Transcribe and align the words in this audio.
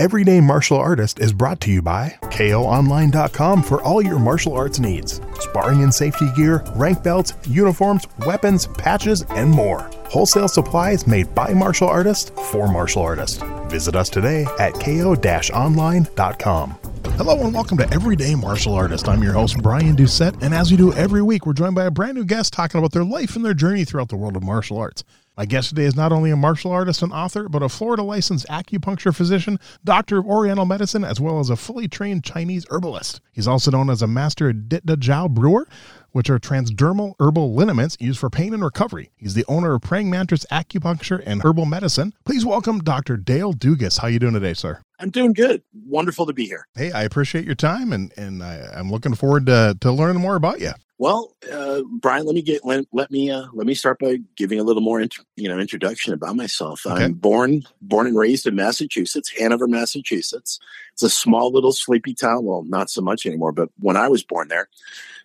Everyday 0.00 0.40
Martial 0.40 0.78
Artist 0.78 1.20
is 1.20 1.34
brought 1.34 1.60
to 1.60 1.70
you 1.70 1.82
by 1.82 2.16
KOOnline.com 2.22 3.62
for 3.62 3.82
all 3.82 4.00
your 4.00 4.18
martial 4.18 4.54
arts 4.54 4.78
needs. 4.78 5.20
Sparring 5.40 5.82
and 5.82 5.92
safety 5.92 6.32
gear, 6.34 6.64
rank 6.74 7.02
belts, 7.02 7.34
uniforms, 7.46 8.06
weapons, 8.20 8.66
patches, 8.66 9.26
and 9.28 9.50
more. 9.50 9.90
Wholesale 10.06 10.48
supplies 10.48 11.06
made 11.06 11.34
by 11.34 11.52
martial 11.52 11.86
artists 11.86 12.30
for 12.50 12.66
martial 12.66 13.02
artists. 13.02 13.42
Visit 13.68 13.94
us 13.94 14.08
today 14.08 14.46
at 14.58 14.72
ko-online.com. 14.72 16.70
Hello 17.18 17.38
and 17.44 17.52
welcome 17.52 17.76
to 17.76 17.92
Everyday 17.92 18.34
Martial 18.34 18.72
Artist. 18.72 19.06
I'm 19.06 19.22
your 19.22 19.34
host, 19.34 19.58
Brian 19.58 19.96
Doucette, 19.96 20.42
and 20.42 20.54
as 20.54 20.70
we 20.70 20.78
do 20.78 20.94
every 20.94 21.20
week, 21.20 21.44
we're 21.44 21.52
joined 21.52 21.74
by 21.74 21.84
a 21.84 21.90
brand 21.90 22.14
new 22.14 22.24
guest 22.24 22.54
talking 22.54 22.78
about 22.78 22.92
their 22.92 23.04
life 23.04 23.36
and 23.36 23.44
their 23.44 23.52
journey 23.52 23.84
throughout 23.84 24.08
the 24.08 24.16
world 24.16 24.34
of 24.34 24.42
martial 24.42 24.78
arts. 24.78 25.04
My 25.36 25.46
guest 25.46 25.70
today 25.70 25.84
is 25.84 25.94
not 25.94 26.12
only 26.12 26.30
a 26.30 26.36
martial 26.36 26.72
artist 26.72 27.02
and 27.02 27.12
author, 27.12 27.48
but 27.48 27.62
a 27.62 27.68
Florida 27.68 28.02
licensed 28.02 28.46
acupuncture 28.48 29.14
physician, 29.14 29.58
doctor 29.84 30.18
of 30.18 30.26
Oriental 30.26 30.66
medicine, 30.66 31.04
as 31.04 31.20
well 31.20 31.38
as 31.38 31.48
a 31.48 31.56
fully 31.56 31.88
trained 31.88 32.24
Chinese 32.24 32.66
herbalist. 32.68 33.20
He's 33.32 33.46
also 33.46 33.70
known 33.70 33.90
as 33.90 34.02
a 34.02 34.06
master 34.06 34.52
Dit 34.52 34.84
Da 34.84 34.96
Jow 34.96 35.28
brewer, 35.28 35.68
which 36.10 36.28
are 36.28 36.38
transdermal 36.40 37.14
herbal 37.20 37.54
liniments 37.54 37.96
used 38.00 38.18
for 38.18 38.28
pain 38.28 38.52
and 38.52 38.62
recovery. 38.62 39.12
He's 39.16 39.34
the 39.34 39.44
owner 39.48 39.74
of 39.74 39.82
Praying 39.82 40.10
Mantis 40.10 40.44
Acupuncture 40.50 41.22
and 41.24 41.42
Herbal 41.42 41.66
Medicine. 41.66 42.12
Please 42.24 42.44
welcome 42.44 42.80
Dr. 42.80 43.16
Dale 43.16 43.54
Dugas. 43.54 44.00
How 44.00 44.08
you 44.08 44.18
doing 44.18 44.34
today, 44.34 44.54
sir? 44.54 44.82
I'm 44.98 45.10
doing 45.10 45.32
good. 45.32 45.62
Wonderful 45.86 46.26
to 46.26 46.32
be 46.32 46.44
here. 46.44 46.66
Hey, 46.74 46.90
I 46.92 47.04
appreciate 47.04 47.44
your 47.44 47.54
time, 47.54 47.92
and 47.92 48.12
and 48.18 48.42
I, 48.42 48.68
I'm 48.74 48.90
looking 48.90 49.14
forward 49.14 49.46
to 49.46 49.76
to 49.80 49.92
learning 49.92 50.20
more 50.20 50.34
about 50.34 50.60
you. 50.60 50.72
Well, 51.00 51.34
uh, 51.50 51.80
Brian, 51.98 52.26
let 52.26 52.34
me 52.34 52.42
get 52.42 52.62
let, 52.62 52.84
let 52.92 53.10
me 53.10 53.30
uh, 53.30 53.46
let 53.54 53.66
me 53.66 53.72
start 53.72 53.98
by 54.00 54.18
giving 54.36 54.60
a 54.60 54.62
little 54.62 54.82
more 54.82 55.00
int- 55.00 55.16
you 55.34 55.48
know 55.48 55.58
introduction 55.58 56.12
about 56.12 56.36
myself. 56.36 56.82
Okay. 56.84 57.04
I'm 57.04 57.14
born 57.14 57.62
born 57.80 58.06
and 58.06 58.18
raised 58.18 58.46
in 58.46 58.54
Massachusetts, 58.54 59.32
Hanover, 59.38 59.66
Massachusetts. 59.66 60.58
It's 60.92 61.02
a 61.02 61.08
small 61.08 61.50
little 61.52 61.72
sleepy 61.72 62.12
town. 62.12 62.44
Well, 62.44 62.64
not 62.64 62.90
so 62.90 63.00
much 63.00 63.24
anymore, 63.24 63.52
but 63.52 63.70
when 63.78 63.96
I 63.96 64.08
was 64.08 64.22
born 64.22 64.48
there, 64.48 64.68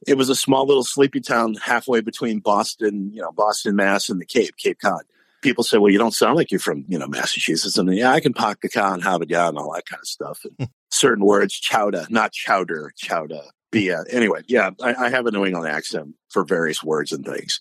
it 0.07 0.17
was 0.17 0.29
a 0.29 0.35
small 0.35 0.65
little 0.65 0.85
sleepy 0.85 1.19
town 1.19 1.55
halfway 1.55 1.99
between 1.99 2.39
Boston, 2.39 3.11
you 3.13 3.21
know, 3.21 3.33
Boston, 3.33 3.75
Mass, 3.75 4.07
and 4.07 4.21
the 4.21 4.25
Cape, 4.25 4.55
Cape 4.55 4.79
Cod. 4.79 5.03
People 5.41 5.65
say, 5.65 5.77
"Well, 5.77 5.91
you 5.91 5.99
don't 5.99 6.13
sound 6.13 6.37
like 6.37 6.51
you're 6.51 6.59
from 6.61 6.85
you 6.87 6.97
know 6.97 7.07
Massachusetts," 7.07 7.77
and 7.77 7.93
yeah, 7.93 8.13
I 8.13 8.21
can 8.21 8.31
park 8.31 8.61
the 8.61 8.69
have 9.03 9.21
it 9.21 9.29
and 9.29 9.57
all 9.57 9.73
that 9.73 9.87
kind 9.87 9.99
of 9.99 10.07
stuff. 10.07 10.45
And 10.57 10.69
certain 10.89 11.25
words, 11.25 11.53
chowder, 11.53 12.05
not 12.09 12.31
chowder, 12.31 12.93
chowder. 12.95 13.41
But 13.71 13.81
yeah, 13.81 14.03
anyway, 14.09 14.41
yeah, 14.47 14.71
I, 14.81 14.95
I 14.95 15.09
have 15.09 15.25
a 15.25 15.31
New 15.31 15.45
England 15.45 15.67
accent 15.67 16.15
for 16.29 16.43
various 16.43 16.83
words 16.83 17.11
and 17.11 17.25
things, 17.25 17.59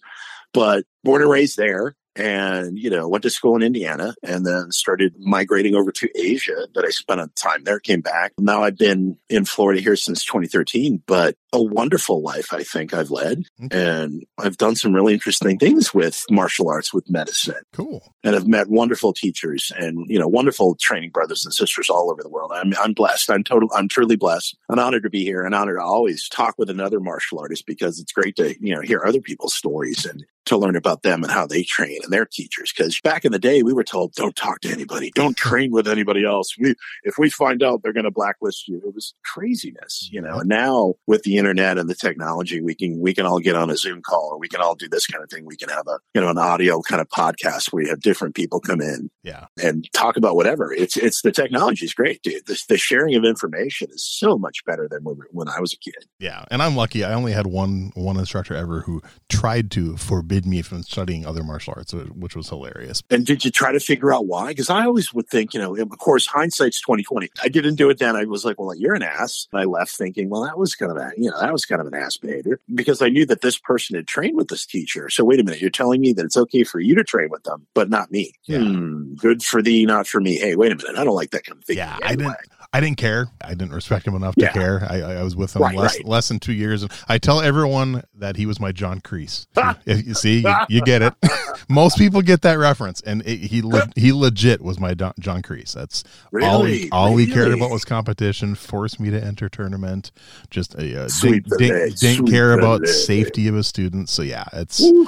but 0.53 0.85
born 1.03 1.23
and 1.23 1.31
raised 1.31 1.57
there, 1.57 1.97
and 2.17 2.79
you 2.79 2.91
know, 2.91 3.09
went 3.09 3.23
to 3.23 3.31
school 3.31 3.57
in 3.57 3.63
Indiana, 3.63 4.15
and 4.23 4.47
then 4.47 4.71
started 4.71 5.15
migrating 5.19 5.75
over 5.75 5.91
to 5.93 6.09
Asia. 6.15 6.69
That 6.75 6.85
I 6.85 6.91
spent 6.91 7.21
a 7.21 7.31
time 7.35 7.65
there, 7.65 7.81
came 7.81 8.01
back. 8.01 8.33
Now 8.39 8.63
I've 8.63 8.79
been 8.79 9.19
in 9.29 9.45
Florida 9.45 9.81
here 9.81 9.97
since 9.97 10.25
2013, 10.25 11.03
but 11.07 11.37
a 11.55 11.63
wonderful 11.63 12.21
life 12.23 12.53
I 12.53 12.63
think 12.63 12.93
I've 12.93 13.11
led, 13.11 13.45
Okay. 13.65 13.79
and 14.01 14.25
I've 14.39 14.57
done 14.59 14.77
some 14.77 14.93
really 14.95 15.15
interesting 15.15 15.59
things 15.59 15.95
with 15.95 16.23
martial 16.31 16.69
arts, 16.69 16.93
with 16.93 17.09
medicine 17.09 17.63
Cool. 17.73 18.15
and 18.23 18.35
I've 18.37 18.47
met 18.49 18.69
wonderful 18.69 19.13
teachers 19.13 19.73
and 19.79 20.05
you 20.11 20.19
know 20.19 20.29
wonderful 20.29 20.77
training 20.81 21.11
brothers 21.11 21.45
and 21.45 21.55
sisters 21.55 21.89
all 21.89 22.11
over 22.11 22.23
the 22.23 22.29
world. 22.29 22.51
I'm 22.55 22.73
I'm 22.83 22.93
blessed. 22.93 23.31
I'm 23.31 23.45
total. 23.45 23.71
I'm 23.75 23.89
truly 23.89 24.17
blessed. 24.17 24.57
An 24.69 24.79
honor 24.79 25.01
to 25.01 25.09
be 25.11 25.25
here. 25.25 25.45
An 25.45 25.55
honor 25.55 25.77
to 25.77 25.83
always 25.83 26.29
talk 26.29 26.57
with 26.59 26.69
another 26.69 27.01
martial 27.01 27.39
artist 27.39 27.65
because 27.67 27.99
it's 28.01 28.13
great 28.13 28.37
to 28.37 28.55
you 28.61 28.75
know 28.75 28.81
hear 28.83 29.05
other 29.07 29.21
people's 29.21 29.55
stories 29.55 30.05
and 30.05 30.25
to 30.47 30.59
learn 30.59 30.77
about 30.77 31.03
them 31.03 31.23
and 31.23 31.33
how 31.33 31.47
they 31.47 31.63
train 31.63 31.99
and 32.03 32.13
their 32.13 32.27
teachers. 32.27 32.71
Because 32.77 33.01
back 33.01 33.25
in 33.25 33.33
the 33.33 33.39
day, 33.39 33.63
we 33.63 33.73
were 33.73 33.83
told 33.85 34.13
don't 34.13 34.37
talk 34.37 34.61
to 34.61 34.69
anybody, 34.71 35.11
don't 35.15 35.37
train 35.39 35.71
with 35.73 35.89
anybody 35.89 36.23
else. 36.25 36.55
We 36.59 36.75
if 37.05 37.17
we 37.19 37.31
find 37.31 37.63
out 37.63 37.83
they're 37.83 37.95
going 37.95 38.05
to 38.05 38.11
blacklist 38.11 38.69
you, 38.69 38.77
it 38.85 38.95
was 38.95 39.15
craziness, 39.25 40.09
you 40.13 40.21
know. 40.21 40.31
Mm-hmm. 40.33 40.41
And 40.41 40.49
now 40.49 40.95
with 41.07 41.23
the 41.23 41.37
internet 41.45 41.79
and 41.79 41.89
the 41.89 41.95
technology, 41.95 42.63
we 42.63 42.75
can 42.75 42.99
we 43.01 43.13
can 43.13 43.27
all 43.27 43.39
get 43.39 43.55
on 43.55 43.71
a 43.71 43.77
Zoom 43.77 44.01
call 44.01 44.31
or 44.33 44.39
we 44.39 44.49
can 44.49 44.63
all 44.63 44.75
do 44.75 44.89
this 44.89 45.07
kind 45.07 45.23
of 45.23 45.29
thing. 45.31 45.45
We 45.45 45.57
can 45.57 45.69
have 45.69 45.87
a 45.87 45.99
you 46.15 46.21
know 46.21 46.31
an 46.31 46.39
audio 46.39 46.81
kind 46.83 47.01
of 47.01 47.09
podcast 47.09 47.73
where 47.73 47.85
you 47.85 47.91
have 47.91 48.01
different 48.01 48.35
people 48.35 48.61
come 48.61 48.81
in 48.81 49.11
Yeah. 49.25 49.47
and 49.63 49.89
talk 49.93 50.17
about 50.17 50.37
whatever. 50.37 50.73
It's 50.73 50.97
it's 50.97 51.23
the 51.23 51.33
technology 51.33 51.87
is 51.87 51.95
great, 51.95 52.23
dude. 52.23 52.47
The, 52.47 52.63
the 52.69 52.77
sharing 52.77 53.15
of 53.17 53.25
information 53.25 53.89
is 53.91 54.05
so 54.05 54.39
much 54.39 54.65
better 54.65 54.87
than 54.89 55.03
when, 55.03 55.17
when 55.31 55.49
I 55.49 55.61
was 55.61 55.73
a 55.73 55.79
kid. 55.79 56.05
Yeah, 56.19 56.45
and 56.51 56.63
I'm 56.63 56.77
lucky. 56.77 57.05
I 57.05 57.15
only 57.15 57.33
had 57.33 57.47
one 57.47 57.91
one 57.95 58.19
instructor 58.19 58.55
ever 58.55 58.81
who 58.81 59.03
tried 59.29 59.71
to 59.73 59.97
forbid 59.97 60.45
me 60.47 60.63
from 60.63 60.83
studying 60.83 61.27
other 61.27 61.43
martial 61.43 61.75
arts, 61.77 61.93
which 61.95 62.37
was 62.37 62.49
hilarious. 62.51 63.03
And 63.11 63.25
did 63.25 63.45
you 63.45 63.51
try 63.51 63.73
to 63.73 63.81
figure 63.81 64.13
out 64.13 64.27
why? 64.27 64.49
Because 64.49 64.71
I 64.71 64.85
always 64.85 65.13
would 65.15 65.29
think, 65.29 65.55
you 65.55 65.61
know, 65.61 65.75
of 65.77 65.89
course, 65.99 66.27
hindsight's 66.27 66.81
twenty 66.81 67.03
twenty. 67.03 67.31
I 67.43 67.49
didn't 67.49 67.77
do 67.77 67.89
it 67.91 67.99
then. 67.99 68.17
I 68.17 68.25
was 68.25 68.45
like, 68.45 68.61
well, 68.61 68.75
you're 68.75 68.95
an 68.95 69.03
ass. 69.03 69.49
And 69.53 69.61
I 69.61 69.65
left 69.65 69.93
thinking, 69.93 70.29
well, 70.29 70.43
that 70.43 70.59
was 70.59 70.75
kind 70.75 70.91
of 70.93 70.99
a, 70.99 71.11
you 71.17 71.31
know, 71.31 71.41
that 71.41 71.53
was 71.53 71.65
kind 71.65 71.81
of 71.81 71.87
an 71.87 71.95
ass 71.95 72.19
behavior 72.19 72.61
because 72.75 73.01
I 73.01 73.09
knew 73.09 73.25
that 73.27 73.41
this 73.41 73.59
person 73.59 73.97
had 73.97 74.07
trained 74.07 74.37
with 74.37 74.49
this 74.49 74.67
teacher. 74.67 75.09
So 75.09 75.25
wait 75.25 75.41
a 75.41 75.45
minute, 75.45 75.61
you're 75.61 75.71
telling 75.71 76.01
me 76.01 76.13
that 76.13 76.25
it's 76.25 76.37
okay 76.37 76.65
for 76.65 76.79
you 76.81 76.95
to 76.95 77.05
train 77.05 77.29
with 77.31 77.45
them, 77.45 77.67
but 77.75 77.89
not 77.89 78.11
me. 78.11 78.33
Yeah. 78.45 78.59
Hmm, 78.59 79.14
good 79.17 79.43
for 79.43 79.63
thee, 79.63 79.85
not 79.87 80.07
for 80.07 80.21
me. 80.21 80.37
Hey, 80.37 80.55
wait 80.57 80.73
a 80.73 80.77
minute, 80.77 80.97
I 80.99 81.05
don't 81.05 81.15
like 81.15 81.31
that 81.31 81.45
kind 81.45 81.59
of 81.59 81.65
thing. 81.65 81.77
Yeah, 81.77 81.99
I 82.03 82.17
didn't. 82.17 82.35
I 82.73 82.81
didn't 82.81 82.97
care. 82.97 83.29
I 83.41 83.51
didn't 83.51 83.73
respect 83.73 84.05
him 84.05 84.17
enough 84.17 84.35
to 84.35 84.47
Yeah. 84.47 84.53
care. 84.53 84.85
I, 84.91 85.01
I 85.01 85.23
was 85.23 85.37
with 85.37 85.55
him 85.55 85.63
Right, 85.63 85.77
less 85.77 85.95
right. 85.97 86.05
less 86.09 86.27
than 86.27 86.41
two 86.41 86.53
years, 86.53 86.83
and 86.83 86.91
I 87.09 87.19
tell 87.19 87.41
everyone 87.41 88.03
that 88.17 88.35
he 88.35 88.47
was 88.47 88.59
my 88.59 88.73
John 88.73 89.01
Kreese. 89.01 89.47
If 89.87 90.05
you 90.05 90.15
see, 90.15 90.41
you, 90.41 90.55
you 90.69 90.83
get 90.83 91.01
it. 91.01 91.15
Most 91.69 91.97
people 91.97 92.21
get 92.21 92.43
that 92.43 92.59
reference, 92.59 93.01
and 93.03 93.23
it, 93.29 93.37
he 93.39 93.63
le- 93.63 93.89
he 93.95 94.13
legit 94.13 94.61
was 94.61 94.81
my 94.81 94.93
Don, 94.93 95.13
John 95.21 95.41
Kreese. 95.41 95.73
That's 95.73 96.03
all 96.43 96.65
he 96.65 96.73
Really? 96.73 96.91
all 96.91 97.17
he 97.17 97.29
cared 97.29 97.53
about 97.53 97.71
was 97.71 97.85
competition. 97.85 98.57
Forced 98.57 98.99
me 98.99 99.09
to 99.11 99.23
enter 99.23 99.49
tournament. 99.49 100.11
Just 100.51 100.75
uh, 100.75 101.09
Sweep 101.09 101.45
didn't, 101.45 101.59
didn't, 101.69 101.99
didn't 102.01 102.27
care 102.27 102.55
about 102.59 102.81
leg. 102.81 102.89
safety 102.91 103.47
of 103.47 103.55
his 103.55 103.69
students. 103.69 104.11
So 104.11 104.23
yeah, 104.23 104.47
it's 104.53 104.81
Woo. 104.81 105.07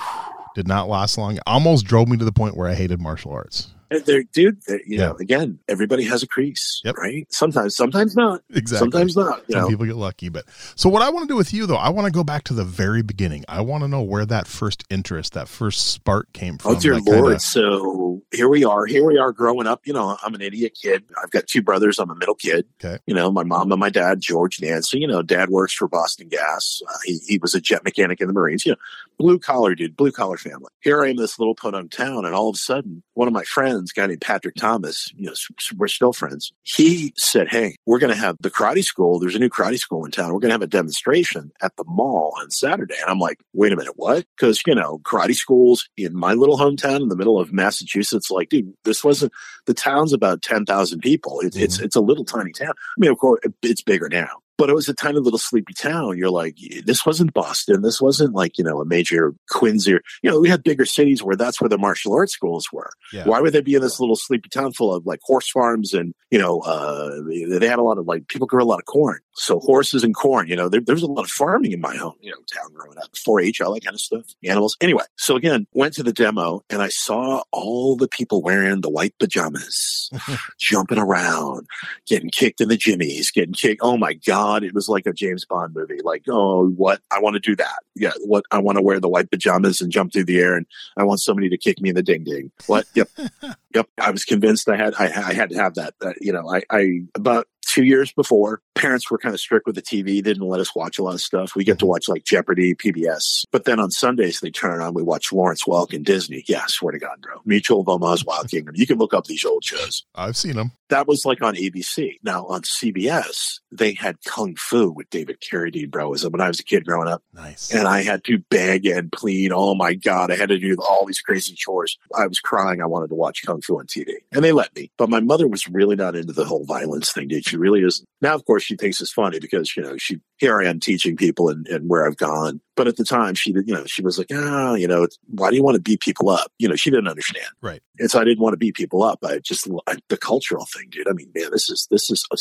did 0.54 0.68
not 0.68 0.88
last 0.88 1.18
long. 1.18 1.40
Almost 1.48 1.84
drove 1.84 2.06
me 2.06 2.16
to 2.16 2.24
the 2.24 2.30
point 2.32 2.56
where 2.56 2.68
I 2.68 2.74
hated 2.74 3.00
martial 3.00 3.32
arts. 3.32 3.72
They're, 3.90 4.24
dude, 4.24 4.62
they're, 4.66 4.80
you 4.86 4.98
Yeah. 4.98 5.06
know, 5.08 5.16
again, 5.16 5.58
everybody 5.68 6.04
has 6.04 6.22
a 6.22 6.26
Kreese, 6.26 6.78
Yep. 6.84 6.96
right? 6.96 7.26
Sometimes, 7.32 7.76
sometimes 7.76 8.16
not. 8.16 8.42
Exactly. 8.54 8.78
Sometimes 8.78 9.16
not. 9.16 9.42
You 9.48 9.52
Some 9.54 9.62
know, 9.62 9.68
people 9.68 9.86
get 9.86 9.96
lucky, 9.96 10.28
but 10.28 10.44
so 10.74 10.88
what 10.88 11.02
I 11.02 11.10
want 11.10 11.28
to 11.28 11.32
do 11.32 11.36
with 11.36 11.52
you 11.54 11.66
though, 11.66 11.76
I 11.76 11.88
want 11.90 12.06
to 12.06 12.12
go 12.12 12.24
back 12.24 12.44
to 12.44 12.54
the 12.54 12.64
very 12.64 13.02
beginning. 13.02 13.44
I 13.48 13.60
want 13.60 13.82
to 13.84 13.88
know 13.88 14.02
where 14.02 14.26
that 14.26 14.46
first 14.46 14.84
interest, 14.90 15.34
that 15.34 15.48
first 15.48 15.88
spark 15.92 16.32
came 16.32 16.58
from. 16.58 16.76
Oh 16.76 16.80
dear 16.80 16.94
that 16.94 17.04
kinda- 17.04 17.20
Lord! 17.22 17.40
So 17.40 18.22
here 18.32 18.48
we 18.48 18.64
are. 18.64 18.86
Here 18.86 19.04
we 19.04 19.18
are, 19.18 19.32
growing 19.32 19.66
up. 19.66 19.86
You 19.86 19.92
know, 19.92 20.16
I'm 20.22 20.34
an 20.34 20.40
idiot 20.40 20.76
kid. 20.80 21.04
I've 21.22 21.30
got 21.30 21.46
two 21.46 21.62
brothers. 21.62 21.98
I'm 21.98 22.10
a 22.10 22.14
middle 22.14 22.34
kid. 22.34 22.66
Okay. 22.84 22.98
You 23.06 23.14
know, 23.14 23.30
my 23.30 23.44
mom 23.44 23.70
and 23.72 23.80
my 23.80 23.90
dad, 23.90 24.20
George 24.20 24.58
and 24.60 24.68
Nancy. 24.70 24.98
You 24.98 25.06
know, 25.06 25.22
dad 25.22 25.48
works 25.50 25.72
for 25.74 25.86
Boston 25.88 26.28
Gas. 26.28 26.82
Uh, 26.88 26.92
he, 27.04 27.18
he 27.26 27.38
was 27.38 27.54
a 27.54 27.60
jet 27.60 27.84
mechanic 27.84 28.20
in 28.20 28.26
the 28.26 28.32
Marines. 28.32 28.66
You 28.66 28.72
know, 28.72 28.78
blue 29.18 29.38
collar 29.38 29.74
dude, 29.74 29.96
blue 29.96 30.12
collar 30.12 30.36
family. 30.36 30.70
Here 30.80 31.02
I 31.02 31.10
am, 31.10 31.16
this 31.16 31.38
little 31.38 31.54
podunk 31.54 31.90
town, 31.90 32.24
and 32.24 32.34
all 32.34 32.48
of 32.48 32.54
a 32.54 32.58
sudden, 32.58 33.02
one 33.14 33.28
of 33.28 33.34
my 33.34 33.44
friends, 33.44 33.92
guy 33.92 34.06
named 34.06 34.20
Patrick 34.20 34.54
Thomas. 34.56 35.10
You 35.16 35.26
know, 35.26 35.34
we're 35.76 35.88
still 35.88 36.12
friends. 36.12 36.52
He 36.62 37.12
said, 37.16 37.48
"Hey, 37.48 37.76
we're 37.86 37.98
going 37.98 38.12
to 38.12 38.20
have 38.20 38.36
the 38.40 38.50
karate 38.50 38.84
school. 38.84 39.18
There's 39.18 39.34
a 39.34 39.40
new 39.40 39.48
karate 39.48 39.78
school 39.78 40.04
in 40.04 40.10
town. 40.10 40.32
We're 40.32 40.40
going 40.40 40.50
to 40.50 40.54
have 40.54 40.62
a 40.62 40.66
demonstration 40.66 41.50
at 41.62 41.76
the 41.76 41.84
mall 41.86 42.34
on 42.40 42.50
Saturday." 42.50 42.96
And 43.00 43.10
I'm 43.10 43.18
like, 43.18 43.40
"Wait 43.52 43.72
a 43.72 43.76
minute, 43.76 43.94
what?" 43.96 44.24
Because 44.36 44.60
you 44.66 44.74
know, 44.74 44.98
karate 45.04 45.34
schools 45.34 45.88
in 45.96 46.14
my 46.14 46.34
little 46.34 46.58
hometown 46.58 47.00
in 47.00 47.08
the 47.08 47.16
middle 47.16 47.38
of 47.38 47.52
Massachusetts, 47.52 48.30
like, 48.30 48.48
dude, 48.48 48.72
this 48.84 49.02
wasn't 49.02 49.32
the 49.66 49.74
town's 49.74 50.12
about 50.12 50.42
ten 50.42 50.64
thousand 50.64 51.00
people. 51.00 51.40
It's 51.40 51.56
it's 51.56 51.76
mm-hmm. 51.76 51.84
it's 51.84 51.96
a 51.96 52.00
little 52.00 52.24
tiny 52.24 52.52
town. 52.52 52.70
I 52.70 52.98
mean, 52.98 53.10
of 53.10 53.18
course, 53.18 53.40
it's 53.62 53.82
bigger 53.82 54.08
now. 54.08 54.28
But 54.58 54.70
it 54.70 54.74
was 54.74 54.88
a 54.88 54.94
tiny 54.94 55.18
little 55.18 55.38
sleepy 55.38 55.74
town. 55.74 56.16
You're 56.16 56.30
like, 56.30 56.56
this 56.84 57.04
wasn't 57.04 57.34
Boston. 57.34 57.82
This 57.82 58.00
wasn't 58.00 58.34
like, 58.34 58.58
you 58.58 58.64
know, 58.64 58.80
a 58.80 58.84
major 58.84 59.34
Quincy. 59.50 59.94
Or, 59.94 60.00
you 60.22 60.30
know, 60.30 60.40
we 60.40 60.48
had 60.48 60.62
bigger 60.62 60.84
cities 60.84 61.22
where 61.22 61.36
that's 61.36 61.60
where 61.60 61.68
the 61.68 61.78
martial 61.78 62.14
arts 62.14 62.32
schools 62.32 62.68
were. 62.72 62.90
Yeah. 63.12 63.24
Why 63.24 63.40
would 63.40 63.52
they 63.52 63.60
be 63.60 63.74
in 63.74 63.82
this 63.82 64.00
little 64.00 64.16
sleepy 64.16 64.48
town 64.48 64.72
full 64.72 64.94
of 64.94 65.06
like 65.06 65.20
horse 65.22 65.50
farms 65.50 65.92
and, 65.92 66.14
you 66.30 66.38
know, 66.38 66.60
uh, 66.60 67.20
they 67.58 67.68
had 67.68 67.78
a 67.78 67.82
lot 67.82 67.98
of 67.98 68.06
like 68.06 68.28
people 68.28 68.46
grew 68.46 68.62
a 68.62 68.64
lot 68.64 68.78
of 68.78 68.86
corn. 68.86 69.20
So 69.34 69.60
horses 69.60 70.02
and 70.02 70.14
corn, 70.14 70.48
you 70.48 70.56
know, 70.56 70.68
there, 70.68 70.80
there 70.80 70.94
was 70.94 71.02
a 71.02 71.06
lot 71.06 71.24
of 71.24 71.30
farming 71.30 71.72
in 71.72 71.80
my 71.80 71.94
home, 71.94 72.14
you 72.20 72.30
know, 72.30 72.38
town 72.52 72.72
growing 72.72 72.98
up, 72.98 73.14
4 73.16 73.40
H, 73.42 73.60
all 73.60 73.74
that 73.74 73.84
kind 73.84 73.94
of 73.94 74.00
stuff, 74.00 74.24
animals. 74.42 74.76
Anyway, 74.80 75.04
so 75.16 75.36
again, 75.36 75.66
went 75.72 75.92
to 75.94 76.02
the 76.02 76.12
demo 76.12 76.64
and 76.70 76.80
I 76.80 76.88
saw 76.88 77.42
all 77.52 77.96
the 77.96 78.08
people 78.08 78.42
wearing 78.42 78.80
the 78.80 78.90
white 78.90 79.14
pajamas, 79.18 80.10
jumping 80.58 80.98
around, 80.98 81.66
getting 82.06 82.30
kicked 82.30 82.60
in 82.60 82.68
the 82.68 82.76
jimmies, 82.76 83.30
getting 83.30 83.52
kicked. 83.52 83.80
Oh 83.82 83.98
my 83.98 84.14
God. 84.14 84.45
It 84.64 84.74
was 84.74 84.88
like 84.88 85.06
a 85.06 85.12
James 85.12 85.44
Bond 85.44 85.74
movie. 85.74 86.00
Like, 86.02 86.24
oh, 86.28 86.68
what? 86.68 87.00
I 87.10 87.20
want 87.20 87.34
to 87.34 87.40
do 87.40 87.56
that. 87.56 87.78
Yeah. 87.94 88.12
What? 88.24 88.44
I 88.50 88.58
want 88.58 88.76
to 88.76 88.82
wear 88.82 89.00
the 89.00 89.08
white 89.08 89.30
pajamas 89.30 89.80
and 89.80 89.90
jump 89.90 90.12
through 90.12 90.24
the 90.24 90.38
air 90.38 90.56
and 90.56 90.66
I 90.96 91.04
want 91.04 91.20
somebody 91.20 91.48
to 91.50 91.58
kick 91.58 91.80
me 91.80 91.90
in 91.90 91.94
the 91.94 92.02
ding 92.02 92.24
ding. 92.24 92.50
What? 92.66 92.86
Yep. 92.94 93.08
yep. 93.74 93.88
I 93.98 94.10
was 94.10 94.24
convinced 94.24 94.68
I 94.68 94.76
had, 94.76 94.94
I, 94.94 95.04
I 95.04 95.34
had 95.34 95.50
to 95.50 95.56
have 95.56 95.74
that. 95.74 95.94
that 96.00 96.16
you 96.20 96.32
know, 96.32 96.48
I, 96.48 96.62
I, 96.70 97.00
about 97.14 97.48
two 97.66 97.84
years 97.84 98.12
before, 98.12 98.60
parents 98.74 99.10
were 99.10 99.18
kind 99.18 99.34
of 99.34 99.40
strict 99.40 99.66
with 99.66 99.74
the 99.74 99.82
TV, 99.82 100.22
didn't 100.22 100.46
let 100.46 100.60
us 100.60 100.74
watch 100.74 100.98
a 100.98 101.02
lot 101.02 101.14
of 101.14 101.20
stuff. 101.20 101.54
We 101.54 101.64
get 101.64 101.78
to 101.78 101.84
mm-hmm. 101.84 101.90
watch 101.90 102.08
like 102.08 102.24
Jeopardy, 102.24 102.74
PBS. 102.74 103.44
But 103.50 103.64
then 103.64 103.80
on 103.80 103.90
Sundays, 103.90 104.40
they 104.40 104.50
turn 104.50 104.80
it 104.80 104.84
on, 104.84 104.94
we 104.94 105.02
watch 105.02 105.32
Lawrence 105.32 105.64
Welk 105.64 105.92
and 105.92 106.04
Disney. 106.04 106.44
Yeah, 106.46 106.66
swear 106.66 106.92
to 106.92 106.98
God, 106.98 107.20
bro. 107.20 107.40
Mutual 107.44 107.80
of 107.80 107.88
Omaha's 107.88 108.24
Wild 108.24 108.48
Kingdom. 108.50 108.74
You 108.76 108.86
can 108.86 108.98
look 108.98 109.14
up 109.14 109.26
these 109.26 109.44
old 109.44 109.64
shows. 109.64 110.04
I've 110.14 110.36
seen 110.36 110.56
them. 110.56 110.72
That 110.88 111.08
was 111.08 111.24
like 111.24 111.42
on 111.42 111.56
ABC. 111.56 112.18
Now 112.22 112.46
on 112.46 112.62
CBS, 112.62 113.58
they 113.72 113.94
had 113.94 114.22
Kung 114.24 114.54
Fu 114.56 114.90
with 114.90 115.10
David 115.10 115.40
Carradine, 115.40 115.90
bro. 115.90 116.08
Was 116.08 116.26
when 116.28 116.40
I 116.40 116.48
was 116.48 116.60
a 116.60 116.64
kid 116.64 116.86
growing 116.86 117.08
up. 117.08 117.22
Nice. 117.34 117.72
And 117.74 117.88
I 117.88 118.02
had 118.02 118.22
to 118.24 118.38
beg 118.38 118.86
and 118.86 119.10
plead. 119.10 119.50
Oh 119.52 119.74
my 119.74 119.94
God. 119.94 120.30
I 120.30 120.36
had 120.36 120.50
to 120.50 120.58
do 120.58 120.76
all 120.88 121.04
these 121.04 121.20
crazy 121.20 121.54
chores. 121.54 121.98
I 122.16 122.26
was 122.26 122.38
crying. 122.38 122.80
I 122.80 122.86
wanted 122.86 123.08
to 123.08 123.16
watch 123.16 123.44
Kung 123.44 123.60
Fu 123.60 123.78
on 123.78 123.86
TV. 123.86 124.14
And 124.32 124.44
they 124.44 124.52
let 124.52 124.74
me. 124.76 124.92
But 124.96 125.10
my 125.10 125.20
mother 125.20 125.48
was 125.48 125.66
really 125.68 125.96
not 125.96 126.14
into 126.14 126.32
the 126.32 126.44
whole 126.44 126.64
violence 126.64 127.12
thing, 127.12 127.28
dude. 127.28 127.46
She 127.46 127.55
really 127.56 127.82
isn't. 127.82 128.08
Now, 128.20 128.34
of 128.34 128.44
course, 128.44 128.62
she 128.62 128.76
thinks 128.76 129.00
it's 129.00 129.12
funny 129.12 129.38
because, 129.38 129.76
you 129.76 129.82
know, 129.82 129.96
she, 129.96 130.20
here 130.38 130.60
I 130.60 130.66
am 130.66 130.80
teaching 130.80 131.16
people 131.16 131.48
and, 131.48 131.66
and 131.68 131.88
where 131.88 132.06
I've 132.06 132.16
gone. 132.16 132.60
But 132.74 132.88
at 132.88 132.96
the 132.96 133.04
time, 133.04 133.34
she, 133.34 133.52
you 133.52 133.74
know, 133.74 133.84
she 133.86 134.02
was 134.02 134.18
like, 134.18 134.28
ah, 134.32 134.74
you 134.74 134.86
know, 134.86 135.06
why 135.28 135.50
do 135.50 135.56
you 135.56 135.62
want 135.62 135.76
to 135.76 135.80
beat 135.80 136.00
people 136.00 136.28
up? 136.30 136.50
You 136.58 136.68
know, 136.68 136.76
she 136.76 136.90
didn't 136.90 137.08
understand. 137.08 137.46
Right. 137.62 137.82
And 137.98 138.10
so 138.10 138.20
I 138.20 138.24
didn't 138.24 138.42
want 138.42 138.52
to 138.52 138.58
beat 138.58 138.74
people 138.74 139.02
up. 139.02 139.18
I 139.24 139.38
just, 139.38 139.68
I, 139.86 139.96
the 140.08 140.16
cultural 140.16 140.66
thing, 140.66 140.88
dude. 140.90 141.08
I 141.08 141.12
mean, 141.12 141.30
man, 141.34 141.50
this 141.50 141.68
is, 141.68 141.86
this 141.90 142.10
is, 142.10 142.26
a, 142.30 142.36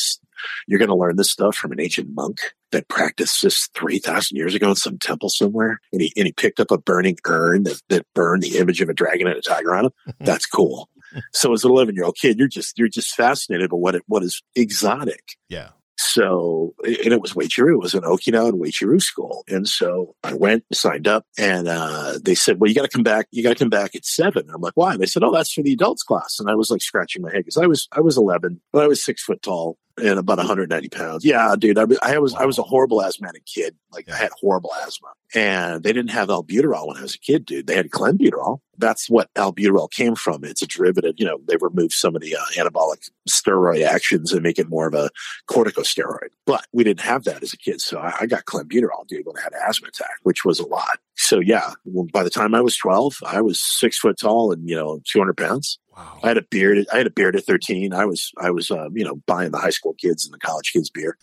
you're 0.67 0.79
going 0.79 0.89
to 0.89 0.95
learn 0.95 1.15
this 1.15 1.31
stuff 1.31 1.55
from 1.55 1.71
an 1.71 1.79
ancient 1.79 2.13
monk 2.13 2.37
that 2.71 2.87
practiced 2.89 3.41
this 3.41 3.69
3,000 3.75 4.35
years 4.35 4.55
ago 4.55 4.69
in 4.69 4.75
some 4.75 4.97
temple 4.97 5.29
somewhere. 5.29 5.79
And 5.93 6.01
he, 6.01 6.11
and 6.17 6.25
he 6.25 6.33
picked 6.33 6.59
up 6.59 6.71
a 6.71 6.77
burning 6.77 7.17
urn 7.25 7.63
that, 7.63 7.81
that 7.89 8.05
burned 8.13 8.43
the 8.43 8.57
image 8.57 8.81
of 8.81 8.89
a 8.89 8.93
dragon 8.93 9.27
and 9.27 9.37
a 9.37 9.41
tiger 9.41 9.75
on 9.75 9.85
it. 9.85 9.93
That's 10.19 10.45
cool. 10.45 10.89
So 11.33 11.53
as 11.53 11.63
an 11.63 11.71
11 11.71 11.95
year 11.95 12.05
old 12.05 12.17
kid, 12.19 12.37
you're 12.37 12.47
just, 12.47 12.77
you're 12.77 12.87
just 12.87 13.15
fascinated 13.15 13.69
by 13.69 13.77
what 13.77 13.95
it, 13.95 14.03
what 14.07 14.23
is 14.23 14.41
exotic. 14.55 15.21
Yeah. 15.49 15.69
So, 15.97 16.73
and 16.83 17.13
it 17.13 17.21
was 17.21 17.33
Uechi-ryu. 17.33 17.75
It 17.75 17.81
was 17.81 17.93
an 17.93 18.03
Okinawa 18.03 18.49
and 18.49 18.61
Uechi-ryu 18.61 18.99
school. 18.99 19.43
And 19.47 19.67
so 19.67 20.15
I 20.23 20.33
went, 20.33 20.63
signed 20.73 21.07
up, 21.07 21.25
and 21.37 21.67
uh, 21.67 22.19
they 22.21 22.35
said, 22.35 22.59
well, 22.59 22.69
you 22.69 22.75
got 22.75 22.83
to 22.83 22.89
come 22.89 23.03
back. 23.03 23.27
You 23.31 23.43
got 23.43 23.49
to 23.49 23.55
come 23.55 23.69
back 23.69 23.95
at 23.95 24.05
seven. 24.05 24.49
I'm 24.53 24.61
like, 24.61 24.73
why? 24.75 24.93
And 24.93 25.01
they 25.01 25.05
said, 25.05 25.23
oh, 25.23 25.33
that's 25.33 25.53
for 25.53 25.63
the 25.63 25.73
adults 25.73 26.03
class. 26.03 26.37
And 26.39 26.49
I 26.49 26.55
was 26.55 26.69
like 26.69 26.81
scratching 26.81 27.21
my 27.21 27.31
head 27.31 27.39
because 27.39 27.57
I 27.57 27.67
was, 27.67 27.87
I 27.93 28.01
was 28.01 28.17
11, 28.17 28.61
but 28.73 28.83
I 28.83 28.87
was 28.87 29.03
six 29.03 29.23
foot 29.23 29.41
tall 29.41 29.77
and 29.97 30.19
about 30.19 30.37
190 30.37 30.89
pounds. 30.89 31.25
Yeah, 31.25 31.55
dude, 31.57 31.77
I, 31.77 31.85
I 32.01 32.19
was, 32.19 32.33
I 32.35 32.45
was 32.45 32.57
a 32.57 32.63
horrible 32.63 33.03
asthmatic 33.03 33.45
kid. 33.45 33.75
Like 33.91 34.09
I 34.09 34.15
had 34.15 34.31
horrible 34.39 34.71
asthma 34.85 35.09
and 35.35 35.83
they 35.83 35.91
didn't 35.91 36.11
have 36.11 36.29
albuterol 36.29 36.87
when 36.87 36.97
I 36.97 37.01
was 37.01 37.15
a 37.15 37.19
kid, 37.19 37.45
dude. 37.45 37.67
They 37.67 37.75
had 37.75 37.89
clenbuterol. 37.89 38.59
That's 38.77 39.09
what 39.09 39.33
albuterol 39.33 39.91
came 39.91 40.15
from. 40.15 40.43
It's 40.43 40.61
a 40.61 40.67
derivative. 40.67 41.15
You 41.17 41.25
know, 41.25 41.39
they 41.47 41.57
removed 41.57 41.93
some 41.93 42.15
of 42.15 42.21
the 42.21 42.35
uh, 42.35 42.45
anabolic 42.55 43.09
steroid 43.29 43.85
actions 43.85 44.31
and 44.31 44.43
make 44.43 44.59
it 44.59 44.69
more 44.69 44.87
of 44.87 44.93
a 44.93 45.09
corticosteroid. 45.49 46.29
But 46.45 46.65
we 46.71 46.83
didn't 46.83 47.01
have 47.01 47.25
that 47.25 47.43
as 47.43 47.53
a 47.53 47.57
kid. 47.57 47.81
So 47.81 47.99
I, 47.99 48.15
I 48.21 48.25
got 48.25 48.45
clenbuterol, 48.45 49.07
dude, 49.07 49.25
when 49.25 49.37
I 49.37 49.41
had 49.41 49.53
an 49.53 49.59
asthma 49.67 49.89
attack, 49.89 50.17
which 50.23 50.45
was 50.45 50.59
a 50.59 50.67
lot. 50.67 50.99
So 51.15 51.39
yeah, 51.39 51.71
by 52.13 52.23
the 52.23 52.29
time 52.29 52.53
I 52.55 52.61
was 52.61 52.77
12, 52.77 53.17
I 53.25 53.41
was 53.41 53.59
six 53.59 53.97
foot 53.97 54.17
tall 54.19 54.51
and, 54.51 54.67
you 54.67 54.75
know, 54.75 55.01
200 55.05 55.37
pounds. 55.37 55.79
Wow. 55.95 56.19
I 56.23 56.27
had 56.27 56.37
a 56.37 56.41
beard. 56.41 56.85
I 56.91 56.97
had 56.97 57.07
a 57.07 57.11
beard 57.11 57.35
at 57.35 57.45
13. 57.45 57.93
I 57.93 58.05
was, 58.05 58.31
I 58.37 58.49
was, 58.51 58.69
uh, 58.69 58.89
you 58.91 59.05
know, 59.05 59.15
buying 59.25 59.51
the 59.51 59.57
high 59.57 59.69
school 59.69 59.93
kids 59.93 60.25
and 60.25 60.33
the 60.33 60.39
college 60.39 60.73
kids 60.73 60.89
beer. 60.89 61.17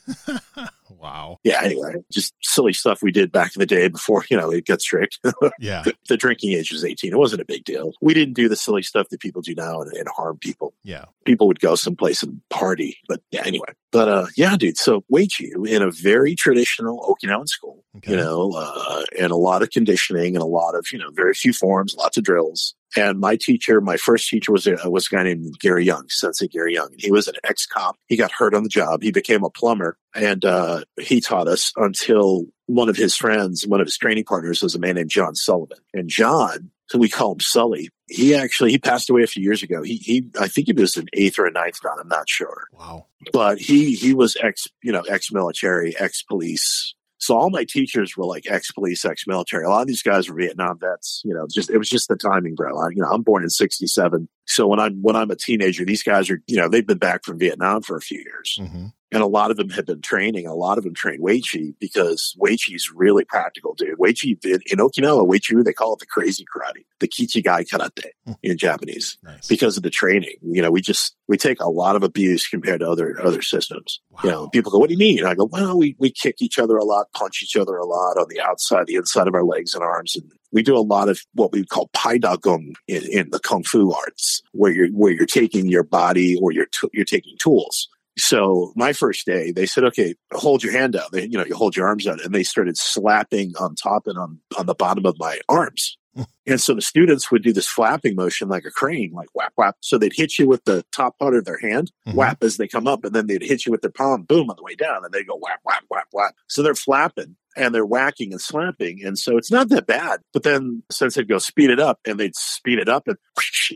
wow. 0.88 1.38
Yeah. 1.44 1.60
Anyway, 1.62 1.96
just 2.10 2.34
silly 2.42 2.72
stuff 2.72 3.02
we 3.02 3.12
did 3.12 3.32
back 3.32 3.54
in 3.54 3.60
the 3.60 3.66
day 3.66 3.88
before, 3.88 4.24
you 4.30 4.36
know, 4.36 4.50
it 4.50 4.66
got 4.66 4.80
strict. 4.80 5.18
yeah. 5.58 5.82
The, 5.82 5.94
the, 6.08 6.16
drinking 6.16 6.52
age 6.52 6.72
was 6.72 6.84
18. 6.84 7.12
It 7.12 7.18
wasn't 7.18 7.42
a 7.42 7.44
big 7.44 7.64
deal. 7.64 7.92
We 8.00 8.14
didn't 8.14 8.34
do 8.34 8.48
the 8.48 8.56
silly 8.56 8.82
stuff 8.82 9.08
that 9.10 9.20
people 9.20 9.42
do 9.42 9.54
now 9.54 9.82
and, 9.82 9.92
and 9.92 10.08
harm 10.08 10.38
people. 10.38 10.72
Yeah. 10.84 11.04
People 11.24 11.48
would 11.48 11.60
go 11.60 11.74
someplace 11.74 12.22
and 12.22 12.40
party. 12.48 12.96
But 13.08 13.20
yeah, 13.30 13.42
anyway. 13.44 13.66
But 13.90 14.08
uh, 14.08 14.26
yeah, 14.36 14.56
dude. 14.56 14.78
So 14.78 15.04
Uechi 15.12 15.50
in 15.68 15.82
a 15.82 15.90
very 15.90 16.34
traditional 16.34 16.98
Okinawan 17.00 17.48
school, 17.48 17.84
okay. 17.98 18.12
you 18.12 18.16
know, 18.16 18.52
uh, 18.56 19.02
and 19.18 19.32
a 19.32 19.36
lot 19.36 19.62
of 19.62 19.70
conditioning 19.70 20.34
and 20.34 20.42
a 20.42 20.46
lot 20.46 20.74
of, 20.74 20.86
you 20.92 20.98
know, 20.98 21.10
very 21.10 21.34
few 21.34 21.52
forms, 21.52 21.94
lots 21.94 22.16
of 22.16 22.24
drills. 22.24 22.74
And 22.96 23.20
my 23.20 23.36
teacher, 23.36 23.80
my 23.80 23.96
first 23.96 24.28
teacher 24.28 24.52
was 24.52 24.66
a, 24.66 24.76
was 24.90 25.06
a 25.06 25.14
guy 25.14 25.22
named 25.22 25.58
Gary 25.60 25.84
Young, 25.84 26.08
Sensei 26.08 26.48
Gary 26.48 26.74
Young. 26.74 26.90
He 26.98 27.10
was 27.10 27.28
an 27.28 27.34
ex 27.44 27.66
cop. 27.66 27.96
He 28.06 28.16
got 28.16 28.32
hurt 28.32 28.54
on 28.54 28.62
the 28.62 28.68
job. 28.68 29.02
He 29.02 29.12
became 29.12 29.44
a 29.44 29.50
plumber 29.50 29.96
and 30.14 30.44
uh, 30.44 30.84
he 31.00 31.20
taught 31.20 31.48
us 31.48 31.72
until 31.76 32.44
one 32.66 32.88
of 32.88 32.96
his 32.96 33.16
friends, 33.16 33.66
one 33.66 33.80
of 33.80 33.86
his 33.86 33.96
training 33.96 34.24
partners 34.24 34.62
was 34.62 34.74
a 34.74 34.78
man 34.78 34.96
named 34.96 35.10
John 35.10 35.34
Sullivan. 35.34 35.78
And 35.94 36.08
John, 36.08 36.70
so 36.88 36.98
we 36.98 37.08
call 37.08 37.32
him 37.32 37.40
Sully, 37.40 37.90
he 38.08 38.34
actually, 38.34 38.70
he 38.70 38.78
passed 38.78 39.08
away 39.08 39.22
a 39.22 39.26
few 39.26 39.42
years 39.42 39.62
ago. 39.62 39.82
He, 39.82 39.96
he, 39.96 40.28
I 40.38 40.48
think 40.48 40.66
he 40.66 40.72
was 40.74 40.96
an 40.96 41.08
eighth 41.14 41.38
or 41.38 41.46
a 41.46 41.50
ninth 41.50 41.78
round. 41.84 42.00
I'm 42.00 42.08
not 42.08 42.28
sure. 42.28 42.64
Wow. 42.72 43.06
But 43.32 43.58
he, 43.58 43.94
he 43.94 44.14
was 44.14 44.36
ex, 44.42 44.66
you 44.82 44.92
know, 44.92 45.02
ex 45.02 45.32
military, 45.32 45.96
ex 45.98 46.22
police, 46.22 46.94
so 47.22 47.36
all 47.36 47.50
my 47.50 47.62
teachers 47.62 48.16
were 48.16 48.24
like 48.24 48.50
ex-police, 48.50 49.04
ex-military. 49.04 49.64
A 49.64 49.68
lot 49.68 49.82
of 49.82 49.86
these 49.86 50.02
guys 50.02 50.28
were 50.28 50.34
Vietnam 50.34 50.76
vets. 50.80 51.22
You 51.24 51.32
know, 51.32 51.46
just 51.48 51.70
it 51.70 51.78
was 51.78 51.88
just 51.88 52.08
the 52.08 52.16
timing, 52.16 52.56
bro. 52.56 52.76
I, 52.76 52.88
you 52.88 53.00
know, 53.00 53.08
I'm 53.08 53.22
born 53.22 53.44
in 53.44 53.48
'67, 53.48 54.28
so 54.52 54.66
when 54.66 54.78
I'm 54.78 55.00
when 55.00 55.16
I'm 55.16 55.30
a 55.30 55.36
teenager, 55.36 55.84
these 55.84 56.02
guys 56.02 56.30
are 56.30 56.40
you 56.46 56.56
know 56.56 56.68
they've 56.68 56.86
been 56.86 56.98
back 56.98 57.24
from 57.24 57.38
Vietnam 57.38 57.82
for 57.82 57.96
a 57.96 58.00
few 58.00 58.18
years. 58.18 58.58
Mm-hmm. 58.60 58.86
And 59.12 59.22
a 59.22 59.26
lot 59.26 59.50
of 59.50 59.58
them 59.58 59.68
have 59.70 59.84
been 59.84 60.00
training. 60.00 60.46
A 60.46 60.54
lot 60.54 60.78
of 60.78 60.84
them 60.84 60.94
train 60.94 61.20
Uechi 61.20 61.74
because 61.78 62.34
Uechi 62.40 62.74
is 62.74 62.90
really 62.90 63.26
practical, 63.26 63.74
dude. 63.74 63.98
Uechi 63.98 64.42
in, 64.42 64.60
in 64.70 64.78
Okinawa, 64.78 65.28
Uechi, 65.28 65.62
they 65.62 65.74
call 65.74 65.92
it 65.92 65.98
the 65.98 66.06
crazy 66.06 66.46
karate, 66.46 66.86
the 66.98 67.06
Kichigai 67.06 67.68
karate 67.68 68.06
hmm. 68.26 68.32
in 68.42 68.56
Japanese 68.56 69.18
nice. 69.22 69.46
because 69.46 69.76
of 69.76 69.82
the 69.82 69.90
training. 69.90 70.36
You 70.40 70.62
know, 70.62 70.70
we 70.70 70.80
just, 70.80 71.14
we 71.28 71.36
take 71.36 71.60
a 71.60 71.68
lot 71.68 71.94
of 71.94 72.02
abuse 72.02 72.48
compared 72.48 72.80
to 72.80 72.88
other, 72.88 73.20
other 73.22 73.42
systems. 73.42 74.00
Wow. 74.10 74.20
You 74.24 74.30
know, 74.30 74.48
people 74.48 74.72
go, 74.72 74.78
what 74.78 74.88
do 74.88 74.94
you 74.94 74.98
mean? 74.98 75.18
And 75.18 75.28
I 75.28 75.34
go, 75.34 75.44
well, 75.44 75.76
we, 75.76 75.94
we 75.98 76.10
kick 76.10 76.36
each 76.40 76.58
other 76.58 76.78
a 76.78 76.84
lot, 76.84 77.12
punch 77.14 77.42
each 77.42 77.54
other 77.54 77.76
a 77.76 77.84
lot 77.84 78.16
on 78.16 78.28
the 78.30 78.40
outside, 78.40 78.86
the 78.86 78.94
inside 78.94 79.28
of 79.28 79.34
our 79.34 79.44
legs 79.44 79.74
and 79.74 79.84
arms. 79.84 80.16
And 80.16 80.32
we 80.52 80.62
do 80.62 80.76
a 80.76 80.80
lot 80.80 81.08
of 81.08 81.20
what 81.34 81.52
we 81.52 81.64
call 81.64 81.90
pai 81.92 82.18
da 82.18 82.36
gong 82.36 82.74
in, 82.86 83.02
in 83.10 83.30
the 83.30 83.40
kung 83.40 83.64
fu 83.64 83.92
arts, 83.92 84.42
where 84.52 84.72
you're, 84.72 84.88
where 84.88 85.12
you're 85.12 85.26
taking 85.26 85.66
your 85.66 85.84
body 85.84 86.38
or 86.40 86.52
you're, 86.52 86.66
t- 86.66 86.90
you're 86.92 87.04
taking 87.04 87.36
tools 87.38 87.88
so 88.18 88.72
my 88.76 88.92
first 88.92 89.24
day, 89.24 89.52
they 89.52 89.66
said, 89.66 89.84
"Okay, 89.84 90.14
hold 90.32 90.62
your 90.62 90.72
hand 90.72 90.96
out." 90.96 91.12
They, 91.12 91.22
you 91.22 91.38
know, 91.38 91.44
you 91.44 91.54
hold 91.54 91.76
your 91.76 91.86
arms 91.86 92.06
out, 92.06 92.22
and 92.22 92.34
they 92.34 92.42
started 92.42 92.76
slapping 92.76 93.52
on 93.58 93.74
top 93.74 94.06
and 94.06 94.18
on 94.18 94.38
on 94.58 94.66
the 94.66 94.74
bottom 94.74 95.06
of 95.06 95.18
my 95.18 95.38
arms. 95.48 95.96
And 96.46 96.60
so 96.60 96.74
the 96.74 96.82
students 96.82 97.30
would 97.30 97.42
do 97.42 97.52
this 97.52 97.68
flapping 97.68 98.16
motion 98.16 98.48
like 98.48 98.64
a 98.64 98.70
crane, 98.70 99.12
like 99.12 99.28
whap 99.34 99.52
whap. 99.56 99.76
So 99.80 99.98
they'd 99.98 100.12
hit 100.14 100.38
you 100.38 100.48
with 100.48 100.64
the 100.64 100.84
top 100.94 101.18
part 101.18 101.34
of 101.34 101.44
their 101.44 101.58
hand, 101.58 101.92
mm-hmm. 102.06 102.16
whap 102.16 102.42
as 102.42 102.56
they 102.56 102.68
come 102.68 102.86
up, 102.86 103.04
and 103.04 103.14
then 103.14 103.26
they'd 103.26 103.42
hit 103.42 103.66
you 103.66 103.72
with 103.72 103.82
their 103.82 103.90
palm, 103.90 104.22
boom, 104.22 104.50
on 104.50 104.56
the 104.56 104.62
way 104.62 104.74
down, 104.74 105.04
and 105.04 105.12
they 105.12 105.24
go 105.24 105.36
whap 105.36 105.60
whap 105.62 105.84
whap 105.88 106.08
whap. 106.12 106.34
So 106.48 106.62
they're 106.62 106.74
flapping 106.74 107.36
and 107.56 107.74
they're 107.74 107.86
whacking 107.86 108.32
and 108.32 108.40
slapping. 108.40 109.04
And 109.04 109.18
so 109.18 109.36
it's 109.36 109.50
not 109.50 109.68
that 109.70 109.86
bad. 109.86 110.20
But 110.32 110.42
then 110.42 110.82
since 110.90 111.14
they'd 111.14 111.28
go 111.28 111.38
speed 111.38 111.70
it 111.70 111.80
up 111.80 112.00
and 112.06 112.18
they'd 112.18 112.34
speed 112.34 112.78
it 112.78 112.88
up 112.88 113.06
and, 113.08 113.16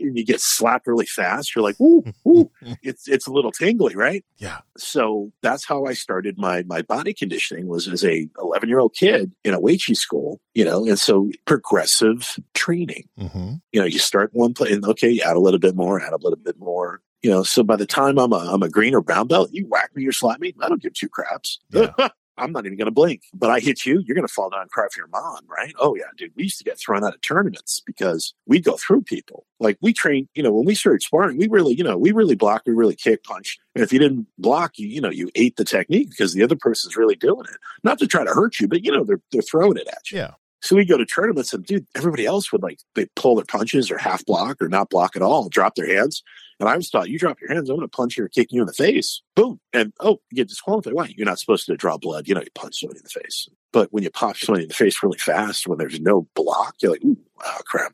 and 0.01 0.17
you 0.17 0.25
get 0.25 0.41
slapped 0.41 0.87
really 0.87 1.05
fast, 1.05 1.55
you're 1.55 1.63
like, 1.63 1.79
ooh, 1.79 2.03
ooh, 2.27 2.49
it's 2.81 3.07
it's 3.07 3.27
a 3.27 3.31
little 3.31 3.51
tingly, 3.51 3.95
right? 3.95 4.25
Yeah. 4.37 4.59
So 4.77 5.31
that's 5.41 5.65
how 5.65 5.85
I 5.85 5.93
started 5.93 6.37
my 6.37 6.63
my 6.63 6.81
body 6.81 7.13
conditioning 7.13 7.67
was 7.67 7.87
as 7.87 8.03
a 8.03 8.27
11 8.39 8.69
year 8.69 8.79
old 8.79 8.95
kid 8.95 9.33
in 9.43 9.53
a 9.53 9.61
Uechi 9.61 9.95
school, 9.95 10.39
you 10.53 10.65
know, 10.65 10.85
and 10.85 10.99
so 10.99 11.29
progressive 11.45 12.37
training. 12.57 13.07
Mm-hmm. 13.19 13.53
You 13.71 13.79
know, 13.79 13.85
you 13.85 13.99
start 13.99 14.31
one 14.33 14.53
place 14.53 14.73
and 14.73 14.85
okay, 14.85 15.09
you 15.09 15.21
add 15.21 15.35
a 15.35 15.39
little 15.39 15.59
bit 15.59 15.75
more, 15.75 16.01
add 16.01 16.13
a 16.13 16.17
little 16.17 16.39
bit 16.39 16.59
more, 16.59 17.01
you 17.21 17.29
know, 17.29 17.43
so 17.43 17.63
by 17.63 17.75
the 17.75 17.85
time 17.85 18.17
I'm 18.17 18.33
a, 18.33 18.37
I'm 18.37 18.63
a 18.63 18.69
green 18.69 18.93
or 18.93 19.01
brown 19.01 19.27
belt, 19.27 19.49
you 19.51 19.65
whack 19.67 19.91
me 19.95 20.05
or 20.05 20.11
slap 20.11 20.39
me, 20.39 20.53
I 20.61 20.69
don't 20.69 20.81
give 20.81 20.93
two 20.93 21.09
craps. 21.09 21.59
Yeah. 21.71 21.91
I'm 22.39 22.51
not 22.51 22.65
even 22.65 22.77
going 22.77 22.85
to 22.85 22.91
blink. 22.91 23.23
But 23.33 23.49
I 23.49 23.59
hit 23.59 23.85
you, 23.85 24.03
you're 24.05 24.15
going 24.15 24.27
to 24.27 24.31
fall 24.31 24.49
down 24.49 24.61
and 24.61 24.69
cry 24.69 24.87
for 24.91 24.99
your 24.99 25.07
mom, 25.07 25.39
right? 25.47 25.73
Oh, 25.79 25.95
yeah, 25.95 26.03
dude. 26.15 26.33
We 26.35 26.43
used 26.43 26.59
to 26.59 26.63
get 26.63 26.79
thrown 26.79 27.03
out 27.03 27.15
of 27.15 27.21
tournaments 27.21 27.81
because 27.85 28.33
we 28.45 28.59
go 28.59 28.77
through 28.77 29.01
people. 29.03 29.45
Like 29.59 29.77
we 29.81 29.91
train, 29.91 30.29
you 30.35 30.43
know, 30.43 30.51
when 30.51 30.65
we 30.65 30.75
started 30.75 31.01
sparring, 31.01 31.37
we 31.37 31.47
really, 31.47 31.73
you 31.73 31.83
know, 31.83 31.97
we 31.97 32.11
really 32.11 32.35
block, 32.35 32.61
we 32.65 32.73
really 32.73 32.95
kick, 32.95 33.23
punch. 33.23 33.57
And 33.73 33.83
if 33.83 33.91
you 33.91 33.97
didn't 33.99 34.27
block, 34.37 34.77
you, 34.77 34.87
you 34.87 35.01
know, 35.01 35.09
you 35.09 35.31
ate 35.35 35.55
the 35.57 35.65
technique 35.65 36.11
because 36.11 36.33
the 36.33 36.43
other 36.43 36.55
person's 36.55 36.95
really 36.95 37.15
doing 37.15 37.45
it. 37.49 37.57
Not 37.83 37.97
to 37.99 38.07
try 38.07 38.23
to 38.23 38.33
hurt 38.33 38.59
you, 38.59 38.67
but, 38.67 38.85
you 38.85 38.91
know, 38.91 39.03
they're, 39.03 39.21
they're 39.31 39.41
throwing 39.41 39.77
it 39.77 39.87
at 39.87 40.11
you. 40.11 40.19
Yeah. 40.19 40.31
So 40.67 40.75
we 40.75 40.83
go 40.83 40.97
to 40.97 41.05
tournaments 41.05 41.53
and 41.53 41.65
dude, 41.65 41.87
everybody 41.95 42.25
else 42.25 42.51
would 42.51 42.61
like 42.61 42.79
they 42.93 43.05
pull 43.15 43.35
their 43.35 43.45
punches 43.45 43.89
or 43.89 43.97
half 43.97 44.25
block 44.25 44.61
or 44.61 44.67
not 44.67 44.89
block 44.89 45.15
at 45.15 45.21
all, 45.21 45.47
drop 45.47 45.75
their 45.75 45.87
hands. 45.87 46.23
And 46.59 46.67
I 46.67 46.75
was 46.75 46.89
taught 46.89 47.07
you 47.07 47.17
drop 47.17 47.39
your 47.39 47.53
hands, 47.53 47.69
I'm 47.69 47.77
gonna 47.77 47.87
punch 47.87 48.17
you 48.17 48.25
or 48.25 48.27
kick 48.27 48.51
you 48.51 48.59
in 48.59 48.67
the 48.67 48.73
face. 48.73 49.21
Boom. 49.33 49.61
And 49.71 49.93
oh, 50.01 50.19
you 50.29 50.35
get 50.35 50.49
disqualified. 50.49 50.91
Why? 50.91 51.13
You're 51.15 51.25
not 51.25 51.39
supposed 51.39 51.67
to 51.67 51.77
draw 51.77 51.97
blood. 51.97 52.27
You 52.27 52.35
know, 52.35 52.41
you 52.41 52.51
punch 52.53 52.81
somebody 52.81 52.99
in 52.99 53.03
the 53.03 53.21
face. 53.21 53.47
But 53.71 53.93
when 53.93 54.03
you 54.03 54.09
pop 54.09 54.35
somebody 54.35 54.63
in 54.63 54.67
the 54.67 54.75
face 54.75 55.01
really 55.01 55.17
fast 55.19 55.67
when 55.67 55.77
there's 55.77 56.01
no 56.01 56.27
block, 56.35 56.75
you're 56.81 56.91
like, 56.91 57.03
oh 57.05 57.59
crap. 57.65 57.93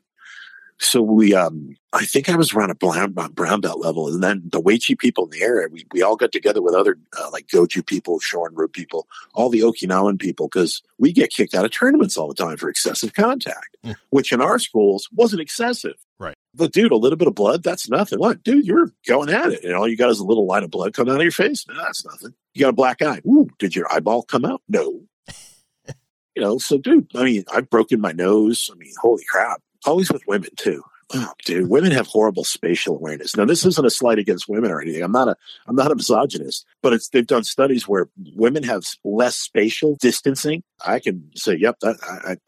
So 0.80 1.00
we, 1.00 1.34
um, 1.34 1.76
I 1.92 2.04
think 2.04 2.28
I 2.28 2.34
was 2.34 2.52
around 2.52 2.70
a 2.70 2.74
brown, 2.74 3.12
brown 3.12 3.60
belt 3.60 3.78
level, 3.80 4.08
and 4.12 4.22
then 4.22 4.42
the 4.50 4.60
Uechi 4.60 4.98
people 4.98 5.24
in 5.24 5.30
the 5.30 5.42
area, 5.42 5.68
we, 5.70 5.86
we 5.92 6.02
all 6.02 6.16
got 6.16 6.32
together 6.32 6.60
with 6.60 6.74
other 6.74 6.98
uh, 7.16 7.30
like 7.32 7.46
Goju 7.46 7.86
people, 7.86 8.18
Shorin 8.18 8.72
people, 8.72 9.06
all 9.34 9.48
the 9.50 9.60
Okinawan 9.60 10.18
people, 10.18 10.48
because 10.48 10.82
we 10.98 11.12
get 11.12 11.30
kicked 11.30 11.54
out 11.54 11.64
of 11.64 11.70
tournaments 11.70 12.16
all 12.16 12.26
the 12.26 12.34
time 12.34 12.56
for 12.56 12.68
excessive 12.68 13.14
contact, 13.14 13.76
Mm. 13.84 13.94
which 14.10 14.32
in 14.32 14.40
our 14.40 14.58
schools 14.58 15.08
wasn't 15.12 15.42
excessive. 15.42 15.94
Right. 16.18 16.34
But 16.54 16.72
dude, 16.72 16.90
a 16.90 16.96
little 16.96 17.18
bit 17.18 17.28
of 17.28 17.34
blood, 17.34 17.62
that's 17.62 17.88
nothing. 17.90 18.18
What, 18.18 18.42
dude, 18.42 18.66
you're 18.66 18.90
going 19.06 19.28
at 19.28 19.52
it. 19.52 19.62
And 19.62 19.74
all 19.74 19.86
you 19.86 19.96
got 19.96 20.10
is 20.10 20.20
a 20.20 20.24
little 20.24 20.46
line 20.46 20.64
of 20.64 20.70
blood 20.70 20.94
coming 20.94 21.12
out 21.12 21.18
of 21.18 21.22
your 21.22 21.30
face. 21.32 21.66
No, 21.68 21.74
that's 21.76 22.04
nothing. 22.04 22.32
You 22.54 22.60
got 22.62 22.70
a 22.70 22.72
black 22.72 23.02
eye. 23.02 23.20
Ooh, 23.26 23.48
did 23.58 23.76
your 23.76 23.92
eyeball 23.92 24.22
come 24.22 24.44
out? 24.46 24.62
No. 24.68 25.02
you 26.34 26.42
know, 26.42 26.56
so 26.58 26.78
dude, 26.78 27.08
I 27.14 27.24
mean, 27.24 27.44
I've 27.52 27.68
broken 27.68 28.00
my 28.00 28.12
nose. 28.12 28.70
I 28.72 28.76
mean, 28.76 28.92
holy 29.00 29.24
crap. 29.28 29.60
Always 29.86 30.10
with 30.10 30.26
women 30.26 30.50
too. 30.56 30.82
Oh, 31.12 31.32
dude, 31.44 31.68
women 31.68 31.92
have 31.92 32.06
horrible 32.06 32.44
spatial 32.44 32.96
awareness. 32.96 33.36
Now, 33.36 33.44
this 33.44 33.66
isn't 33.66 33.86
a 33.86 33.90
slight 33.90 34.18
against 34.18 34.48
women 34.48 34.70
or 34.70 34.80
anything. 34.80 35.02
I'm 35.02 35.12
not 35.12 35.28
a, 35.28 35.36
I'm 35.66 35.76
not 35.76 35.92
a 35.92 35.94
misogynist, 35.94 36.64
but 36.82 36.94
it's 36.94 37.10
they've 37.10 37.26
done 37.26 37.44
studies 37.44 37.86
where 37.86 38.08
women 38.34 38.62
have 38.62 38.84
less 39.04 39.36
spatial 39.36 39.96
distancing. 40.00 40.62
I 40.84 41.00
can 41.00 41.30
say, 41.36 41.56
yep, 41.56 41.76
that, 41.82 41.96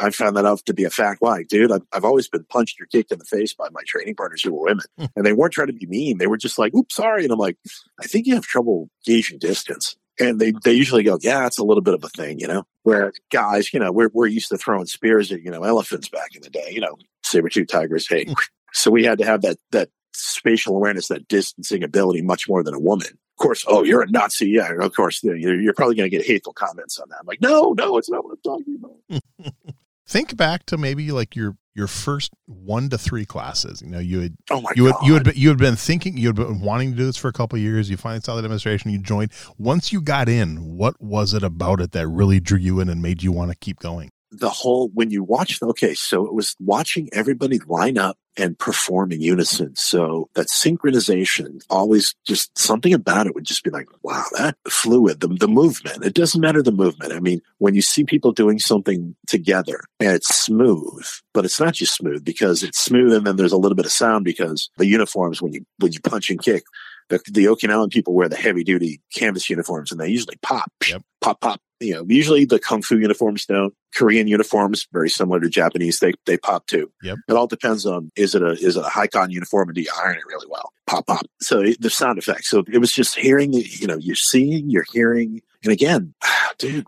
I, 0.00 0.06
I 0.06 0.10
found 0.10 0.36
that 0.36 0.46
out 0.46 0.64
to 0.66 0.74
be 0.74 0.84
a 0.84 0.90
fact. 0.90 1.20
Why, 1.20 1.42
dude? 1.42 1.70
I've, 1.70 1.82
I've 1.92 2.04
always 2.04 2.28
been 2.28 2.44
punched 2.44 2.80
or 2.80 2.86
kicked 2.86 3.12
in 3.12 3.18
the 3.18 3.26
face 3.26 3.52
by 3.52 3.68
my 3.72 3.82
training 3.86 4.14
partners 4.16 4.42
who 4.42 4.54
were 4.54 4.64
women, 4.64 4.84
Hmm. 4.98 5.04
and 5.14 5.26
they 5.26 5.34
weren't 5.34 5.52
trying 5.52 5.66
to 5.68 5.74
be 5.74 5.86
mean. 5.86 6.16
They 6.16 6.26
were 6.26 6.38
just 6.38 6.58
like, 6.58 6.74
"Oops, 6.74 6.94
sorry," 6.94 7.24
and 7.24 7.32
I'm 7.32 7.38
like, 7.38 7.58
"I 8.00 8.06
think 8.06 8.26
you 8.26 8.34
have 8.36 8.44
trouble 8.44 8.88
gauging 9.04 9.38
distance." 9.38 9.96
And 10.18 10.40
they, 10.40 10.54
they 10.64 10.72
usually 10.72 11.02
go, 11.02 11.18
yeah, 11.20 11.46
it's 11.46 11.58
a 11.58 11.62
little 11.62 11.82
bit 11.82 11.92
of 11.92 12.02
a 12.02 12.08
thing, 12.08 12.40
you 12.40 12.48
know, 12.48 12.64
where 12.84 13.12
guys, 13.30 13.74
you 13.74 13.78
know, 13.78 13.92
we're, 13.92 14.08
we're 14.14 14.26
used 14.26 14.48
to 14.48 14.56
throwing 14.56 14.86
spears 14.86 15.30
at, 15.30 15.42
you 15.42 15.50
know, 15.50 15.62
elephants 15.62 16.08
back 16.08 16.34
in 16.34 16.40
the 16.40 16.48
day, 16.48 16.70
you 16.70 16.80
know, 16.80 16.96
saber 17.26 17.48
tooth 17.48 17.68
tigers. 17.68 18.08
Hey, 18.08 18.24
hmm. 18.24 18.32
so 18.72 18.90
we 18.90 19.04
had 19.04 19.18
to 19.18 19.24
have 19.24 19.42
that, 19.42 19.58
that 19.72 19.90
spatial 20.12 20.76
awareness, 20.76 21.08
that 21.08 21.28
distancing 21.28 21.82
ability 21.82 22.22
much 22.22 22.48
more 22.48 22.62
than 22.62 22.74
a 22.74 22.80
woman. 22.80 23.08
Of 23.08 23.42
course, 23.42 23.64
oh, 23.68 23.82
you're 23.82 24.02
a 24.02 24.10
Nazi. 24.10 24.48
Yeah, 24.48 24.72
of 24.80 24.94
course, 24.94 25.22
you're, 25.22 25.60
you're 25.60 25.74
probably 25.74 25.96
going 25.96 26.10
to 26.10 26.16
get 26.16 26.26
hateful 26.26 26.54
comments 26.54 26.98
on 26.98 27.08
that. 27.10 27.18
I'm 27.20 27.26
like, 27.26 27.42
no, 27.42 27.74
no, 27.76 27.98
it's 27.98 28.08
not 28.08 28.24
what 28.24 28.38
I'm 28.38 28.42
talking 28.42 28.78
about. 28.78 29.52
Think 30.08 30.36
back 30.36 30.64
to 30.66 30.78
maybe 30.78 31.10
like 31.10 31.34
your 31.36 31.56
your 31.74 31.88
first 31.88 32.32
one 32.46 32.88
to 32.88 32.96
three 32.96 33.26
classes. 33.26 33.82
You 33.82 33.88
know, 33.88 33.98
you 33.98 34.20
had 34.20 34.36
Oh 34.50 34.60
my 34.62 34.70
you 34.76 34.86
had 34.86 34.94
God. 34.94 35.06
you 35.06 35.14
had 35.14 35.24
been, 35.24 35.34
you 35.36 35.48
had 35.48 35.58
been 35.58 35.76
thinking 35.76 36.16
you 36.16 36.28
had 36.28 36.36
been 36.36 36.60
wanting 36.60 36.92
to 36.92 36.96
do 36.96 37.04
this 37.04 37.16
for 37.16 37.28
a 37.28 37.32
couple 37.32 37.56
of 37.56 37.62
years. 37.62 37.90
You 37.90 37.96
finally 37.96 38.20
saw 38.20 38.36
the 38.36 38.42
demonstration. 38.42 38.90
You 38.90 38.98
joined. 38.98 39.32
Once 39.58 39.92
you 39.92 40.00
got 40.00 40.28
in, 40.28 40.76
what 40.76 41.00
was 41.02 41.34
it 41.34 41.42
about 41.42 41.80
it 41.80 41.92
that 41.92 42.06
really 42.06 42.40
drew 42.40 42.58
you 42.58 42.80
in 42.80 42.88
and 42.88 43.02
made 43.02 43.22
you 43.22 43.32
want 43.32 43.50
to 43.50 43.56
keep 43.56 43.80
going? 43.80 44.10
The 44.38 44.50
whole 44.50 44.88
when 44.94 45.10
you 45.10 45.22
watch 45.22 45.60
okay 45.62 45.94
so 45.94 46.26
it 46.26 46.34
was 46.34 46.56
watching 46.60 47.08
everybody 47.12 47.58
line 47.66 47.98
up 47.98 48.18
and 48.36 48.58
perform 48.58 49.12
in 49.12 49.20
unison. 49.20 49.74
So 49.76 50.28
that 50.34 50.48
synchronization 50.48 51.62
always 51.70 52.14
just 52.26 52.56
something 52.58 52.92
about 52.92 53.26
it 53.26 53.34
would 53.34 53.44
just 53.44 53.64
be 53.64 53.70
like 53.70 53.88
wow 54.02 54.24
that 54.36 54.56
fluid 54.68 55.20
the, 55.20 55.28
the 55.28 55.48
movement. 55.48 56.04
It 56.04 56.14
doesn't 56.14 56.40
matter 56.40 56.62
the 56.62 56.72
movement. 56.72 57.12
I 57.12 57.20
mean 57.20 57.40
when 57.58 57.74
you 57.74 57.82
see 57.82 58.04
people 58.04 58.32
doing 58.32 58.58
something 58.58 59.16
together 59.26 59.80
and 60.00 60.10
it's 60.10 60.34
smooth 60.34 61.06
but 61.32 61.44
it's 61.44 61.60
not 61.60 61.74
just 61.74 61.94
smooth 61.94 62.24
because 62.24 62.62
it's 62.62 62.82
smooth 62.82 63.12
and 63.12 63.26
then 63.26 63.36
there's 63.36 63.52
a 63.52 63.58
little 63.58 63.76
bit 63.76 63.86
of 63.86 63.92
sound 63.92 64.24
because 64.24 64.70
the 64.76 64.86
uniforms 64.86 65.40
when 65.40 65.52
you 65.52 65.64
when 65.78 65.92
you 65.92 66.00
punch 66.00 66.30
and 66.30 66.42
kick 66.42 66.64
the, 67.08 67.20
the 67.30 67.44
Okinawan 67.44 67.90
people 67.90 68.14
wear 68.14 68.28
the 68.28 68.36
heavy 68.36 68.64
duty 68.64 69.00
canvas 69.14 69.48
uniforms 69.48 69.90
and 69.92 70.00
they 70.00 70.08
usually 70.08 70.36
pop, 70.42 70.70
Yep. 70.88 71.02
pop, 71.20 71.40
pop. 71.40 71.60
You 71.78 71.92
know, 71.92 72.06
usually 72.08 72.46
the 72.46 72.58
kung 72.58 72.80
fu 72.80 72.96
uniforms 72.96 73.44
don't. 73.44 73.74
Korean 73.94 74.28
uniforms, 74.28 74.86
very 74.92 75.10
similar 75.10 75.40
to 75.40 75.48
Japanese, 75.50 75.98
they, 75.98 76.14
they 76.24 76.38
pop 76.38 76.66
too. 76.66 76.90
Yep. 77.02 77.18
It 77.28 77.32
all 77.34 77.46
depends 77.46 77.84
on 77.84 78.10
is 78.16 78.34
it 78.34 78.42
a 78.42 78.52
is 78.52 78.76
it 78.78 78.84
a 78.84 78.88
high 78.88 79.06
con 79.06 79.30
uniform 79.30 79.68
and 79.68 79.74
do 79.74 79.82
you 79.82 79.90
iron 80.02 80.16
it 80.16 80.22
really 80.26 80.46
well? 80.48 80.72
Pop, 80.86 81.06
pop. 81.06 81.26
So 81.42 81.60
it, 81.60 81.80
the 81.80 81.90
sound 81.90 82.18
effects. 82.18 82.48
So 82.48 82.64
it 82.72 82.78
was 82.78 82.92
just 82.92 83.16
hearing, 83.18 83.52
you 83.52 83.86
know, 83.86 83.98
you're 83.98 84.16
seeing, 84.16 84.70
you're 84.70 84.86
hearing, 84.90 85.42
and 85.62 85.72
again, 85.72 86.14
dude, 86.58 86.86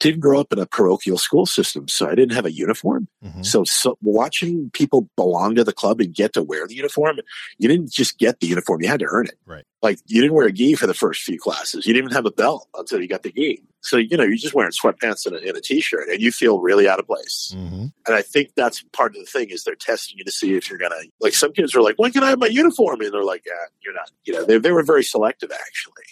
didn't 0.00 0.20
grow 0.20 0.40
up 0.40 0.52
in 0.52 0.58
a 0.58 0.66
parochial 0.66 1.18
school 1.18 1.46
system, 1.46 1.86
so 1.86 2.08
I 2.08 2.14
didn't 2.14 2.32
have 2.34 2.46
a 2.46 2.52
uniform. 2.52 3.06
Mhm. 3.24 3.44
So, 3.44 3.64
so 3.64 3.96
watching 4.02 4.70
people 4.72 5.08
belong 5.14 5.54
to 5.56 5.62
the 5.64 5.72
club 5.74 6.00
and 6.00 6.14
get 6.14 6.32
to 6.32 6.42
wear 6.42 6.66
the 6.66 6.74
uniform, 6.74 7.18
you 7.58 7.68
didn't 7.68 7.92
just 7.92 8.18
get 8.18 8.40
the 8.40 8.46
uniform; 8.46 8.80
you 8.82 8.88
had 8.88 9.00
to 9.00 9.06
earn 9.08 9.26
it. 9.26 9.38
Right. 9.46 9.64
Like 9.82 9.98
you 10.06 10.20
didn't 10.20 10.34
wear 10.34 10.46
a 10.46 10.52
gi 10.52 10.74
for 10.74 10.86
the 10.86 10.94
first 10.94 11.22
few 11.22 11.38
classes. 11.38 11.86
You 11.86 11.92
didn't 11.92 12.06
even 12.06 12.16
have 12.16 12.26
a 12.26 12.30
belt 12.30 12.66
until 12.76 13.00
you 13.00 13.08
got 13.08 13.22
the 13.22 13.30
gi. 13.32 13.62
So 13.82 13.96
you 13.96 14.16
know 14.16 14.24
you're 14.24 14.36
just 14.36 14.54
wearing 14.54 14.72
sweatpants 14.72 15.24
and 15.26 15.36
a, 15.36 15.48
and 15.48 15.56
a 15.56 15.60
t-shirt, 15.60 16.08
and 16.08 16.20
you 16.20 16.32
feel 16.32 16.60
really 16.60 16.88
out 16.88 16.98
of 16.98 17.06
place. 17.06 17.54
Mhm. 17.56 17.92
And 18.06 18.14
I 18.16 18.22
think 18.22 18.50
that's 18.56 18.82
part 18.92 19.14
of 19.14 19.20
the 19.22 19.30
thing 19.30 19.50
is 19.50 19.64
they're 19.64 19.74
testing 19.74 20.18
you 20.18 20.24
to 20.24 20.32
see 20.32 20.54
if 20.54 20.68
you're 20.68 20.78
gonna 20.78 20.96
like. 21.20 21.34
Some 21.34 21.52
kids 21.52 21.74
are 21.74 21.82
like, 21.82 21.96
"When 21.98 22.10
can 22.12 22.22
I 22.22 22.30
have 22.30 22.38
my 22.38 22.46
uniform?" 22.46 23.00
And 23.00 23.12
they're 23.12 23.24
like, 23.24 23.42
"Yeah, 23.46 23.52
you're 23.82 23.94
not." 23.94 24.10
You 24.24 24.32
know, 24.34 24.44
they 24.44 24.58
they 24.58 24.72
were 24.72 24.82
very 24.82 25.04
selective 25.04 25.50
actually. 25.52 26.04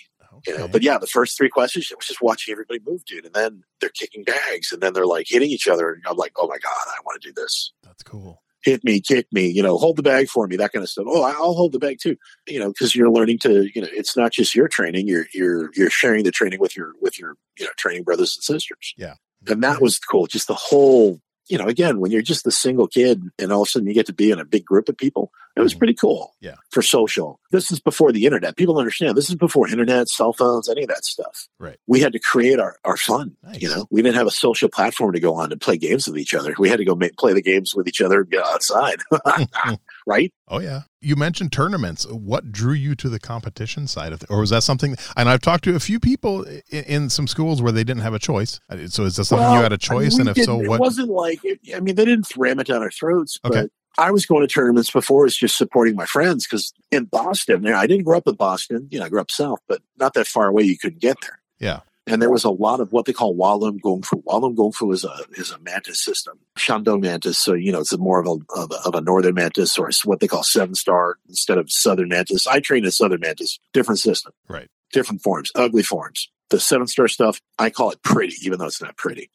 You 0.46 0.58
know, 0.58 0.68
but 0.68 0.82
yeah, 0.82 0.98
the 0.98 1.06
first 1.06 1.36
three 1.36 1.48
questions, 1.48 1.88
it 1.90 1.96
was 1.96 2.06
just 2.06 2.22
watching 2.22 2.52
everybody 2.52 2.80
move, 2.86 3.04
dude. 3.04 3.24
And 3.24 3.34
then 3.34 3.64
they're 3.80 3.90
kicking 3.90 4.24
bags, 4.24 4.72
and 4.72 4.82
then 4.82 4.92
they're 4.92 5.06
like 5.06 5.26
hitting 5.28 5.50
each 5.50 5.68
other. 5.68 5.92
And 5.92 6.02
I'm 6.06 6.16
like, 6.16 6.32
oh 6.36 6.46
my 6.48 6.58
god, 6.58 6.72
I 6.86 7.00
want 7.04 7.20
to 7.20 7.28
do 7.28 7.32
this. 7.34 7.72
That's 7.82 8.02
cool. 8.02 8.42
Hit 8.64 8.82
me, 8.82 9.00
kick 9.00 9.26
me, 9.32 9.46
you 9.48 9.62
know, 9.62 9.78
hold 9.78 9.96
the 9.96 10.02
bag 10.02 10.28
for 10.28 10.46
me, 10.48 10.56
that 10.56 10.72
kind 10.72 10.82
of 10.82 10.90
stuff. 10.90 11.06
Oh, 11.08 11.22
I'll 11.22 11.54
hold 11.54 11.72
the 11.72 11.78
bag 11.78 11.98
too, 12.02 12.16
you 12.48 12.58
know, 12.58 12.68
because 12.68 12.94
you're 12.94 13.10
learning 13.10 13.38
to, 13.42 13.68
you 13.72 13.80
know, 13.80 13.88
it's 13.92 14.16
not 14.16 14.32
just 14.32 14.54
your 14.54 14.66
training. 14.68 15.06
You're 15.06 15.26
you're 15.32 15.70
you're 15.74 15.90
sharing 15.90 16.24
the 16.24 16.32
training 16.32 16.58
with 16.58 16.76
your 16.76 16.92
with 17.00 17.18
your 17.18 17.36
you 17.56 17.64
know 17.64 17.70
training 17.76 18.02
brothers 18.02 18.36
and 18.36 18.42
sisters. 18.42 18.94
Yeah. 18.96 19.14
and 19.46 19.62
that 19.62 19.80
was 19.80 19.98
cool. 20.00 20.26
Just 20.26 20.48
the 20.48 20.54
whole, 20.54 21.20
you 21.48 21.56
know, 21.56 21.66
again, 21.66 22.00
when 22.00 22.10
you're 22.10 22.20
just 22.20 22.46
a 22.46 22.50
single 22.50 22.88
kid, 22.88 23.22
and 23.38 23.52
all 23.52 23.62
of 23.62 23.68
a 23.68 23.70
sudden 23.70 23.86
you 23.88 23.94
get 23.94 24.06
to 24.06 24.12
be 24.12 24.32
in 24.32 24.40
a 24.40 24.44
big 24.44 24.64
group 24.64 24.88
of 24.88 24.98
people, 24.98 25.30
it 25.58 25.62
was 25.62 25.74
pretty 25.74 25.94
cool 25.94 26.34
Yeah. 26.40 26.54
for 26.70 26.82
social. 26.82 27.40
This 27.50 27.70
is 27.70 27.80
before 27.80 28.12
the 28.12 28.24
internet. 28.24 28.56
People 28.56 28.78
understand. 28.78 29.16
This 29.16 29.28
is 29.28 29.34
before 29.36 29.68
internet, 29.68 30.08
cell 30.08 30.32
phones, 30.32 30.68
any 30.68 30.82
of 30.82 30.88
that 30.88 31.04
stuff. 31.04 31.48
Right. 31.58 31.76
We 31.86 32.00
had 32.00 32.12
to 32.12 32.18
create 32.18 32.60
our, 32.60 32.76
our 32.84 32.96
fun. 32.96 33.36
Nice. 33.42 33.60
You 33.62 33.68
know, 33.68 33.86
we 33.90 34.02
didn't 34.02 34.16
have 34.16 34.26
a 34.26 34.30
social 34.30 34.68
platform 34.68 35.12
to 35.14 35.20
go 35.20 35.34
on 35.34 35.50
to 35.50 35.56
play 35.56 35.76
games 35.76 36.06
with 36.06 36.18
each 36.18 36.34
other. 36.34 36.54
We 36.58 36.68
had 36.68 36.78
to 36.78 36.84
go 36.84 36.94
make, 36.94 37.16
play 37.16 37.32
the 37.32 37.42
games 37.42 37.74
with 37.74 37.88
each 37.88 38.00
other 38.00 38.20
and 38.20 38.30
get 38.30 38.44
outside. 38.44 38.98
right. 40.06 40.32
Oh 40.48 40.60
yeah. 40.60 40.82
You 41.00 41.14
mentioned 41.16 41.52
tournaments. 41.52 42.06
What 42.10 42.50
drew 42.50 42.72
you 42.72 42.94
to 42.96 43.08
the 43.08 43.20
competition 43.20 43.86
side 43.86 44.12
of 44.12 44.22
it, 44.22 44.30
or 44.30 44.40
was 44.40 44.50
that 44.50 44.62
something? 44.64 44.96
And 45.16 45.28
I've 45.28 45.40
talked 45.40 45.62
to 45.64 45.76
a 45.76 45.80
few 45.80 46.00
people 46.00 46.42
in, 46.70 46.84
in 46.84 47.10
some 47.10 47.26
schools 47.28 47.62
where 47.62 47.70
they 47.72 47.84
didn't 47.84 48.02
have 48.02 48.14
a 48.14 48.18
choice. 48.18 48.58
So 48.88 49.04
is 49.04 49.16
that 49.16 49.24
something 49.26 49.52
you 49.52 49.62
had 49.62 49.72
a 49.72 49.78
choice? 49.78 50.14
we 50.14 50.20
and 50.20 50.28
if 50.30 50.44
so, 50.44 50.56
what? 50.56 50.76
It 50.76 50.80
wasn't 50.80 51.10
like, 51.10 51.40
I 51.74 51.80
mean, 51.80 51.94
they 51.94 52.04
didn't 52.04 52.26
ram 52.36 52.58
it 52.58 52.66
down 52.66 52.82
our 52.82 52.90
throats, 52.90 53.38
but 53.42 53.52
Okay. 53.52 53.68
I 53.98 54.10
was 54.12 54.24
going 54.26 54.40
to 54.46 54.46
tournaments 54.52 54.90
before 54.90 55.26
as 55.26 55.36
just 55.36 55.58
supporting 55.58 55.96
my 55.96 56.06
friends 56.06 56.46
because 56.46 56.72
in 56.90 57.04
Boston, 57.04 57.62
there, 57.62 57.74
I 57.74 57.86
didn't 57.86 58.04
grow 58.04 58.16
up 58.16 58.28
in 58.28 58.36
Boston. 58.36 58.88
You 58.90 59.00
know, 59.00 59.06
I 59.06 59.08
grew 59.08 59.20
up 59.20 59.30
south, 59.30 59.60
but 59.68 59.82
not 59.98 60.14
that 60.14 60.26
far 60.28 60.46
away. 60.46 60.62
You 60.62 60.78
couldn't 60.78 61.00
get 61.00 61.16
there. 61.20 61.40
Yeah. 61.58 61.80
And 62.06 62.22
there 62.22 62.30
was 62.30 62.44
a 62.44 62.50
lot 62.50 62.80
of 62.80 62.90
what 62.92 63.04
they 63.04 63.12
call 63.12 63.34
Wah 63.34 63.52
Lum 63.54 63.76
Gong 63.76 64.00
Fu. 64.02 64.22
Wah 64.24 64.38
Lum 64.38 64.54
Gong 64.54 64.72
Fu 64.72 64.90
is 64.92 65.04
a 65.04 65.14
is 65.32 65.50
a 65.50 65.58
mantis 65.58 66.02
system, 66.02 66.38
Shandong 66.56 67.02
mantis. 67.02 67.36
So 67.38 67.52
you 67.52 67.70
know, 67.70 67.80
it's 67.80 67.92
a 67.92 67.98
more 67.98 68.18
of 68.18 68.26
a, 68.26 68.36
of 68.58 68.70
a 68.70 68.76
of 68.86 68.94
a 68.94 69.00
northern 69.02 69.34
mantis 69.34 69.76
or 69.76 69.90
what 70.04 70.20
they 70.20 70.26
call 70.26 70.42
seven 70.42 70.74
star 70.74 71.18
instead 71.28 71.58
of 71.58 71.70
southern 71.70 72.08
mantis. 72.08 72.46
I 72.46 72.60
trained 72.60 72.86
in 72.86 72.92
southern 72.92 73.20
mantis, 73.20 73.58
different 73.74 73.98
system, 73.98 74.32
Right. 74.48 74.68
different 74.90 75.20
forms, 75.22 75.50
ugly 75.54 75.82
forms. 75.82 76.30
The 76.48 76.58
seven 76.60 76.86
star 76.86 77.08
stuff, 77.08 77.42
I 77.58 77.68
call 77.68 77.90
it 77.90 78.02
pretty, 78.02 78.36
even 78.42 78.58
though 78.58 78.66
it's 78.66 78.80
not 78.80 78.96
pretty. 78.96 79.28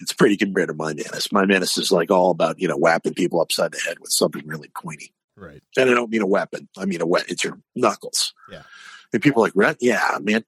It's 0.00 0.12
pretty 0.12 0.36
compared 0.36 0.68
to 0.68 0.74
my 0.74 0.94
mantis. 0.94 1.32
My 1.32 1.44
mantis 1.46 1.76
is 1.76 1.92
like 1.92 2.10
all 2.10 2.30
about 2.30 2.58
you 2.60 2.68
know 2.68 2.76
whapping 2.76 3.14
people 3.14 3.40
upside 3.40 3.72
the 3.72 3.80
head 3.86 3.98
with 4.00 4.10
something 4.10 4.46
really 4.46 4.70
pointy. 4.80 5.12
Right. 5.36 5.62
And 5.76 5.90
I 5.90 5.94
don't 5.94 6.10
mean 6.10 6.22
a 6.22 6.26
weapon. 6.26 6.68
I 6.76 6.84
mean 6.84 7.00
a 7.00 7.06
wet. 7.06 7.24
It's 7.28 7.44
your 7.44 7.58
knuckles. 7.74 8.32
Yeah. 8.50 8.62
And 9.12 9.22
people 9.22 9.42
like, 9.42 9.52
"Right? 9.54 9.76
Yeah, 9.80 10.18
man. 10.20 10.44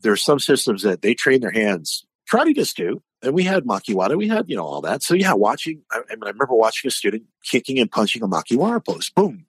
There 0.00 0.12
are 0.12 0.16
some 0.16 0.38
systems 0.38 0.82
that 0.82 1.02
they 1.02 1.14
train 1.14 1.40
their 1.40 1.50
hands. 1.50 2.06
Karate 2.30 2.54
does 2.54 2.72
too. 2.72 3.02
And 3.22 3.34
we 3.34 3.44
had 3.44 3.64
makiwara. 3.64 4.16
We 4.16 4.28
had, 4.28 4.48
you 4.48 4.56
know, 4.56 4.64
all 4.64 4.80
that. 4.82 5.02
So 5.02 5.14
yeah, 5.14 5.32
watching, 5.32 5.82
I, 5.90 5.98
I, 6.10 6.14
mean, 6.14 6.24
I 6.24 6.28
remember 6.28 6.54
watching 6.54 6.88
a 6.88 6.90
student 6.90 7.24
kicking 7.44 7.78
and 7.78 7.90
punching 7.90 8.22
a 8.22 8.28
makiwara 8.28 8.84
post. 8.84 9.14
Boom, 9.14 9.46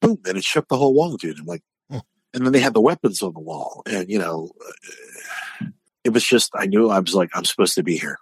boom. 0.00 0.18
And 0.26 0.36
it 0.36 0.44
shook 0.44 0.68
the 0.68 0.76
whole 0.76 0.94
wall, 0.94 1.16
dude. 1.16 1.38
I'm 1.38 1.46
like, 1.46 1.62
Hmm. 1.90 1.98
and 2.32 2.44
then 2.44 2.52
they 2.52 2.60
had 2.60 2.74
the 2.74 2.80
weapons 2.80 3.22
on 3.22 3.34
the 3.34 3.40
wall. 3.40 3.82
And, 3.86 4.10
you 4.10 4.18
know, 4.18 4.50
it 6.04 6.12
was 6.12 6.24
just 6.24 6.50
I 6.54 6.66
knew 6.66 6.90
I 6.90 7.00
was 7.00 7.14
like 7.14 7.30
I'm 7.34 7.44
supposed 7.44 7.74
to 7.74 7.82
be 7.82 7.96
here. 7.96 8.18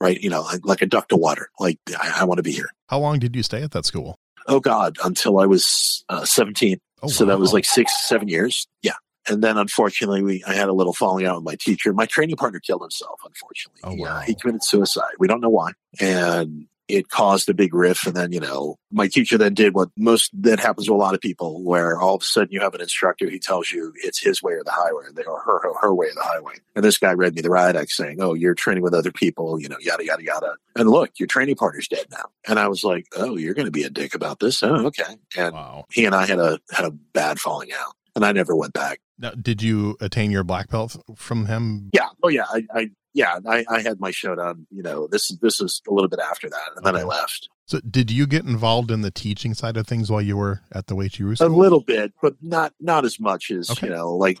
Right. 0.00 0.20
You 0.20 0.30
know, 0.30 0.42
like, 0.42 0.60
like 0.64 0.82
a 0.82 0.86
duck 0.86 1.08
to 1.08 1.16
water. 1.16 1.48
Like 1.58 1.78
I, 2.00 2.18
I 2.20 2.24
want 2.24 2.38
to 2.38 2.42
be 2.42 2.52
here. 2.52 2.70
How 2.88 2.98
long 3.00 3.18
did 3.18 3.34
you 3.34 3.42
stay 3.42 3.62
at 3.62 3.72
that 3.72 3.84
school? 3.84 4.18
Oh 4.46 4.60
God, 4.60 4.96
until 5.04 5.38
I 5.40 5.46
was 5.46 6.04
uh, 6.08 6.24
17. 6.24 6.78
Oh, 7.02 7.08
so 7.08 7.24
that 7.26 7.38
was 7.38 7.52
like 7.52 7.64
six, 7.64 7.92
seven 8.08 8.28
years. 8.28 8.66
Yeah. 8.82 8.92
And 9.28 9.42
then 9.44 9.58
unfortunately, 9.58 10.22
we 10.22 10.42
I 10.46 10.54
had 10.54 10.68
a 10.68 10.72
little 10.72 10.94
falling 10.94 11.26
out 11.26 11.36
with 11.36 11.44
my 11.44 11.56
teacher. 11.60 11.92
My 11.92 12.06
training 12.06 12.36
partner 12.36 12.60
killed 12.60 12.80
himself. 12.80 13.20
Unfortunately, 13.26 13.80
Oh, 13.84 13.94
He, 13.94 14.04
uh, 14.04 14.14
wow. 14.14 14.20
he 14.20 14.34
committed 14.34 14.64
suicide. 14.64 15.12
We 15.18 15.28
don't 15.28 15.40
know 15.42 15.50
why, 15.50 15.72
and 16.00 16.66
it 16.88 17.08
caused 17.10 17.48
a 17.48 17.54
big 17.54 17.74
rift. 17.74 18.06
And 18.06 18.16
then 18.16 18.32
you 18.32 18.40
know, 18.40 18.76
my 18.90 19.08
teacher 19.08 19.38
then 19.38 19.54
did 19.54 19.74
what 19.74 19.88
most 19.96 20.30
that 20.42 20.58
happens 20.60 20.86
to 20.86 20.94
a 20.94 20.96
lot 20.96 21.14
of 21.14 21.20
people, 21.20 21.62
where 21.62 21.98
all 22.00 22.14
of 22.16 22.22
a 22.22 22.24
sudden 22.24 22.48
you 22.52 22.60
have 22.60 22.74
an 22.74 22.80
instructor 22.80 23.28
who 23.28 23.38
tells 23.38 23.70
you 23.70 23.92
it's 24.02 24.20
his 24.20 24.42
way 24.42 24.54
or 24.54 24.64
the 24.64 24.70
highway, 24.72 25.04
or 25.26 25.40
her 25.40 25.60
her, 25.60 25.72
her 25.80 25.94
way 25.94 26.06
or 26.06 26.14
the 26.14 26.22
highway. 26.22 26.54
And 26.74 26.84
this 26.84 26.98
guy 26.98 27.12
read 27.12 27.34
me 27.34 27.42
the 27.42 27.50
riot 27.50 27.76
act 27.76 27.90
saying, 27.90 28.18
"Oh, 28.20 28.34
you're 28.34 28.54
training 28.54 28.82
with 28.82 28.94
other 28.94 29.12
people, 29.12 29.60
you 29.60 29.68
know, 29.68 29.78
yada 29.80 30.04
yada 30.04 30.22
yada." 30.22 30.54
And 30.76 30.88
look, 30.90 31.10
your 31.18 31.26
training 31.26 31.56
partner's 31.56 31.88
dead 31.88 32.06
now. 32.10 32.26
And 32.46 32.58
I 32.58 32.68
was 32.68 32.84
like, 32.84 33.06
"Oh, 33.16 33.36
you're 33.36 33.54
going 33.54 33.66
to 33.66 33.72
be 33.72 33.82
a 33.84 33.90
dick 33.90 34.14
about 34.14 34.40
this? 34.40 34.62
Oh, 34.62 34.86
okay." 34.86 35.16
And 35.36 35.54
Wow. 35.54 35.84
he 35.92 36.04
and 36.04 36.14
I 36.14 36.26
had 36.26 36.38
a 36.38 36.58
had 36.70 36.84
a 36.86 36.90
bad 36.90 37.38
falling 37.38 37.70
out, 37.72 37.94
and 38.16 38.24
I 38.24 38.32
never 38.32 38.54
went 38.56 38.72
back. 38.72 39.00
Now, 39.18 39.30
did 39.30 39.62
you 39.62 39.96
attain 40.00 40.30
your 40.30 40.44
black 40.44 40.70
belt 40.70 40.96
from 41.16 41.46
him? 41.46 41.90
Yeah, 41.92 42.08
oh 42.22 42.28
yeah, 42.28 42.44
I, 42.48 42.64
I 42.72 42.90
yeah, 43.18 43.38
I, 43.46 43.64
I 43.68 43.80
had 43.82 43.98
my 44.00 44.10
shodan. 44.12 44.66
You 44.70 44.82
know, 44.82 45.06
this 45.08 45.28
this 45.42 45.60
is 45.60 45.82
a 45.88 45.92
little 45.92 46.08
bit 46.08 46.20
after 46.20 46.48
that, 46.48 46.68
and 46.76 46.84
then 46.86 46.96
I 46.96 47.02
left 47.02 47.48
So, 47.66 47.80
did 47.80 48.10
you 48.10 48.26
get 48.26 48.44
involved 48.44 48.90
in 48.90 49.02
the 49.02 49.10
teaching 49.10 49.54
side 49.54 49.76
of 49.76 49.86
things 49.86 50.10
while 50.10 50.22
you 50.22 50.36
were 50.36 50.62
at 50.72 50.86
the 50.86 50.94
Uechi-ryu 50.94 51.34
a 51.40 51.48
little 51.48 51.80
bit, 51.80 52.12
but 52.22 52.34
not 52.40 52.72
not 52.80 53.04
as 53.04 53.18
much 53.18 53.50
as 53.50 53.70
Okay. 53.70 53.88
you 53.88 53.92
know. 53.92 54.14
Like 54.16 54.38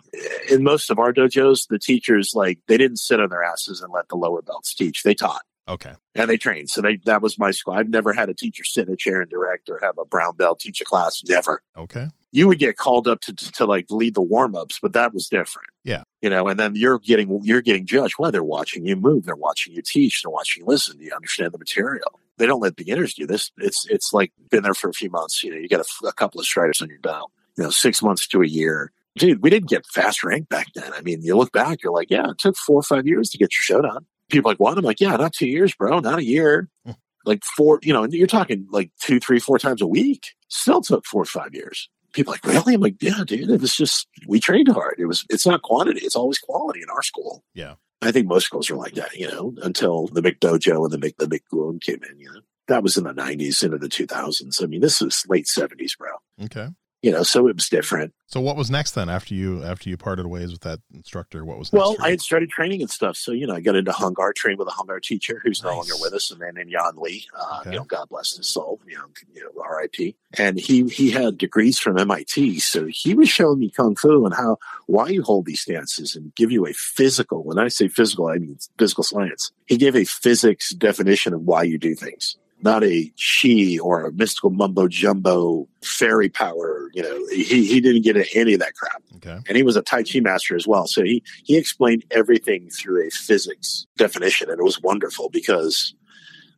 in 0.50 0.62
most 0.62 0.90
of 0.90 0.98
our 0.98 1.12
dojos, 1.12 1.66
the 1.68 1.78
teachers 1.78 2.32
like 2.34 2.58
they 2.68 2.76
didn't 2.78 2.98
sit 2.98 3.20
on 3.20 3.28
their 3.30 3.42
asses 3.42 3.80
and 3.82 3.92
let 3.92 4.08
the 4.08 4.16
lower 4.16 4.42
belts 4.42 4.74
teach. 4.74 5.02
They 5.02 5.14
taught. 5.14 5.42
Okay. 5.68 5.92
And 6.14 6.30
they 6.30 6.38
trained. 6.38 6.70
So 6.70 6.80
they 6.80 6.96
that 7.04 7.20
was 7.20 7.38
my 7.38 7.50
school. 7.50 7.74
I've 7.74 7.90
never 7.90 8.12
had 8.14 8.28
a 8.30 8.34
teacher 8.34 8.64
sit 8.64 8.86
in 8.88 8.94
a 8.94 8.96
chair 8.96 9.20
and 9.20 9.30
direct 9.30 9.68
or 9.68 9.78
have 9.82 9.98
a 9.98 10.04
brown 10.06 10.34
belt 10.36 10.60
teach 10.60 10.80
a 10.80 10.84
class. 10.84 11.22
Never. 11.28 11.62
Okay. 11.76 12.06
You 12.30 12.46
would 12.48 12.58
get 12.58 12.76
called 12.76 13.08
up 13.08 13.20
to, 13.22 13.34
to, 13.34 13.52
to 13.52 13.64
like 13.64 13.86
lead 13.90 14.14
the 14.14 14.22
warm 14.22 14.54
ups, 14.54 14.78
but 14.80 14.92
that 14.92 15.14
was 15.14 15.28
different. 15.28 15.70
Yeah. 15.84 16.02
You 16.20 16.28
know, 16.28 16.48
and 16.48 16.60
then 16.60 16.74
you're 16.74 16.98
getting 16.98 17.40
you're 17.42 17.62
getting 17.62 17.86
judged. 17.86 18.16
Well, 18.18 18.30
they're 18.30 18.44
watching 18.44 18.86
you 18.86 18.96
move, 18.96 19.24
they're 19.24 19.36
watching 19.36 19.72
you 19.72 19.82
teach, 19.82 20.22
they're 20.22 20.30
watching 20.30 20.62
you 20.62 20.66
listen. 20.66 20.98
Do 20.98 21.04
you 21.04 21.12
understand 21.14 21.52
the 21.52 21.58
material? 21.58 22.20
They 22.36 22.46
don't 22.46 22.60
let 22.60 22.76
beginners 22.76 23.14
do 23.14 23.26
this. 23.26 23.50
It's 23.58 23.86
it's 23.88 24.12
like 24.12 24.32
been 24.50 24.62
there 24.62 24.74
for 24.74 24.90
a 24.90 24.92
few 24.92 25.10
months. 25.10 25.42
You 25.42 25.52
know, 25.52 25.56
you 25.58 25.68
got 25.68 25.80
a, 25.80 26.06
a 26.06 26.12
couple 26.12 26.40
of 26.40 26.46
striders 26.46 26.82
on 26.82 26.88
your 26.88 27.00
belt. 27.00 27.32
You 27.56 27.64
know, 27.64 27.70
six 27.70 28.02
months 28.02 28.26
to 28.28 28.42
a 28.42 28.46
year. 28.46 28.92
Dude, 29.16 29.42
we 29.42 29.50
didn't 29.50 29.68
get 29.68 29.86
fast 29.86 30.22
rank 30.22 30.48
back 30.48 30.68
then. 30.74 30.92
I 30.92 31.00
mean, 31.00 31.22
you 31.22 31.36
look 31.36 31.50
back, 31.50 31.82
you're 31.82 31.92
like, 31.92 32.10
yeah, 32.10 32.30
it 32.30 32.38
took 32.38 32.56
four 32.56 32.78
or 32.78 32.84
five 32.84 33.06
years 33.06 33.30
to 33.30 33.38
get 33.38 33.50
your 33.52 33.82
shodan. 33.82 34.04
People 34.30 34.48
are 34.50 34.52
like, 34.52 34.60
what? 34.60 34.78
I'm 34.78 34.84
like, 34.84 35.00
yeah, 35.00 35.16
not 35.16 35.32
two 35.32 35.48
years, 35.48 35.74
bro, 35.74 35.98
not 35.98 36.20
a 36.20 36.24
year. 36.24 36.68
Hmm. 36.84 36.92
like 37.24 37.42
four, 37.56 37.80
you 37.82 37.92
know, 37.92 38.04
and 38.04 38.12
you're 38.12 38.26
talking 38.26 38.66
like 38.70 38.90
two, 39.00 39.18
three, 39.18 39.40
four 39.40 39.58
times 39.58 39.82
a 39.82 39.86
week. 39.86 40.34
Still 40.48 40.80
took 40.80 41.04
four 41.04 41.22
or 41.22 41.26
five 41.26 41.54
years 41.54 41.88
people 42.12 42.32
are 42.32 42.36
like, 42.36 42.44
really? 42.44 42.74
I'm 42.74 42.80
like, 42.80 43.02
yeah, 43.02 43.24
dude. 43.26 43.50
It 43.50 43.60
was 43.60 43.76
just 43.76 44.08
we 44.26 44.40
trained 44.40 44.68
hard. 44.68 44.96
It 44.98 45.06
was 45.06 45.24
it's 45.30 45.46
not 45.46 45.62
quantity, 45.62 46.00
it's 46.00 46.16
always 46.16 46.38
quality 46.38 46.82
in 46.82 46.90
our 46.90 47.02
school. 47.02 47.44
Yeah. 47.54 47.74
I 48.00 48.12
think 48.12 48.28
most 48.28 48.44
schools 48.44 48.70
are 48.70 48.76
like 48.76 48.94
that, 48.94 49.16
you 49.16 49.28
know, 49.28 49.54
until 49.62 50.06
the 50.08 50.20
McDojo 50.20 50.84
and 50.84 50.92
the 50.92 50.98
Mc 50.98 51.16
the 51.18 51.26
McGoon 51.26 51.80
came 51.80 52.00
in, 52.08 52.18
you 52.20 52.32
know. 52.32 52.40
That 52.68 52.82
was 52.82 52.98
in 52.98 53.04
the 53.04 53.14
nineties 53.14 53.62
into 53.62 53.78
the 53.78 53.88
two 53.88 54.06
thousands. 54.06 54.60
I 54.62 54.66
mean, 54.66 54.82
this 54.82 55.00
is 55.00 55.24
late 55.26 55.48
seventies, 55.48 55.96
bro. 55.98 56.10
Okay. 56.44 56.68
You 57.00 57.12
know, 57.12 57.22
so 57.22 57.46
it 57.46 57.54
was 57.54 57.68
different. 57.68 58.12
So, 58.26 58.40
what 58.40 58.56
was 58.56 58.70
next 58.72 58.92
then 58.92 59.08
after 59.08 59.32
you 59.32 59.62
after 59.62 59.88
you 59.88 59.96
parted 59.96 60.26
ways 60.26 60.50
with 60.50 60.62
that 60.62 60.80
instructor? 60.92 61.44
What 61.44 61.56
was 61.56 61.72
next? 61.72 61.80
Well, 61.80 61.96
I 62.02 62.10
had 62.10 62.20
started 62.20 62.50
training 62.50 62.80
and 62.80 62.90
stuff. 62.90 63.16
So, 63.16 63.30
you 63.30 63.46
know, 63.46 63.54
I 63.54 63.60
got 63.60 63.76
into 63.76 63.92
Hung 63.92 64.14
Gar, 64.14 64.32
trained 64.32 64.58
with 64.58 64.66
a 64.66 64.72
Hung 64.72 64.86
Gar 64.88 64.98
teacher 64.98 65.40
who's 65.44 65.62
no 65.62 65.76
longer 65.76 65.92
with 66.00 66.12
us, 66.12 66.32
and 66.32 66.40
then 66.40 66.56
in 66.56 66.68
Yan 66.68 66.96
Lee, 66.96 67.24
uh, 67.38 67.58
Okay. 67.60 67.70
you 67.70 67.76
know, 67.78 67.84
God 67.84 68.08
bless 68.08 68.36
his 68.36 68.48
soul, 68.48 68.80
you 68.86 68.96
know, 68.98 69.04
you 69.32 69.42
know, 69.42 69.62
RIP. 69.64 70.16
And 70.36 70.58
he 70.58 70.88
he 70.88 71.10
had 71.12 71.38
degrees 71.38 71.78
from 71.78 71.98
MIT, 71.98 72.58
so 72.58 72.86
he 72.86 73.14
was 73.14 73.28
showing 73.28 73.60
me 73.60 73.70
kung 73.70 73.94
fu 73.94 74.26
and 74.26 74.34
how 74.34 74.58
why 74.86 75.08
you 75.08 75.22
hold 75.22 75.46
these 75.46 75.60
stances 75.60 76.16
and 76.16 76.34
give 76.34 76.50
you 76.50 76.66
a 76.66 76.72
physical. 76.72 77.44
When 77.44 77.58
I 77.60 77.68
say 77.68 77.86
physical, 77.86 78.26
I 78.26 78.38
mean 78.38 78.58
physical 78.76 79.04
science. 79.04 79.52
He 79.66 79.76
gave 79.76 79.94
a 79.94 80.04
physics 80.04 80.74
definition 80.74 81.32
of 81.32 81.42
why 81.42 81.62
you 81.62 81.78
do 81.78 81.94
things. 81.94 82.36
Not 82.60 82.82
a 82.84 83.12
she 83.16 83.78
or 83.78 84.04
a 84.04 84.12
mystical 84.12 84.50
mumbo 84.50 84.88
jumbo 84.88 85.68
fairy 85.82 86.28
power. 86.28 86.90
You 86.92 87.02
know, 87.02 87.26
he, 87.30 87.66
he 87.66 87.80
didn't 87.80 88.02
get 88.02 88.16
into 88.16 88.36
any 88.36 88.54
of 88.54 88.60
that 88.60 88.74
crap 88.74 89.02
okay. 89.18 89.38
and 89.46 89.56
he 89.56 89.62
was 89.62 89.76
a 89.76 89.82
Tai 89.82 90.02
Chi 90.04 90.20
master 90.20 90.56
as 90.56 90.66
well. 90.66 90.86
So 90.86 91.02
he 91.02 91.22
he 91.44 91.56
explained 91.56 92.04
everything 92.10 92.70
through 92.70 93.06
a 93.06 93.10
physics 93.10 93.86
definition, 93.96 94.50
and 94.50 94.58
it 94.58 94.64
was 94.64 94.80
wonderful 94.80 95.28
because 95.30 95.94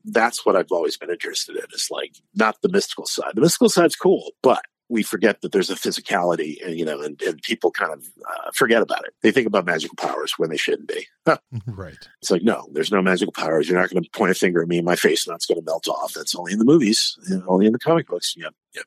that's 0.04 0.46
what 0.46 0.56
I've 0.56 0.70
always 0.70 0.96
been 0.96 1.10
interested 1.10 1.56
in. 1.56 1.64
Is 1.74 1.88
like 1.90 2.12
not 2.34 2.60
the 2.62 2.68
mystical 2.68 3.06
side. 3.06 3.32
The 3.34 3.40
mystical 3.40 3.68
side's 3.68 3.96
cool, 3.96 4.32
but 4.42 4.64
we 4.90 5.02
forget 5.04 5.40
that 5.40 5.52
there's 5.52 5.70
a 5.70 5.76
physicality, 5.76 6.64
and 6.64 6.78
you 6.78 6.84
know, 6.84 7.00
and, 7.00 7.20
and 7.22 7.40
people 7.42 7.70
kind 7.70 7.92
of 7.92 8.06
uh, 8.28 8.50
forget 8.52 8.82
about 8.82 9.04
it. 9.06 9.14
They 9.22 9.30
think 9.30 9.46
about 9.46 9.64
magical 9.64 9.94
powers 9.96 10.34
when 10.36 10.50
they 10.50 10.56
shouldn't 10.56 10.88
be. 10.88 11.06
Mm-hmm. 11.30 11.74
right. 11.74 12.08
It's 12.20 12.30
like, 12.30 12.42
no, 12.42 12.66
there's 12.72 12.90
no 12.90 13.02
magical 13.02 13.32
powers. 13.32 13.68
You're 13.68 13.78
not 13.80 13.90
going 13.90 14.02
to 14.02 14.10
point 14.10 14.32
a 14.32 14.34
finger 14.34 14.62
at 14.62 14.68
me 14.68 14.78
in 14.78 14.84
my 14.84 14.96
face 14.96 15.26
and 15.26 15.32
that's 15.32 15.46
going 15.46 15.60
to 15.60 15.64
melt 15.64 15.86
off. 15.86 16.12
That's 16.12 16.34
only 16.34 16.52
in 16.52 16.58
the 16.58 16.64
movies, 16.64 17.16
only 17.46 17.66
in 17.66 17.72
the 17.72 17.78
comic 17.78 18.08
books. 18.08 18.34
Yep, 18.36 18.52
yep. 18.74 18.84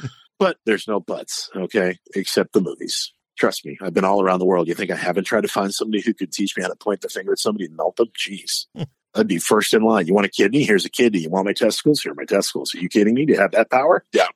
but 0.38 0.56
there's 0.64 0.88
no 0.88 0.98
buts, 0.98 1.50
okay, 1.54 1.98
except 2.16 2.52
the 2.52 2.60
movies. 2.60 3.12
Trust 3.38 3.64
me, 3.64 3.78
I've 3.80 3.94
been 3.94 4.04
all 4.04 4.22
around 4.22 4.40
the 4.40 4.44
world. 4.44 4.66
You 4.66 4.74
think 4.74 4.90
I 4.90 4.96
haven't 4.96 5.24
tried 5.24 5.42
to 5.42 5.48
find 5.48 5.72
somebody 5.72 6.02
who 6.02 6.14
could 6.14 6.32
teach 6.32 6.56
me 6.56 6.62
how 6.62 6.68
to 6.68 6.76
point 6.76 7.00
the 7.00 7.08
finger 7.08 7.32
at 7.32 7.38
somebody 7.38 7.66
and 7.66 7.76
melt 7.76 7.96
them? 7.96 8.08
Jeez. 8.18 8.66
Hmm. 9.14 9.20
I'd 9.20 9.28
be 9.28 9.38
first 9.38 9.72
in 9.72 9.82
line. 9.82 10.08
You 10.08 10.14
want 10.14 10.26
a 10.26 10.30
kidney? 10.30 10.64
Here's 10.64 10.84
a 10.84 10.90
kidney. 10.90 11.20
You 11.20 11.30
want 11.30 11.46
my 11.46 11.52
testicles? 11.52 12.02
Here 12.02 12.10
are 12.10 12.16
my 12.16 12.24
testicles. 12.24 12.74
Are 12.74 12.78
you 12.78 12.88
kidding 12.88 13.14
me? 13.14 13.24
Do 13.24 13.34
you 13.34 13.38
have 13.38 13.52
that 13.52 13.70
power? 13.70 14.04
Yeah. 14.12 14.26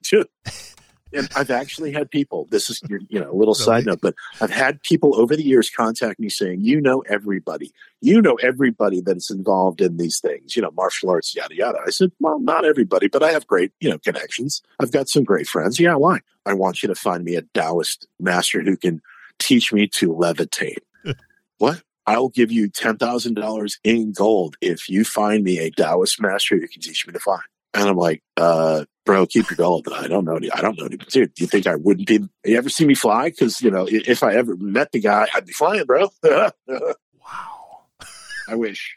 And 1.13 1.29
I've 1.35 1.51
actually 1.51 1.93
had 1.93 2.11
people. 2.11 2.47
This 2.51 2.69
is 2.69 2.83
your, 2.89 3.01
you 3.09 3.19
know, 3.21 3.31
a 3.31 3.35
little 3.35 3.55
side 3.55 3.87
note, 3.87 4.01
but 4.03 4.15
I've 4.41 4.51
had 4.51 4.83
people 4.83 5.19
over 5.19 5.35
the 5.35 5.45
years 5.45 5.71
contact 5.71 6.21
me 6.21 6.29
saying, 6.29 6.61
"You 6.61 6.81
know 6.81 7.01
everybody. 7.09 7.73
You 8.01 8.21
know 8.21 8.35
everybody 8.37 9.01
that's 9.01 9.31
involved 9.31 9.81
in 9.81 9.97
these 9.97 10.21
things. 10.21 10.55
You 10.55 10.63
know, 10.63 10.71
martial 10.73 11.11
arts, 11.11 11.35
yada 11.35 11.55
yada." 11.55 11.79
I 11.87 11.91
said, 11.91 12.13
"Well, 12.21 12.39
not 12.39 12.65
everybody, 12.65 13.09
but 13.09 13.23
I 13.23 13.33
have 13.33 13.47
great, 13.47 13.73
you 13.81 13.89
know, 13.89 13.99
connections. 13.99 14.63
I've 14.81 14.93
got 14.93 15.09
some 15.09 15.25
great 15.25 15.47
friends. 15.47 15.81
Yeah, 15.81 15.95
why? 15.95 16.21
I 16.45 16.53
want 16.53 16.83
you 16.83 16.89
to 16.89 16.95
find 16.95 17.25
me 17.25 17.37
a 17.37 17.43
Taoist 17.43 18.07
master 18.21 18.63
who 18.63 18.77
can 18.77 19.01
teach 19.39 19.73
me 19.73 19.87
to 19.89 20.13
levitate. 20.13 20.79
what? 21.59 21.83
I'll 22.07 22.31
give 22.31 22.53
you 22.53 22.69
ten 22.69 22.97
thousand 22.99 23.35
dollars 23.35 23.79
in 23.83 24.13
gold 24.13 24.57
if 24.61 24.89
you 24.89 25.05
find 25.05 25.43
me 25.43 25.59
a 25.59 25.71
Taoist 25.71 26.21
master 26.21 26.57
who 26.57 26.69
can 26.69 26.83
teach 26.83 27.07
me 27.07 27.13
to 27.15 27.21
fly." 27.21 27.41
And 27.75 27.89
I'm 27.89 27.97
like, 27.97 28.23
uh, 28.37 28.85
bro, 29.05 29.27
keep 29.27 29.51
your 29.51 29.57
gold. 29.57 29.89
I 29.95 30.07
don't 30.09 30.25
know. 30.25 30.37
any- 30.37 30.51
I 30.51 30.61
don't 30.61 30.79
know. 30.79 30.87
any- 30.87 30.97
Dude, 30.97 31.35
do 31.35 31.43
you 31.45 31.47
think 31.47 31.67
I 31.67 31.75
wouldn't 31.77 32.07
be? 32.09 32.21
You 32.45 32.57
ever 32.59 32.69
see 32.69 32.87
me 32.87 32.95
fly? 32.95 33.29
Because 33.31 33.61
you 33.63 33.71
know, 33.71 33.87
if 33.91 34.23
I 34.23 34.35
ever 34.35 34.57
met 34.57 34.93
the 34.93 35.01
guy, 35.01 35.29
I'd 35.35 35.47
be 35.47 35.53
flying, 35.53 35.85
bro. 35.85 36.09
Wow. 37.21 37.85
I 38.49 38.55
wish. 38.55 38.97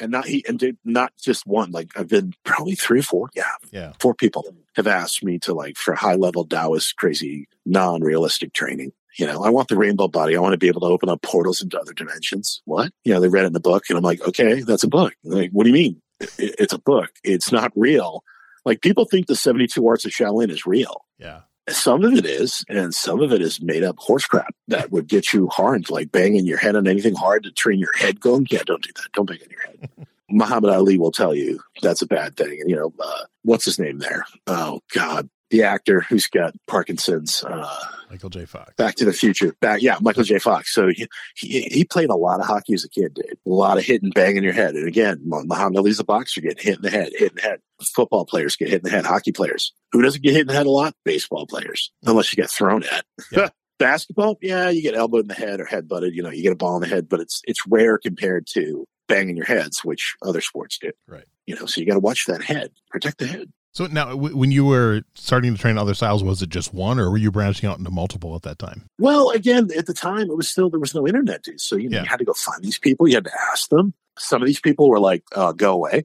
and 0.00 0.10
not 0.10 0.26
he, 0.26 0.44
and 0.48 0.58
dude, 0.58 0.78
not 0.84 1.12
just 1.22 1.46
one. 1.46 1.70
Like 1.70 1.90
I've 1.96 2.08
been 2.08 2.32
probably 2.44 2.74
three 2.74 3.00
or 3.00 3.02
four. 3.04 3.28
Yeah, 3.34 3.44
Yeah. 3.70 3.92
four 4.00 4.14
people 4.14 4.54
have 4.76 4.86
asked 4.86 5.22
me 5.22 5.38
to 5.40 5.52
like 5.54 5.76
for 5.76 5.94
high 5.94 6.14
level 6.16 6.44
Taoist, 6.44 6.96
crazy, 6.96 7.46
non 7.64 8.02
realistic 8.02 8.52
training. 8.52 8.92
You 9.16 9.26
know, 9.26 9.44
I 9.44 9.50
want 9.50 9.68
the 9.68 9.76
rainbow 9.76 10.08
body. 10.08 10.36
I 10.36 10.40
want 10.40 10.54
to 10.54 10.58
be 10.58 10.66
able 10.66 10.80
to 10.80 10.88
open 10.88 11.08
up 11.08 11.22
portals 11.22 11.60
into 11.62 11.78
other 11.78 11.92
dimensions. 11.92 12.62
What? 12.64 12.90
You 13.04 13.12
know, 13.14 13.20
they 13.20 13.28
read 13.28 13.44
it 13.44 13.48
in 13.48 13.52
the 13.52 13.60
book, 13.60 13.84
and 13.88 13.96
I'm 13.96 14.02
like, 14.02 14.26
okay, 14.26 14.62
that's 14.62 14.82
a 14.82 14.88
book. 14.88 15.14
Like, 15.22 15.50
what 15.52 15.62
do 15.62 15.68
you 15.70 15.74
mean? 15.74 16.02
It- 16.20 16.54
it's 16.58 16.72
a 16.72 16.78
book. 16.78 17.10
It's 17.22 17.50
not 17.52 17.72
real. 17.76 18.22
Like 18.64 18.80
people 18.80 19.04
think 19.04 19.26
the 19.26 19.36
72 19.36 19.86
Arts 19.86 20.04
of 20.04 20.12
Shaolin 20.12 20.50
is 20.50 20.66
real. 20.66 21.04
Yeah. 21.18 21.40
Some 21.68 22.04
of 22.04 22.12
it 22.12 22.26
is, 22.26 22.62
and 22.68 22.94
some 22.94 23.22
of 23.22 23.32
it 23.32 23.40
is 23.40 23.60
made 23.62 23.82
up 23.84 23.96
horse 23.98 24.26
crap 24.26 24.54
that 24.68 24.90
would 24.92 25.06
get 25.06 25.32
you 25.32 25.48
harmed, 25.48 25.88
like 25.88 26.12
banging 26.12 26.44
your 26.46 26.58
head 26.58 26.76
on 26.76 26.86
anything 26.86 27.14
hard 27.14 27.42
to 27.44 27.50
train 27.52 27.78
your 27.78 27.88
head 27.96 28.20
going. 28.20 28.46
Yeah, 28.50 28.62
don't 28.66 28.82
do 28.82 28.90
that. 28.96 29.06
Don't 29.14 29.26
bang 29.26 29.38
on 29.42 29.50
your 29.50 29.60
head. 29.60 30.06
Muhammad 30.30 30.70
Ali 30.70 30.98
will 30.98 31.12
tell 31.12 31.34
you 31.34 31.60
that's 31.80 32.02
a 32.02 32.06
bad 32.06 32.36
thing. 32.36 32.60
And, 32.60 32.68
you 32.68 32.76
know, 32.76 32.92
uh, 33.00 33.20
what's 33.44 33.64
his 33.64 33.78
name 33.78 33.98
there? 33.98 34.24
Oh, 34.46 34.80
God. 34.94 35.28
The 35.54 35.62
actor 35.62 36.00
who's 36.00 36.26
got 36.26 36.52
Parkinson's, 36.66 37.44
uh, 37.44 37.64
Michael 38.10 38.28
J. 38.28 38.44
Fox. 38.44 38.74
Back 38.76 38.96
to 38.96 39.04
the 39.04 39.12
Future. 39.12 39.54
Back, 39.60 39.82
yeah, 39.82 39.98
Michael 40.00 40.24
J. 40.24 40.40
Fox. 40.40 40.74
So 40.74 40.88
he, 40.88 41.06
he, 41.36 41.62
he 41.70 41.84
played 41.84 42.10
a 42.10 42.16
lot 42.16 42.40
of 42.40 42.46
hockey 42.46 42.74
as 42.74 42.82
a 42.82 42.88
kid, 42.88 43.14
dude. 43.14 43.38
A 43.46 43.48
lot 43.48 43.78
of 43.78 43.84
hitting, 43.84 44.10
banging 44.10 44.42
your 44.42 44.52
head. 44.52 44.74
And 44.74 44.88
again, 44.88 45.20
Muhammad 45.24 45.78
Ali's 45.78 46.00
a 46.00 46.04
boxer, 46.04 46.40
getting 46.40 46.58
hit 46.58 46.78
in 46.78 46.82
the 46.82 46.90
head, 46.90 47.12
hit 47.16 47.30
in 47.30 47.36
the 47.36 47.42
head. 47.42 47.60
Football 47.94 48.26
players 48.26 48.56
get 48.56 48.68
hit 48.68 48.78
in 48.78 48.82
the 48.82 48.90
head. 48.90 49.06
Hockey 49.06 49.30
players. 49.30 49.72
Who 49.92 50.02
doesn't 50.02 50.24
get 50.24 50.32
hit 50.32 50.40
in 50.40 50.46
the 50.48 50.54
head 50.54 50.66
a 50.66 50.70
lot? 50.70 50.96
Baseball 51.04 51.46
players, 51.46 51.92
unless 52.02 52.32
you 52.32 52.36
get 52.36 52.50
thrown 52.50 52.82
at. 52.82 53.04
Yeah. 53.30 53.50
Basketball, 53.78 54.38
yeah, 54.42 54.70
you 54.70 54.82
get 54.82 54.96
elbowed 54.96 55.22
in 55.22 55.28
the 55.28 55.34
head 55.34 55.60
or 55.60 55.66
head 55.66 55.86
butted. 55.86 56.16
You 56.16 56.24
know, 56.24 56.30
you 56.30 56.42
get 56.42 56.52
a 56.52 56.56
ball 56.56 56.76
in 56.76 56.82
the 56.82 56.88
head, 56.88 57.08
but 57.08 57.20
it's 57.20 57.42
it's 57.44 57.64
rare 57.68 57.98
compared 57.98 58.48
to 58.54 58.86
banging 59.06 59.36
your 59.36 59.46
heads, 59.46 59.84
which 59.84 60.16
other 60.20 60.40
sports 60.40 60.78
do. 60.78 60.90
Right. 61.06 61.24
You 61.46 61.54
know, 61.54 61.66
so 61.66 61.80
you 61.80 61.86
got 61.86 61.94
to 61.94 62.00
watch 62.00 62.26
that 62.26 62.42
head, 62.42 62.70
protect 62.90 63.18
the 63.18 63.26
head. 63.26 63.52
So 63.74 63.86
now, 63.86 64.10
w- 64.10 64.36
when 64.36 64.52
you 64.52 64.64
were 64.64 65.02
starting 65.14 65.52
to 65.54 65.60
train 65.60 65.78
other 65.78 65.94
styles, 65.94 66.22
was 66.22 66.40
it 66.42 66.48
just 66.48 66.72
one, 66.72 67.00
or 67.00 67.10
were 67.10 67.16
you 67.18 67.32
branching 67.32 67.68
out 67.68 67.78
into 67.78 67.90
multiple 67.90 68.34
at 68.36 68.42
that 68.42 68.58
time? 68.60 68.88
Well, 68.98 69.30
again, 69.30 69.68
at 69.76 69.86
the 69.86 69.94
time, 69.94 70.30
it 70.30 70.36
was 70.36 70.48
still 70.48 70.70
there 70.70 70.78
was 70.80 70.94
no 70.94 71.06
internet, 71.08 71.42
dude. 71.42 71.60
So 71.60 71.74
you, 71.76 71.88
know, 71.88 71.96
Yeah. 71.98 72.02
you 72.04 72.08
had 72.08 72.18
to 72.20 72.24
go 72.24 72.34
find 72.34 72.62
these 72.62 72.78
people. 72.78 73.08
You 73.08 73.16
had 73.16 73.24
to 73.24 73.34
ask 73.50 73.68
them. 73.70 73.92
Some 74.16 74.40
of 74.42 74.46
these 74.46 74.60
people 74.60 74.88
were 74.88 75.00
like, 75.00 75.24
uh, 75.34 75.50
"Go 75.52 75.72
away." 75.72 76.04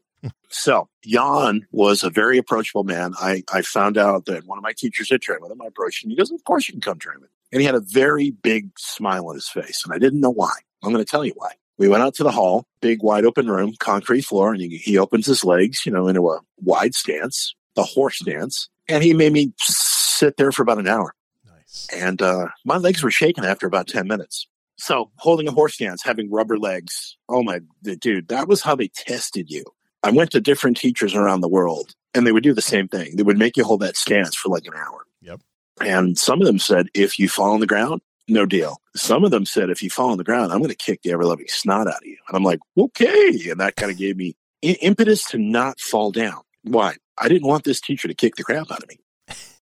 so 0.49 0.89
Jan 1.05 1.67
was 1.71 2.03
a 2.03 2.09
very 2.09 2.39
approachable 2.39 2.83
man. 2.83 3.13
I 3.19 3.43
I 3.53 3.61
found 3.61 3.97
out 3.99 4.25
that 4.25 4.45
one 4.47 4.57
of 4.57 4.63
my 4.63 4.73
teachers 4.73 5.11
had 5.11 5.21
trained 5.21 5.41
with 5.43 5.51
him. 5.51 5.61
I 5.61 5.67
approached 5.67 6.03
him. 6.03 6.09
He 6.09 6.15
goes, 6.15 6.31
"Of 6.31 6.43
course 6.45 6.67
you 6.67 6.73
can 6.73 6.81
come 6.81 6.97
train 6.97 7.17
with." 7.21 7.29
me." 7.29 7.35
And 7.51 7.61
he 7.61 7.65
had 7.67 7.75
a 7.75 7.79
very 7.81 8.31
big 8.31 8.71
smile 8.79 9.27
on 9.27 9.35
his 9.35 9.47
face, 9.47 9.83
and 9.85 9.93
I 9.93 9.99
didn't 9.99 10.21
know 10.21 10.31
why. 10.31 10.53
I'm 10.83 10.91
going 10.91 11.03
to 11.05 11.09
tell 11.09 11.23
you 11.23 11.33
why. 11.35 11.51
We 11.77 11.87
went 11.87 12.03
out 12.03 12.13
to 12.15 12.23
the 12.23 12.31
hall, 12.31 12.65
big 12.81 13.01
wide 13.03 13.25
open 13.25 13.47
room, 13.47 13.73
concrete 13.79 14.21
floor, 14.25 14.53
and 14.53 14.61
he, 14.61 14.77
he 14.77 14.97
opens 14.97 15.25
his 15.27 15.45
legs, 15.45 15.85
you 15.85 15.91
know, 15.91 16.07
into 16.07 16.27
a 16.29 16.41
wide 16.61 16.93
stance, 16.93 17.55
the 17.79 17.85
horse 17.85 18.19
stance, 18.19 18.69
and 18.87 19.03
he 19.03 19.13
made 19.13 19.33
me 19.33 19.53
sit 19.59 20.37
there 20.37 20.51
for 20.51 20.63
about 20.63 20.79
an 20.79 20.87
hour 20.87 21.13
Nice. 21.47 21.87
and 21.93 22.21
uh, 22.21 22.47
my 22.65 22.77
legs 22.77 23.01
were 23.03 23.11
shaking 23.11 23.45
after 23.45 23.65
about 23.67 23.87
10 23.87 24.07
minutes. 24.07 24.47
So 24.77 25.11
holding 25.17 25.47
a 25.47 25.51
horse 25.51 25.73
stance, 25.75 26.03
having 26.03 26.31
rubber 26.31 26.57
legs. 26.57 27.17
Oh 27.27 27.43
my 27.43 27.59
dude, 27.83 28.29
that 28.29 28.47
was 28.47 28.61
how 28.61 28.75
they 28.75 28.87
tested 28.89 29.49
you. 29.49 29.63
I 30.03 30.11
went 30.11 30.31
to 30.31 30.39
different 30.41 30.77
teachers 30.77 31.13
around 31.15 31.41
the 31.41 31.49
world 31.49 31.93
and 32.13 32.25
they 32.25 32.31
would 32.31 32.43
do 32.43 32.53
the 32.53 32.61
same 32.61 32.87
thing. 32.87 33.15
They 33.17 33.23
would 33.23 33.37
make 33.37 33.57
you 33.57 33.63
hold 33.65 33.81
that 33.81 33.97
stance 33.97 34.35
for 34.35 34.47
like 34.49 34.65
an 34.65 34.73
hour. 34.75 35.05
Yep. 35.21 35.41
And 35.81 36.17
some 36.17 36.39
of 36.41 36.47
them 36.47 36.59
said, 36.59 36.87
if 36.93 37.19
you 37.19 37.27
fall 37.27 37.51
on 37.53 37.59
the 37.59 37.67
ground, 37.67 38.01
no 38.29 38.45
deal. 38.45 38.81
Some 38.95 39.23
of 39.25 39.31
them 39.31 39.45
said, 39.45 39.69
if 39.69 39.83
you 39.83 39.89
fall 39.89 40.11
on 40.11 40.17
the 40.17 40.23
ground, 40.23 40.51
I'm 40.51 40.59
going 40.59 40.69
to 40.69 40.75
kick 40.75 41.01
the 41.01 41.11
ever 41.11 41.25
loving 41.25 41.47
snot 41.49 41.87
out 41.87 41.95
of 41.97 42.05
you. 42.05 42.17
And 42.27 42.37
I'm 42.37 42.43
like, 42.43 42.59
okay. 42.77 43.49
And 43.49 43.59
that 43.59 43.75
kind 43.75 43.91
of 43.91 43.97
gave 43.97 44.15
me 44.15 44.35
impetus 44.61 45.25
to 45.31 45.37
not 45.37 45.79
fall 45.79 46.11
down. 46.11 46.41
Why? 46.63 46.95
I 47.19 47.27
didn't 47.27 47.47
want 47.47 47.63
this 47.63 47.81
teacher 47.81 48.07
to 48.07 48.13
kick 48.13 48.35
the 48.35 48.43
crap 48.43 48.71
out 48.71 48.83
of 48.83 48.89
me. 48.89 48.99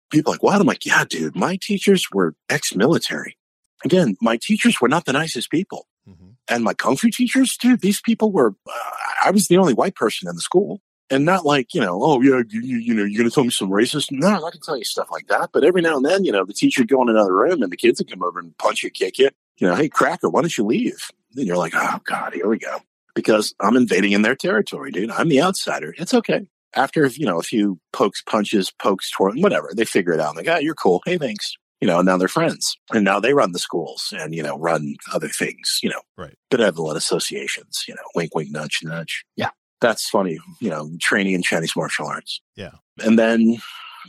People 0.09 0.31
are 0.31 0.35
like, 0.35 0.43
what? 0.43 0.59
I'm 0.59 0.67
like, 0.67 0.85
yeah, 0.85 1.03
dude, 1.07 1.35
my 1.35 1.57
teachers 1.61 2.05
were 2.11 2.35
ex 2.49 2.75
military. 2.75 3.37
Again, 3.83 4.15
my 4.21 4.37
teachers 4.37 4.79
were 4.81 4.89
not 4.89 5.05
the 5.05 5.13
nicest 5.13 5.49
people. 5.49 5.87
Mhm. 6.07 6.35
And 6.49 6.63
my 6.63 6.73
kung 6.73 6.97
fu 6.97 7.09
teachers, 7.09 7.57
dude, 7.57 7.81
these 7.81 8.01
people 8.01 8.31
were, 8.31 8.55
uh, 8.67 8.89
I 9.25 9.31
was 9.31 9.47
the 9.47 9.57
only 9.57 9.73
white 9.73 9.95
person 9.95 10.27
in 10.27 10.35
the 10.35 10.41
school. 10.41 10.81
And 11.09 11.25
not 11.25 11.45
like, 11.45 11.73
you 11.73 11.81
know, 11.81 12.01
oh, 12.01 12.21
yeah, 12.21 12.41
you, 12.47 12.61
you, 12.61 12.77
you 12.77 12.93
know, 12.93 13.03
you're 13.03 13.17
going 13.17 13.29
to 13.29 13.33
tell 13.35 13.43
me 13.43 13.49
some 13.49 13.69
racist. 13.69 14.07
No, 14.11 14.39
going 14.39 14.53
to 14.53 14.59
tell 14.59 14.77
you 14.77 14.85
stuff 14.85 15.09
like 15.11 15.27
that. 15.27 15.49
But 15.51 15.65
every 15.65 15.81
now 15.81 15.97
and 15.97 16.05
then, 16.05 16.23
you 16.23 16.31
know, 16.31 16.45
the 16.45 16.53
teacher 16.53 16.81
would 16.81 16.87
go 16.87 17.01
in 17.01 17.09
another 17.09 17.35
room 17.35 17.61
and 17.61 17.69
the 17.69 17.75
kids 17.75 17.99
would 17.99 18.09
come 18.09 18.23
over 18.23 18.39
and 18.39 18.57
punch 18.57 18.81
you, 18.81 18.89
kick 18.89 19.19
you. 19.19 19.29
You 19.57 19.67
know, 19.67 19.75
hey, 19.75 19.89
cracker, 19.89 20.29
why 20.29 20.39
don't 20.39 20.57
you 20.57 20.65
leave? 20.65 21.11
And 21.35 21.45
you're 21.45 21.57
like, 21.57 21.73
oh, 21.75 21.99
God, 22.05 22.33
here 22.33 22.47
we 22.47 22.57
go. 22.59 22.77
Because 23.13 23.53
I'm 23.59 23.75
invading 23.75 24.13
in 24.13 24.21
their 24.21 24.35
territory, 24.35 24.89
dude. 24.91 25.11
I'm 25.11 25.27
the 25.27 25.41
outsider. 25.41 25.93
It's 25.97 26.13
okay. 26.13 26.47
After, 26.75 27.05
you 27.07 27.25
know, 27.25 27.37
a 27.39 27.43
few 27.43 27.79
pokes, 27.93 28.21
punches, 28.21 28.71
pokes, 28.79 29.11
twirling, 29.11 29.41
whatever, 29.41 29.71
they 29.75 29.85
figure 29.85 30.13
it 30.13 30.19
out. 30.19 30.35
Like, 30.35 30.47
ah, 30.49 30.57
you're 30.57 30.75
cool. 30.75 31.01
Hey, 31.05 31.17
thanks. 31.17 31.53
You 31.81 31.87
know, 31.87 31.97
and 31.99 32.05
now 32.05 32.15
they're 32.17 32.27
friends. 32.27 32.77
And 32.93 33.03
now 33.03 33.19
they 33.19 33.33
run 33.33 33.51
the 33.53 33.59
schools 33.59 34.13
and, 34.17 34.35
you 34.35 34.43
know, 34.43 34.57
run 34.57 34.95
other 35.13 35.27
things, 35.27 35.79
you 35.81 35.89
know, 35.89 36.01
Right. 36.17 36.35
benevolent 36.51 36.97
associations, 36.97 37.83
you 37.87 37.95
know, 37.95 38.03
wink, 38.15 38.35
wink, 38.35 38.51
nudge, 38.51 38.79
nudge. 38.83 39.25
Yeah. 39.35 39.49
That's 39.81 40.07
funny, 40.07 40.37
you 40.59 40.69
know, 40.69 40.91
training 41.01 41.33
in 41.33 41.41
Chinese 41.41 41.75
martial 41.75 42.05
arts. 42.05 42.39
Yeah. 42.55 42.73
And 43.03 43.17
then 43.17 43.57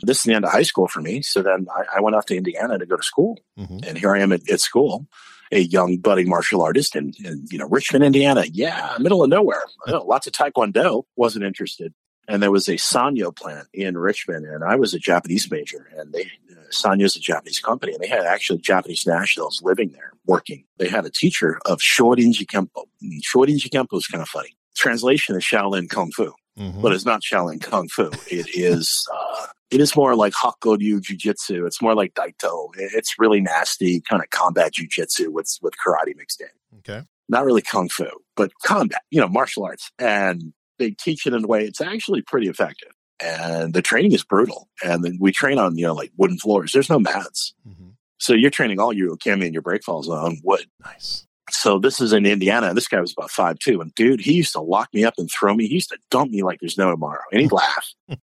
this 0.03 0.17
is 0.17 0.23
the 0.23 0.33
end 0.33 0.45
of 0.45 0.51
high 0.51 0.61
school 0.63 0.87
for 0.87 1.01
me. 1.01 1.23
So 1.23 1.41
then 1.41 1.65
I, 1.75 1.97
I 1.97 2.01
went 2.01 2.15
off 2.15 2.27
to 2.27 2.37
Indiana 2.37 2.77
to 2.77 2.85
go 2.85 2.95
to 2.95 3.03
school. 3.03 3.39
Mhm. 3.57 3.85
And 3.87 3.97
here 3.97 4.13
I 4.15 4.19
am 4.19 4.31
at, 4.31 4.47
at 4.51 4.61
school, 4.61 5.07
a 5.51 5.61
young 5.61 5.97
budding 5.97 6.29
martial 6.29 6.61
artist 6.61 6.95
in, 6.95 7.13
in, 7.25 7.45
you 7.49 7.57
know, 7.57 7.67
Richmond, 7.67 8.03
Indiana. 8.03 8.43
Yeah, 8.51 8.95
middle 8.99 9.23
of 9.23 9.29
nowhere. 9.29 9.63
Know, 9.87 10.03
lots 10.03 10.27
of 10.27 10.33
Taekwondo. 10.33 11.03
Wasn't 11.15 11.43
interested. 11.43 11.91
And 12.27 12.41
there 12.41 12.51
was 12.51 12.67
a 12.69 12.73
Sanyo 12.73 13.35
plant 13.35 13.67
in 13.73 13.97
Richmond, 13.97 14.45
and 14.45 14.63
I 14.63 14.75
was 14.75 14.93
a 14.93 14.99
Japanese 14.99 15.49
major. 15.51 15.89
And 15.97 16.13
they, 16.13 16.21
uh, 16.51 16.55
Sanyo 16.71 17.03
is 17.03 17.15
a 17.15 17.19
Japanese 17.19 17.59
company, 17.59 17.93
and 17.93 18.01
they 18.01 18.07
had 18.07 18.25
actually 18.25 18.59
Japanese 18.59 19.05
nationals 19.05 19.61
living 19.63 19.89
there 19.89 20.13
working. 20.25 20.63
They 20.77 20.87
had 20.87 21.05
a 21.05 21.09
teacher 21.09 21.59
of 21.65 21.79
Shorinji 21.79 22.45
Kempo. 22.45 22.85
And 23.01 23.21
Shorinji 23.23 23.69
Kempo 23.69 23.97
is 23.97 24.07
kind 24.07 24.21
of 24.21 24.29
funny. 24.29 24.55
Translation 24.75 25.35
is 25.35 25.43
Shaolin 25.43 25.89
Kung 25.89 26.11
Fu 26.11 26.31
Mhm. 26.57 26.81
but 26.81 26.93
it's 26.93 27.05
not 27.05 27.21
Shaolin 27.21 27.61
Kung 27.61 27.87
Fu. 27.89 28.09
It 28.29 28.47
is 28.55 29.07
uh, 29.13 29.47
it 29.71 29.81
is 29.81 29.95
more 29.95 30.15
like 30.15 30.33
Hakko-ryu 30.33 31.01
Jiu-Jitsu. 31.01 31.65
It's 31.65 31.81
more 31.81 31.95
like 31.95 32.13
Daito. 32.13 32.69
It's 32.77 33.15
really 33.17 33.41
nasty 33.41 34.01
kind 34.01 34.21
of 34.23 34.29
combat 34.29 34.73
Jiu-Jitsu 34.73 35.31
with 35.31 35.49
with 35.61 35.73
karate 35.83 36.15
mixed 36.15 36.41
in. 36.41 36.77
okay. 36.79 37.05
Not 37.27 37.43
really 37.45 37.61
Kung 37.63 37.89
Fu, 37.89 38.05
but 38.35 38.51
combat. 38.63 39.01
You 39.11 39.19
know, 39.21 39.27
martial 39.27 39.63
arts, 39.65 39.91
and 39.99 40.53
they 40.79 40.91
teach 40.91 41.25
it 41.27 41.33
in 41.33 41.43
a 41.43 41.47
way 41.47 41.65
it's 41.65 41.81
actually 41.81 42.21
pretty 42.21 42.47
effective. 42.47 42.89
And 43.21 43.73
the 43.73 43.81
training 43.81 44.11
is 44.13 44.23
brutal. 44.23 44.69
And 44.83 45.03
then 45.03 45.17
we 45.19 45.31
train 45.31 45.57
on 45.59 45.77
you 45.77 45.85
know 45.87 45.93
like 45.93 46.11
wooden 46.17 46.37
floors. 46.37 46.71
There's 46.71 46.89
no 46.89 46.99
mats, 46.99 47.53
Mhm. 47.67 47.93
so 48.19 48.33
you're 48.33 48.49
training 48.49 48.79
all 48.79 48.91
your 48.93 49.15
kami 49.17 49.45
and 49.45 49.53
your 49.53 49.61
break 49.61 49.83
falls 49.83 50.09
on 50.09 50.39
wood. 50.43 50.65
Nice. 50.83 51.25
So 51.51 51.77
this 51.77 51.99
is 52.01 52.13
in 52.13 52.25
Indiana. 52.25 52.73
This 52.73 52.87
guy 52.87 52.99
was 53.01 53.13
about 53.15 53.29
five 53.31 53.59
two, 53.59 53.81
and 53.81 53.93
dude, 53.95 54.21
he 54.21 54.33
used 54.33 54.53
to 54.53 54.61
lock 54.61 54.89
me 54.93 55.03
up 55.03 55.13
and 55.17 55.29
throw 55.29 55.53
me. 55.53 55.67
He 55.67 55.75
used 55.75 55.89
to 55.89 55.97
dump 56.09 56.31
me 56.31 56.41
like 56.43 56.59
there's 56.59 56.77
no 56.77 56.89
tomorrow, 56.91 57.21
and 57.31 57.41
he'd 57.41 57.51
laugh. 57.63 57.87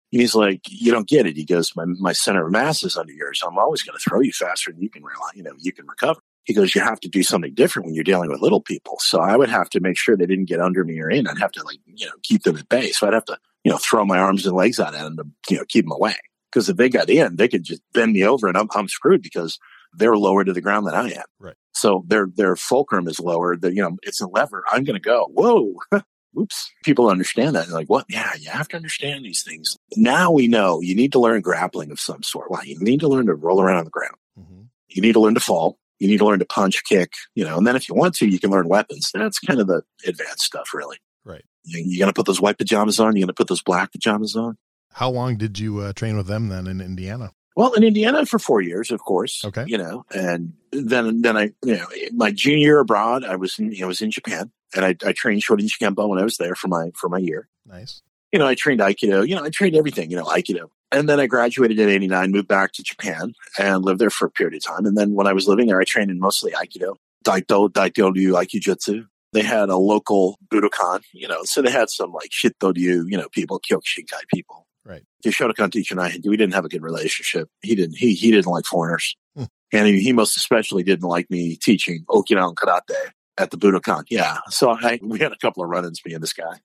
He's 0.09 0.33
like, 0.35 0.61
"You 0.69 0.91
don't 0.91 1.07
get 1.07 1.25
it." 1.25 1.37
He 1.37 1.45
goes, 1.45 1.71
"My 1.75 1.85
my 1.85 2.11
center 2.13 2.45
of 2.45 2.51
mass 2.51 2.83
is 2.83 2.97
under 2.97 3.13
yours. 3.13 3.41
I'm 3.45 3.57
always 3.57 3.81
going 3.83 3.97
to 3.97 4.09
throw 4.09 4.19
you 4.21 4.33
faster 4.33 4.71
than 4.71 4.81
you 4.81 4.89
can 4.89 5.03
realize. 5.03 5.31
You 5.35 5.43
know, 5.43 5.53
you 5.57 5.71
can 5.71 5.85
recover." 5.87 6.19
He 6.43 6.53
goes, 6.53 6.73
"You 6.75 6.81
have 6.81 6.99
to 7.01 7.09
do 7.09 7.23
something 7.23 7.53
different 7.53 7.85
when 7.85 7.95
you're 7.95 8.03
dealing 8.03 8.29
with 8.29 8.41
little 8.41 8.61
people." 8.61 8.97
So 8.99 9.19
I 9.19 9.35
would 9.37 9.49
have 9.49 9.69
to 9.71 9.79
make 9.79 9.97
sure 9.97 10.15
they 10.17 10.25
didn't 10.25 10.45
get 10.49 10.59
under 10.59 10.83
me 10.83 10.99
or 10.99 11.09
in. 11.09 11.27
I'd 11.27 11.39
have 11.39 11.51
to 11.53 11.63
like 11.63 11.79
you 11.85 12.05
know 12.07 12.13
keep 12.23 12.43
them 12.43 12.57
at 12.57 12.69
bay. 12.69 12.91
So 12.91 13.07
I'd 13.07 13.13
have 13.13 13.25
to 13.25 13.37
you 13.63 13.71
know 13.71 13.77
throw 13.77 14.05
my 14.05 14.17
arms 14.17 14.45
and 14.45 14.55
legs 14.55 14.79
out 14.79 14.95
at 14.95 15.01
them 15.03 15.17
to 15.17 15.25
you 15.49 15.57
know 15.57 15.65
keep 15.67 15.85
them 15.85 15.91
away. 15.91 16.15
Because 16.51 16.67
if 16.67 16.77
they 16.77 16.89
got 16.89 17.09
in, 17.09 17.37
they 17.37 17.47
could 17.47 17.63
just 17.63 17.81
bend 17.93 18.13
me 18.13 18.23
over, 18.25 18.47
and 18.47 18.57
I'm 18.57 18.67
I'm 18.75 18.87
screwed 18.87 19.21
because 19.21 19.59
they're 19.93 20.15
lower 20.17 20.43
to 20.43 20.53
the 20.53 20.61
ground 20.61 20.87
than 20.87 20.95
I 20.95 21.09
am. 21.11 21.23
Right. 21.39 21.55
So 21.73 22.03
their 22.07 22.27
their 22.35 22.55
fulcrum 22.55 23.07
is 23.07 23.19
lower. 23.19 23.55
The, 23.57 23.73
you 23.73 23.81
know, 23.81 23.97
it's 24.03 24.21
a 24.21 24.27
lever. 24.27 24.63
I'm 24.71 24.83
going 24.83 24.95
to 24.95 25.01
go. 25.01 25.29
Whoa. 25.33 25.75
Oops. 26.39 26.71
People 26.85 27.09
understand 27.09 27.55
that. 27.57 27.67
They're 27.67 27.75
like, 27.75 27.89
what? 27.89 28.05
Yeah, 28.07 28.31
you 28.39 28.49
have 28.49 28.69
to 28.69 28.77
understand 28.77 29.25
these 29.25 29.43
things. 29.43 29.77
Now 29.97 30.31
we 30.31 30.47
know 30.47 30.79
you 30.79 30.95
need 30.95 31.11
to 31.11 31.19
learn 31.19 31.41
grappling 31.41 31.91
of 31.91 31.99
some 31.99 32.23
sort. 32.23 32.49
Well, 32.49 32.63
you 32.65 32.79
need 32.79 33.01
to 33.01 33.09
learn 33.09 33.25
to 33.25 33.33
roll 33.33 33.61
around 33.61 33.79
on 33.79 33.83
the 33.83 33.91
ground. 33.91 34.15
Mhm. 34.39 34.67
You 34.87 35.01
need 35.01 35.11
to 35.13 35.19
learn 35.19 35.33
to 35.33 35.41
fall. 35.41 35.77
You 36.01 36.07
need 36.07 36.17
to 36.17 36.25
learn 36.25 36.39
to 36.39 36.45
punch, 36.45 36.83
kick, 36.83 37.13
you 37.35 37.45
know, 37.45 37.59
and 37.59 37.67
then 37.67 37.75
if 37.75 37.87
you 37.87 37.93
want 37.93 38.15
to, 38.15 38.27
you 38.27 38.39
can 38.39 38.49
learn 38.49 38.67
weapons. 38.67 39.11
That's 39.13 39.37
kind 39.37 39.59
of 39.59 39.67
the 39.67 39.83
advanced 40.03 40.41
stuff, 40.41 40.73
really. 40.73 40.97
Right. 41.23 41.43
You, 41.63 41.83
you 41.85 41.99
got 41.99 42.07
to 42.07 42.13
put 42.13 42.25
those 42.25 42.41
white 42.41 42.57
pajamas 42.57 42.99
on. 42.99 43.15
You 43.15 43.21
got 43.21 43.27
to 43.27 43.33
put 43.33 43.47
those 43.47 43.61
black 43.61 43.91
pajamas 43.91 44.35
on. 44.35 44.57
How 44.93 45.11
long 45.11 45.37
did 45.37 45.59
you 45.59 45.77
uh, 45.77 45.93
train 45.93 46.17
with 46.17 46.25
them 46.25 46.49
then 46.49 46.65
in 46.65 46.81
Indiana? 46.81 47.33
Well, 47.55 47.73
in 47.73 47.83
Indiana 47.83 48.25
for 48.25 48.39
four 48.39 48.61
years, 48.61 48.89
of 48.89 48.99
course. 49.01 49.45
Okay. 49.45 49.65
You 49.67 49.77
know, 49.77 50.03
and 50.09 50.53
then 50.71 51.21
then 51.21 51.37
I, 51.37 51.51
you 51.63 51.75
know, 51.75 51.85
my 52.13 52.31
junior 52.31 52.57
year 52.57 52.79
abroad, 52.79 53.23
I 53.23 53.35
was 53.35 53.59
in, 53.59 53.71
you 53.71 53.81
know, 53.81 53.85
I 53.85 53.87
was 53.89 54.01
in 54.01 54.09
Japan, 54.09 54.51
and 54.75 54.83
I, 54.83 54.95
I 55.05 55.11
trained 55.11 55.43
Shorinji 55.43 55.77
Kempo 55.79 56.09
when 56.09 56.17
I 56.17 56.23
was 56.23 56.37
there 56.37 56.55
for 56.55 56.67
my 56.67 56.89
for 56.95 57.09
my 57.09 57.19
year. 57.19 57.47
Nice. 57.67 58.01
You 58.31 58.39
know, 58.39 58.47
I 58.47 58.55
trained 58.55 58.79
Aikido. 58.79 59.27
You 59.27 59.35
know, 59.35 59.43
I 59.43 59.51
trained 59.51 59.75
everything. 59.75 60.09
You 60.09 60.17
know, 60.17 60.25
Aikido. 60.25 60.69
And 60.91 61.07
then 61.07 61.19
I 61.19 61.27
graduated 61.27 61.79
in 61.79 61.89
'89, 61.89 62.31
moved 62.31 62.47
back 62.47 62.73
to 62.73 62.83
Japan, 62.83 63.33
and 63.57 63.83
lived 63.83 63.99
there 63.99 64.09
for 64.09 64.25
a 64.25 64.31
period 64.31 64.55
of 64.55 64.63
time. 64.63 64.85
And 64.85 64.97
then 64.97 65.13
when 65.13 65.27
I 65.27 65.33
was 65.33 65.47
living 65.47 65.67
there, 65.67 65.79
I 65.79 65.85
trained 65.85 66.11
in 66.11 66.19
mostly 66.19 66.51
Aikido, 66.51 66.95
Daito, 67.25 67.69
Daito 67.69 68.13
Ryu, 68.13 68.33
Aikijutsu. 68.33 69.05
They 69.33 69.43
had 69.43 69.69
a 69.69 69.77
local 69.77 70.37
Budokan, 70.51 71.03
you 71.13 71.27
know, 71.27 71.39
so 71.43 71.61
they 71.61 71.71
had 71.71 71.89
some 71.89 72.11
like 72.11 72.31
Shito 72.31 72.75
Ryu, 72.75 73.05
you 73.07 73.17
know, 73.17 73.29
people, 73.29 73.61
Kyokushinkai 73.61 74.27
people. 74.33 74.67
Right. 74.83 75.03
The 75.23 75.29
Shotokan 75.29 75.71
teacher 75.71 75.93
and 75.93 76.01
I, 76.01 76.19
we 76.25 76.35
didn't 76.35 76.53
have 76.53 76.65
a 76.65 76.69
good 76.69 76.81
relationship. 76.81 77.47
He 77.61 77.75
didn't, 77.75 77.95
he, 77.97 78.13
he 78.13 78.31
didn't 78.31 78.51
like 78.51 78.65
foreigners. 78.65 79.15
Hmm. 79.37 79.45
And 79.71 79.87
he, 79.87 80.01
he 80.01 80.11
most 80.11 80.35
especially 80.35 80.83
didn't 80.83 81.07
like 81.07 81.29
me 81.29 81.55
teaching 81.55 82.03
Okinawan 82.09 82.55
karate 82.55 83.11
at 83.37 83.51
the 83.51 83.57
Budokan. 83.57 84.03
Yeah. 84.09 84.39
So 84.49 84.71
I, 84.71 84.99
we 85.01 85.19
had 85.19 85.31
a 85.31 85.37
couple 85.37 85.63
of 85.63 85.69
run-ins, 85.69 86.01
me 86.05 86.13
and 86.13 86.21
this 86.21 86.33
guy. 86.33 86.59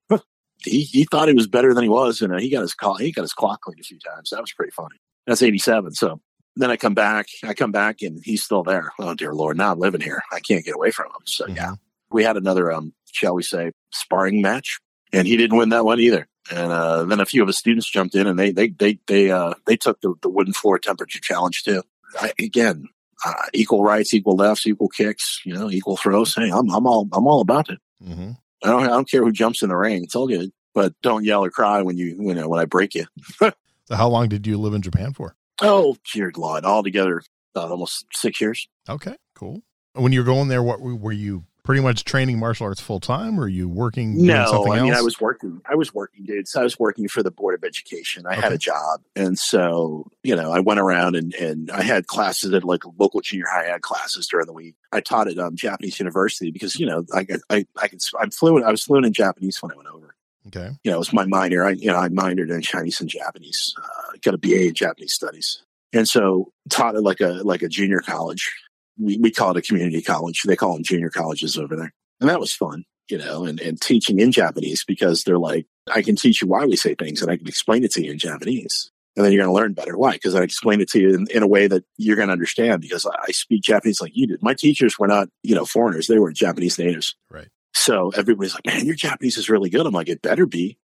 He, 0.67 0.83
he 0.83 1.05
thought 1.05 1.29
he 1.29 1.35
was 1.35 1.47
better 1.47 1.73
than 1.75 1.83
he 1.83 1.89
was. 1.89 2.21
And 2.21 2.33
uh, 2.35 2.39
he 2.39 2.51
got 2.51 2.63
his 2.63 2.75
call, 2.75 2.97
he 2.97 3.13
got 3.13 3.23
his 3.23 3.33
clock 3.33 3.61
cleaned 3.63 3.81
a 3.81 3.85
few 3.85 3.99
times. 3.99 4.31
That 4.31 4.41
was 4.41 4.53
pretty 4.53 4.73
funny. 4.73 4.97
That's 5.27 5.43
87. 5.43 5.93
So 5.93 6.21
then 6.57 6.71
I 6.71 6.77
come 6.77 6.95
back, 6.95 7.27
I 7.45 7.55
come 7.55 7.73
back 7.73 8.03
and 8.03 8.21
he's 8.25 8.43
still 8.45 8.63
there. 8.63 8.93
Oh, 8.99 9.15
dear 9.15 9.35
Lord. 9.35 9.57
Now 9.57 9.73
I'm 9.73 9.79
living 9.79 10.01
here. 10.01 10.23
I 10.33 10.41
can't 10.41 10.65
get 10.65 10.75
away 10.75 10.91
from 10.91 11.07
him. 11.07 11.23
So 11.27 11.47
yeah, 11.49 11.71
Mhm. 11.73 11.79
we 12.11 12.25
had 12.25 12.37
another, 12.37 12.73
um, 12.73 12.93
shall 13.13 13.35
we 13.35 13.43
say, 13.43 13.73
sparring 13.93 14.41
match 14.43 14.79
and 15.13 15.27
he 15.27 15.37
didn't 15.37 15.57
win 15.57 15.71
that 15.71 15.85
one 15.85 16.01
either. 16.01 16.27
And 16.51 16.71
uh, 16.73 17.05
then 17.05 17.19
a 17.21 17.27
few 17.27 17.43
of 17.43 17.49
his 17.49 17.59
students 17.59 17.91
jumped 17.91 18.15
in, 18.15 18.29
and 18.29 18.39
they 18.39 18.53
they 18.53 18.69
they 18.69 19.01
they 19.09 19.33
uh, 19.33 19.55
they 19.67 19.77
took 19.77 20.01
the, 20.01 20.15
the 20.23 20.29
wooden 20.29 20.53
floor 20.53 20.79
temperature 20.79 21.19
challenge 21.21 21.65
too. 21.65 21.83
I, 22.21 22.33
again, 22.39 22.85
uh, 23.25 23.33
equal 23.53 23.83
rights, 23.83 24.15
equal 24.15 24.37
lefts, 24.37 24.65
equal 24.65 24.89
kicks, 24.89 25.41
you 25.45 25.53
know, 25.55 25.69
equal 25.73 25.97
throws. 25.97 26.35
Hey, 26.37 26.51
I'm 26.51 26.71
I'm 26.71 26.87
all 26.87 27.09
I'm 27.13 27.27
all 27.27 27.41
about 27.41 27.69
it. 27.69 27.81
hmm 28.01 28.31
I 28.63 28.71
don't 28.71 28.85
I 28.85 28.87
don't 28.89 29.11
care 29.11 29.25
who 29.25 29.33
jumps 29.33 29.61
in 29.63 29.71
the 29.71 29.77
ring. 29.77 30.05
It's 30.05 30.15
all 30.15 30.29
good, 30.29 30.53
but 30.77 30.93
don't 31.03 31.25
yell 31.25 31.43
or 31.45 31.51
cry 31.51 31.83
when 31.83 31.97
you 31.97 32.07
you 32.21 32.35
know 32.35 32.49
when 32.49 32.61
I 32.61 32.67
break 32.67 32.95
you. 32.95 33.07
So 33.89 33.95
how 33.95 34.09
long 34.09 34.29
did 34.29 34.49
you 34.49 34.59
live 34.59 34.75
in 34.75 34.83
Japan 34.83 35.13
for? 35.13 35.37
Oh, 35.63 35.97
dear 36.13 36.33
Lord, 36.37 36.65
altogether 36.65 37.23
uh, 37.55 37.69
almost 37.71 38.05
six 38.13 38.41
years. 38.41 38.67
Okay, 38.89 39.15
cool. 39.37 39.63
When 39.93 40.11
you 40.11 40.19
were 40.19 40.25
going 40.27 40.49
there, 40.49 40.61
what 40.61 40.81
were 40.81 41.13
you 41.13 41.45
pretty 41.63 41.81
much 41.83 42.03
training 42.05 42.41
martial 42.41 42.67
arts 42.67 42.81
full 42.81 42.99
time, 42.99 43.39
or 43.39 43.45
are 43.45 43.49
you 43.49 43.69
working? 43.69 44.15
doing 44.15 44.27
No, 44.27 44.67
I 44.73 44.81
mean, 44.81 44.91
else? 44.91 44.99
I 44.99 45.03
was 45.03 45.21
working. 45.21 45.61
I 45.71 45.77
was 45.77 45.95
working, 45.95 46.25
dude. 46.25 46.49
So 46.49 46.61
I 46.61 46.65
was 46.65 46.81
working 46.81 47.07
for 47.07 47.23
the 47.23 47.31
Board 47.31 47.55
of 47.55 47.63
Education. 47.63 48.27
I 48.27 48.35
had 48.35 48.53
a 48.53 48.59
job, 48.59 49.03
and 49.15 49.39
so 49.39 50.11
you 50.25 50.35
know, 50.35 50.51
I 50.51 50.59
went 50.59 50.81
around 50.81 51.15
and 51.15 51.33
and 51.35 51.71
I 51.71 51.83
had 51.83 52.09
classes 52.09 52.53
at 52.55 52.65
like 52.65 52.83
local 52.99 53.21
junior 53.21 53.47
high. 53.49 53.79
Classes 53.79 54.27
during 54.27 54.47
the 54.47 54.53
week. 54.53 54.75
I 54.91 55.01
taught 55.01 55.29
at 55.29 55.39
um, 55.39 55.55
Japanese 55.55 56.01
University 56.01 56.51
because 56.51 56.75
you 56.81 56.87
know, 56.87 57.05
I 57.15 57.23
got- 57.23 57.39
I 57.51 57.67
I 57.81 57.87
can 57.87 58.01
I'm 58.21 58.33
fluent. 58.33 58.67
I 58.67 58.73
was 58.73 58.83
fluent 58.83 59.07
in 59.07 59.13
Japanese 59.13 59.63
when 59.63 59.71
I 59.71 59.77
went 59.77 59.89
over. 59.91 60.16
Okay. 60.49 60.71
You 60.85 60.91
know, 60.91 60.97
it 60.97 61.01
was 61.01 61.13
my 61.13 61.27
minor. 61.27 61.65
I 61.65 61.71
you 61.71 61.89
know 61.89 61.99
I 61.99 62.09
minored 62.09 62.51
in 62.51 62.63
Chinese 62.63 63.01
and 63.01 63.11
Japanese. 63.11 63.75
Uh, 63.83 64.17
got 64.23 64.35
a 64.35 64.39
BA 64.39 64.69
in 64.69 64.75
Japanese 64.75 65.15
studies, 65.15 65.63
and 65.93 66.09
so 66.09 66.53
taught 66.71 66.97
at 66.97 67.03
like 67.03 67.21
a 67.21 67.41
like 67.45 67.63
a 67.63 67.69
junior 67.69 68.01
college. 68.01 68.53
We 68.99 69.19
we 69.19 69.31
call 69.31 69.51
it 69.51 69.57
a 69.57 69.63
community 69.63 70.03
college. 70.03 70.43
They 70.43 70.57
call 70.57 70.75
them 70.75 70.85
junior 70.85 71.11
colleges 71.11 71.59
over 71.59 71.77
there, 71.77 71.93
and 72.21 72.31
that 72.31 72.41
was 72.41 72.55
fun 72.55 72.85
you 73.09 73.19
know, 73.19 73.45
and, 73.45 73.61
and 73.61 73.81
teaching 73.81 74.19
in 74.19 74.33
Japanese 74.33 74.85
because 74.85 75.23
they're 75.23 75.39
like, 75.39 75.67
I 75.93 76.03
can 76.03 76.17
teach 76.17 76.43
you 76.43 76.49
why 76.49 76.65
we 76.65 76.77
say 76.77 76.95
things 76.95 77.23
and 77.23 77.31
I 77.31 77.37
can 77.37 77.47
explain 77.47 77.85
it 77.85 77.93
to 77.93 78.05
you 78.05 78.13
in 78.13 78.19
Japanese. 78.19 78.91
And 79.17 79.25
then 79.25 79.33
you're 79.33 79.45
going 79.45 79.55
to 79.55 79.59
learn 79.59 79.73
better. 79.73 79.97
Why? 79.97 80.13
Because 80.13 80.35
I 80.35 80.43
explained 80.43 80.83
it 80.83 80.91
to 80.91 81.01
you 81.01 81.15
in, 81.15 81.27
in 81.31 81.43
a 81.43 81.47
way 81.47 81.69
that 81.69 81.85
you're 81.97 82.17
going 82.17 82.29
to 82.29 82.33
understand 82.33 82.83
because 82.83 83.07
I, 83.07 83.15
I 83.29 83.31
speak 83.31 83.63
Japanese 83.63 84.01
like 84.01 84.13
you 84.15 84.27
did. 84.27 84.43
My 84.43 84.53
teachers 84.53 84.99
were 84.99 85.07
not, 85.07 85.29
you 85.43 85.55
know, 85.55 85.65
foreigners. 85.65 86.07
They 86.07 86.19
were 86.19 86.33
Japanese 86.33 86.79
natives. 86.79 87.17
Right. 87.31 87.49
So 87.77 88.11
everybody's 88.17 88.55
like, 88.55 88.67
man, 88.67 88.87
your 88.87 88.95
Japanese 88.95 89.37
is 89.37 89.49
really 89.51 89.71
good. 89.71 89.87
I'm 89.87 89.93
like, 89.93 90.09
it 90.09 90.23
better 90.23 90.47
be. 90.47 90.79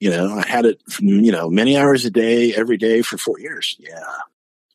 you 0.00 0.10
know, 0.10 0.34
I 0.38 0.46
had 0.46 0.64
it, 0.64 0.80
from, 0.88 1.08
you 1.08 1.32
know, 1.32 1.50
many 1.50 1.76
hours 1.76 2.04
a 2.04 2.10
day, 2.10 2.54
every 2.54 2.76
day 2.76 3.02
for 3.02 3.18
four 3.18 3.40
years. 3.40 3.76
Yeah. 3.78 4.04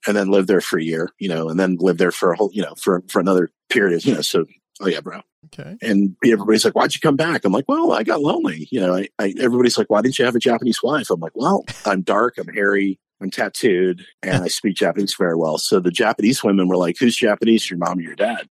And 0.06 0.18
then 0.18 0.30
lived 0.30 0.50
there 0.50 0.60
for 0.62 0.78
a 0.78 0.84
year, 0.84 1.10
you 1.18 1.30
know, 1.30 1.48
and 1.48 1.58
then 1.58 1.78
lived 1.80 2.00
there 2.00 2.12
for 2.12 2.34
a 2.34 2.36
whole, 2.36 2.50
you 2.54 2.62
know, 2.62 2.76
for, 2.76 3.02
for 3.08 3.22
another 3.22 3.50
period, 3.70 4.06
you 4.06 4.14
know, 4.14 4.22
so, 4.22 4.46
oh 4.82 4.88
yeah, 4.88 5.00
bro 5.00 5.22
Okay. 5.46 5.76
and 5.82 6.16
everybody's 6.26 6.64
like, 6.66 6.74
"Why'd 6.76 6.96
you 6.96 7.02
come 7.02 7.16
back?" 7.16 7.44
I'm 7.44 7.52
like, 7.52 7.66
"Well, 7.68 7.92
I 7.92 8.04
got 8.04 8.22
lonely." 8.22 8.68
You 8.72 8.80
know, 8.80 8.96
I, 8.96 9.10
I 9.20 9.34
everybody's 9.40 9.78
like, 9.78 9.90
"Why 9.90 10.02
didn't 10.02 10.18
you 10.18 10.26
have 10.26 10.36
a 10.36 10.40
Japanese 10.40 10.82
wife?" 10.82 11.10
I'm 11.10 11.20
like, 11.20 11.36
"Well, 11.36 11.66
I'm 11.86 12.02
dark, 12.02 12.38
I'm 12.38 12.48
hairy, 12.48 13.00
I'm 13.22 13.30
tattooed, 13.30 14.06
and 14.22 14.44
I 14.44 14.48
speak 14.48 14.76
Japanese 14.76 15.16
very 15.18 15.36
well." 15.36 15.58
So 15.58 15.80
the 15.80 15.92
Japanese 15.92 16.44
women 16.44 16.68
were 16.68 16.78
like, 16.78 16.96
"Who's 17.00 17.16
Japanese? 17.16 17.70
Your 17.70 17.78
mom 17.78 18.00
or 18.00 18.02
your 18.02 18.16
dad?" 18.16 18.48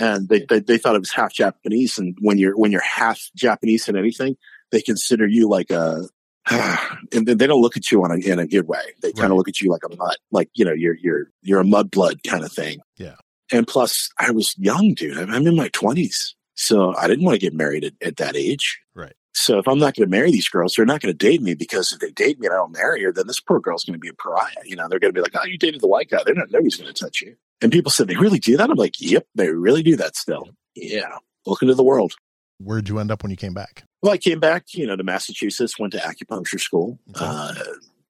And 0.00 0.28
they, 0.28 0.44
they 0.48 0.60
they 0.60 0.78
thought 0.78 0.94
it 0.96 1.00
was 1.00 1.10
half 1.12 1.32
Japanese. 1.32 1.98
And 1.98 2.16
when 2.20 2.38
you're 2.38 2.56
when 2.56 2.72
you're 2.72 2.80
half 2.82 3.20
Japanese 3.36 3.88
in 3.88 3.96
anything, 3.96 4.36
they 4.72 4.80
consider 4.82 5.26
you 5.26 5.48
like 5.48 5.70
a 5.70 6.02
and 6.50 7.26
they 7.26 7.46
don't 7.46 7.62
look 7.62 7.76
at 7.76 7.90
you 7.90 8.02
on 8.04 8.10
a, 8.10 8.16
in 8.16 8.38
a 8.38 8.46
good 8.46 8.68
way. 8.68 8.80
They 9.02 9.12
kind 9.12 9.22
Right. 9.22 9.30
of 9.30 9.36
look 9.36 9.48
at 9.48 9.60
you 9.60 9.70
like 9.70 9.82
a 9.90 9.96
mud, 9.96 10.16
like 10.30 10.50
you 10.54 10.64
know, 10.64 10.72
you're 10.72 10.96
you're 10.96 11.26
you're 11.42 11.60
a 11.60 11.64
mudblood 11.64 12.22
kind 12.28 12.44
of 12.44 12.52
thing. 12.52 12.80
Yeah. 12.98 13.14
And 13.52 13.66
plus, 13.66 14.10
I 14.18 14.30
was 14.30 14.54
young, 14.58 14.94
dude. 14.94 15.16
I'm 15.18 15.30
I'm 15.30 15.46
in 15.46 15.56
my 15.56 15.68
twenties, 15.68 16.34
so 16.54 16.94
I 16.96 17.06
didn't 17.08 17.24
want 17.24 17.34
to 17.36 17.40
get 17.40 17.54
married 17.54 17.84
at, 17.84 17.92
at 18.02 18.16
that 18.16 18.36
age. 18.36 18.80
Right. 18.94 19.12
So 19.36 19.58
if 19.58 19.66
I'm 19.66 19.78
not 19.80 19.94
going 19.96 20.06
to 20.08 20.10
marry 20.16 20.30
these 20.30 20.48
girls, 20.48 20.74
they're 20.74 20.86
not 20.86 21.00
going 21.00 21.12
to 21.12 21.18
date 21.18 21.42
me 21.42 21.54
because 21.54 21.92
if 21.92 21.98
they 21.98 22.12
date 22.12 22.38
me 22.38 22.46
and 22.46 22.54
I 22.54 22.58
don't 22.58 22.70
marry 22.72 23.02
her, 23.02 23.12
then 23.12 23.26
this 23.26 23.40
poor 23.40 23.58
girl's 23.58 23.82
going 23.82 23.94
to 23.94 23.98
be 23.98 24.08
a 24.08 24.14
pariah. 24.14 24.52
You 24.64 24.76
know, 24.76 24.86
they're 24.88 25.00
going 25.00 25.12
to 25.12 25.18
be 25.18 25.22
like, 25.22 25.34
"Oh, 25.34 25.44
you 25.44 25.58
dated 25.58 25.80
the 25.80 25.88
white 25.88 26.08
guy." 26.08 26.20
They're 26.24 26.34
not. 26.34 26.50
Nobody's 26.50 26.76
going 26.76 26.92
to 26.92 27.04
touch 27.04 27.20
you. 27.20 27.36
And 27.60 27.72
people 27.72 27.90
said 27.90 28.08
they 28.08 28.16
really 28.16 28.38
do 28.38 28.56
that. 28.56 28.70
I'm 28.70 28.76
like, 28.76 29.00
"Yep, 29.00 29.26
they 29.34 29.48
really 29.48 29.82
do 29.82 29.96
that 29.96 30.16
still." 30.16 30.48
Yeah. 30.74 31.16
Welcome 31.46 31.68
to 31.68 31.74
the 31.74 31.84
world. 31.84 32.14
Where'd 32.58 32.88
you 32.88 32.98
end 32.98 33.10
up 33.10 33.22
when 33.22 33.30
you 33.30 33.36
came 33.36 33.54
back? 33.54 33.84
Well, 34.02 34.12
I 34.12 34.18
came 34.18 34.40
back, 34.40 34.74
you 34.74 34.86
know, 34.86 34.96
to 34.96 35.02
Massachusetts, 35.04 35.78
went 35.78 35.92
to 35.92 35.98
acupuncture 35.98 36.60
school, 36.60 36.98
Okay. 37.10 37.24
uh, 37.24 37.54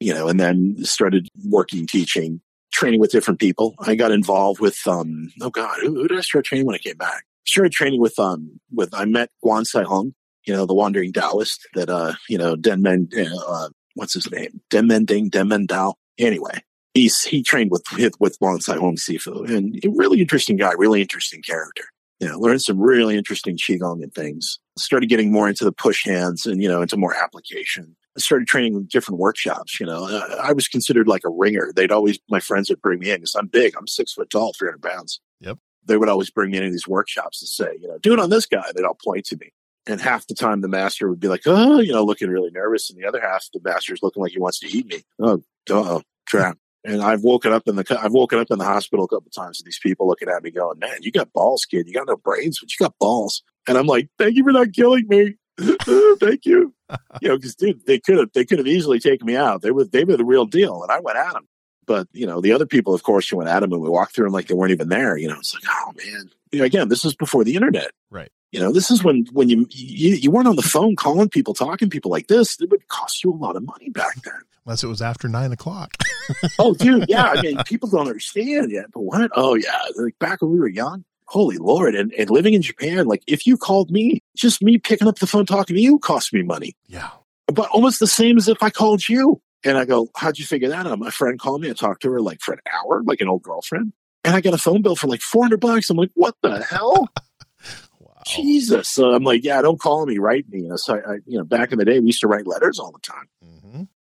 you 0.00 0.12
know, 0.14 0.28
and 0.28 0.38
then 0.38 0.76
started 0.84 1.28
working, 1.46 1.86
teaching, 1.86 2.40
training 2.72 3.00
with 3.00 3.10
different 3.10 3.40
people. 3.40 3.74
I 3.80 3.94
got 3.94 4.10
involved 4.12 4.60
with, 4.60 4.78
um, 4.86 5.32
oh 5.40 5.50
God, 5.50 5.78
who, 5.80 5.94
who 5.94 6.08
did 6.08 6.18
I 6.18 6.20
start 6.20 6.44
training 6.44 6.66
when 6.66 6.74
I 6.74 6.78
came 6.78 6.96
back? 6.96 7.24
Started 7.46 7.72
training 7.72 8.00
with, 8.00 8.18
um, 8.18 8.60
with, 8.72 8.92
I 8.94 9.04
met 9.04 9.30
Guan 9.44 9.66
Sai 9.66 9.82
Hung, 9.84 10.14
you 10.46 10.52
know, 10.54 10.66
the 10.66 10.74
wandering 10.74 11.12
Taoist 11.12 11.66
that, 11.74 11.88
uh, 11.88 12.14
you 12.28 12.36
know, 12.38 12.54
Denmen, 12.56 13.08
uh, 13.46 13.68
what's 13.94 14.14
his 14.14 14.30
name? 14.30 14.60
Denmen 14.70 15.06
Ding, 15.06 15.30
Denmen 15.30 15.66
Dao. 15.66 15.94
Anyway, 16.18 16.62
he's, 16.94 17.22
he 17.22 17.42
trained 17.42 17.70
with, 17.70 17.84
with, 17.98 18.14
with 18.18 18.38
Guan 18.40 18.62
Sai 18.62 18.76
Hung 18.76 18.96
Sifu 18.96 19.48
and 19.48 19.78
a 19.84 19.90
really 19.90 20.20
interesting 20.20 20.56
guy, 20.56 20.72
really 20.72 21.00
interesting 21.02 21.42
character 21.42 21.84
you 22.20 22.28
know, 22.28 22.38
learned 22.38 22.62
some 22.62 22.80
really 22.80 23.16
interesting 23.16 23.56
qigong 23.56 24.02
and 24.02 24.14
things. 24.14 24.58
Started 24.78 25.08
getting 25.08 25.32
more 25.32 25.48
into 25.48 25.64
the 25.64 25.72
push 25.72 26.04
hands 26.06 26.46
and 26.46 26.62
you 26.62 26.68
know 26.68 26.82
into 26.82 26.96
more 26.96 27.14
application. 27.14 27.94
I 28.16 28.20
started 28.20 28.46
training 28.46 28.74
with 28.74 28.88
different 28.88 29.20
workshops. 29.20 29.78
You 29.78 29.86
know, 29.86 30.06
uh, 30.06 30.40
I 30.42 30.52
was 30.52 30.68
considered 30.68 31.08
like 31.08 31.22
a 31.24 31.28
ringer. 31.28 31.72
They'd 31.74 31.92
always 31.92 32.18
my 32.30 32.40
friends 32.40 32.70
would 32.70 32.80
bring 32.80 33.00
me 33.00 33.10
in 33.10 33.16
because 33.16 33.34
I'm 33.34 33.48
big. 33.48 33.74
I'm 33.76 33.86
six 33.86 34.12
foot 34.12 34.30
tall, 34.30 34.52
three 34.52 34.68
hundred 34.68 34.82
pounds. 34.82 35.20
Yep. 35.40 35.58
They 35.84 35.96
would 35.96 36.08
always 36.08 36.30
bring 36.30 36.50
me 36.50 36.58
into 36.58 36.70
these 36.70 36.88
workshops 36.88 37.42
and 37.42 37.48
say, 37.48 37.78
you 37.78 37.88
know, 37.88 37.98
do 37.98 38.14
it 38.14 38.18
on 38.18 38.30
this 38.30 38.46
guy. 38.46 38.64
They'd 38.74 38.84
all 38.84 38.96
point 39.04 39.26
to 39.26 39.36
me. 39.36 39.52
And 39.86 40.00
half 40.00 40.26
the 40.26 40.34
time 40.34 40.62
the 40.62 40.68
master 40.68 41.10
would 41.10 41.20
be 41.20 41.28
like, 41.28 41.42
oh, 41.44 41.78
you 41.80 41.92
know, 41.92 42.04
looking 42.04 42.30
really 42.30 42.50
nervous. 42.50 42.88
And 42.88 42.98
the 42.98 43.06
other 43.06 43.20
half, 43.20 43.46
the 43.52 43.60
master's 43.62 44.02
looking 44.02 44.22
like 44.22 44.32
he 44.32 44.38
wants 44.38 44.60
to 44.60 44.66
eat 44.66 44.86
me. 44.86 45.02
Oh, 45.20 45.42
oh, 45.68 46.00
trap. 46.26 46.56
And 46.84 47.02
I've 47.02 47.22
woken 47.22 47.52
up 47.52 47.66
in 47.66 47.76
the 47.76 47.98
I've 48.00 48.12
woken 48.12 48.38
up 48.38 48.50
in 48.50 48.58
the 48.58 48.64
hospital 48.64 49.06
a 49.06 49.08
couple 49.08 49.30
times 49.30 49.58
with 49.58 49.64
these 49.64 49.78
people 49.78 50.06
looking 50.06 50.28
at 50.28 50.42
me 50.42 50.50
going, 50.50 50.78
"Man, 50.78 50.98
you 51.00 51.10
got 51.10 51.32
balls, 51.32 51.64
kid. 51.64 51.86
You 51.86 51.94
got 51.94 52.06
no 52.06 52.16
brains, 52.16 52.58
but 52.60 52.70
you 52.70 52.84
got 52.84 52.94
balls." 52.98 53.42
And 53.66 53.78
I'm 53.78 53.86
like, 53.86 54.08
"Thank 54.18 54.36
you 54.36 54.44
for 54.44 54.52
not 54.52 54.72
killing 54.72 55.06
me. 55.08 55.36
Thank 56.20 56.44
you." 56.44 56.74
you 57.22 57.28
know, 57.28 57.36
because 57.36 57.54
dude, 57.54 57.86
they 57.86 57.98
could 57.98 58.18
have 58.18 58.32
they 58.34 58.44
could 58.44 58.58
have 58.58 58.66
easily 58.66 59.00
taken 59.00 59.26
me 59.26 59.36
out. 59.36 59.62
They 59.62 59.70
were 59.70 59.84
they 59.84 60.04
were 60.04 60.16
the 60.16 60.24
real 60.24 60.44
deal, 60.44 60.82
and 60.82 60.92
I 60.92 61.00
went 61.00 61.18
at 61.18 61.32
them. 61.32 61.48
But 61.86 62.06
you 62.12 62.26
know, 62.26 62.40
the 62.40 62.52
other 62.52 62.66
people, 62.66 62.94
of 62.94 63.02
course, 63.02 63.28
who 63.28 63.38
went 63.38 63.48
at 63.48 63.60
them, 63.60 63.72
and 63.72 63.80
we 63.80 63.88
walked 63.88 64.14
through 64.14 64.26
them 64.26 64.34
like 64.34 64.48
they 64.48 64.54
weren't 64.54 64.72
even 64.72 64.88
there. 64.88 65.16
You 65.16 65.28
know, 65.28 65.38
it's 65.38 65.54
like, 65.54 65.64
oh 65.68 65.92
man. 65.96 66.30
You 66.52 66.60
know, 66.60 66.64
again, 66.66 66.88
this 66.88 67.04
is 67.04 67.14
before 67.14 67.44
the 67.44 67.54
internet. 67.54 67.90
Right. 68.10 68.30
You 68.52 68.60
know, 68.60 68.72
this 68.72 68.90
is 68.90 69.02
when 69.02 69.26
when 69.32 69.48
you, 69.48 69.66
you 69.70 70.14
you 70.14 70.30
weren't 70.30 70.46
on 70.46 70.56
the 70.56 70.62
phone 70.62 70.96
calling 70.96 71.28
people, 71.28 71.54
talking 71.54 71.90
people 71.90 72.10
like 72.10 72.28
this. 72.28 72.60
It 72.60 72.70
would 72.70 72.86
cost 72.88 73.24
you 73.24 73.32
a 73.32 73.34
lot 73.34 73.56
of 73.56 73.64
money 73.64 73.90
back 73.90 74.22
then. 74.22 74.40
Unless 74.66 74.82
it 74.82 74.86
was 74.88 75.02
after 75.02 75.28
nine 75.28 75.52
o'clock. 75.52 75.96
Oh, 76.58 76.72
dude, 76.72 77.04
yeah. 77.06 77.24
I 77.36 77.42
mean, 77.42 77.58
people 77.66 77.86
don't 77.86 78.06
understand 78.06 78.70
yet. 78.70 78.86
But 78.94 79.02
what? 79.02 79.30
Oh, 79.34 79.54
yeah. 79.56 79.78
Like 79.94 80.18
back 80.18 80.40
when 80.40 80.50
we 80.52 80.58
were 80.58 80.68
young, 80.68 81.04
holy 81.26 81.58
Lord. 81.58 81.94
And, 81.94 82.14
and 82.14 82.30
living 82.30 82.54
in 82.54 82.62
Japan, 82.62 83.04
like 83.04 83.22
if 83.26 83.46
you 83.46 83.58
called 83.58 83.90
me, 83.90 84.22
just 84.34 84.62
me 84.62 84.78
picking 84.78 85.06
up 85.06 85.18
the 85.18 85.26
phone 85.26 85.44
talking 85.44 85.76
to 85.76 85.82
you 85.82 85.98
cost 85.98 86.32
me 86.32 86.42
money. 86.42 86.74
yeah. 86.86 87.10
But 87.46 87.68
almost 87.72 88.00
the 88.00 88.06
same 88.06 88.38
as 88.38 88.48
if 88.48 88.62
I 88.62 88.70
called 88.70 89.06
you. 89.06 89.42
And 89.64 89.76
I 89.76 89.84
go, 89.84 90.08
how'd 90.16 90.38
you 90.38 90.46
figure 90.46 90.70
that 90.70 90.86
out? 90.86 90.98
My 90.98 91.10
friend 91.10 91.38
called 91.38 91.60
me. 91.60 91.68
I 91.68 91.74
talked 91.74 92.00
to 92.02 92.10
her 92.12 92.22
like 92.22 92.40
for 92.40 92.52
an 92.54 92.60
hour, 92.72 93.02
like 93.04 93.20
an 93.20 93.28
old 93.28 93.42
girlfriend. 93.42 93.92
And 94.24 94.34
I 94.34 94.40
got 94.40 94.54
a 94.54 94.58
phone 94.58 94.80
bill 94.80 94.96
for 94.96 95.08
like 95.08 95.20
400 95.20 95.60
bucks. 95.60 95.90
I'm 95.90 95.98
like, 95.98 96.10
what 96.14 96.36
the 96.42 96.62
hell? 96.62 97.08
Wow. 98.00 98.22
Jesus. 98.26 98.88
So 98.88 99.12
I'm 99.12 99.24
like, 99.24 99.44
yeah, 99.44 99.60
don't 99.60 99.78
call 99.80 100.06
me, 100.06 100.16
write 100.18 100.48
me. 100.48 100.70
So 100.76 100.94
I, 100.94 100.98
I, 100.98 101.14
you 101.26 101.36
know, 101.38 101.44
back 101.44 101.72
in 101.72 101.78
the 101.78 101.84
day, 101.84 102.00
we 102.00 102.06
used 102.06 102.20
to 102.20 102.28
write 102.28 102.46
letters 102.46 102.78
all 102.78 102.92
the 102.92 102.98
time. 103.00 103.28
Mm. 103.44 103.53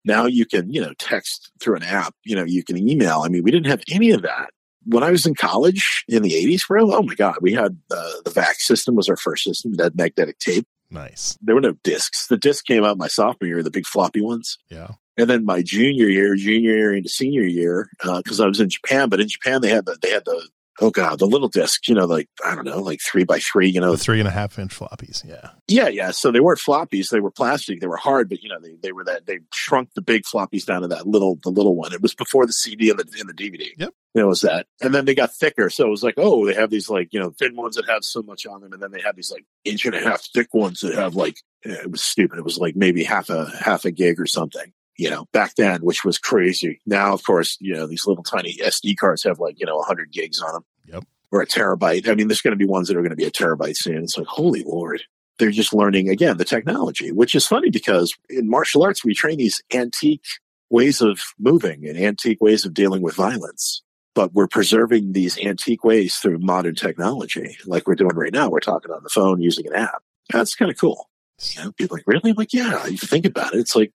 Now 0.10 0.26
you 0.26 0.46
can, 0.46 0.72
you 0.74 0.82
know, 0.82 0.94
text 0.98 1.52
through 1.60 1.76
an 1.76 1.84
app, 1.84 2.16
you 2.24 2.36
know, 2.36 2.44
you 2.44 2.64
can 2.64 2.78
email. 2.78 3.22
I 3.24 3.30
mean, 3.30 3.44
we 3.44 3.52
didn't 3.52 3.68
have 3.68 3.84
any 3.90 4.10
of 4.10 4.24
that. 4.24 4.50
When 4.86 5.04
I 5.04 5.12
was 5.12 5.26
in 5.26 5.36
college 5.36 6.04
in 6.08 6.24
the 6.24 6.32
80s, 6.32 6.68
bro, 6.68 6.92
oh 6.96 7.04
my 7.04 7.14
God, 7.14 7.36
we 7.42 7.54
had 7.54 7.78
uh, 7.92 8.12
the 8.26 8.32
VAX 8.32 8.66
system 8.66 8.96
was 8.96 9.08
our 9.08 9.18
first 9.18 9.44
system, 9.44 9.74
that 9.74 9.96
magnetic 9.96 10.40
tape. 10.40 10.66
Nice. 10.90 11.38
There 11.42 11.54
were 11.54 11.62
no 11.62 11.76
discs. 11.84 12.26
The 12.28 12.38
disc 12.38 12.66
came 12.66 12.84
out 12.84 12.98
my 12.98 13.08
sophomore 13.08 13.48
year, 13.48 13.62
the 13.62 13.70
big 13.70 13.86
floppy 13.86 14.22
ones. 14.22 14.58
Yeah. 14.70 14.94
And 15.16 15.30
then 15.30 15.46
my 15.46 15.62
junior 15.62 16.08
year, 16.08 16.36
junior 16.36 16.76
year 16.76 16.94
into 16.96 17.10
senior 17.10 17.44
year, 17.44 17.90
because 18.02 18.40
I 18.40 18.48
was 18.48 18.60
in 18.60 18.70
Japan, 18.70 19.10
but 19.10 19.20
in 19.20 19.28
Japan 19.28 19.62
they 19.62 19.70
had 19.70 19.86
the, 19.86 19.98
they 20.02 20.10
had 20.10 20.26
the, 20.26 20.50
oh 20.82 20.90
God, 20.90 21.20
the 21.20 21.26
little 21.26 21.48
discs, 21.48 21.88
you 21.88 21.96
know, 21.96 22.06
like, 22.06 22.28
I 22.46 22.56
don't 22.56 22.66
know, 22.66 22.80
like 22.80 23.00
three 23.02 23.24
by 23.24 23.40
three, 23.40 23.70
you 23.70 23.80
know, 23.80 23.92
The 23.92 23.98
three 23.98 24.20
and 24.20 24.28
a 24.28 24.32
half 24.32 24.58
inch 24.58 24.78
floppies. 24.78 25.28
Yeah. 25.28 25.52
yeah, 25.68 25.88
yeah. 25.88 26.12
So 26.12 26.32
they 26.32 26.40
weren't 26.40 26.60
floppies; 26.60 27.10
they 27.10 27.20
were 27.20 27.32
plastic. 27.32 27.80
They 27.80 27.88
were 27.88 27.98
hard, 27.98 28.30
but 28.30 28.42
you 28.42 28.50
know, 28.50 28.60
they, 28.60 28.76
they 28.82 28.92
were 28.92 29.04
that. 29.06 29.26
They 29.26 29.40
shrunk 29.54 29.94
the 29.94 30.02
big 30.02 30.24
floppies 30.24 30.66
down 30.66 30.82
to 30.82 30.88
that 30.90 31.08
little 31.08 31.40
the 31.44 31.50
little 31.50 31.76
one. 31.76 31.94
It 31.94 32.02
was 32.02 32.16
before 32.16 32.46
the 32.46 32.54
CD 32.54 32.90
and 32.90 33.00
the 33.00 33.06
and 33.20 33.30
the 33.30 33.34
DVD. 33.34 33.70
Yep. 33.78 33.94
it 34.16 34.24
was 34.24 34.42
that, 34.42 34.68
and 34.82 34.94
then 34.94 35.06
they 35.06 35.16
got 35.16 35.34
thicker. 35.34 35.70
So 35.70 35.88
it 35.88 35.92
was 35.92 36.04
like, 36.04 36.16
oh, 36.18 36.46
they 36.46 36.54
have 36.54 36.70
these 36.70 36.90
like 36.90 37.10
you 37.12 37.20
know 37.20 37.32
thin 37.32 37.56
ones 37.56 37.76
that 37.76 37.90
have 37.90 38.04
so 38.04 38.22
much 38.22 38.46
on 38.46 38.62
them, 38.62 38.74
and 38.74 38.82
then 38.82 38.92
they 38.92 39.02
have 39.02 39.16
these 39.16 39.32
like 39.32 39.46
inch 39.66 39.86
and 39.86 39.96
a 39.96 40.02
half 40.02 40.24
thick 40.34 40.54
ones 40.54 40.82
that 40.82 40.96
have 40.96 41.16
like 41.16 41.38
eh, 41.66 41.72
it 41.84 41.92
was 41.92 42.02
stupid. 42.02 42.40
It 42.40 42.46
was 42.46 42.58
like 42.58 42.76
maybe 42.76 43.04
half 43.04 43.30
a 43.30 43.50
half 43.60 43.86
a 43.86 43.92
gig 43.92 44.20
or 44.20 44.28
something. 44.28 44.74
You 45.00 45.10
know, 45.10 45.26
back 45.32 45.56
then, 45.56 45.82
which 45.82 46.04
was 46.04 46.18
crazy. 46.18 46.82
Now, 46.86 47.14
of 47.14 47.24
course, 47.24 47.58
you 47.62 47.74
know 47.74 47.88
these 47.88 48.06
little 48.06 48.24
tiny 48.24 48.58
SD 48.58 48.98
cards 48.98 49.24
have 49.24 49.40
like 49.40 49.60
you 49.60 49.66
know 49.66 49.78
100 49.78 50.12
gigs 50.12 50.42
on 50.42 50.54
them 50.54 50.66
Yep. 50.88 51.04
or 51.32 51.42
a 51.42 51.48
terabyte. 51.48 52.08
I 52.10 52.16
mean, 52.16 52.28
there's 52.28 52.42
going 52.42 52.52
to 52.52 52.58
be 52.58 52.66
ones 52.66 52.88
that 52.88 52.98
are 52.98 53.02
going 53.02 53.12
to 53.12 53.16
be 53.16 53.26
a 53.26 53.32
terabyte 53.32 53.78
soon. 53.78 54.04
It's 54.04 54.18
like, 54.18 54.28
holy 54.28 54.64
Lord. 54.64 55.02
They're 55.38 55.52
just 55.52 55.74
learning 55.74 56.10
again 56.10 56.36
the 56.36 56.44
technology, 56.44 57.14
which 57.14 57.34
is 57.34 57.48
funny 57.48 57.70
because 57.70 58.14
in 58.30 58.50
martial 58.50 58.84
arts, 58.84 59.06
we 59.06 59.14
train 59.16 59.38
these 59.38 59.64
antique 59.74 60.26
ways 60.70 61.00
of 61.02 61.22
moving 61.40 61.88
and 61.88 61.98
antique 61.98 62.42
ways 62.42 62.66
of 62.66 62.74
dealing 62.74 63.02
with 63.02 63.16
violence. 63.16 63.82
But 64.16 64.34
we're 64.34 64.48
preserving 64.50 65.14
these 65.14 65.38
antique 65.40 65.86
ways 65.86 66.18
through 66.18 66.40
modern 66.40 66.76
technology, 66.76 67.56
like 67.66 67.88
we're 67.88 67.96
doing 67.96 68.16
right 68.18 68.34
now. 68.34 68.50
We're 68.50 68.60
talking 68.60 68.92
on 68.92 69.02
the 69.02 69.08
phone 69.10 69.40
using 69.42 69.66
an 69.68 69.76
app. 69.76 70.04
That's 70.30 70.56
kind 70.56 70.70
of 70.70 70.78
cool. 70.78 71.10
You 71.56 71.64
know, 71.64 71.72
people 71.72 71.96
are 71.96 72.00
like, 72.00 72.08
really? 72.08 72.32
I'm 72.32 72.36
like, 72.36 72.52
yeah, 72.52 72.86
you 72.88 72.98
think 72.98 73.26
about 73.26 73.54
it. 73.56 73.60
It's 73.60 73.78
like, 73.78 73.94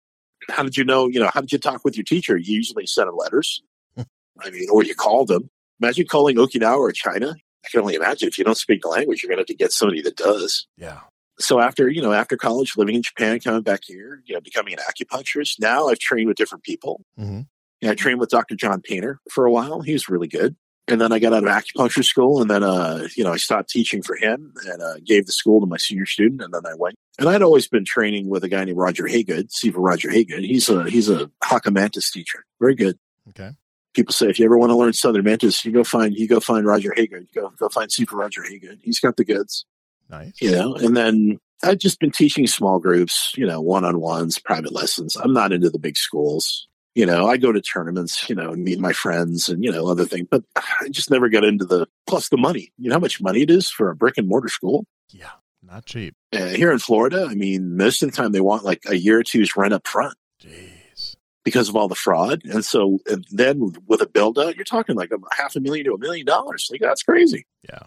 how 0.49 0.63
did 0.63 0.77
you 0.77 0.85
know, 0.85 1.09
you 1.09 1.21
know, 1.21 1.31
how 1.33 1.41
did 1.41 1.53
you 1.53 1.59
talk 1.59 1.85
with 1.85 1.97
your 1.97 2.05
teacher? 2.05 2.37
You 2.37 2.55
usually 2.55 2.87
sent 2.87 3.09
them 3.09 3.17
letters. 3.17 3.63
I 3.97 4.51
mean, 4.51 4.69
or 4.71 4.83
you 4.83 4.95
called 4.95 5.29
them. 5.29 5.49
Imagine 5.81 6.07
calling 6.07 6.37
Okinawa 6.37 6.79
or 6.79 6.93
China. 6.93 7.37
I 7.65 7.69
can 7.71 7.81
only 7.81 7.95
imagine 7.95 8.29
if 8.29 8.37
you 8.37 8.45
don't 8.45 8.57
speak 8.57 8.83
the 8.83 8.89
language, 8.89 9.23
you're 9.23 9.29
going 9.29 9.39
to 9.39 9.43
have 9.43 9.47
to 9.47 9.55
get 9.55 9.73
somebody 9.73 10.03
that 10.03 10.17
does. 10.17 10.67
Yeah. 10.77 11.01
So 11.39 11.61
after, 11.61 11.89
you 11.89 12.03
know, 12.03 12.13
after 12.13 12.37
college, 12.37 12.73
living 12.77 12.95
in 12.95 13.03
Japan, 13.03 13.41
coming 13.41 13.63
back 13.63 13.81
here, 13.85 14.23
you 14.25 14.35
know, 14.35 14.41
becoming 14.41 14.75
an 14.75 14.81
acupuncturist, 14.81 15.61
now 15.61 15.89
I've 15.89 15.99
trained 15.99 16.29
with 16.29 16.37
different 16.37 16.65
people. 16.65 17.03
Mm-hmm. 17.19 17.41
I 17.89 17.95
trained 17.95 18.19
with 18.19 18.31
Dr. 18.31 18.55
John 18.55 18.81
Painter 18.81 19.21
for 19.31 19.45
a 19.45 19.51
while. 19.51 19.83
He 19.83 19.93
was 19.93 20.09
really 20.09 20.29
good. 20.29 20.57
And 20.87 21.01
then 21.01 21.13
I 21.13 21.19
got 21.19 21.33
out 21.33 21.45
of 21.45 21.49
acupuncture 21.49 22.05
school 22.05 22.43
and 22.43 22.51
then, 22.51 22.63
uh, 22.63 23.09
you 23.17 23.25
know, 23.25 23.33
I 23.33 23.39
stopped 23.39 23.71
teaching 23.71 24.03
for 24.03 24.17
him 24.17 24.53
and 24.67 24.83
uh, 24.83 24.97
gave 25.05 25.25
the 25.25 25.33
school 25.33 25.61
to 25.61 25.67
my 25.67 25.79
senior 25.79 26.05
student. 26.05 26.43
And 26.43 26.53
then 26.53 26.67
I 26.67 26.75
went. 26.75 26.97
And 27.19 27.29
I'd 27.29 27.43
always 27.43 27.67
been 27.69 27.87
training 27.87 28.29
with 28.29 28.45
a 28.45 28.49
guy 28.49 28.65
named 28.65 28.77
Roger 28.77 29.05
Haygood, 29.05 29.51
Sifu 29.51 29.77
Roger 29.77 30.11
Haygood. 30.11 30.45
He's 30.45 30.69
a, 30.69 30.89
he's 30.91 31.09
a 31.09 31.31
Hakka 31.43 31.73
Mantis 31.73 32.11
teacher. 32.11 32.45
Very 32.61 32.75
good. 32.75 32.99
Okay. 33.31 33.53
People 33.95 34.13
say 34.13 34.29
if 34.29 34.39
you 34.39 34.45
ever 34.45 34.59
want 34.59 34.71
to 34.71 34.77
learn 34.77 34.93
Southern 34.93 35.25
Mantis, 35.25 35.65
you 35.65 35.73
go 35.73 35.85
find, 35.85 36.15
you 36.15 36.29
go 36.29 36.41
find 36.41 36.67
Roger 36.67 36.93
Haygood. 36.95 37.29
You 37.33 37.43
go, 37.43 37.53
go 37.59 37.69
find 37.71 37.89
Sifu 37.89 38.13
Roger 38.13 38.43
Haygood. 38.43 38.81
He's 38.83 39.01
got 39.01 39.17
the 39.17 39.25
goods. 39.25 39.65
Nice. 40.11 40.35
You 40.43 40.51
know, 40.51 40.75
and 40.75 40.95
then 40.95 41.39
I've 41.63 41.79
just 41.79 41.99
been 41.99 42.11
teaching 42.11 42.47
small 42.47 42.79
groups, 42.79 43.33
you 43.37 43.47
know, 43.47 43.61
one 43.61 43.85
on 43.85 44.01
ones, 44.01 44.39
private 44.39 44.73
lessons. 44.73 45.17
I'm 45.17 45.33
not 45.33 45.53
into 45.53 45.71
the 45.71 45.79
big 45.79 45.97
schools. 45.97 46.69
You 46.95 47.07
know, 47.07 47.27
I 47.27 47.37
go 47.37 47.51
to 47.51 47.61
tournaments, 47.61 48.29
you 48.29 48.37
know, 48.37 48.53
and 48.53 48.63
meet 48.63 48.79
my 48.79 48.93
friends 48.93 49.49
and, 49.49 49.65
you 49.65 49.73
know, 49.73 49.89
other 49.89 50.05
things, 50.05 50.29
but 50.31 50.45
I 50.57 50.89
just 50.91 51.11
never 51.11 51.29
got 51.29 51.43
into 51.45 51.65
the 51.65 51.87
plus 52.07 52.29
the 52.29 52.37
money. 52.37 52.73
You 52.79 52.89
know 52.89 52.95
how 52.95 53.01
much 53.01 53.21
money 53.21 53.43
it 53.43 53.51
is 53.51 53.69
for 53.69 53.91
a 53.91 53.97
brick 53.97 54.17
and 54.17 54.29
mortar 54.29 54.49
school? 54.49 54.87
Yeah. 55.11 55.31
Not 55.67 55.87
cheap. 55.87 56.15
Uh, 56.33 56.49
here 56.49 56.71
in 56.71 56.79
Florida, 56.79 57.27
I 57.29 57.35
mean, 57.35 57.77
most 57.77 58.03
of 58.03 58.11
the 58.11 58.17
time 58.17 58.33
they 58.33 58.41
want 58.41 58.65
like 58.65 58.83
a 58.87 58.97
year 58.97 59.21
or 59.21 59.23
two's 59.23 59.57
rent 59.57 59.73
up 59.73 59.87
front 59.87 60.15
Jeez. 60.43 61.17
because 61.43 61.69
of 61.69 61.77
all 61.77 61.89
the 61.89 61.95
fraud. 61.95 62.43
And 62.45 62.65
so 62.65 62.99
and 63.07 63.25
then 63.31 63.73
with 63.87 64.03
a 64.03 64.07
build 64.07 64.39
out, 64.39 64.57
you're 64.57 64.65
talking 64.65 64.95
like 64.95 65.11
a 65.11 65.19
half 65.35 65.57
a 65.57 65.61
million 65.61 65.87
to 65.87 65.95
a 65.95 65.99
million 65.99 66.27
dollars. 66.27 66.69
Like 66.71 66.81
that's 66.81 67.03
crazy. 67.03 67.47
Yeah. 67.69 67.85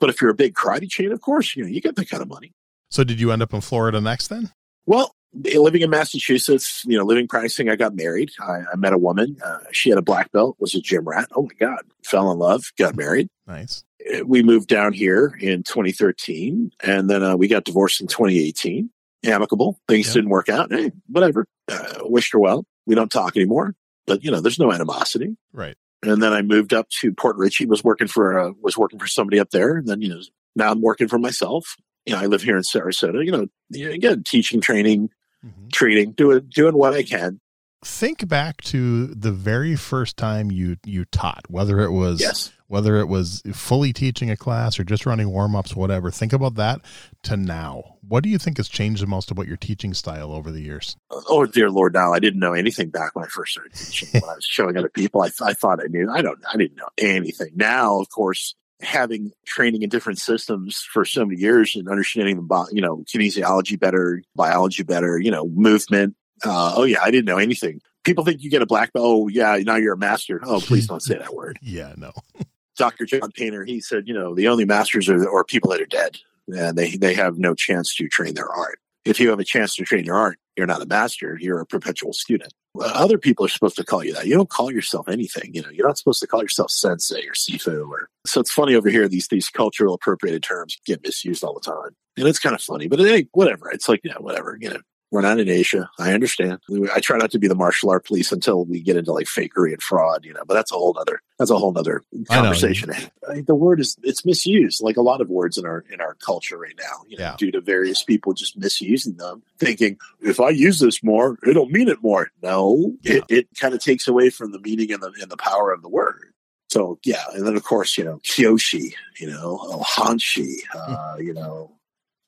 But 0.00 0.10
if 0.10 0.20
you're 0.20 0.30
a 0.30 0.34
big 0.34 0.54
karate 0.54 0.90
chain, 0.90 1.12
of 1.12 1.20
course, 1.20 1.54
you 1.54 1.62
know, 1.62 1.68
you 1.68 1.80
get 1.80 1.94
that 1.96 2.10
kind 2.10 2.22
of 2.22 2.28
money. 2.28 2.52
So 2.90 3.04
did 3.04 3.20
you 3.20 3.30
end 3.30 3.42
up 3.42 3.54
in 3.54 3.60
Florida 3.60 4.00
next 4.00 4.28
then? 4.28 4.50
Well, 4.86 5.14
living 5.34 5.82
in 5.82 5.90
Massachusetts, 5.90 6.82
you 6.86 6.98
know, 6.98 7.04
living 7.04 7.28
practicing, 7.28 7.68
I 7.68 7.76
got 7.76 7.94
married. 7.94 8.30
I, 8.40 8.62
I 8.72 8.76
met 8.76 8.92
a 8.92 8.98
woman. 8.98 9.36
Uh, 9.44 9.58
she 9.72 9.88
had 9.90 9.98
a 9.98 10.02
black 10.02 10.32
belt, 10.32 10.56
was 10.58 10.74
a 10.74 10.80
gym 10.80 11.06
rat. 11.08 11.28
Oh 11.36 11.42
my 11.42 11.54
God. 11.58 11.80
Fell 12.04 12.30
in 12.32 12.38
love, 12.38 12.72
got 12.78 12.96
married. 12.96 13.28
Nice. 13.46 13.84
Uh, 14.14 14.24
We 14.26 14.42
moved 14.42 14.68
down 14.68 14.92
here 14.92 15.36
in 15.40 15.62
2013 15.62 16.72
and 16.82 17.08
then 17.10 17.22
uh, 17.22 17.36
we 17.36 17.48
got 17.48 17.64
divorced 17.64 18.00
in 18.00 18.06
2018. 18.06 18.90
Amicable. 19.24 19.78
Things 19.88 20.08
Yeah. 20.08 20.14
didn't 20.14 20.30
work 20.30 20.48
out. 20.48 20.72
Hey, 20.72 20.90
whatever. 21.08 21.46
Uh, 21.70 22.00
wished 22.02 22.32
her 22.32 22.38
well. 22.38 22.64
We 22.86 22.94
don't 22.94 23.10
talk 23.10 23.36
anymore, 23.36 23.74
but 24.06 24.24
you 24.24 24.30
know, 24.30 24.40
there's 24.40 24.58
no 24.58 24.72
animosity. 24.72 25.36
Right. 25.52 25.76
And 26.02 26.22
then 26.22 26.32
I 26.32 26.40
moved 26.42 26.72
up 26.72 26.88
to 27.00 27.12
Port 27.12 27.36
Richey, 27.36 27.66
was 27.66 27.84
working 27.84 28.08
for, 28.08 28.38
uh, 28.40 28.52
was 28.62 28.76
working 28.78 28.98
for 28.98 29.06
somebody 29.06 29.38
up 29.38 29.50
there. 29.50 29.76
And 29.76 29.86
then, 29.86 30.00
you 30.00 30.08
know, 30.08 30.20
now 30.56 30.70
I'm 30.72 30.80
working 30.80 31.06
for 31.08 31.18
myself. 31.18 31.76
You 32.06 32.14
know, 32.14 32.20
I 32.20 32.26
live 32.26 32.42
here 32.42 32.56
in 32.56 32.62
Sarasota, 32.62 33.22
you 33.24 33.30
know, 33.30 33.46
you 33.68 33.86
know, 33.86 33.92
again, 33.92 34.22
teaching, 34.24 34.62
training, 34.62 35.10
Mm-hmm. 35.44 35.68
treating, 35.72 36.12
doing 36.12 36.48
doing 36.54 36.74
what 36.76 36.92
I 36.94 37.02
can. 37.02 37.40
Think 37.82 38.28
back 38.28 38.60
to 38.64 39.06
the 39.06 39.32
very 39.32 39.74
first 39.74 40.18
time 40.18 40.50
you 40.50 40.76
you 40.84 41.06
taught, 41.06 41.44
whether 41.48 41.80
it 41.80 41.92
was 41.92 42.20
Yes. 42.20 42.52
whether 42.66 42.98
it 42.98 43.06
was 43.06 43.42
fully 43.54 43.94
teaching 43.94 44.30
a 44.30 44.36
class 44.36 44.78
or 44.78 44.84
just 44.84 45.06
running 45.06 45.30
warm 45.30 45.56
ups, 45.56 45.74
whatever. 45.74 46.10
Think 46.10 46.34
about 46.34 46.56
that 46.56 46.82
to 47.22 47.38
now. 47.38 47.96
What 48.06 48.22
do 48.22 48.28
you 48.28 48.36
think 48.36 48.58
has 48.58 48.68
changed 48.68 49.02
the 49.02 49.06
most 49.06 49.30
about 49.30 49.46
your 49.46 49.56
teaching 49.56 49.94
style 49.94 50.30
over 50.30 50.50
the 50.50 50.60
years? 50.60 50.94
Oh 51.10 51.46
dear 51.46 51.70
Lord! 51.70 51.94
Now 51.94 52.12
I 52.12 52.18
didn't 52.18 52.40
know 52.40 52.52
anything 52.52 52.90
back 52.90 53.16
when 53.16 53.24
I 53.24 53.28
first 53.28 53.52
started 53.52 53.72
teaching. 53.72 54.20
when 54.20 54.28
I 54.30 54.34
was 54.34 54.44
showing 54.44 54.76
other 54.76 54.90
people, 54.90 55.22
I, 55.22 55.30
I 55.42 55.54
thought 55.54 55.80
I 55.82 55.86
knew. 55.86 56.10
I 56.10 56.20
don't. 56.20 56.38
I 56.52 56.58
didn't 56.58 56.76
know 56.76 56.90
anything. 56.98 57.52
Now, 57.54 57.98
of 57.98 58.10
course, 58.10 58.54
having 58.82 59.32
training 59.44 59.82
in 59.82 59.88
different 59.88 60.18
systems 60.18 60.80
for 60.80 61.04
so 61.04 61.24
many 61.24 61.40
years 61.40 61.74
and 61.76 61.88
understanding 61.88 62.36
the 62.36 62.68
you 62.72 62.80
know 62.80 62.98
kinesiology 62.98 63.78
better, 63.78 64.22
biology 64.34 64.82
better, 64.82 65.18
you 65.18 65.30
know 65.30 65.48
movement. 65.48 66.16
Uh, 66.44 66.74
oh 66.76 66.84
yeah, 66.84 67.00
I 67.02 67.10
didn't 67.10 67.26
know 67.26 67.38
anything. 67.38 67.80
People 68.02 68.24
think 68.24 68.42
you 68.42 68.50
get 68.50 68.62
a 68.62 68.66
black 68.66 68.92
belt. 68.92 69.04
Oh 69.06 69.28
yeah, 69.28 69.58
now 69.62 69.76
you're 69.76 69.94
a 69.94 69.98
master. 69.98 70.40
Oh 70.44 70.60
please 70.60 70.86
don't 70.86 71.02
say 71.02 71.18
that 71.18 71.34
word. 71.34 71.58
Yeah, 71.62 71.94
no. 71.96 72.12
Dr. 72.76 73.04
John 73.04 73.30
Painter, 73.32 73.64
he 73.66 73.80
said, 73.80 74.08
you 74.08 74.14
know, 74.14 74.34
the 74.34 74.48
only 74.48 74.64
masters 74.64 75.10
are, 75.10 75.28
are 75.28 75.44
people 75.44 75.70
that 75.70 75.82
are 75.82 75.86
dead 75.86 76.16
and 76.48 76.76
they, 76.76 76.96
they 76.96 77.14
have 77.14 77.38
no 77.38 77.54
chance 77.54 77.94
to 77.96 78.08
train 78.08 78.34
their 78.34 78.48
art. 78.48 78.80
If 79.04 79.18
you 79.18 79.30
have 79.30 79.40
a 79.40 79.44
chance 79.44 79.74
to 79.76 79.84
train 79.84 80.04
your 80.04 80.16
art, 80.16 80.38
you're 80.56 80.66
not 80.66 80.82
a 80.82 80.86
master, 80.86 81.38
you're 81.40 81.60
a 81.60 81.66
perpetual 81.66 82.12
student. 82.12 82.52
Other 82.80 83.18
people 83.18 83.44
are 83.44 83.48
supposed 83.48 83.76
to 83.76 83.84
call 83.84 84.04
you 84.04 84.12
that. 84.14 84.26
You 84.26 84.34
don't 84.34 84.50
call 84.50 84.70
yourself 84.70 85.08
anything. 85.08 85.52
You 85.54 85.62
know, 85.62 85.70
you're 85.70 85.86
not 85.86 85.98
supposed 85.98 86.20
to 86.20 86.26
call 86.26 86.42
yourself 86.42 86.70
sensei 86.70 87.26
or 87.26 87.32
sifu 87.32 87.88
or 87.88 88.08
so 88.26 88.40
it's 88.40 88.52
funny 88.52 88.74
over 88.74 88.90
here, 88.90 89.08
these 89.08 89.28
these 89.28 89.48
cultural 89.48 89.94
appropriated 89.94 90.42
terms 90.42 90.78
get 90.84 91.02
misused 91.02 91.42
all 91.42 91.54
the 91.54 91.60
time. 91.60 91.96
And 92.16 92.28
it's 92.28 92.38
kind 92.38 92.54
of 92.54 92.62
funny, 92.62 92.86
but 92.86 92.98
hey, 92.98 93.26
whatever. 93.32 93.70
It's 93.70 93.88
like, 93.88 94.00
yeah, 94.04 94.18
whatever, 94.18 94.58
you 94.60 94.70
know. 94.70 94.80
We're 95.12 95.22
not 95.22 95.40
in 95.40 95.48
Asia. 95.48 95.90
I 95.98 96.12
understand. 96.12 96.60
I 96.94 97.00
try 97.00 97.18
not 97.18 97.32
to 97.32 97.38
be 97.40 97.48
the 97.48 97.54
martial 97.56 97.90
art 97.90 98.06
police 98.06 98.30
until 98.30 98.64
we 98.64 98.80
get 98.80 98.96
into 98.96 99.12
like 99.12 99.26
fakery 99.26 99.72
and 99.72 99.82
fraud, 99.82 100.24
you 100.24 100.32
know. 100.32 100.44
But 100.46 100.54
that's 100.54 100.70
a 100.70 100.76
whole 100.76 100.96
other 100.98 101.20
that's 101.38 101.50
a 101.50 101.56
whole 101.58 101.76
other 101.76 102.02
conversation. 102.28 102.92
I 103.28 103.40
the 103.40 103.54
word 103.56 103.80
is 103.80 103.96
it's 104.04 104.24
misused, 104.24 104.82
like 104.82 104.96
a 104.96 105.02
lot 105.02 105.20
of 105.20 105.28
words 105.28 105.58
in 105.58 105.66
our 105.66 105.84
in 105.92 106.00
our 106.00 106.14
culture 106.14 106.56
right 106.58 106.78
now. 106.78 107.02
You 107.08 107.16
know, 107.18 107.24
Yeah. 107.24 107.34
due 107.38 107.50
to 107.50 107.60
various 107.60 108.04
people 108.04 108.34
just 108.34 108.56
misusing 108.56 109.16
them, 109.16 109.42
thinking 109.58 109.98
if 110.20 110.38
I 110.38 110.50
use 110.50 110.78
this 110.78 111.02
more, 111.02 111.38
it'll 111.46 111.66
mean 111.66 111.88
it 111.88 112.02
more. 112.02 112.30
No, 112.42 112.94
it, 113.02 113.24
it 113.28 113.48
kind 113.58 113.74
of 113.74 113.80
takes 113.80 114.06
away 114.06 114.30
from 114.30 114.52
the 114.52 114.60
meaning 114.60 114.92
and 114.92 115.02
the 115.02 115.12
and 115.20 115.30
the 115.30 115.36
power 115.36 115.72
of 115.72 115.82
the 115.82 115.88
word. 115.88 116.32
So 116.68 117.00
yeah, 117.04 117.24
and 117.34 117.44
then 117.44 117.56
of 117.56 117.64
course 117.64 117.98
you 117.98 118.04
know 118.04 118.18
Kyoshi, 118.22 118.94
you 119.18 119.26
know 119.26 119.58
oh, 119.60 119.84
Hanshi, 119.96 120.54
uh, 120.72 121.16
you 121.18 121.34
know 121.34 121.72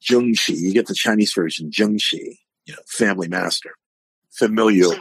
Jungshi. 0.02 0.56
You 0.56 0.72
get 0.72 0.86
the 0.88 0.94
Chinese 0.94 1.32
version 1.32 1.70
Jungshi, 1.70 2.38
you 2.66 2.74
know 2.74 2.80
family 2.86 3.28
master, 3.28 3.74
familial. 4.30 4.94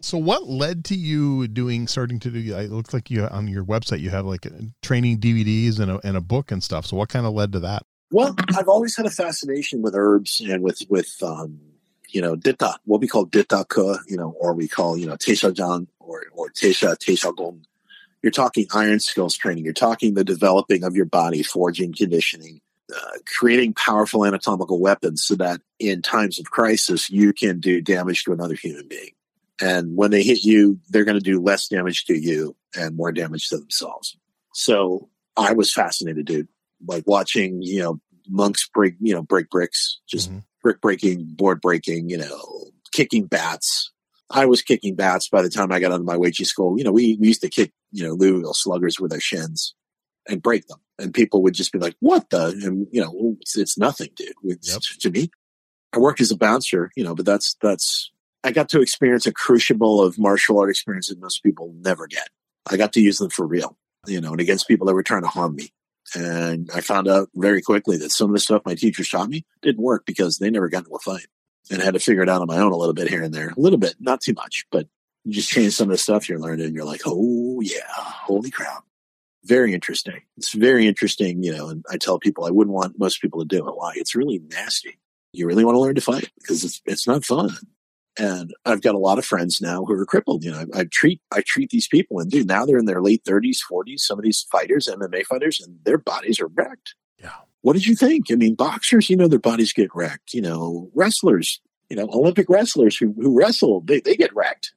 So, 0.00 0.16
what 0.16 0.46
led 0.46 0.84
to 0.86 0.94
you 0.94 1.48
doing, 1.48 1.88
starting 1.88 2.20
to 2.20 2.30
do? 2.30 2.56
It 2.56 2.70
looks 2.70 2.94
like 2.94 3.10
you 3.10 3.24
on 3.24 3.48
your 3.48 3.64
website 3.64 4.00
you 4.00 4.10
have 4.10 4.26
like 4.26 4.46
training 4.82 5.18
DVDs 5.18 5.80
and 5.80 5.90
a, 5.90 6.00
and 6.04 6.16
a 6.16 6.20
book 6.20 6.52
and 6.52 6.62
stuff. 6.62 6.86
So, 6.86 6.96
what 6.96 7.08
kind 7.08 7.26
of 7.26 7.32
led 7.32 7.52
to 7.52 7.60
that? 7.60 7.82
Well, 8.10 8.34
I've 8.56 8.68
always 8.68 8.96
had 8.96 9.06
a 9.06 9.10
fascination 9.10 9.82
with 9.82 9.94
herbs 9.94 10.40
and 10.40 10.62
with 10.62 10.82
with 10.88 11.12
um, 11.22 11.58
you 12.10 12.20
know 12.20 12.36
Dit 12.36 12.58
Da, 12.58 12.74
what 12.84 13.00
we 13.00 13.08
call 13.08 13.24
Dit 13.24 13.48
Da 13.48 13.64
ke, 13.64 14.00
you 14.06 14.16
know, 14.16 14.34
or 14.38 14.54
we 14.54 14.68
call 14.68 14.96
you 14.96 15.06
know 15.06 15.16
teishajan 15.16 15.88
or 15.98 16.24
or 16.32 16.50
teisha 16.50 16.96
teishagong. 16.96 17.62
You're 18.22 18.32
talking 18.32 18.66
iron 18.72 19.00
skills 19.00 19.36
training. 19.36 19.64
You're 19.64 19.72
talking 19.72 20.14
the 20.14 20.24
developing 20.24 20.84
of 20.84 20.96
your 20.96 21.06
body, 21.06 21.42
forging, 21.42 21.92
conditioning, 21.92 22.60
uh, 22.94 23.18
creating 23.26 23.74
powerful 23.74 24.24
anatomical 24.24 24.80
weapons 24.80 25.24
so 25.24 25.34
that 25.36 25.60
in 25.78 26.02
times 26.02 26.38
of 26.38 26.50
crisis 26.50 27.10
you 27.10 27.32
can 27.32 27.60
do 27.60 27.80
damage 27.80 28.24
to 28.24 28.32
another 28.32 28.54
human 28.54 28.86
being. 28.88 29.10
And 29.60 29.96
when 29.96 30.10
they 30.10 30.22
hit 30.22 30.44
you, 30.44 30.78
they're 30.88 31.04
going 31.04 31.18
to 31.18 31.24
do 31.24 31.40
less 31.40 31.68
damage 31.68 32.04
to 32.06 32.14
you 32.16 32.54
and 32.76 32.96
more 32.96 33.12
damage 33.12 33.48
to 33.48 33.58
themselves. 33.58 34.16
So 34.54 35.08
I 35.36 35.52
was 35.52 35.72
fascinated, 35.72 36.26
dude 36.26 36.48
like 36.86 37.04
watching, 37.06 37.62
you 37.62 37.80
know, 37.80 38.00
monks 38.28 38.68
break, 38.72 38.94
you 39.00 39.14
know, 39.14 39.22
break 39.22 39.50
bricks, 39.50 40.00
just 40.08 40.30
Mhm. 40.30 40.44
brick 40.62 40.80
breaking, 40.80 41.24
board 41.34 41.60
breaking, 41.60 42.10
you 42.10 42.18
know, 42.18 42.70
kicking 42.92 43.26
bats. 43.26 43.90
I 44.30 44.46
was 44.46 44.62
kicking 44.62 44.94
bats 44.94 45.28
by 45.28 45.42
the 45.42 45.48
time 45.48 45.72
I 45.72 45.80
got 45.80 45.92
out 45.92 46.00
of 46.00 46.06
my 46.06 46.16
Uechi 46.16 46.44
school. 46.44 46.76
You 46.78 46.84
know, 46.84 46.92
we, 46.92 47.16
we 47.20 47.28
used 47.28 47.40
to 47.40 47.48
kick, 47.48 47.72
you 47.92 48.04
know, 48.04 48.12
Louisville 48.12 48.54
sluggers 48.54 49.00
with 49.00 49.12
our 49.12 49.20
shins 49.20 49.74
and 50.28 50.42
break 50.42 50.66
them. 50.66 50.78
And 50.98 51.14
people 51.14 51.42
would 51.42 51.54
just 51.54 51.72
be 51.72 51.78
like, 51.78 51.96
what 52.00 52.30
the? 52.30 52.48
And, 52.64 52.86
you 52.90 53.00
know, 53.00 53.36
it's, 53.40 53.56
it's 53.56 53.78
nothing, 53.78 54.10
dude. 54.16 54.32
It's, 54.44 54.72
Yep. 54.72 54.82
To 55.00 55.10
me, 55.10 55.30
I 55.92 55.98
worked 55.98 56.20
as 56.20 56.30
a 56.30 56.36
bouncer, 56.36 56.90
you 56.96 57.04
know, 57.04 57.14
but 57.14 57.26
that's, 57.26 57.56
that's, 57.62 58.10
I 58.44 58.52
got 58.52 58.68
to 58.70 58.80
experience 58.80 59.26
a 59.26 59.32
crucible 59.32 60.02
of 60.02 60.18
martial 60.18 60.58
art 60.58 60.70
experience 60.70 61.08
that 61.08 61.20
most 61.20 61.42
people 61.42 61.74
never 61.80 62.06
get. 62.06 62.28
I 62.70 62.76
got 62.76 62.92
to 62.94 63.00
use 63.00 63.18
them 63.18 63.30
for 63.30 63.46
real, 63.46 63.76
you 64.06 64.20
know, 64.20 64.32
and 64.32 64.40
against 64.40 64.68
people 64.68 64.86
that 64.86 64.94
were 64.94 65.02
trying 65.02 65.22
to 65.22 65.28
harm 65.28 65.56
me. 65.56 65.70
And 66.14 66.70
I 66.74 66.80
found 66.80 67.08
out 67.08 67.28
very 67.34 67.62
quickly 67.62 67.96
that 67.98 68.12
some 68.12 68.30
of 68.30 68.34
the 68.34 68.40
stuff 68.40 68.62
my 68.64 68.74
teachers 68.74 69.10
taught 69.10 69.28
me 69.28 69.44
didn't 69.62 69.82
work 69.82 70.04
because 70.06 70.38
they 70.38 70.50
never 70.50 70.68
got 70.68 70.84
into 70.84 70.94
a 70.94 70.98
fight 70.98 71.26
and 71.70 71.82
I 71.82 71.84
had 71.84 71.94
to 71.94 72.00
figure 72.00 72.22
it 72.22 72.28
out 72.28 72.40
on 72.40 72.46
my 72.46 72.58
own 72.58 72.72
a 72.72 72.76
little 72.76 72.94
bit 72.94 73.08
here 73.08 73.22
and 73.22 73.34
there. 73.34 73.50
A 73.50 73.60
little 73.60 73.78
bit, 73.78 73.94
not 74.00 74.20
too 74.20 74.34
much, 74.34 74.64
but 74.70 74.86
you 75.24 75.32
just 75.32 75.50
change 75.50 75.74
some 75.74 75.88
of 75.88 75.92
the 75.92 75.98
stuff 75.98 76.28
you're 76.28 76.38
learning 76.38 76.66
and 76.66 76.74
you're 76.74 76.84
like, 76.84 77.02
oh 77.06 77.60
yeah, 77.60 77.80
holy 77.94 78.50
crap. 78.50 78.84
Very 79.48 79.72
interesting. 79.72 80.20
It's 80.36 80.52
very 80.52 80.86
interesting, 80.86 81.42
you 81.42 81.56
know, 81.56 81.70
and 81.70 81.82
I 81.90 81.96
tell 81.96 82.18
people 82.18 82.44
I 82.44 82.50
wouldn't 82.50 82.74
want 82.74 82.98
most 82.98 83.22
people 83.22 83.40
to 83.40 83.46
do 83.46 83.66
it. 83.66 83.76
Why? 83.76 83.94
It's 83.96 84.14
really 84.14 84.40
nasty. 84.50 84.98
You 85.32 85.46
really 85.46 85.64
want 85.64 85.74
to 85.76 85.80
learn 85.80 85.94
to 85.94 86.02
fight 86.02 86.30
because 86.38 86.64
it's, 86.64 86.82
it's 86.84 87.06
not 87.06 87.24
fun. 87.24 87.56
And 88.18 88.52
I've 88.66 88.82
got 88.82 88.94
a 88.94 88.98
lot 88.98 89.18
of 89.18 89.24
friends 89.24 89.60
now 89.62 89.86
who 89.86 89.94
are 89.94 90.04
crippled. 90.04 90.44
You 90.44 90.50
know, 90.50 90.66
I, 90.74 90.80
I 90.80 90.84
treat 90.84 91.22
I 91.32 91.40
treat 91.46 91.70
these 91.70 91.88
people, 91.88 92.18
and 92.18 92.30
dude, 92.30 92.48
now 92.48 92.66
they're 92.66 92.76
in 92.76 92.84
their 92.84 93.00
late 93.00 93.22
thirties, 93.24 93.62
forties. 93.62 94.04
Some 94.04 94.18
of 94.18 94.24
these 94.24 94.44
fighters, 94.50 94.88
MMA 94.88 95.24
fighters, 95.24 95.60
and 95.60 95.78
their 95.84 95.98
bodies 95.98 96.40
are 96.40 96.48
wrecked. 96.48 96.94
Yeah. 97.18 97.30
What 97.62 97.74
did 97.74 97.86
you 97.86 97.94
think? 97.94 98.26
I 98.30 98.34
mean, 98.34 98.54
boxers, 98.54 99.08
you 99.08 99.16
know, 99.16 99.28
their 99.28 99.38
bodies 99.38 99.72
get 99.72 99.94
wrecked. 99.94 100.34
You 100.34 100.42
know, 100.42 100.90
wrestlers, 100.94 101.60
you 101.88 101.96
know, 101.96 102.08
Olympic 102.12 102.48
wrestlers 102.48 102.96
who 102.96 103.14
who 103.18 103.38
wrestle, 103.38 103.82
they 103.82 104.00
they 104.00 104.16
get 104.16 104.34
wrecked. 104.34 104.72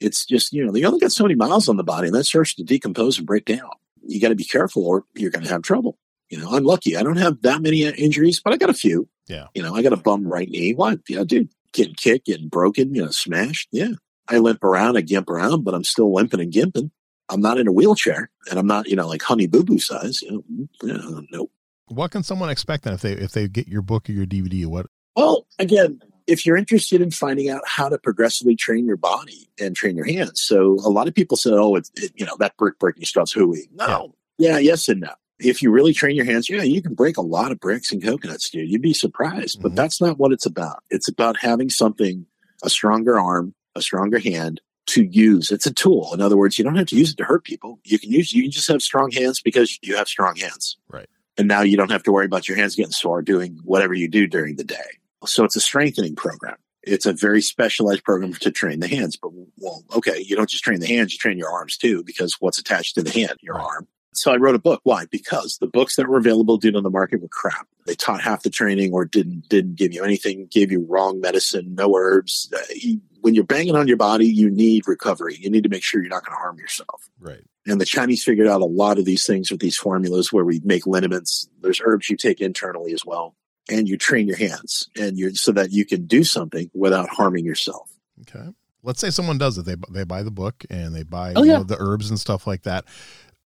It's 0.00 0.24
just 0.24 0.52
you 0.52 0.64
know 0.64 0.72
they 0.72 0.84
only 0.84 1.00
got 1.00 1.12
so 1.12 1.24
many 1.24 1.34
miles 1.34 1.68
on 1.68 1.76
the 1.76 1.84
body, 1.84 2.08
and 2.08 2.14
that 2.14 2.24
starts 2.24 2.54
to 2.54 2.64
decompose 2.64 3.18
and 3.18 3.26
break 3.26 3.44
down. 3.44 3.70
you 4.02 4.20
got 4.20 4.28
to 4.28 4.34
be 4.34 4.44
careful 4.44 4.86
or 4.86 5.04
you're 5.14 5.30
going 5.30 5.44
to 5.44 5.50
have 5.50 5.62
trouble. 5.62 5.98
You 6.30 6.38
know, 6.38 6.50
I'm 6.50 6.64
lucky. 6.64 6.96
I 6.96 7.02
don't 7.02 7.16
have 7.16 7.40
that 7.42 7.62
many 7.62 7.86
uh, 7.86 7.92
injuries, 7.92 8.40
but 8.40 8.52
I 8.52 8.56
got 8.56 8.70
a 8.70 8.74
few. 8.74 9.08
Yeah. 9.28 9.46
You 9.54 9.62
know, 9.62 9.74
I 9.74 9.82
got 9.82 9.92
a 9.92 9.96
bum 9.96 10.26
right 10.26 10.48
knee. 10.48 10.74
What? 10.74 11.00
Yeah, 11.08 11.24
dude, 11.24 11.50
getting 11.72 11.94
kicked, 11.94 12.26
getting 12.26 12.48
broken, 12.48 12.94
you 12.94 13.02
know, 13.02 13.10
smashed. 13.10 13.68
Yeah. 13.72 13.92
I 14.28 14.38
limp 14.38 14.62
around, 14.62 14.98
I 14.98 15.00
gimp 15.00 15.30
around, 15.30 15.64
but 15.64 15.74
I'm 15.74 15.84
still 15.84 16.12
limping 16.12 16.40
and 16.40 16.52
gimping. 16.52 16.90
I'm 17.30 17.40
not 17.40 17.58
in 17.58 17.66
a 17.66 17.72
wheelchair 17.72 18.30
and 18.50 18.58
I'm 18.58 18.66
not, 18.66 18.88
you 18.88 18.96
know, 18.96 19.08
like 19.08 19.22
honey 19.22 19.46
boo 19.46 19.64
boo 19.64 19.78
size. 19.78 20.22
You 20.22 20.44
know, 20.48 20.68
yeah, 20.82 21.20
nope. 21.30 21.50
What 21.86 22.10
can 22.10 22.22
someone 22.22 22.50
expect 22.50 22.84
then 22.84 22.94
if 22.94 23.00
they 23.00 23.12
if 23.12 23.32
they 23.32 23.48
get 23.48 23.68
your 23.68 23.82
book 23.82 24.08
or 24.08 24.12
your 24.12 24.26
DVD? 24.26 24.66
What? 24.66 24.86
Well, 25.16 25.46
again, 25.58 26.00
if 26.28 26.44
you're 26.44 26.58
interested 26.58 27.00
in 27.00 27.10
finding 27.10 27.48
out 27.48 27.62
how 27.66 27.88
to 27.88 27.98
progressively 27.98 28.54
train 28.54 28.86
your 28.86 28.98
body 28.98 29.48
and 29.58 29.74
train 29.74 29.96
your 29.96 30.04
hands, 30.04 30.40
so 30.40 30.74
a 30.84 30.90
lot 30.90 31.08
of 31.08 31.14
people 31.14 31.36
say, 31.36 31.50
"Oh, 31.50 31.74
it's 31.74 31.90
it, 31.96 32.12
you 32.14 32.26
know 32.26 32.36
that 32.38 32.56
brick 32.56 32.78
breaking 32.78 33.06
stuff's 33.06 33.32
hooey." 33.32 33.68
No, 33.74 34.14
yeah. 34.36 34.52
yeah, 34.52 34.58
yes, 34.58 34.88
and 34.88 35.00
no. 35.00 35.12
If 35.40 35.62
you 35.62 35.70
really 35.70 35.94
train 35.94 36.16
your 36.16 36.26
hands, 36.26 36.50
yeah, 36.50 36.62
you 36.62 36.82
can 36.82 36.94
break 36.94 37.16
a 37.16 37.22
lot 37.22 37.50
of 37.50 37.60
bricks 37.60 37.92
and 37.92 38.02
coconuts, 38.02 38.50
dude. 38.50 38.68
You'd 38.68 38.82
be 38.82 38.92
surprised, 38.92 39.58
mm-hmm. 39.58 39.68
but 39.68 39.74
that's 39.74 40.00
not 40.00 40.18
what 40.18 40.32
it's 40.32 40.46
about. 40.46 40.82
It's 40.90 41.08
about 41.08 41.38
having 41.38 41.70
something, 41.70 42.26
a 42.62 42.68
stronger 42.68 43.18
arm, 43.18 43.54
a 43.74 43.80
stronger 43.80 44.18
hand, 44.18 44.60
to 44.88 45.04
use. 45.04 45.50
It's 45.50 45.66
a 45.66 45.72
tool. 45.72 46.10
In 46.12 46.20
other 46.20 46.36
words, 46.36 46.58
you 46.58 46.64
don't 46.64 46.76
have 46.76 46.88
to 46.88 46.96
use 46.96 47.12
it 47.12 47.16
to 47.18 47.24
hurt 47.24 47.44
people. 47.44 47.78
You 47.84 47.98
can 47.98 48.10
use 48.10 48.34
you 48.34 48.42
can 48.42 48.50
just 48.50 48.68
have 48.68 48.82
strong 48.82 49.10
hands 49.12 49.40
because 49.40 49.78
you 49.80 49.96
have 49.96 50.08
strong 50.08 50.36
hands. 50.36 50.76
Right. 50.88 51.08
And 51.38 51.48
now 51.48 51.62
you 51.62 51.76
don't 51.76 51.92
have 51.92 52.02
to 52.02 52.12
worry 52.12 52.26
about 52.26 52.48
your 52.48 52.56
hands 52.58 52.74
getting 52.74 52.92
sore 52.92 53.22
doing 53.22 53.60
whatever 53.64 53.94
you 53.94 54.08
do 54.08 54.26
during 54.26 54.56
the 54.56 54.64
day. 54.64 54.98
So 55.26 55.44
it's 55.44 55.56
a 55.56 55.60
strengthening 55.60 56.16
program. 56.16 56.56
It's 56.82 57.06
a 57.06 57.12
very 57.12 57.42
specialized 57.42 58.04
program 58.04 58.32
to 58.34 58.50
train 58.50 58.80
the 58.80 58.88
hands. 58.88 59.16
But 59.16 59.32
well, 59.58 59.84
okay, 59.94 60.20
you 60.20 60.36
don't 60.36 60.48
just 60.48 60.64
train 60.64 60.80
the 60.80 60.86
hands, 60.86 61.12
you 61.12 61.18
train 61.18 61.38
your 61.38 61.50
arms 61.50 61.76
too, 61.76 62.02
because 62.04 62.36
what's 62.40 62.58
attached 62.58 62.94
to 62.94 63.02
the 63.02 63.10
hand, 63.10 63.36
your 63.42 63.60
arm. 63.60 63.86
So 64.14 64.32
I 64.32 64.36
wrote 64.36 64.54
a 64.54 64.60
book. 64.60 64.80
Why? 64.84 65.06
Because 65.06 65.58
the 65.58 65.66
books 65.66 65.96
that 65.96 66.08
were 66.08 66.18
available 66.18 66.56
dude 66.56 66.76
on 66.76 66.82
the 66.82 66.90
market 66.90 67.20
were 67.20 67.28
crap. 67.28 67.68
They 67.86 67.94
taught 67.94 68.20
half 68.20 68.42
the 68.42 68.50
training 68.50 68.92
or 68.92 69.04
didn't 69.04 69.48
didn't 69.48 69.76
give 69.76 69.92
you 69.92 70.02
anything, 70.02 70.48
gave 70.50 70.72
you 70.72 70.84
wrong 70.88 71.20
medicine, 71.20 71.74
no 71.74 71.94
herbs. 71.96 72.52
Uh, 72.54 72.96
when 73.20 73.34
you're 73.34 73.44
banging 73.44 73.76
on 73.76 73.86
your 73.86 73.96
body, 73.96 74.26
you 74.26 74.50
need 74.50 74.88
recovery. 74.88 75.36
You 75.38 75.50
need 75.50 75.64
to 75.64 75.68
make 75.68 75.82
sure 75.82 76.00
you're 76.00 76.10
not 76.10 76.24
going 76.24 76.36
to 76.36 76.40
harm 76.40 76.58
yourself. 76.58 77.08
Right. 77.20 77.42
And 77.66 77.80
the 77.80 77.84
Chinese 77.84 78.24
figured 78.24 78.48
out 78.48 78.60
a 78.60 78.66
lot 78.66 78.98
of 78.98 79.04
these 79.04 79.26
things 79.26 79.50
with 79.50 79.60
these 79.60 79.76
formulas 79.76 80.32
where 80.32 80.44
we 80.44 80.60
make 80.64 80.86
liniments. 80.86 81.48
There's 81.60 81.80
herbs 81.84 82.08
you 82.08 82.16
take 82.16 82.40
internally 82.40 82.92
as 82.92 83.04
well 83.04 83.34
and 83.68 83.88
you 83.88 83.96
train 83.96 84.26
your 84.26 84.36
hands 84.36 84.88
and 84.96 85.18
you 85.18 85.34
so 85.34 85.52
that 85.52 85.72
you 85.72 85.84
can 85.84 86.06
do 86.06 86.24
something 86.24 86.70
without 86.74 87.08
harming 87.08 87.44
yourself. 87.44 87.90
Okay. 88.22 88.48
Let's 88.82 89.00
say 89.00 89.10
someone 89.10 89.38
does 89.38 89.58
it. 89.58 89.64
They 89.64 89.76
they 89.90 90.04
buy 90.04 90.22
the 90.22 90.30
book 90.30 90.64
and 90.70 90.94
they 90.94 91.02
buy 91.02 91.34
oh, 91.36 91.42
yeah. 91.42 91.58
know, 91.58 91.64
the 91.64 91.76
herbs 91.78 92.10
and 92.10 92.18
stuff 92.18 92.46
like 92.46 92.62
that. 92.62 92.84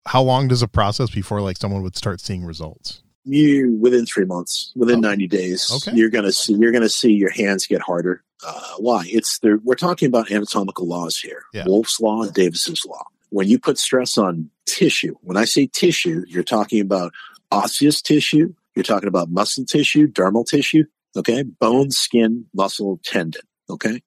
How 0.05 0.21
long 0.21 0.47
does 0.47 0.63
it 0.63 0.71
process 0.71 1.09
before 1.09 1.41
like 1.41 1.57
someone 1.57 1.83
would 1.83 1.95
start 1.95 2.19
seeing 2.19 2.43
results? 2.43 3.03
You 3.25 3.77
within 3.79 4.05
three 4.05 4.25
months, 4.25 4.71
within 4.75 4.97
oh. 4.97 5.07
ninety 5.07 5.27
days, 5.27 5.71
okay. 5.71 5.95
you're 5.95 6.09
gonna 6.09 6.31
see 6.31 6.53
you're 6.53 6.71
gonna 6.71 6.89
see 6.89 7.13
your 7.13 7.31
hands 7.31 7.67
get 7.67 7.81
harder. 7.81 8.23
Uh, 8.45 8.75
why? 8.79 9.03
It's 9.07 9.39
there. 9.39 9.59
We're 9.63 9.75
talking 9.75 10.07
about 10.07 10.31
anatomical 10.31 10.87
laws 10.87 11.17
here. 11.17 11.43
Yeah. 11.53 11.65
Wolff's 11.65 11.99
law 11.99 12.23
and 12.23 12.33
Davis's 12.33 12.85
law. 12.85 13.03
When 13.29 13.47
you 13.47 13.59
put 13.59 13.77
stress 13.77 14.17
on 14.17 14.49
tissue, 14.65 15.15
when 15.21 15.37
I 15.37 15.45
say 15.45 15.67
tissue, 15.67 16.23
you're 16.27 16.43
talking 16.43 16.81
about 16.81 17.13
osseous 17.51 18.01
tissue, 18.01 18.53
you're 18.79 18.95
talking 18.95 19.09
about 19.09 19.29
muscle 19.29 19.65
tissue, 19.65 20.07
dermal 20.07 20.47
tissue, 20.47 20.85
okay? 21.17 21.43
Bone, 21.43 21.91
skin, 21.91 22.45
muscle, 22.53 23.01
tendon, 23.03 23.41
okay? 23.69 24.01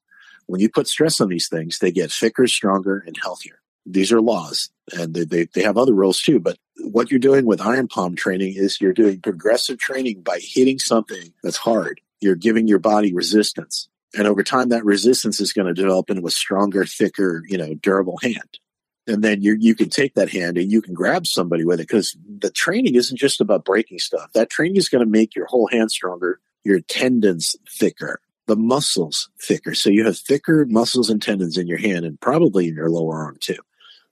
When 0.46 0.62
you 0.62 0.70
put 0.70 0.88
stress 0.88 1.20
on 1.20 1.28
these 1.28 1.46
things, 1.46 1.78
they 1.78 1.92
get 1.92 2.10
thicker, 2.10 2.46
stronger, 2.46 3.04
and 3.06 3.14
healthier. 3.20 3.58
These 3.84 4.12
are 4.12 4.20
laws, 4.22 4.70
and 4.96 5.12
they, 5.12 5.24
they, 5.24 5.46
they 5.52 5.62
have 5.62 5.76
other 5.76 5.92
rules 5.92 6.22
too. 6.22 6.40
But 6.40 6.56
what 6.78 7.10
you're 7.10 7.20
doing 7.20 7.44
with 7.44 7.60
iron 7.60 7.86
palm 7.86 8.16
training 8.16 8.54
is 8.56 8.80
you're 8.80 8.94
doing 8.94 9.20
progressive 9.20 9.78
training 9.78 10.22
by 10.22 10.38
hitting 10.40 10.78
something 10.78 11.34
that's 11.42 11.58
hard. 11.58 12.00
You're 12.22 12.34
giving 12.34 12.66
your 12.66 12.78
body 12.78 13.12
resistance. 13.12 13.90
And 14.16 14.26
over 14.26 14.42
time, 14.42 14.70
that 14.70 14.86
resistance 14.86 15.38
is 15.38 15.52
going 15.52 15.68
to 15.68 15.74
develop 15.74 16.08
into 16.08 16.26
a 16.26 16.30
stronger, 16.30 16.86
thicker, 16.86 17.42
you 17.46 17.58
know, 17.58 17.74
durable 17.74 18.18
hand 18.22 18.58
and 19.06 19.22
then 19.22 19.42
you 19.42 19.56
you 19.58 19.74
can 19.74 19.88
take 19.88 20.14
that 20.14 20.30
hand 20.30 20.56
and 20.56 20.70
you 20.70 20.80
can 20.80 20.94
grab 20.94 21.26
somebody 21.26 21.64
with 21.64 21.80
it 21.80 21.88
because 21.88 22.16
the 22.38 22.50
training 22.50 22.94
isn't 22.94 23.18
just 23.18 23.40
about 23.40 23.64
breaking 23.64 23.98
stuff. 23.98 24.32
That 24.32 24.50
training 24.50 24.76
is 24.76 24.88
going 24.88 25.04
to 25.04 25.10
make 25.10 25.34
your 25.34 25.46
whole 25.46 25.68
hand 25.68 25.90
stronger, 25.90 26.40
your 26.64 26.80
tendons 26.80 27.56
thicker, 27.68 28.20
the 28.46 28.56
muscles 28.56 29.28
thicker. 29.40 29.74
So 29.74 29.90
you 29.90 30.04
have 30.04 30.18
thicker 30.18 30.66
muscles 30.68 31.10
and 31.10 31.20
tendons 31.20 31.58
in 31.58 31.66
your 31.66 31.78
hand 31.78 32.04
and 32.04 32.20
probably 32.20 32.68
in 32.68 32.74
your 32.74 32.90
lower 32.90 33.16
arm 33.16 33.38
too. 33.40 33.58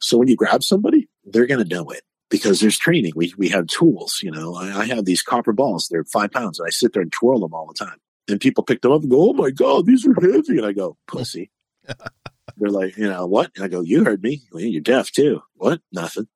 So 0.00 0.16
when 0.16 0.28
you 0.28 0.36
grab 0.36 0.64
somebody, 0.64 1.08
they're 1.24 1.46
going 1.46 1.62
to 1.62 1.74
know 1.74 1.90
it 1.90 2.02
because 2.30 2.60
there's 2.60 2.78
training. 2.78 3.12
We 3.14 3.34
we 3.36 3.48
have 3.50 3.66
tools. 3.66 4.20
You 4.22 4.30
know, 4.30 4.54
I, 4.54 4.80
I 4.80 4.84
have 4.86 5.04
these 5.04 5.22
copper 5.22 5.52
balls. 5.52 5.88
They're 5.90 6.04
five 6.04 6.32
pounds, 6.32 6.58
and 6.58 6.66
I 6.66 6.70
sit 6.70 6.92
there 6.92 7.02
and 7.02 7.12
twirl 7.12 7.40
them 7.40 7.54
all 7.54 7.66
the 7.66 7.84
time. 7.84 7.98
And 8.28 8.40
people 8.40 8.64
pick 8.64 8.80
them 8.80 8.92
up 8.92 9.02
and 9.02 9.10
go, 9.10 9.30
"Oh 9.30 9.32
my 9.34 9.50
god, 9.50 9.86
these 9.86 10.06
are 10.06 10.14
heavy!" 10.14 10.58
And 10.58 10.66
I 10.66 10.72
go, 10.72 10.96
"Pussy." 11.06 11.50
They're 12.60 12.70
like, 12.70 12.96
you 12.96 13.08
know, 13.08 13.26
what? 13.26 13.50
And 13.56 13.64
I 13.64 13.68
go, 13.68 13.80
you 13.80 14.04
heard 14.04 14.22
me. 14.22 14.42
Well, 14.52 14.62
you're 14.62 14.82
deaf 14.82 15.10
too. 15.10 15.42
What? 15.54 15.80
Nothing. 15.90 16.28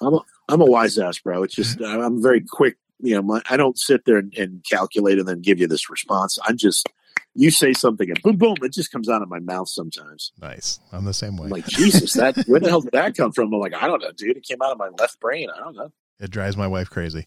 I'm 0.00 0.14
a, 0.14 0.20
I'm 0.48 0.60
a 0.60 0.66
wise 0.66 0.98
ass, 0.98 1.20
bro. 1.20 1.44
It's 1.44 1.54
just, 1.54 1.80
I'm 1.80 2.20
very 2.20 2.40
quick. 2.40 2.76
You 3.00 3.14
know, 3.14 3.22
my, 3.22 3.42
I 3.48 3.56
don't 3.56 3.78
sit 3.78 4.04
there 4.04 4.16
and, 4.16 4.34
and 4.36 4.64
calculate 4.68 5.18
and 5.18 5.26
then 5.26 5.40
give 5.40 5.60
you 5.60 5.68
this 5.68 5.88
response. 5.88 6.38
I'm 6.44 6.56
just, 6.56 6.88
you 7.34 7.50
say 7.50 7.72
something 7.72 8.10
and 8.10 8.20
boom, 8.22 8.36
boom, 8.36 8.56
it 8.62 8.72
just 8.72 8.90
comes 8.92 9.08
out 9.08 9.22
of 9.22 9.28
my 9.28 9.40
mouth 9.40 9.68
sometimes. 9.68 10.32
Nice. 10.40 10.80
I'm 10.92 11.04
the 11.04 11.14
same 11.14 11.36
way. 11.36 11.44
I'm 11.44 11.50
like, 11.50 11.66
Jesus, 11.66 12.12
that, 12.14 12.36
where 12.46 12.60
the 12.60 12.68
hell 12.68 12.80
did 12.80 12.92
that 12.92 13.16
come 13.16 13.32
from? 13.32 13.52
I'm 13.54 13.60
like, 13.60 13.74
I 13.74 13.86
don't 13.86 14.02
know, 14.02 14.12
dude. 14.12 14.36
It 14.36 14.44
came 14.44 14.60
out 14.60 14.72
of 14.72 14.78
my 14.78 14.90
left 14.98 15.20
brain. 15.20 15.48
I 15.54 15.58
don't 15.60 15.76
know. 15.76 15.92
It 16.20 16.30
drives 16.30 16.56
my 16.56 16.68
wife 16.68 16.88
crazy. 16.88 17.24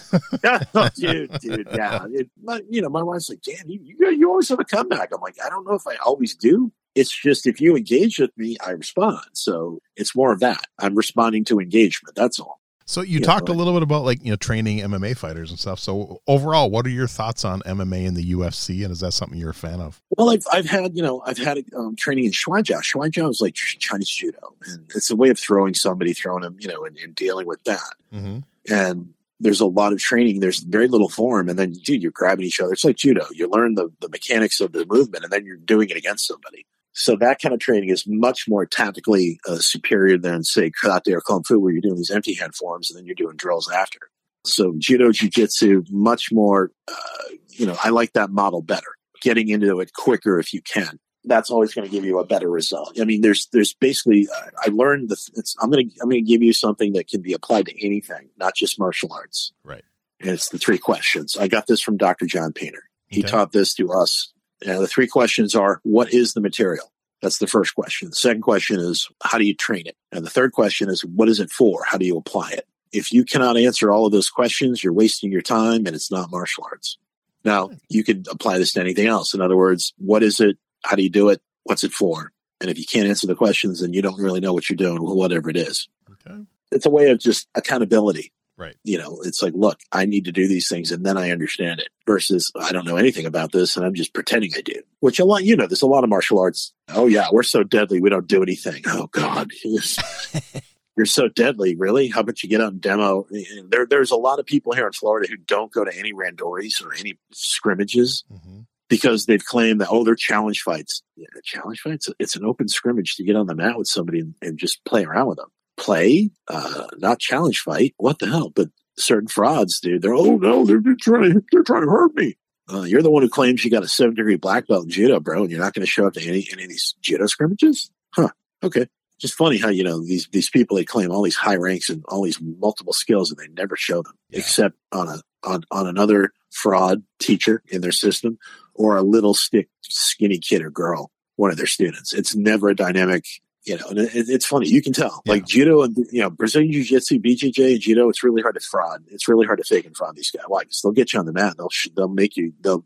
oh, 0.44 0.88
dude, 0.94 1.32
dude, 1.40 1.68
yeah. 1.74 2.06
It, 2.10 2.30
my, 2.40 2.62
you 2.70 2.80
know, 2.80 2.88
my 2.88 3.02
wife's 3.02 3.28
like, 3.28 3.42
damn, 3.42 3.68
you, 3.68 3.80
you, 3.82 4.10
you 4.10 4.30
always 4.30 4.48
have 4.50 4.60
a 4.60 4.64
comeback. 4.64 5.10
I'm 5.12 5.20
like, 5.20 5.36
I 5.44 5.48
don't 5.48 5.66
know 5.66 5.74
if 5.74 5.86
I 5.86 5.96
always 5.96 6.36
do. 6.36 6.70
It's 6.96 7.14
just 7.14 7.46
if 7.46 7.60
you 7.60 7.76
engage 7.76 8.18
with 8.18 8.36
me, 8.36 8.56
I 8.66 8.70
respond. 8.70 9.20
So 9.34 9.78
it's 9.96 10.16
more 10.16 10.32
of 10.32 10.40
that. 10.40 10.66
I'm 10.78 10.94
responding 10.94 11.44
to 11.44 11.60
engagement. 11.60 12.16
That's 12.16 12.40
all. 12.40 12.60
So 12.88 13.00
you, 13.00 13.18
you 13.18 13.20
talked 13.20 13.48
know, 13.48 13.54
a 13.54 13.56
little 13.56 13.72
bit 13.72 13.82
about 13.82 14.04
like 14.04 14.24
you 14.24 14.30
know 14.30 14.36
training 14.36 14.78
MMA 14.78 15.16
fighters 15.16 15.50
and 15.50 15.58
stuff. 15.58 15.80
So 15.80 16.22
overall, 16.28 16.70
what 16.70 16.86
are 16.86 16.90
your 16.90 17.08
thoughts 17.08 17.44
on 17.44 17.60
MMA 17.62 18.06
and 18.06 18.16
the 18.16 18.32
UFC, 18.32 18.84
and 18.84 18.92
is 18.92 19.00
that 19.00 19.12
something 19.12 19.36
you're 19.36 19.50
a 19.50 19.54
fan 19.54 19.80
of? 19.80 20.00
Well, 20.16 20.30
I've 20.30 20.44
I've 20.52 20.66
had 20.66 20.96
you 20.96 21.02
know 21.02 21.20
I've 21.26 21.36
had 21.36 21.58
um, 21.76 21.96
training 21.96 22.26
in 22.26 22.30
Shuaijiao. 22.30 22.82
Shuaijiao 22.82 23.28
is 23.28 23.40
like 23.40 23.54
Chinese 23.54 24.08
judo, 24.08 24.54
and 24.68 24.88
it's 24.94 25.10
a 25.10 25.16
way 25.16 25.30
of 25.30 25.38
throwing 25.38 25.74
somebody, 25.74 26.12
throwing 26.12 26.42
them, 26.42 26.56
you 26.60 26.68
know, 26.68 26.84
and, 26.84 26.96
and 26.98 27.14
dealing 27.16 27.46
with 27.46 27.62
that. 27.64 27.94
Mm-hmm. 28.14 28.38
And 28.72 29.12
there's 29.40 29.60
a 29.60 29.66
lot 29.66 29.92
of 29.92 29.98
training. 29.98 30.38
There's 30.38 30.60
very 30.60 30.86
little 30.86 31.08
form, 31.08 31.48
and 31.48 31.58
then 31.58 31.72
dude, 31.72 32.02
you're 32.02 32.12
grabbing 32.12 32.46
each 32.46 32.60
other. 32.60 32.72
It's 32.72 32.84
like 32.84 32.96
judo. 32.96 33.26
You 33.32 33.50
learn 33.50 33.74
the 33.74 33.90
the 34.00 34.08
mechanics 34.08 34.60
of 34.60 34.70
the 34.70 34.86
movement, 34.86 35.24
and 35.24 35.32
then 35.32 35.44
you're 35.44 35.56
doing 35.56 35.90
it 35.90 35.96
against 35.96 36.28
somebody. 36.28 36.64
So 36.98 37.14
that 37.16 37.42
kind 37.42 37.52
of 37.52 37.60
training 37.60 37.90
is 37.90 38.04
much 38.06 38.48
more 38.48 38.64
tactically 38.64 39.38
uh, 39.46 39.58
superior 39.58 40.16
than, 40.16 40.42
say, 40.42 40.70
karate 40.70 41.12
or 41.12 41.20
kung 41.20 41.44
fu, 41.44 41.60
where 41.60 41.70
you're 41.70 41.82
doing 41.82 41.96
these 41.96 42.10
empty 42.10 42.32
hand 42.32 42.54
forms 42.54 42.90
and 42.90 42.98
then 42.98 43.04
you're 43.04 43.14
doing 43.14 43.36
drills 43.36 43.70
after. 43.70 43.98
So 44.46 44.74
judo, 44.78 45.10
jujitsu, 45.10 45.86
much 45.90 46.32
more. 46.32 46.70
Uh, 46.88 47.34
you 47.50 47.66
know, 47.66 47.76
I 47.84 47.90
like 47.90 48.14
that 48.14 48.30
model 48.30 48.62
better. 48.62 48.96
Getting 49.20 49.50
into 49.50 49.78
it 49.80 49.92
quicker 49.92 50.38
if 50.38 50.54
you 50.54 50.62
can. 50.62 50.98
That's 51.24 51.50
always 51.50 51.74
going 51.74 51.86
to 51.86 51.92
give 51.92 52.04
you 52.04 52.18
a 52.18 52.24
better 52.24 52.48
result. 52.48 52.98
I 52.98 53.04
mean, 53.04 53.20
there's 53.20 53.48
there's 53.52 53.74
basically 53.74 54.26
uh, 54.34 54.50
I 54.64 54.70
learned 54.70 55.10
the. 55.10 55.16
I'm 55.60 55.70
going 55.70 55.90
to 55.90 55.96
I'm 56.00 56.08
going 56.08 56.24
to 56.24 56.30
give 56.30 56.42
you 56.42 56.54
something 56.54 56.94
that 56.94 57.08
can 57.08 57.20
be 57.20 57.34
applied 57.34 57.66
to 57.66 57.86
anything, 57.86 58.30
not 58.38 58.54
just 58.54 58.78
martial 58.78 59.12
arts. 59.12 59.52
Right. 59.64 59.84
And 60.20 60.30
it's 60.30 60.48
the 60.48 60.58
three 60.58 60.78
questions. 60.78 61.36
I 61.36 61.48
got 61.48 61.66
this 61.66 61.82
from 61.82 61.98
Dr. 61.98 62.24
John 62.24 62.52
Painter. 62.54 62.84
He 63.08 63.20
okay. 63.20 63.30
taught 63.30 63.52
this 63.52 63.74
to 63.74 63.92
us 63.92 64.32
now, 64.64 64.80
the 64.80 64.86
three 64.86 65.06
questions 65.06 65.54
are 65.54 65.80
what 65.82 66.12
is 66.12 66.32
the 66.32 66.40
material? 66.40 66.92
That's 67.22 67.38
the 67.38 67.46
first 67.46 67.74
question. 67.74 68.10
The 68.10 68.16
second 68.16 68.42
question 68.42 68.78
is 68.78 69.08
how 69.22 69.38
do 69.38 69.44
you 69.44 69.54
train 69.54 69.86
it? 69.86 69.96
And 70.12 70.24
the 70.24 70.30
third 70.30 70.52
question 70.52 70.88
is 70.88 71.04
what 71.04 71.28
is 71.28 71.40
it 71.40 71.50
for? 71.50 71.82
How 71.86 71.98
do 71.98 72.06
you 72.06 72.16
apply 72.16 72.52
it? 72.52 72.66
If 72.92 73.12
you 73.12 73.24
cannot 73.24 73.56
answer 73.56 73.90
all 73.90 74.06
of 74.06 74.12
those 74.12 74.30
questions, 74.30 74.82
you're 74.82 74.92
wasting 74.92 75.32
your 75.32 75.42
time 75.42 75.86
and 75.86 75.94
it's 75.94 76.10
not 76.10 76.30
martial 76.30 76.64
arts. 76.70 76.98
Now, 77.44 77.70
you 77.88 78.04
could 78.04 78.26
apply 78.30 78.58
this 78.58 78.72
to 78.72 78.80
anything 78.80 79.06
else. 79.06 79.34
In 79.34 79.40
other 79.40 79.56
words, 79.56 79.92
what 79.98 80.22
is 80.22 80.40
it? 80.40 80.56
How 80.84 80.96
do 80.96 81.02
you 81.02 81.10
do 81.10 81.28
it? 81.28 81.40
What's 81.64 81.84
it 81.84 81.92
for? 81.92 82.32
And 82.60 82.70
if 82.70 82.78
you 82.78 82.84
can't 82.84 83.08
answer 83.08 83.26
the 83.26 83.34
questions, 83.34 83.80
then 83.80 83.92
you 83.92 84.02
don't 84.02 84.20
really 84.20 84.40
know 84.40 84.52
what 84.52 84.68
you're 84.70 84.76
doing, 84.76 84.98
whatever 84.98 85.50
it 85.50 85.56
is. 85.56 85.88
Okay. 86.10 86.40
It's 86.72 86.86
a 86.86 86.90
way 86.90 87.10
of 87.10 87.18
just 87.18 87.48
accountability. 87.54 88.32
Right. 88.58 88.76
You 88.84 88.98
know, 88.98 89.20
it's 89.22 89.42
like, 89.42 89.52
look, 89.54 89.80
I 89.92 90.06
need 90.06 90.24
to 90.24 90.32
do 90.32 90.48
these 90.48 90.68
things 90.68 90.90
and 90.90 91.04
then 91.04 91.18
I 91.18 91.30
understand 91.30 91.80
it 91.80 91.88
versus 92.06 92.50
I 92.58 92.72
don't 92.72 92.86
know 92.86 92.96
anything 92.96 93.26
about 93.26 93.52
this 93.52 93.76
and 93.76 93.84
I'm 93.84 93.94
just 93.94 94.14
pretending 94.14 94.52
I 94.56 94.62
do, 94.62 94.82
which 95.00 95.18
a 95.20 95.26
lot, 95.26 95.44
you 95.44 95.56
know, 95.56 95.66
there's 95.66 95.82
a 95.82 95.86
lot 95.86 96.04
of 96.04 96.10
martial 96.10 96.38
arts. 96.38 96.72
Oh, 96.88 97.06
yeah, 97.06 97.26
we're 97.30 97.42
so 97.42 97.62
deadly. 97.62 98.00
We 98.00 98.08
don't 98.08 98.26
do 98.26 98.42
anything. 98.42 98.82
Oh, 98.86 99.08
God. 99.08 99.50
You're 100.96 101.04
so 101.04 101.28
deadly, 101.28 101.76
really? 101.76 102.08
How 102.08 102.20
about 102.20 102.42
you 102.42 102.48
get 102.48 102.62
out 102.62 102.72
and 102.72 102.80
demo? 102.80 103.26
There, 103.68 103.86
there's 103.86 104.10
a 104.10 104.16
lot 104.16 104.38
of 104.38 104.46
people 104.46 104.72
here 104.72 104.86
in 104.86 104.92
Florida 104.94 105.28
who 105.28 105.36
don't 105.36 105.70
go 105.70 105.84
to 105.84 105.94
any 105.94 106.14
randoris 106.14 106.82
or 106.82 106.94
any 106.94 107.18
scrimmages 107.32 108.24
mm-hmm. 108.32 108.60
because 108.88 109.26
they've 109.26 109.44
claimed 109.44 109.82
that, 109.82 109.88
oh, 109.90 110.04
they're 110.04 110.14
challenge 110.14 110.62
fights. 110.62 111.02
Yeah, 111.14 111.26
challenge 111.44 111.80
fights? 111.80 112.08
It's 112.18 112.36
an 112.36 112.46
open 112.46 112.68
scrimmage 112.68 113.16
to 113.16 113.24
get 113.24 113.36
on 113.36 113.46
the 113.46 113.54
mat 113.54 113.76
with 113.76 113.88
somebody 113.88 114.20
and, 114.20 114.34
and 114.40 114.58
just 114.58 114.82
play 114.86 115.04
around 115.04 115.26
with 115.26 115.36
them 115.36 115.50
play, 115.76 116.30
uh, 116.48 116.86
not 116.98 117.18
challenge 117.18 117.60
fight. 117.60 117.94
What 117.96 118.18
the 118.18 118.26
hell? 118.26 118.50
But 118.50 118.68
certain 118.98 119.28
frauds, 119.28 119.80
dude, 119.80 120.02
they're 120.02 120.14
oh 120.14 120.36
no, 120.36 120.64
they're, 120.64 120.80
they're 120.80 120.96
trying 121.00 121.34
to 121.34 121.44
they're 121.52 121.62
trying 121.62 121.82
to 121.82 121.90
hurt 121.90 122.14
me. 122.14 122.36
Uh, 122.72 122.82
you're 122.82 123.02
the 123.02 123.10
one 123.10 123.22
who 123.22 123.28
claims 123.28 123.64
you 123.64 123.70
got 123.70 123.84
a 123.84 123.88
seven 123.88 124.14
degree 124.14 124.36
black 124.36 124.66
belt 124.66 124.84
in 124.84 124.90
judo, 124.90 125.20
bro, 125.20 125.42
and 125.42 125.50
you're 125.50 125.60
not 125.60 125.72
going 125.72 125.84
to 125.84 125.90
show 125.90 126.06
up 126.06 126.14
to 126.14 126.22
any 126.22 126.46
any 126.52 126.64
of 126.64 126.68
these 126.68 126.94
judo 127.00 127.26
scrimmages, 127.26 127.90
huh? 128.14 128.28
Okay, 128.62 128.86
just 129.20 129.34
funny 129.34 129.58
how 129.58 129.68
you 129.68 129.84
know 129.84 130.04
these 130.04 130.28
these 130.32 130.50
people 130.50 130.76
they 130.76 130.84
claim 130.84 131.10
all 131.10 131.22
these 131.22 131.36
high 131.36 131.56
ranks 131.56 131.88
and 131.88 132.04
all 132.08 132.22
these 132.22 132.40
multiple 132.40 132.92
skills, 132.92 133.30
and 133.30 133.38
they 133.38 133.48
never 133.48 133.76
show 133.76 134.02
them 134.02 134.14
yeah. 134.30 134.40
except 134.40 134.76
on 134.92 135.08
a 135.08 135.20
on 135.44 135.62
on 135.70 135.86
another 135.86 136.32
fraud 136.50 137.02
teacher 137.18 137.62
in 137.68 137.82
their 137.82 137.92
system 137.92 138.38
or 138.74 138.96
a 138.96 139.02
little 139.02 139.34
stick 139.34 139.68
skinny 139.82 140.38
kid 140.38 140.62
or 140.62 140.70
girl, 140.70 141.10
one 141.36 141.50
of 141.50 141.56
their 141.56 141.66
students. 141.66 142.12
It's 142.12 142.34
never 142.34 142.68
a 142.68 142.76
dynamic 142.76 143.24
you 143.66 143.76
know, 143.76 143.88
and 143.88 143.98
it, 143.98 144.10
it's 144.14 144.46
funny. 144.46 144.68
You 144.68 144.80
can 144.80 144.92
tell, 144.92 145.22
yeah. 145.24 145.32
like 145.32 145.44
judo 145.44 145.82
and 145.82 145.96
you 146.12 146.20
know 146.20 146.30
Brazilian 146.30 146.72
Jiu 146.72 146.84
Jitsu, 146.84 147.18
BJJ, 147.18 147.72
and 147.72 147.80
judo. 147.80 148.08
It's 148.08 148.22
really 148.22 148.40
hard 148.40 148.54
to 148.54 148.60
fraud. 148.60 149.04
It's 149.08 149.28
really 149.28 149.44
hard 149.44 149.58
to 149.58 149.64
fake 149.64 149.84
and 149.84 149.96
fraud 149.96 150.14
these 150.14 150.30
guys. 150.30 150.44
Why? 150.46 150.62
Because 150.62 150.80
they'll 150.80 150.92
get 150.92 151.12
you 151.12 151.18
on 151.18 151.26
the 151.26 151.32
mat. 151.32 151.56
They'll 151.58 151.68
they'll 151.96 152.08
make 152.08 152.36
you. 152.36 152.52
They'll 152.60 152.84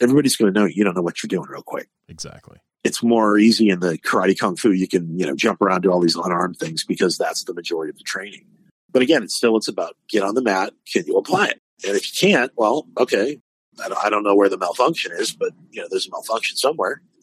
everybody's 0.00 0.36
going 0.36 0.52
to 0.52 0.58
know 0.58 0.66
you 0.66 0.84
don't 0.84 0.94
know 0.94 1.02
what 1.02 1.22
you're 1.22 1.28
doing 1.28 1.48
real 1.48 1.62
quick. 1.62 1.88
Exactly. 2.08 2.58
It's 2.82 3.02
more 3.02 3.36
easy 3.36 3.68
in 3.68 3.80
the 3.80 3.98
karate 3.98 4.38
kung 4.38 4.56
fu. 4.56 4.72
You 4.72 4.88
can 4.88 5.18
you 5.18 5.26
know 5.26 5.36
jump 5.36 5.60
around 5.60 5.82
do 5.82 5.92
all 5.92 6.00
these 6.00 6.16
unarmed 6.16 6.56
things 6.56 6.82
because 6.82 7.18
that's 7.18 7.44
the 7.44 7.54
majority 7.54 7.90
of 7.90 7.98
the 7.98 8.04
training. 8.04 8.46
But 8.90 9.02
again, 9.02 9.22
it's 9.22 9.36
still 9.36 9.56
it's 9.56 9.68
about 9.68 9.96
get 10.08 10.22
on 10.22 10.34
the 10.34 10.42
mat. 10.42 10.72
Can 10.90 11.04
you 11.06 11.18
apply 11.18 11.48
it? 11.48 11.60
And 11.86 11.94
if 11.94 12.22
you 12.22 12.30
can't, 12.30 12.50
well, 12.56 12.88
okay. 12.98 13.38
I 13.84 13.88
don't, 13.88 14.04
I 14.06 14.08
don't 14.08 14.22
know 14.22 14.34
where 14.34 14.48
the 14.48 14.56
malfunction 14.56 15.12
is, 15.12 15.32
but 15.32 15.50
you 15.70 15.82
know 15.82 15.88
there's 15.90 16.06
a 16.06 16.10
malfunction 16.10 16.56
somewhere. 16.56 17.02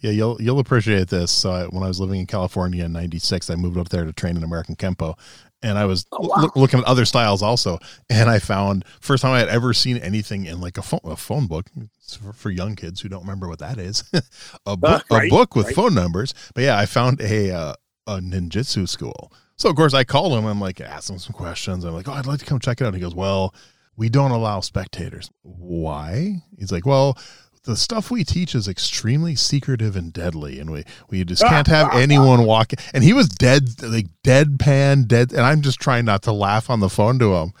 Yeah, 0.00 0.10
you'll 0.10 0.40
you'll 0.40 0.58
appreciate 0.58 1.08
this. 1.08 1.32
So 1.32 1.68
when 1.70 1.82
I 1.82 1.88
was 1.88 2.00
living 2.00 2.20
in 2.20 2.26
California 2.26 2.84
in 2.84 2.92
'96, 2.92 3.48
I 3.50 3.54
moved 3.54 3.78
up 3.78 3.88
there 3.88 4.04
to 4.04 4.12
train 4.12 4.36
in 4.36 4.44
American 4.44 4.76
Kenpo, 4.76 5.18
and 5.62 5.78
I 5.78 5.86
was 5.86 6.06
oh, 6.12 6.28
wow. 6.28 6.50
looking 6.54 6.80
at 6.80 6.86
other 6.86 7.04
styles 7.04 7.42
also, 7.42 7.78
and 8.10 8.28
I 8.28 8.38
found 8.38 8.84
first 9.00 9.22
time 9.22 9.32
I 9.32 9.38
had 9.38 9.48
ever 9.48 9.72
seen 9.72 9.96
anything 9.96 10.46
in 10.46 10.60
like 10.60 10.76
a 10.76 10.82
phone, 10.82 11.00
a 11.04 11.16
phone 11.16 11.46
book 11.46 11.66
for, 12.06 12.32
for, 12.32 12.50
young 12.50 12.76
kids 12.76 13.00
who 13.00 13.08
don't 13.08 13.22
remember 13.22 13.48
what 13.48 13.58
that 13.60 13.78
is, 13.78 14.04
a 14.66 14.76
book 14.76 15.04
uh, 15.10 15.14
right, 15.14 15.26
a 15.26 15.30
book 15.30 15.56
with 15.56 15.66
right. 15.66 15.74
phone 15.74 15.94
numbers. 15.94 16.34
But 16.54 16.64
yeah, 16.64 16.78
I 16.78 16.84
found 16.86 17.20
a 17.20 17.50
uh, 17.50 17.74
a 18.06 18.18
ninjutsu 18.18 18.88
school. 18.88 19.32
So 19.56 19.70
of 19.70 19.76
course 19.76 19.94
I 19.94 20.04
called 20.04 20.38
him. 20.38 20.44
I'm 20.44 20.60
like 20.60 20.80
ask 20.80 21.08
him 21.08 21.18
some 21.18 21.32
questions. 21.32 21.84
I'm 21.84 21.94
like, 21.94 22.08
oh, 22.08 22.12
I'd 22.12 22.26
like 22.26 22.40
to 22.40 22.44
come 22.44 22.60
check 22.60 22.80
it 22.80 22.86
out. 22.86 22.94
he 22.94 23.00
goes, 23.00 23.14
well, 23.14 23.54
we 23.96 24.10
don't 24.10 24.32
allow 24.32 24.60
spectators. 24.60 25.30
Why? 25.42 26.42
He's 26.58 26.70
like, 26.70 26.84
well 26.84 27.16
the 27.66 27.76
stuff 27.76 28.10
we 28.10 28.24
teach 28.24 28.54
is 28.54 28.66
extremely 28.66 29.34
secretive 29.34 29.96
and 29.96 30.12
deadly, 30.12 30.58
and 30.58 30.70
we 30.70 30.84
we 31.10 31.24
just 31.24 31.42
can't 31.42 31.66
have 31.66 31.92
anyone 31.94 32.46
walking. 32.46 32.78
And 32.94 33.04
he 33.04 33.12
was 33.12 33.28
dead, 33.28 33.82
like 33.82 34.06
deadpan, 34.24 35.06
dead. 35.06 35.32
And 35.32 35.42
I'm 35.42 35.60
just 35.60 35.80
trying 35.80 36.06
not 36.06 36.22
to 36.22 36.32
laugh 36.32 36.70
on 36.70 36.80
the 36.80 36.88
phone 36.88 37.18
to 37.18 37.34
him. 37.34 37.52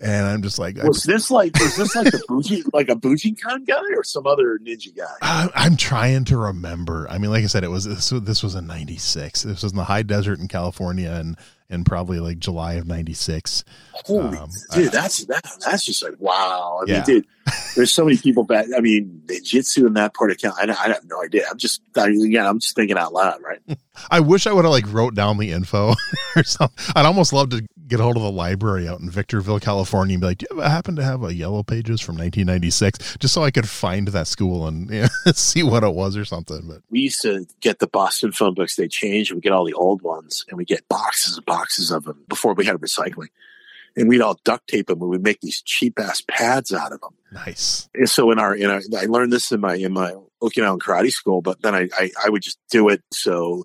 And 0.00 0.26
I'm 0.26 0.42
just 0.42 0.58
like, 0.58 0.76
was 0.82 1.02
this 1.02 1.30
like 1.30 1.58
was 1.58 1.76
this 1.76 1.96
like 1.96 2.06
a 2.14 2.20
bougie 2.28 2.62
like 2.72 2.88
a 2.88 2.94
Bujinkan 2.94 3.66
guy 3.66 3.82
or 3.96 4.04
some 4.04 4.26
other 4.26 4.58
ninja 4.58 4.94
guy? 4.96 5.04
Uh, 5.22 5.48
I, 5.54 5.66
am 5.66 5.76
trying 5.76 6.24
to 6.26 6.36
remember. 6.36 7.08
I 7.10 7.18
mean, 7.18 7.30
like 7.30 7.42
I 7.42 7.48
said, 7.48 7.64
it 7.64 7.70
was 7.70 7.84
this, 7.84 8.10
this 8.10 8.42
was 8.42 8.54
in 8.54 8.66
'96. 8.66 9.42
This 9.42 9.62
was 9.62 9.72
in 9.72 9.78
the 9.78 9.84
high 9.84 10.02
desert 10.02 10.38
in 10.38 10.46
California, 10.46 11.10
and 11.10 11.36
in 11.70 11.84
probably 11.84 12.20
like 12.20 12.38
July 12.38 12.74
of 12.74 12.86
'96. 12.86 13.64
Holy 13.92 14.38
um, 14.38 14.50
dude, 14.72 14.88
I, 14.88 14.90
that's 14.90 15.24
that, 15.26 15.44
that's 15.64 15.84
just 15.84 16.02
like 16.02 16.14
wow. 16.18 16.80
I 16.82 16.84
yeah. 16.90 16.94
mean, 16.94 17.04
dude, 17.04 17.26
there's 17.76 17.92
so 17.92 18.04
many 18.04 18.16
people 18.16 18.44
back. 18.44 18.66
I 18.76 18.80
mean, 18.80 19.22
the 19.26 19.40
jitsu 19.40 19.86
in 19.86 19.94
that 19.94 20.14
part 20.14 20.30
of 20.30 20.38
Cal, 20.38 20.54
I, 20.58 20.64
I 20.70 20.88
have 20.88 21.04
no 21.04 21.22
idea. 21.22 21.44
I'm 21.50 21.58
just 21.58 21.82
I 21.96 22.08
again, 22.08 22.46
I'm 22.46 22.58
just 22.58 22.74
thinking 22.74 22.96
out 22.96 23.12
loud, 23.12 23.40
right? 23.42 23.60
I 24.10 24.20
wish 24.20 24.46
I 24.46 24.52
would 24.52 24.64
have 24.64 24.72
like 24.72 24.90
wrote 24.92 25.14
down 25.14 25.38
the 25.38 25.52
info 25.52 25.94
or 26.36 26.44
something. 26.44 26.92
I'd 26.96 27.06
almost 27.06 27.32
love 27.32 27.50
to 27.50 27.66
get 27.88 28.00
a 28.00 28.02
hold 28.02 28.16
of 28.16 28.22
the 28.22 28.30
library 28.30 28.86
out 28.86 29.00
in 29.00 29.10
Victorville, 29.10 29.60
California, 29.60 30.14
and 30.14 30.20
be 30.20 30.26
like, 30.26 30.38
"Do 30.38 30.46
you 30.50 30.60
happen 30.60 30.96
to 30.96 31.04
have 31.04 31.24
a 31.24 31.34
Yellow 31.34 31.62
Pages 31.62 32.00
from 32.00 32.16
1996?" 32.16 33.16
Just 33.18 33.34
so 33.34 33.42
I 33.42 33.50
could 33.50 33.68
find 33.68 34.08
that 34.08 34.26
school 34.26 34.66
and 34.66 34.90
you 34.92 35.02
know, 35.02 35.32
see 35.32 35.62
what 35.62 35.82
it 35.82 35.94
was 35.94 36.16
or 36.16 36.24
something. 36.24 36.62
But 36.68 36.82
we 36.90 37.00
used 37.00 37.22
to 37.22 37.46
get 37.60 37.78
the 37.78 37.86
Boston 37.86 38.32
phone 38.32 38.54
books. 38.54 38.76
They 38.76 38.88
changed. 38.88 39.32
We 39.32 39.40
get 39.40 39.52
all 39.52 39.64
the 39.64 39.74
old 39.74 40.02
ones, 40.02 40.44
and 40.48 40.58
we 40.58 40.64
get 40.64 40.88
boxes 40.88 41.36
and 41.36 41.46
boxes 41.46 41.90
of 41.90 42.04
them 42.04 42.24
before 42.28 42.54
we 42.54 42.64
had 42.64 42.76
recycling. 42.76 43.28
And 43.96 44.08
we'd 44.08 44.20
all 44.20 44.38
duct 44.44 44.68
tape 44.68 44.86
them, 44.86 45.00
and 45.00 45.10
we'd 45.10 45.22
make 45.22 45.40
these 45.40 45.62
cheap 45.62 45.98
ass 45.98 46.22
pads 46.28 46.72
out 46.72 46.92
of 46.92 47.00
them. 47.00 47.14
Nice. 47.32 47.88
And 47.94 48.08
so 48.08 48.30
in 48.30 48.38
our, 48.38 48.54
in 48.54 48.70
our, 48.70 48.80
I 48.96 49.06
learned 49.06 49.32
this 49.32 49.50
in 49.50 49.60
my 49.60 49.74
in 49.74 49.92
my 49.92 50.14
Okinawan 50.42 50.78
karate 50.78 51.10
school, 51.10 51.42
but 51.42 51.62
then 51.62 51.74
I, 51.74 51.88
I 51.98 52.10
I 52.24 52.28
would 52.28 52.42
just 52.42 52.58
do 52.70 52.88
it 52.88 53.02
so 53.10 53.64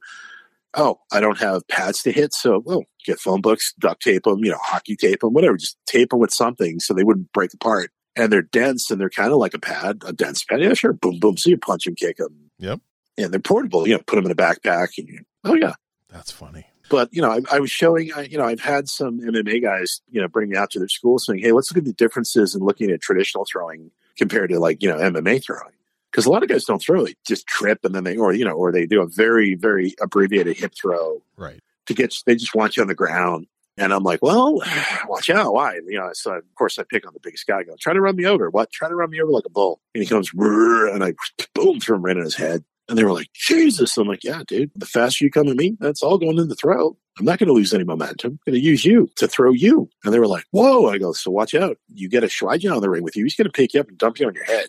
oh, 0.76 1.00
I 1.12 1.20
don't 1.20 1.40
have 1.40 1.68
pads 1.68 2.02
to 2.04 2.12
hit. 2.12 2.34
So, 2.34 2.62
well, 2.64 2.84
get 3.06 3.20
phone 3.20 3.42
books, 3.42 3.74
duct 3.80 4.02
tape 4.02 4.24
them, 4.24 4.44
you 4.44 4.52
know, 4.52 4.60
hockey 4.62 4.96
tape 4.96 5.22
them, 5.22 5.34
whatever. 5.34 5.58
Just 5.58 5.78
tape 5.86 6.10
them 6.10 6.20
with 6.20 6.34
something 6.34 6.80
so 6.80 6.94
they 6.94 7.04
wouldn't 7.04 7.32
break 7.32 7.54
apart. 7.54 7.92
And 8.16 8.32
they're 8.32 8.44
dense 8.44 8.92
and 8.92 9.02
they're 9.02 9.10
kind 9.10 9.32
of 9.32 9.38
like 9.38 9.54
a 9.54 9.60
pad, 9.60 10.04
a 10.06 10.14
dense 10.14 10.44
pad. 10.44 10.62
Yeah, 10.62 10.74
sure. 10.74 10.94
Boom, 10.94 11.20
boom. 11.20 11.38
So 11.38 11.50
you 11.50 11.58
punch 11.58 11.88
and 11.88 11.98
kick 11.98 12.18
them. 12.18 12.52
Yep. 12.60 12.80
And 13.18 13.32
they're 13.32 13.40
portable. 13.40 13.88
You 13.88 13.96
know, 13.96 14.04
put 14.06 14.18
them 14.18 14.26
in 14.26 14.32
a 14.32 14.36
backpack 14.36 14.98
and 14.98 15.08
you, 15.08 15.24
oh, 15.44 15.56
yeah. 15.56 15.74
That's 16.10 16.32
funny. 16.32 16.66
But, 16.90 17.10
you 17.12 17.22
know, 17.22 17.32
I, 17.32 17.40
I 17.52 17.60
was 17.60 17.72
showing, 17.72 18.14
I, 18.14 18.24
you 18.24 18.38
know, 18.38 18.46
I've 18.46 18.60
had 18.60 18.88
some 18.88 19.20
MMA 19.20 19.64
guys, 19.64 20.02
you 20.12 20.22
know, 20.22 20.28
bring 20.28 20.50
me 20.50 20.58
out 20.58 20.70
to 20.72 20.80
their 20.80 20.88
school 20.88 21.18
saying, 21.18 21.40
hey, 21.40 21.52
let's 21.52 21.72
look 21.72 21.80
at 21.80 21.86
the 21.86 21.94
differences 21.94 22.54
in 22.54 22.62
looking 22.62 22.92
at 22.92 23.02
traditional 23.02 23.46
throwing 23.52 23.90
compared 24.16 24.52
to 24.52 24.60
like, 24.60 24.84
you 24.84 24.90
know, 24.90 24.98
MMA 24.98 25.44
throwing 25.44 25.74
because 26.14 26.28
a 26.28 26.30
lot 26.30 26.44
of 26.44 26.50
guys 26.50 26.64
don't 26.64 26.82
throw; 26.82 27.06
they 27.06 27.16
just 27.26 27.48
trip 27.48 27.80
and 27.84 27.96
then 27.96 28.04
they, 28.04 28.16
or 28.16 28.34
you 28.34 28.46
know, 28.46 28.54
or 28.54 28.72
they 28.72 28.86
do 28.86 29.02
a 29.02 29.08
very, 29.08 29.56
very 29.56 29.96
abbreviated 30.00 30.56
hip 30.58 30.74
throw, 30.80 31.24
right? 31.38 31.60
To 31.88 31.94
get, 31.94 32.16
they 32.26 32.36
just 32.36 32.56
want 32.56 32.78
you 32.78 32.84
on 32.84 32.88
the 32.88 32.96
ground. 32.96 33.48
And 33.76 33.92
I'm 33.92 34.04
like, 34.04 34.22
well, 34.22 34.62
watch 35.08 35.32
out. 35.32 35.54
Why? 35.54 35.80
You 35.88 35.98
know, 35.98 36.12
so 36.14 36.34
of 36.34 36.56
course 36.56 36.78
I 36.78 36.84
pick 36.84 37.08
on 37.08 37.14
the 37.14 37.20
biggest 37.20 37.48
guy. 37.48 37.60
I 37.60 37.64
go, 37.64 37.76
try 37.80 37.94
to 37.94 38.00
run 38.00 38.16
me 38.16 38.26
over. 38.26 38.50
What? 38.52 38.72
Try 38.72 38.88
to 38.88 38.96
run 38.96 39.10
me 39.10 39.20
over 39.20 39.32
like 39.32 39.46
a 39.46 39.50
bull. 39.50 39.82
And 39.96 40.04
he 40.04 40.08
comes, 40.08 40.32
and 40.34 41.04
I 41.04 41.14
boom, 41.56 41.80
throw 41.80 41.96
him 41.96 42.04
right 42.04 42.16
in 42.16 42.24
his 42.24 42.36
head. 42.36 42.64
And 42.88 42.98
they 42.98 43.04
were 43.04 43.14
like, 43.14 43.32
Jesus. 43.34 43.98
I'm 43.98 44.08
like, 44.08 44.24
yeah, 44.24 44.44
dude, 44.46 44.72
the 44.76 44.86
faster 44.86 45.26
you 45.26 45.32
come 45.32 45.48
at 45.48 45.56
me, 45.56 45.78
that's 45.80 46.04
all 46.04 46.18
going 46.18 46.38
in 46.38 46.50
the 46.50 46.56
throw. 46.56 46.96
I'm 47.18 47.26
not 47.26 47.40
going 47.40 47.48
to 47.48 47.54
lose 47.54 47.74
any 47.74 47.84
momentum. 47.84 48.34
I'm 48.34 48.52
going 48.52 48.62
to 48.62 48.66
use 48.66 48.86
you 48.86 49.10
to 49.16 49.28
throw 49.28 49.52
you. 49.52 49.90
And 50.04 50.14
they 50.14 50.20
were 50.20 50.28
like, 50.28 50.46
whoa. 50.52 50.90
I 50.90 50.98
go, 50.98 51.14
so 51.14 51.32
watch 51.32 51.56
out. 51.56 51.78
You 51.94 52.10
get 52.10 52.24
a 52.24 52.28
Shwaijin 52.28 52.76
on 52.76 52.82
the 52.82 52.90
ring 52.90 53.04
with 53.04 53.16
you. 53.16 53.24
He's 53.24 53.36
going 53.36 53.46
to 53.46 53.52
pick 53.52 53.74
you 53.74 53.80
up 53.80 53.88
and 53.88 53.98
dump 53.98 54.20
you 54.20 54.28
on 54.28 54.36
your 54.36 54.44
head. 54.44 54.68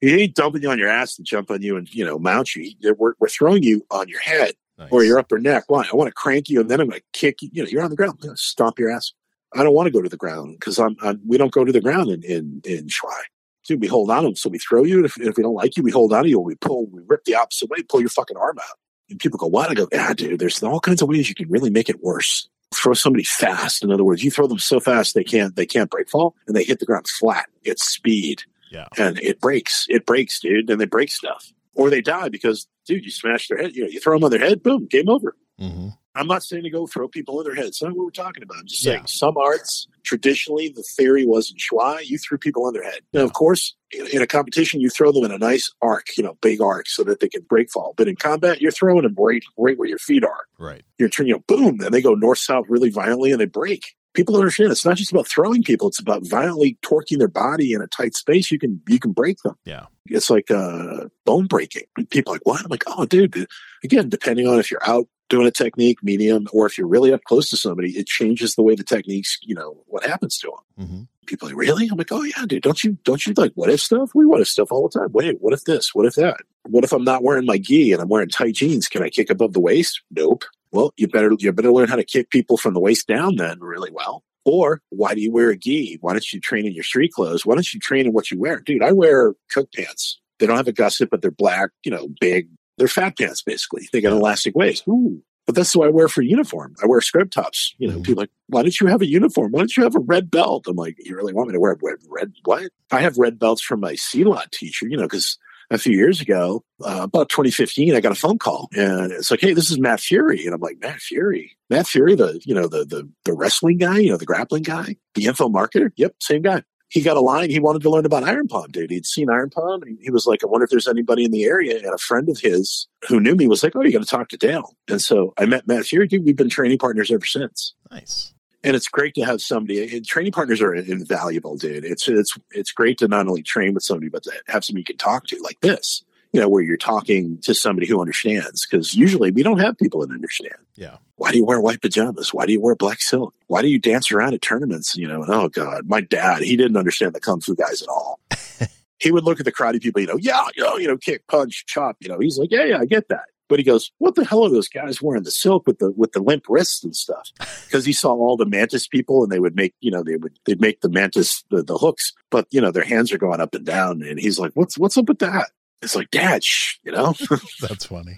He 0.00 0.22
ain't 0.22 0.34
dumping 0.34 0.62
you 0.62 0.70
on 0.70 0.78
your 0.78 0.88
ass 0.88 1.16
to 1.16 1.22
jump 1.22 1.50
on 1.50 1.62
you 1.62 1.76
and 1.76 1.92
you 1.92 2.04
know 2.04 2.18
mount 2.18 2.54
you. 2.54 2.72
We're, 2.98 3.14
we're 3.18 3.28
throwing 3.28 3.62
you 3.62 3.84
on 3.90 4.08
your 4.08 4.20
head 4.20 4.54
nice. 4.78 4.88
or 4.90 5.04
your 5.04 5.18
upper 5.18 5.38
neck. 5.38 5.64
Why? 5.68 5.86
I 5.90 5.96
want 5.96 6.08
to 6.08 6.14
crank 6.14 6.48
you 6.48 6.60
and 6.60 6.70
then 6.70 6.80
I'm 6.80 6.88
going 6.88 7.00
to 7.00 7.06
kick 7.18 7.42
you. 7.42 7.50
You 7.52 7.62
know, 7.62 7.68
you're 7.68 7.82
on 7.82 7.90
the 7.90 7.96
ground. 7.96 8.12
I'm 8.14 8.26
going 8.28 8.36
to 8.36 8.40
stomp 8.40 8.78
your 8.78 8.90
ass. 8.90 9.12
I 9.54 9.62
don't 9.62 9.74
want 9.74 9.86
to 9.86 9.90
go 9.90 10.02
to 10.02 10.08
the 10.08 10.16
ground 10.16 10.56
because 10.58 10.78
I'm, 10.78 10.96
I'm, 11.02 11.20
we 11.26 11.38
don't 11.38 11.52
go 11.52 11.64
to 11.64 11.72
the 11.72 11.80
ground 11.80 12.10
in 12.10 12.22
in 12.22 12.60
in 12.64 12.86
Shuai. 12.86 13.22
Dude, 13.66 13.80
we 13.80 13.86
hold 13.86 14.10
on 14.10 14.22
to 14.22 14.28
them. 14.28 14.36
So 14.36 14.48
we 14.48 14.58
throw 14.58 14.84
you. 14.84 15.04
If, 15.04 15.20
if 15.20 15.36
we 15.36 15.42
don't 15.42 15.54
like 15.54 15.76
you, 15.76 15.82
we 15.82 15.90
hold 15.90 16.12
on 16.12 16.24
to 16.24 16.28
you. 16.28 16.38
We 16.38 16.54
pull. 16.54 16.86
We 16.86 17.00
rip 17.06 17.24
the 17.24 17.34
opposite 17.34 17.68
way. 17.68 17.82
Pull 17.82 18.00
your 18.00 18.08
fucking 18.08 18.36
arm 18.36 18.58
out. 18.58 18.78
And 19.10 19.18
people 19.18 19.38
go, 19.38 19.46
"What?" 19.46 19.70
I 19.70 19.74
go, 19.74 19.88
"Yeah, 19.90 20.12
dude. 20.12 20.38
There's 20.38 20.62
all 20.62 20.80
kinds 20.80 21.02
of 21.02 21.08
ways 21.08 21.28
you 21.28 21.34
can 21.34 21.48
really 21.48 21.70
make 21.70 21.88
it 21.88 22.02
worse." 22.02 22.48
Throw 22.74 22.92
somebody 22.92 23.24
fast. 23.24 23.82
In 23.82 23.90
other 23.90 24.04
words, 24.04 24.22
you 24.22 24.30
throw 24.30 24.46
them 24.46 24.58
so 24.58 24.80
fast 24.80 25.14
they 25.14 25.24
can't 25.24 25.56
they 25.56 25.64
can't 25.66 25.90
break 25.90 26.10
fall 26.10 26.34
and 26.46 26.54
they 26.54 26.64
hit 26.64 26.78
the 26.78 26.86
ground 26.86 27.08
flat. 27.08 27.46
It's 27.64 27.84
speed. 27.84 28.42
Yeah. 28.70 28.86
And 28.96 29.18
it 29.20 29.40
breaks. 29.40 29.86
It 29.88 30.06
breaks, 30.06 30.40
dude. 30.40 30.70
And 30.70 30.80
they 30.80 30.86
break 30.86 31.10
stuff. 31.10 31.52
Or 31.74 31.90
they 31.90 32.00
die 32.00 32.28
because, 32.28 32.66
dude, 32.86 33.04
you 33.04 33.10
smash 33.10 33.48
their 33.48 33.58
head. 33.58 33.74
You 33.74 33.84
know, 33.84 33.88
you 33.88 34.00
throw 34.00 34.16
them 34.16 34.24
on 34.24 34.30
their 34.30 34.40
head, 34.40 34.62
boom, 34.62 34.86
game 34.86 35.08
over. 35.08 35.36
Mm-hmm. 35.60 35.88
I'm 36.14 36.26
not 36.26 36.42
saying 36.42 36.64
to 36.64 36.70
go 36.70 36.86
throw 36.86 37.06
people 37.06 37.38
on 37.38 37.44
their 37.44 37.54
heads. 37.54 37.78
That's 37.78 37.82
not 37.82 37.96
what 37.96 38.04
we're 38.06 38.10
talking 38.10 38.42
about. 38.42 38.58
I'm 38.58 38.66
just 38.66 38.84
yeah. 38.84 38.94
saying 38.94 39.06
some 39.06 39.36
arts, 39.36 39.86
traditionally, 40.02 40.68
the 40.68 40.82
theory 40.96 41.24
was 41.24 41.52
in 41.52 41.56
Shuai, 41.58 42.06
you 42.06 42.18
threw 42.18 42.38
people 42.38 42.66
on 42.66 42.72
their 42.72 42.82
head. 42.82 43.02
Now, 43.12 43.22
of 43.22 43.34
course, 43.34 43.76
in 43.92 44.20
a 44.20 44.26
competition, 44.26 44.80
you 44.80 44.90
throw 44.90 45.12
them 45.12 45.24
in 45.24 45.30
a 45.30 45.38
nice 45.38 45.72
arc, 45.80 46.16
you 46.16 46.24
know, 46.24 46.36
big 46.42 46.60
arc 46.60 46.88
so 46.88 47.04
that 47.04 47.20
they 47.20 47.28
can 47.28 47.42
break 47.42 47.70
fall. 47.70 47.94
But 47.96 48.08
in 48.08 48.16
combat, 48.16 48.60
you're 48.60 48.72
throwing 48.72 49.02
them 49.02 49.14
right, 49.16 49.44
right 49.56 49.78
where 49.78 49.88
your 49.88 49.98
feet 49.98 50.24
are. 50.24 50.46
Right. 50.58 50.82
You're 50.98 51.08
turning, 51.08 51.28
you 51.28 51.34
know, 51.36 51.44
boom, 51.46 51.80
and 51.80 51.94
they 51.94 52.02
go 52.02 52.14
north 52.14 52.38
south 52.38 52.66
really 52.68 52.90
violently 52.90 53.30
and 53.30 53.40
they 53.40 53.46
break 53.46 53.94
people 54.18 54.32
don't 54.32 54.42
understand 54.42 54.72
it's 54.72 54.84
not 54.84 54.96
just 54.96 55.12
about 55.12 55.28
throwing 55.28 55.62
people 55.62 55.86
it's 55.86 56.00
about 56.00 56.26
violently 56.26 56.76
torquing 56.82 57.18
their 57.18 57.28
body 57.28 57.72
in 57.72 57.80
a 57.80 57.86
tight 57.86 58.16
space. 58.16 58.50
You 58.50 58.58
can 58.58 58.82
you 58.88 58.98
can 58.98 59.12
break 59.12 59.38
them. 59.44 59.54
Yeah. 59.64 59.86
It's 60.06 60.28
like 60.28 60.50
uh 60.50 61.06
bone 61.24 61.46
breaking. 61.46 61.84
People 62.10 62.32
are 62.32 62.36
like 62.36 62.46
what? 62.46 62.64
I'm 62.64 62.68
like 62.68 62.82
oh 62.88 63.06
dude 63.06 63.46
again 63.84 64.08
depending 64.08 64.48
on 64.48 64.58
if 64.58 64.72
you're 64.72 64.86
out 64.86 65.06
doing 65.28 65.46
a 65.46 65.52
technique 65.52 66.02
medium 66.02 66.48
or 66.52 66.66
if 66.66 66.76
you're 66.76 66.88
really 66.88 67.12
up 67.12 67.22
close 67.24 67.48
to 67.50 67.56
somebody 67.56 67.90
it 67.92 68.06
changes 68.06 68.54
the 68.54 68.62
way 68.62 68.74
the 68.74 68.82
techniques 68.82 69.38
you 69.42 69.54
know 69.54 69.76
what 69.86 70.04
happens 70.04 70.38
to 70.38 70.50
them 70.76 70.86
mm-hmm. 70.86 71.02
people 71.26 71.46
are 71.46 71.52
like 71.52 71.58
really? 71.58 71.86
I'm 71.88 71.98
like 71.98 72.10
oh 72.10 72.24
yeah 72.24 72.44
dude 72.44 72.62
don't 72.62 72.82
you 72.82 72.98
don't 73.04 73.24
you 73.24 73.34
like 73.36 73.52
what 73.54 73.70
if 73.70 73.80
stuff? 73.80 74.10
We 74.16 74.26
what 74.26 74.40
if 74.40 74.48
stuff 74.48 74.72
all 74.72 74.88
the 74.88 74.98
time. 74.98 75.12
Wait 75.12 75.40
what 75.40 75.52
if 75.52 75.62
this? 75.62 75.94
What 75.94 76.06
if 76.06 76.14
that? 76.16 76.38
What 76.64 76.82
if 76.82 76.92
i'm 76.92 77.04
not 77.04 77.22
wearing 77.22 77.46
my 77.46 77.58
gi 77.58 77.92
and 77.92 78.02
i'm 78.02 78.08
wearing 78.08 78.30
tight 78.30 78.54
jeans? 78.54 78.88
Can 78.88 79.04
i 79.04 79.10
kick 79.10 79.30
above 79.30 79.52
the 79.52 79.60
waist? 79.60 80.02
Nope 80.10 80.44
well, 80.72 80.92
you 80.96 81.08
better 81.08 81.30
you 81.38 81.52
better 81.52 81.72
learn 81.72 81.88
how 81.88 81.96
to 81.96 82.04
kick 82.04 82.30
people 82.30 82.56
from 82.56 82.74
the 82.74 82.80
waist 82.80 83.06
down 83.06 83.36
then 83.36 83.60
really 83.60 83.90
well. 83.90 84.22
Or 84.44 84.80
why 84.90 85.14
do 85.14 85.20
you 85.20 85.30
wear 85.30 85.50
a 85.50 85.56
gi? 85.58 85.98
Why 86.00 86.12
don't 86.12 86.32
you 86.32 86.40
train 86.40 86.66
in 86.66 86.72
your 86.72 86.84
street 86.84 87.12
clothes? 87.12 87.44
Why 87.44 87.54
don't 87.54 87.72
you 87.72 87.80
train 87.80 88.06
in 88.06 88.12
what 88.12 88.30
you 88.30 88.38
wear? 88.38 88.60
Dude, 88.60 88.82
I 88.82 88.92
wear 88.92 89.34
cook 89.50 89.70
pants. 89.74 90.20
They 90.38 90.46
don't 90.46 90.56
have 90.56 90.68
a 90.68 90.72
gusset, 90.72 91.10
but 91.10 91.20
they're 91.20 91.30
black, 91.30 91.70
you 91.84 91.90
know, 91.90 92.08
big. 92.20 92.48
They're 92.78 92.88
fat 92.88 93.18
pants 93.18 93.42
basically. 93.42 93.88
They 93.92 94.00
got 94.00 94.12
elastic 94.12 94.54
waist. 94.54 94.84
Ooh, 94.88 95.22
But 95.46 95.54
that's 95.54 95.74
what 95.74 95.88
I 95.88 95.90
wear 95.90 96.08
for 96.08 96.22
uniform. 96.22 96.76
I 96.82 96.86
wear 96.86 97.00
scrub 97.00 97.30
tops. 97.30 97.74
You 97.78 97.88
know, 97.88 97.94
mm-hmm. 97.94 98.02
people 98.02 98.22
like, 98.22 98.30
why 98.46 98.62
don't 98.62 98.80
you 98.80 98.86
have 98.86 99.02
a 99.02 99.06
uniform? 99.06 99.52
Why 99.52 99.60
don't 99.60 99.76
you 99.76 99.82
have 99.82 99.96
a 99.96 100.00
red 100.00 100.30
belt? 100.30 100.66
I'm 100.68 100.76
like, 100.76 100.96
you 100.98 101.16
really 101.16 101.34
want 101.34 101.48
me 101.48 101.54
to 101.54 101.60
wear 101.60 101.76
red? 101.82 101.98
Red 102.08 102.32
what? 102.44 102.70
I 102.90 103.00
have 103.00 103.18
red 103.18 103.38
belts 103.38 103.62
from 103.62 103.80
my 103.80 103.94
Silat 103.94 104.50
teacher. 104.52 104.86
You 104.88 104.96
know, 104.96 105.04
because 105.04 105.36
a 105.70 105.78
few 105.78 105.96
years 105.96 106.20
ago, 106.20 106.64
uh, 106.84 107.00
about 107.02 107.28
2015, 107.28 107.94
I 107.94 108.00
got 108.00 108.12
a 108.12 108.16
phone 108.16 108.38
call 108.38 108.68
and 108.76 109.12
it's 109.12 109.30
like, 109.30 109.40
Hey, 109.40 109.52
this 109.52 109.70
is 109.70 109.78
Matt 109.78 110.00
Furey. 110.00 110.44
And 110.44 110.54
I'm 110.54 110.60
like, 110.60 110.78
Matt 110.80 110.98
Furey, 110.98 111.50
Matt 111.70 111.86
Furey, 111.86 112.16
the, 112.16 112.40
you 112.44 112.54
know, 112.54 112.68
the, 112.68 112.84
the, 112.84 113.08
the 113.24 113.32
wrestling 113.32 113.78
guy, 113.78 113.98
you 113.98 114.10
know, 114.10 114.16
the 114.16 114.26
grappling 114.26 114.62
guy, 114.62 114.96
the 115.14 115.26
info 115.26 115.48
marketer. 115.48 115.90
Yep. 115.96 116.14
Same 116.20 116.42
guy. 116.42 116.62
He 116.90 117.02
got 117.02 117.18
a 117.18 117.20
line. 117.20 117.50
He 117.50 117.60
wanted 117.60 117.82
to 117.82 117.90
learn 117.90 118.06
about 118.06 118.24
Iron 118.24 118.48
Palm, 118.48 118.70
dude. 118.70 118.90
He'd 118.90 119.04
seen 119.04 119.28
Iron 119.28 119.50
Palm. 119.50 119.82
And 119.82 119.98
he 120.00 120.10
was 120.10 120.26
like, 120.26 120.42
I 120.42 120.46
wonder 120.46 120.64
if 120.64 120.70
there's 120.70 120.88
anybody 120.88 121.24
in 121.24 121.32
the 121.32 121.44
area. 121.44 121.76
And 121.76 121.92
a 121.92 121.98
friend 121.98 122.30
of 122.30 122.38
his 122.40 122.88
who 123.08 123.20
knew 123.20 123.34
me 123.34 123.46
was 123.46 123.62
like, 123.62 123.76
Oh, 123.76 123.82
you 123.82 123.92
got 123.92 124.00
to 124.00 124.06
talk 124.06 124.30
to 124.30 124.38
Dale. 124.38 124.74
And 124.88 125.02
so 125.02 125.34
I 125.36 125.44
met 125.44 125.66
Matt 125.66 125.84
Furey, 125.84 126.08
dude. 126.08 126.24
We've 126.24 126.36
been 126.36 126.48
training 126.48 126.78
partners 126.78 127.10
ever 127.10 127.26
since. 127.26 127.74
Nice 127.90 128.32
and 128.64 128.74
it's 128.76 128.88
great 128.88 129.14
to 129.14 129.22
have 129.22 129.40
somebody. 129.40 129.96
and 129.96 130.06
Training 130.06 130.32
partners 130.32 130.60
are 130.60 130.74
invaluable, 130.74 131.56
dude. 131.56 131.84
It's 131.84 132.08
it's 132.08 132.36
it's 132.50 132.72
great 132.72 132.98
to 132.98 133.08
not 133.08 133.28
only 133.28 133.42
train 133.42 133.74
with 133.74 133.82
somebody, 133.82 134.08
but 134.08 134.22
to 134.24 134.32
have 134.46 134.64
somebody 134.64 134.80
you 134.80 134.84
can 134.84 134.96
talk 134.96 135.26
to 135.28 135.40
like 135.42 135.60
this 135.60 136.04
you 136.32 136.40
know, 136.40 136.48
where 136.48 136.62
you're 136.62 136.76
talking 136.76 137.38
to 137.42 137.54
somebody 137.54 137.86
who 137.86 138.00
understands. 138.00 138.66
Because 138.66 138.94
usually 138.94 139.30
we 139.30 139.42
don't 139.42 139.58
have 139.58 139.78
people 139.78 140.00
that 140.00 140.12
understand. 140.12 140.54
Yeah. 140.74 140.96
Why 141.16 141.32
do 141.32 141.38
you 141.38 141.44
wear 141.44 141.60
white 141.60 141.80
pajamas? 141.80 142.34
Why 142.34 142.46
do 142.46 142.52
you 142.52 142.60
wear 142.60 142.76
black 142.76 143.00
silk? 143.00 143.34
Why 143.46 143.62
do 143.62 143.68
you 143.68 143.78
dance 143.78 144.12
around 144.12 144.34
at 144.34 144.42
tournaments? 144.42 144.96
You 144.96 145.08
know, 145.08 145.22
and 145.22 145.32
oh 145.32 145.48
God, 145.48 145.88
my 145.88 146.00
dad, 146.00 146.42
he 146.42 146.56
didn't 146.56 146.76
understand 146.76 147.14
the 147.14 147.20
kung 147.20 147.40
fu 147.40 147.54
guys 147.54 147.82
at 147.82 147.88
all. 147.88 148.20
he 148.98 149.10
would 149.10 149.24
look 149.24 149.40
at 149.40 149.46
the 149.46 149.52
karate 149.52 149.80
people, 149.80 150.00
you 150.00 150.06
know, 150.06 150.18
yeah, 150.18 150.44
you 150.54 150.62
know, 150.62 150.76
you 150.76 150.86
know, 150.86 150.96
kick, 150.96 151.26
punch, 151.26 151.64
chop. 151.66 151.96
You 152.00 152.08
know, 152.08 152.18
he's 152.18 152.38
like, 152.38 152.50
yeah, 152.50 152.64
yeah, 152.64 152.78
I 152.78 152.84
get 152.84 153.08
that. 153.08 153.24
But 153.48 153.58
he 153.58 153.64
goes, 153.64 153.90
"What 153.98 154.14
the 154.14 154.24
hell 154.24 154.44
are 154.44 154.50
those 154.50 154.68
guys 154.68 155.02
wearing 155.02 155.22
the 155.22 155.30
silk 155.30 155.66
with 155.66 155.78
the 155.78 155.90
with 155.92 156.12
the 156.12 156.20
limp 156.20 156.44
wrists 156.48 156.84
and 156.84 156.94
stuff?" 156.94 157.30
Because 157.68 157.84
he 157.84 157.92
saw 157.92 158.14
all 158.14 158.36
the 158.36 158.46
mantis 158.46 158.88
people, 158.88 159.22
and 159.22 159.30
they 159.30 159.40
would 159.40 159.54
make 159.54 159.74
you 159.80 159.90
know 159.90 160.02
they 160.02 160.16
would 160.16 160.38
they'd 160.46 160.60
make 160.60 160.80
the 160.80 160.88
mantis 160.88 161.44
the, 161.50 161.62
the 161.62 161.76
hooks, 161.76 162.12
but 162.30 162.46
you 162.50 162.60
know 162.60 162.70
their 162.70 162.84
hands 162.84 163.12
are 163.12 163.18
going 163.18 163.40
up 163.40 163.54
and 163.54 163.66
down, 163.66 164.02
and 164.02 164.18
he's 164.18 164.38
like, 164.38 164.52
"What's 164.54 164.78
what's 164.78 164.96
up 164.96 165.08
with 165.08 165.18
that?" 165.18 165.50
It's 165.82 165.94
like, 165.94 166.10
Dad, 166.10 166.42
shh, 166.42 166.76
you 166.84 166.92
know. 166.92 167.14
That's 167.60 167.86
funny. 167.86 168.16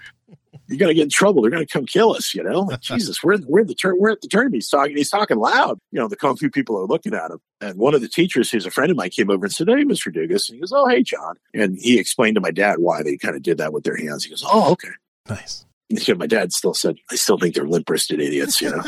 You're 0.69 0.79
gonna 0.79 0.95
get 0.95 1.05
in 1.05 1.11
trouble. 1.11 1.43
They're 1.43 1.51
gonna 1.51 1.67
come 1.67 1.85
kill 1.85 2.13
us, 2.13 2.33
you 2.33 2.45
know. 2.45 2.61
Like, 2.61 2.81
Jesus, 2.81 3.25
we're 3.25 3.39
we're 3.47 3.61
in 3.61 3.67
the 3.67 3.75
turn. 3.75 3.97
We're 3.99 4.13
at 4.13 4.21
the 4.21 4.29
tournament. 4.29 4.57
He's 4.57 4.69
talking. 4.69 4.97
He's 4.97 5.11
talking 5.11 5.37
loud. 5.37 5.79
You 5.91 5.99
know, 5.99 6.07
the 6.07 6.17
kung 6.17 6.37
fu 6.37 6.49
people 6.49 6.79
are 6.79 6.87
looking 6.87 7.13
at 7.13 7.31
him. 7.31 7.39
And 7.61 7.77
one 7.77 7.95
of 7.95 8.01
the 8.01 8.09
teachers, 8.09 8.51
who's 8.51 8.67
a 8.67 8.71
friend 8.71 8.91
of 8.91 8.97
mine, 8.97 9.11
came 9.11 9.31
over 9.31 9.47
and 9.47 9.53
said, 9.53 9.69
"Hey, 9.69 9.85
Mr. 9.85 10.15
Dugas," 10.15 10.49
and 10.49 10.57
he 10.57 10.61
goes, 10.61 10.73
"Oh, 10.73 10.89
hey, 10.89 11.03
John." 11.03 11.35
And 11.55 11.77
he 11.77 11.99
explained 11.99 12.37
to 12.37 12.41
my 12.41 12.53
dad 12.53 12.77
why 12.79 13.03
they 13.03 13.17
kind 13.17 13.35
of 13.35 13.43
did 13.43 13.59
that 13.59 13.73
with 13.73 13.83
their 13.83 13.97
hands. 13.97 14.25
He 14.25 14.31
goes, 14.31 14.45
"Oh, 14.47 14.71
okay, 14.73 14.91
nice." 15.31 15.67
And 15.91 16.19
my 16.19 16.27
dad 16.27 16.53
still 16.53 16.75
said, 16.75 16.97
"I 17.11 17.17
still 17.17 17.39
think 17.39 17.55
they're 17.55 17.67
limp 17.67 17.89
wristed 17.89 18.21
idiots." 18.21 18.61
You 18.61 18.71
know, 18.71 18.83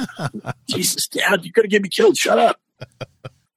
Jesus, 0.68 1.08
Dad, 1.08 1.44
you're 1.44 1.52
gonna 1.52 1.68
get 1.68 1.82
me 1.82 1.88
killed. 1.88 2.16
Shut 2.16 2.38
up. 2.38 2.60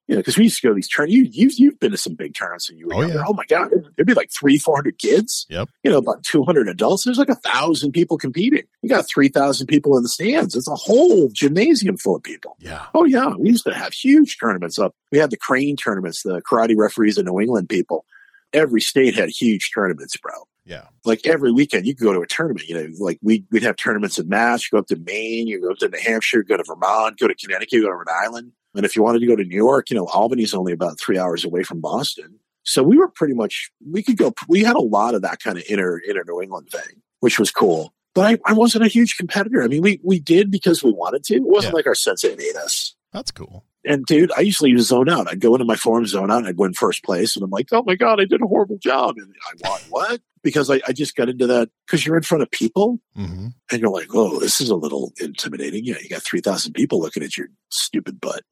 You 0.07 0.13
know, 0.13 0.19
because 0.19 0.37
we 0.37 0.43
used 0.43 0.61
to 0.61 0.67
go 0.67 0.69
to 0.69 0.75
these 0.75 0.87
tournaments. 0.87 1.35
You, 1.35 1.45
you've, 1.45 1.53
you've 1.57 1.79
been 1.79 1.89
to 1.89 1.97
some 1.97 2.13
big 2.13 2.35
tournaments 2.35 2.69
when 2.69 2.77
you 2.77 2.87
were 2.87 2.93
oh, 2.93 3.01
younger. 3.01 3.15
Yeah. 3.15 3.23
Oh 3.27 3.33
my 3.33 3.45
God. 3.45 3.71
There'd 3.95 4.05
be 4.05 4.13
like 4.13 4.29
three, 4.31 4.59
400 4.59 4.99
kids. 4.99 5.47
Yep. 5.49 5.69
You 5.83 5.89
know, 5.89 5.97
about 5.97 6.23
200 6.23 6.69
adults. 6.69 7.03
There's 7.05 7.17
like 7.17 7.29
a 7.29 7.35
thousand 7.35 7.91
people 7.91 8.19
competing. 8.19 8.63
You 8.83 8.89
got 8.89 9.07
3,000 9.07 9.65
people 9.65 9.97
in 9.97 10.03
the 10.03 10.09
stands. 10.09 10.55
It's 10.55 10.67
a 10.67 10.75
whole 10.75 11.29
gymnasium 11.29 11.97
full 11.97 12.17
of 12.17 12.23
people. 12.23 12.55
Yeah. 12.59 12.85
Oh 12.93 13.05
yeah. 13.05 13.33
We 13.35 13.49
used 13.49 13.63
to 13.65 13.73
have 13.73 13.93
huge 13.93 14.37
tournaments 14.39 14.77
up. 14.77 14.95
We 15.11 15.17
had 15.17 15.31
the 15.31 15.37
crane 15.37 15.75
tournaments, 15.75 16.21
the 16.21 16.39
karate 16.41 16.75
referees 16.77 17.17
in 17.17 17.25
New 17.25 17.39
England 17.39 17.69
people. 17.69 18.05
Every 18.53 18.81
state 18.81 19.15
had 19.15 19.29
huge 19.29 19.71
tournaments, 19.73 20.15
bro. 20.17 20.33
Yeah. 20.65 20.87
Like 21.03 21.27
every 21.27 21.51
weekend, 21.51 21.85
you 21.85 21.95
could 21.95 22.05
go 22.05 22.13
to 22.13 22.21
a 22.21 22.27
tournament. 22.27 22.67
You 22.67 22.75
know, 22.75 22.87
like 22.99 23.19
we, 23.21 23.45
we'd 23.51 23.63
have 23.63 23.75
tournaments 23.75 24.17
in 24.17 24.27
Mass. 24.27 24.63
You 24.63 24.77
go 24.77 24.79
up 24.79 24.87
to 24.87 24.95
Maine, 24.95 25.47
you 25.47 25.61
go 25.61 25.71
up 25.71 25.77
to 25.77 25.89
New 25.89 25.99
Hampshire, 25.99 26.43
go 26.43 26.57
to 26.57 26.63
Vermont, 26.63 27.19
go 27.19 27.27
to 27.27 27.35
Connecticut, 27.35 27.81
go 27.81 27.87
to 27.87 27.93
Rhode 27.93 28.09
Island. 28.09 28.51
And 28.73 28.85
if 28.85 28.95
you 28.95 29.03
wanted 29.03 29.19
to 29.19 29.27
go 29.27 29.35
to 29.35 29.43
New 29.43 29.55
York, 29.55 29.89
you 29.89 29.95
know, 29.95 30.07
Albany's 30.07 30.53
only 30.53 30.73
about 30.73 30.99
three 30.99 31.17
hours 31.17 31.45
away 31.45 31.63
from 31.63 31.81
Boston. 31.81 32.39
So 32.63 32.81
we 32.81 32.97
were 32.97 33.07
pretty 33.07 33.35
much, 33.35 33.71
we 33.89 34.01
could 34.01 34.17
go, 34.17 34.33
we 34.49 34.63
had 34.63 34.75
a 34.75 34.81
lot 34.81 35.13
of 35.13 35.21
that 35.21 35.39
kind 35.39 35.57
of 35.57 35.63
inner, 35.69 36.01
inner 36.01 36.23
New 36.27 36.41
England 36.41 36.69
thing, 36.71 37.01
which 37.19 37.39
was 37.39 37.51
cool. 37.51 37.93
But 38.15 38.25
I, 38.25 38.51
I 38.51 38.53
wasn't 38.53 38.85
a 38.85 38.87
huge 38.87 39.17
competitor. 39.17 39.61
I 39.61 39.67
mean, 39.67 39.83
we, 39.83 39.99
we 40.03 40.19
did 40.19 40.49
because 40.49 40.83
we 40.83 40.91
wanted 40.91 41.23
to. 41.25 41.35
It 41.35 41.43
wasn't 41.43 41.73
yeah. 41.73 41.75
like 41.75 41.87
our 41.87 41.95
sensei 41.95 42.35
made 42.35 42.55
us. 42.55 42.95
That's 43.13 43.31
cool. 43.31 43.65
And 43.85 44.05
dude, 44.05 44.31
I 44.35 44.41
usually 44.41 44.75
zone 44.77 45.09
out. 45.09 45.29
I'd 45.29 45.39
go 45.39 45.53
into 45.53 45.65
my 45.65 45.75
form 45.75 46.05
zone 46.05 46.31
out 46.31 46.39
and 46.39 46.47
I'd 46.47 46.57
win 46.57 46.73
first 46.73 47.03
place. 47.03 47.35
And 47.35 47.43
I'm 47.43 47.49
like, 47.49 47.67
oh 47.71 47.83
my 47.85 47.95
God, 47.95 48.19
I 48.19 48.25
did 48.25 48.41
a 48.41 48.47
horrible 48.47 48.77
job. 48.77 49.15
And 49.17 49.33
I 49.47 49.69
won 49.69 49.79
what? 49.89 50.21
Because 50.43 50.69
I, 50.69 50.81
I 50.87 50.91
just 50.91 51.15
got 51.15 51.29
into 51.29 51.47
that 51.47 51.69
because 51.85 52.05
you're 52.05 52.17
in 52.17 52.23
front 52.23 52.41
of 52.41 52.51
people 52.51 52.99
mm-hmm. 53.17 53.47
and 53.71 53.81
you're 53.81 53.91
like, 53.91 54.09
oh, 54.13 54.39
this 54.39 54.61
is 54.61 54.69
a 54.69 54.75
little 54.75 55.11
intimidating. 55.19 55.85
Yeah, 55.85 55.95
you 56.01 56.09
got 56.09 56.23
3,000 56.23 56.73
people 56.73 56.99
looking 56.99 57.23
at 57.23 57.37
your 57.37 57.47
stupid 57.69 58.19
butt. 58.19 58.43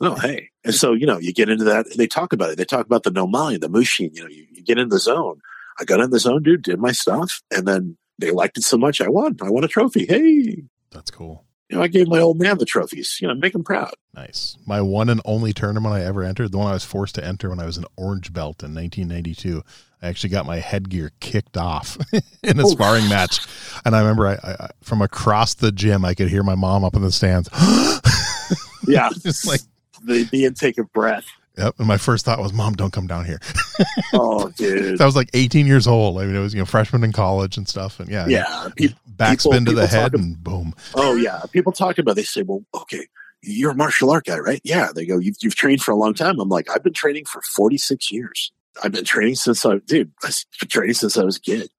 oh, 0.00 0.14
hey. 0.16 0.48
And 0.64 0.74
so, 0.74 0.92
you 0.92 1.06
know, 1.06 1.18
you 1.18 1.32
get 1.32 1.48
into 1.48 1.64
that. 1.64 1.86
They 1.96 2.06
talk 2.06 2.32
about 2.32 2.50
it. 2.50 2.58
They 2.58 2.64
talk 2.64 2.86
about 2.86 3.02
the 3.02 3.10
no 3.10 3.26
mind, 3.26 3.62
the 3.62 3.68
mushin. 3.68 4.10
You 4.12 4.22
know, 4.22 4.28
you, 4.28 4.46
you 4.50 4.62
get 4.62 4.78
in 4.78 4.88
the 4.88 4.98
zone. 4.98 5.40
I 5.80 5.84
got 5.84 6.00
in 6.00 6.10
the 6.10 6.18
zone, 6.18 6.42
dude, 6.42 6.62
did 6.62 6.80
my 6.80 6.92
stuff. 6.92 7.42
And 7.50 7.66
then 7.66 7.96
they 8.18 8.30
liked 8.30 8.58
it 8.58 8.64
so 8.64 8.76
much. 8.76 9.00
I 9.00 9.08
won. 9.08 9.36
I 9.42 9.50
won 9.50 9.64
a 9.64 9.68
trophy. 9.68 10.06
Hey. 10.06 10.64
That's 10.90 11.10
cool 11.10 11.44
you 11.68 11.76
know, 11.76 11.82
I 11.82 11.88
gave 11.88 12.08
my 12.08 12.18
old 12.18 12.38
man 12.38 12.58
the 12.58 12.64
trophies. 12.64 13.18
You 13.20 13.28
know, 13.28 13.34
make 13.34 13.54
him 13.54 13.64
proud. 13.64 13.92
Nice. 14.14 14.56
My 14.66 14.80
one 14.80 15.08
and 15.08 15.20
only 15.24 15.52
tournament 15.52 15.94
I 15.94 16.02
ever 16.02 16.22
entered, 16.22 16.50
the 16.50 16.58
one 16.58 16.68
I 16.68 16.72
was 16.72 16.84
forced 16.84 17.14
to 17.16 17.24
enter 17.24 17.50
when 17.50 17.60
I 17.60 17.66
was 17.66 17.76
an 17.76 17.84
orange 17.96 18.32
belt 18.32 18.62
in 18.62 18.74
1992. 18.74 19.62
I 20.00 20.08
actually 20.08 20.30
got 20.30 20.46
my 20.46 20.60
headgear 20.60 21.12
kicked 21.20 21.56
off 21.56 21.98
in 22.42 22.60
a 22.60 22.64
oh. 22.64 22.68
sparring 22.68 23.08
match, 23.08 23.46
and 23.84 23.94
I 23.94 24.00
remember 24.00 24.28
I, 24.28 24.34
I, 24.34 24.68
from 24.82 25.02
across 25.02 25.54
the 25.54 25.72
gym 25.72 26.04
I 26.04 26.14
could 26.14 26.28
hear 26.28 26.42
my 26.42 26.54
mom 26.54 26.84
up 26.84 26.94
in 26.94 27.02
the 27.02 27.12
stands. 27.12 27.48
yeah, 28.86 29.10
just 29.22 29.46
like 29.46 29.60
the, 30.04 30.24
the 30.30 30.44
intake 30.44 30.78
of 30.78 30.92
breath. 30.92 31.26
Yep. 31.58 31.74
And 31.78 31.88
my 31.88 31.96
first 31.96 32.24
thought 32.24 32.38
was, 32.38 32.52
"Mom, 32.52 32.74
don't 32.74 32.92
come 32.92 33.06
down 33.08 33.24
here." 33.24 33.40
oh, 34.14 34.48
dude. 34.50 35.00
I 35.00 35.04
was 35.04 35.16
like 35.16 35.28
18 35.34 35.66
years 35.66 35.86
old. 35.86 36.18
I 36.18 36.24
mean, 36.24 36.36
it 36.36 36.40
was 36.40 36.54
you 36.54 36.60
know 36.60 36.64
freshman 36.64 37.02
in 37.02 37.12
college 37.12 37.56
and 37.56 37.68
stuff, 37.68 37.98
and 37.98 38.08
yeah, 38.08 38.26
yeah. 38.28 38.68
Pe- 38.76 38.94
backspin 39.16 39.58
people, 39.58 39.64
to 39.66 39.74
the 39.74 39.86
head 39.88 40.14
and 40.14 40.42
boom. 40.42 40.74
Oh 40.94 41.16
yeah. 41.16 41.40
People 41.52 41.72
talk 41.72 41.98
about. 41.98 42.14
They 42.14 42.22
say, 42.22 42.42
"Well, 42.42 42.62
okay, 42.74 43.06
you're 43.42 43.72
a 43.72 43.74
martial 43.74 44.10
art 44.10 44.26
guy, 44.26 44.38
right?" 44.38 44.60
Yeah. 44.62 44.90
They 44.94 45.04
go, 45.04 45.18
"You've, 45.18 45.36
you've 45.40 45.56
trained 45.56 45.82
for 45.82 45.90
a 45.90 45.96
long 45.96 46.14
time." 46.14 46.38
I'm 46.38 46.48
like, 46.48 46.70
"I've 46.70 46.84
been 46.84 46.92
training 46.92 47.24
for 47.24 47.42
46 47.42 48.12
years. 48.12 48.52
I've 48.82 48.92
been 48.92 49.04
training 49.04 49.34
since 49.34 49.66
I, 49.66 49.78
dude, 49.78 50.12
I've 50.22 50.36
been 50.60 50.68
training 50.68 50.94
since 50.94 51.18
I 51.18 51.24
was 51.24 51.38
a 51.38 51.40
kid, 51.40 51.70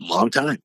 long 0.00 0.30
time." 0.30 0.62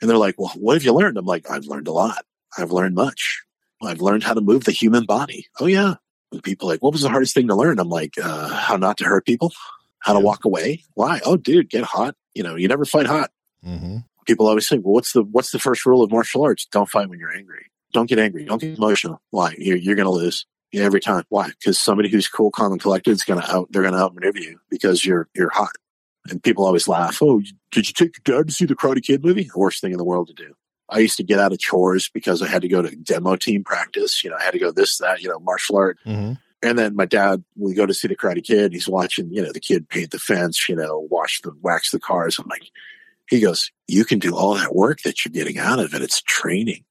And 0.00 0.08
they're 0.08 0.16
like, 0.16 0.36
"Well, 0.38 0.52
what 0.56 0.74
have 0.74 0.84
you 0.84 0.94
learned?" 0.94 1.18
I'm 1.18 1.26
like, 1.26 1.50
"I've 1.50 1.66
learned 1.66 1.88
a 1.88 1.92
lot. 1.92 2.24
I've 2.56 2.72
learned 2.72 2.94
much. 2.94 3.42
I've 3.82 4.00
learned 4.00 4.22
how 4.22 4.32
to 4.32 4.40
move 4.40 4.64
the 4.64 4.72
human 4.72 5.04
body." 5.04 5.46
Oh 5.60 5.66
yeah 5.66 5.96
people 6.40 6.68
like, 6.68 6.82
what 6.82 6.92
was 6.92 7.02
the 7.02 7.08
hardest 7.08 7.34
thing 7.34 7.48
to 7.48 7.54
learn? 7.54 7.78
I'm 7.78 7.88
like, 7.88 8.14
uh, 8.22 8.48
how 8.48 8.76
not 8.76 8.96
to 8.98 9.04
hurt 9.04 9.26
people, 9.26 9.52
how 10.00 10.12
to 10.12 10.20
walk 10.20 10.44
away. 10.44 10.84
Why? 10.94 11.20
Oh, 11.24 11.36
dude, 11.36 11.70
get 11.70 11.84
hot. 11.84 12.14
You 12.34 12.42
know, 12.42 12.56
you 12.56 12.68
never 12.68 12.84
fight 12.84 13.06
hot. 13.06 13.30
Mm-hmm. 13.64 13.98
People 14.26 14.46
always 14.46 14.68
say, 14.68 14.78
well, 14.78 14.94
what's 14.94 15.12
the 15.12 15.22
what's 15.22 15.50
the 15.50 15.58
first 15.58 15.84
rule 15.84 16.02
of 16.02 16.10
martial 16.10 16.42
arts? 16.42 16.66
Don't 16.66 16.88
fight 16.88 17.08
when 17.08 17.18
you're 17.18 17.34
angry. 17.34 17.66
Don't 17.92 18.08
get 18.08 18.18
angry. 18.18 18.44
Don't 18.44 18.60
get 18.60 18.78
emotional. 18.78 19.20
Why? 19.30 19.54
You're, 19.58 19.76
you're 19.76 19.96
going 19.96 20.06
to 20.06 20.12
lose 20.12 20.46
every 20.72 21.00
time. 21.00 21.24
Why? 21.28 21.48
Because 21.48 21.78
somebody 21.78 22.08
who's 22.08 22.28
cool, 22.28 22.50
calm, 22.50 22.72
and 22.72 22.80
collected 22.80 23.10
is 23.10 23.24
going 23.24 23.40
to 23.40 23.54
out. 23.54 23.68
They're 23.70 23.82
going 23.82 23.94
to 23.94 24.00
outmaneuver 24.00 24.38
you 24.38 24.58
because 24.70 25.04
you're 25.04 25.28
you're 25.34 25.50
hot. 25.50 25.72
And 26.28 26.42
people 26.42 26.64
always 26.64 26.86
laugh. 26.86 27.18
Oh, 27.20 27.42
did 27.72 27.88
you 27.88 27.94
take 27.94 28.16
your 28.26 28.38
dad 28.38 28.46
to 28.46 28.54
see 28.54 28.64
the 28.64 28.76
Karate 28.76 29.02
Kid 29.02 29.24
movie? 29.24 29.44
The 29.52 29.58
worst 29.58 29.80
thing 29.80 29.92
in 29.92 29.98
the 29.98 30.04
world 30.04 30.28
to 30.28 30.34
do. 30.34 30.54
I 30.92 30.98
used 30.98 31.16
to 31.16 31.22
get 31.22 31.38
out 31.38 31.52
of 31.52 31.58
chores 31.58 32.08
because 32.08 32.42
I 32.42 32.48
had 32.48 32.62
to 32.62 32.68
go 32.68 32.82
to 32.82 32.94
demo 32.94 33.36
team 33.36 33.64
practice. 33.64 34.22
You 34.22 34.30
know, 34.30 34.36
I 34.36 34.42
had 34.42 34.52
to 34.52 34.58
go 34.58 34.70
this, 34.70 34.98
that, 34.98 35.22
you 35.22 35.28
know, 35.28 35.38
martial 35.38 35.76
art. 35.76 35.98
Mm-hmm. 36.04 36.34
And 36.64 36.78
then 36.78 36.94
my 36.94 37.06
dad, 37.06 37.42
we 37.56 37.74
go 37.74 37.86
to 37.86 37.94
see 37.94 38.08
the 38.08 38.16
Karate 38.16 38.44
Kid. 38.44 38.72
He's 38.72 38.88
watching, 38.88 39.32
you 39.32 39.42
know, 39.42 39.52
the 39.52 39.58
kid 39.58 39.88
paint 39.88 40.12
the 40.12 40.18
fence, 40.18 40.68
you 40.68 40.76
know, 40.76 41.08
wash 41.10 41.40
the 41.40 41.52
wax 41.60 41.90
the 41.90 41.98
cars. 41.98 42.38
I'm 42.38 42.46
like, 42.48 42.70
he 43.28 43.40
goes, 43.40 43.70
"You 43.88 44.04
can 44.04 44.18
do 44.18 44.36
all 44.36 44.54
that 44.54 44.74
work 44.74 45.00
that 45.02 45.24
you're 45.24 45.32
getting 45.32 45.58
out 45.58 45.78
of 45.78 45.94
it. 45.94 46.02
It's 46.02 46.20
training." 46.22 46.84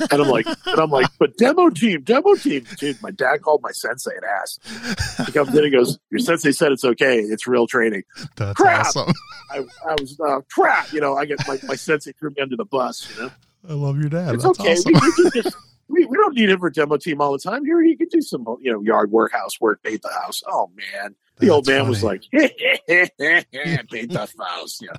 and 0.00 0.20
I'm 0.22 0.28
like, 0.28 0.46
and 0.46 0.80
I'm 0.80 0.90
like, 0.90 1.06
but 1.18 1.36
demo 1.36 1.70
team, 1.70 2.02
demo 2.02 2.34
team, 2.34 2.66
dude. 2.78 3.02
My 3.02 3.10
dad 3.10 3.42
called 3.42 3.60
my 3.62 3.72
sensei 3.72 4.12
and 4.14 4.24
asked. 4.24 5.26
He 5.26 5.32
comes 5.32 5.54
in 5.56 5.64
and 5.64 5.72
goes, 5.72 5.98
"Your 6.10 6.20
sensei 6.20 6.52
said 6.52 6.72
it's 6.72 6.84
okay. 6.84 7.18
It's 7.20 7.46
real 7.46 7.66
training." 7.66 8.02
That's 8.36 8.56
crap. 8.56 8.86
awesome. 8.86 9.12
I, 9.50 9.58
I 9.88 9.94
was 10.00 10.18
uh, 10.20 10.40
crap. 10.52 10.92
You 10.92 11.00
know, 11.00 11.16
I 11.16 11.24
get 11.24 11.38
my, 11.48 11.58
my 11.64 11.74
sensei 11.76 12.12
threw 12.12 12.30
me 12.30 12.42
under 12.42 12.56
the 12.56 12.64
bus. 12.64 13.08
You 13.16 13.24
know. 13.24 13.30
I 13.68 13.72
love 13.74 13.98
your 13.98 14.08
dad. 14.08 14.34
It's 14.34 14.44
That's 14.44 14.60
okay. 14.60 14.72
Awesome. 14.72 14.92
We, 14.94 15.24
we, 15.24 15.30
just, 15.42 15.56
we, 15.88 16.04
we 16.06 16.16
don't 16.16 16.34
need 16.34 16.48
him 16.48 16.60
for 16.60 16.70
demo 16.70 16.96
team 16.96 17.20
all 17.20 17.32
the 17.32 17.38
time. 17.38 17.64
Here 17.64 17.82
he 17.82 17.96
can 17.96 18.08
do 18.08 18.22
some 18.22 18.44
you 18.60 18.72
know 18.72 18.80
yard 18.82 19.10
work, 19.10 19.32
house 19.32 19.60
work, 19.60 19.82
paint 19.82 20.02
the 20.02 20.10
house. 20.10 20.42
Oh 20.46 20.70
man, 20.76 21.14
the 21.38 21.46
That's 21.46 21.50
old 21.52 21.66
man 21.66 21.80
funny. 21.80 21.88
was 21.90 22.04
like, 22.04 22.22
paint 22.32 23.10
the 23.18 24.28
house. 24.38 24.80
Yeah. 24.80 24.92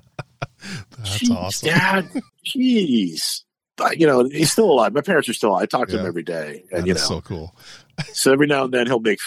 That's 0.98 1.18
Jeez, 1.18 1.36
awesome, 1.36 1.68
Dad. 1.68 2.22
Jeez. 2.46 3.42
But, 3.76 3.98
you 3.98 4.06
know, 4.06 4.24
he's 4.24 4.52
still 4.52 4.70
alive. 4.70 4.92
My 4.92 5.00
parents 5.00 5.28
are 5.28 5.34
still 5.34 5.50
alive. 5.50 5.62
I 5.62 5.66
talk 5.66 5.88
to 5.88 5.94
yeah. 5.94 6.00
him 6.00 6.06
every 6.06 6.22
day. 6.22 6.62
And, 6.70 6.82
that 6.82 6.86
you 6.86 6.94
know, 6.94 7.00
so 7.00 7.20
cool. 7.20 7.56
so 8.12 8.32
every 8.32 8.46
now 8.46 8.64
and 8.64 8.74
then 8.74 8.86
he'll 8.86 9.00
make, 9.00 9.18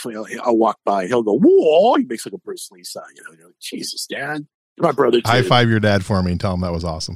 I'll 0.43 0.57
walk 0.57 0.79
by 0.85 1.07
he'll 1.07 1.23
go, 1.23 1.37
whoa, 1.37 1.95
he 1.95 2.05
makes 2.05 2.25
like 2.25 2.33
a 2.33 2.37
Bruce 2.37 2.69
Lee 2.71 2.83
sign. 2.83 3.03
You 3.15 3.23
know, 3.23 3.45
like, 3.45 3.55
Jesus, 3.59 4.05
Dad. 4.05 4.45
My 4.77 4.91
brother, 4.91 5.21
too. 5.21 5.29
high 5.29 5.41
five 5.41 5.69
your 5.69 5.79
dad 5.79 6.03
for 6.03 6.21
me 6.21 6.31
and 6.31 6.39
tell 6.39 6.53
him 6.53 6.61
that 6.61 6.73
was 6.73 6.83
awesome. 6.83 7.15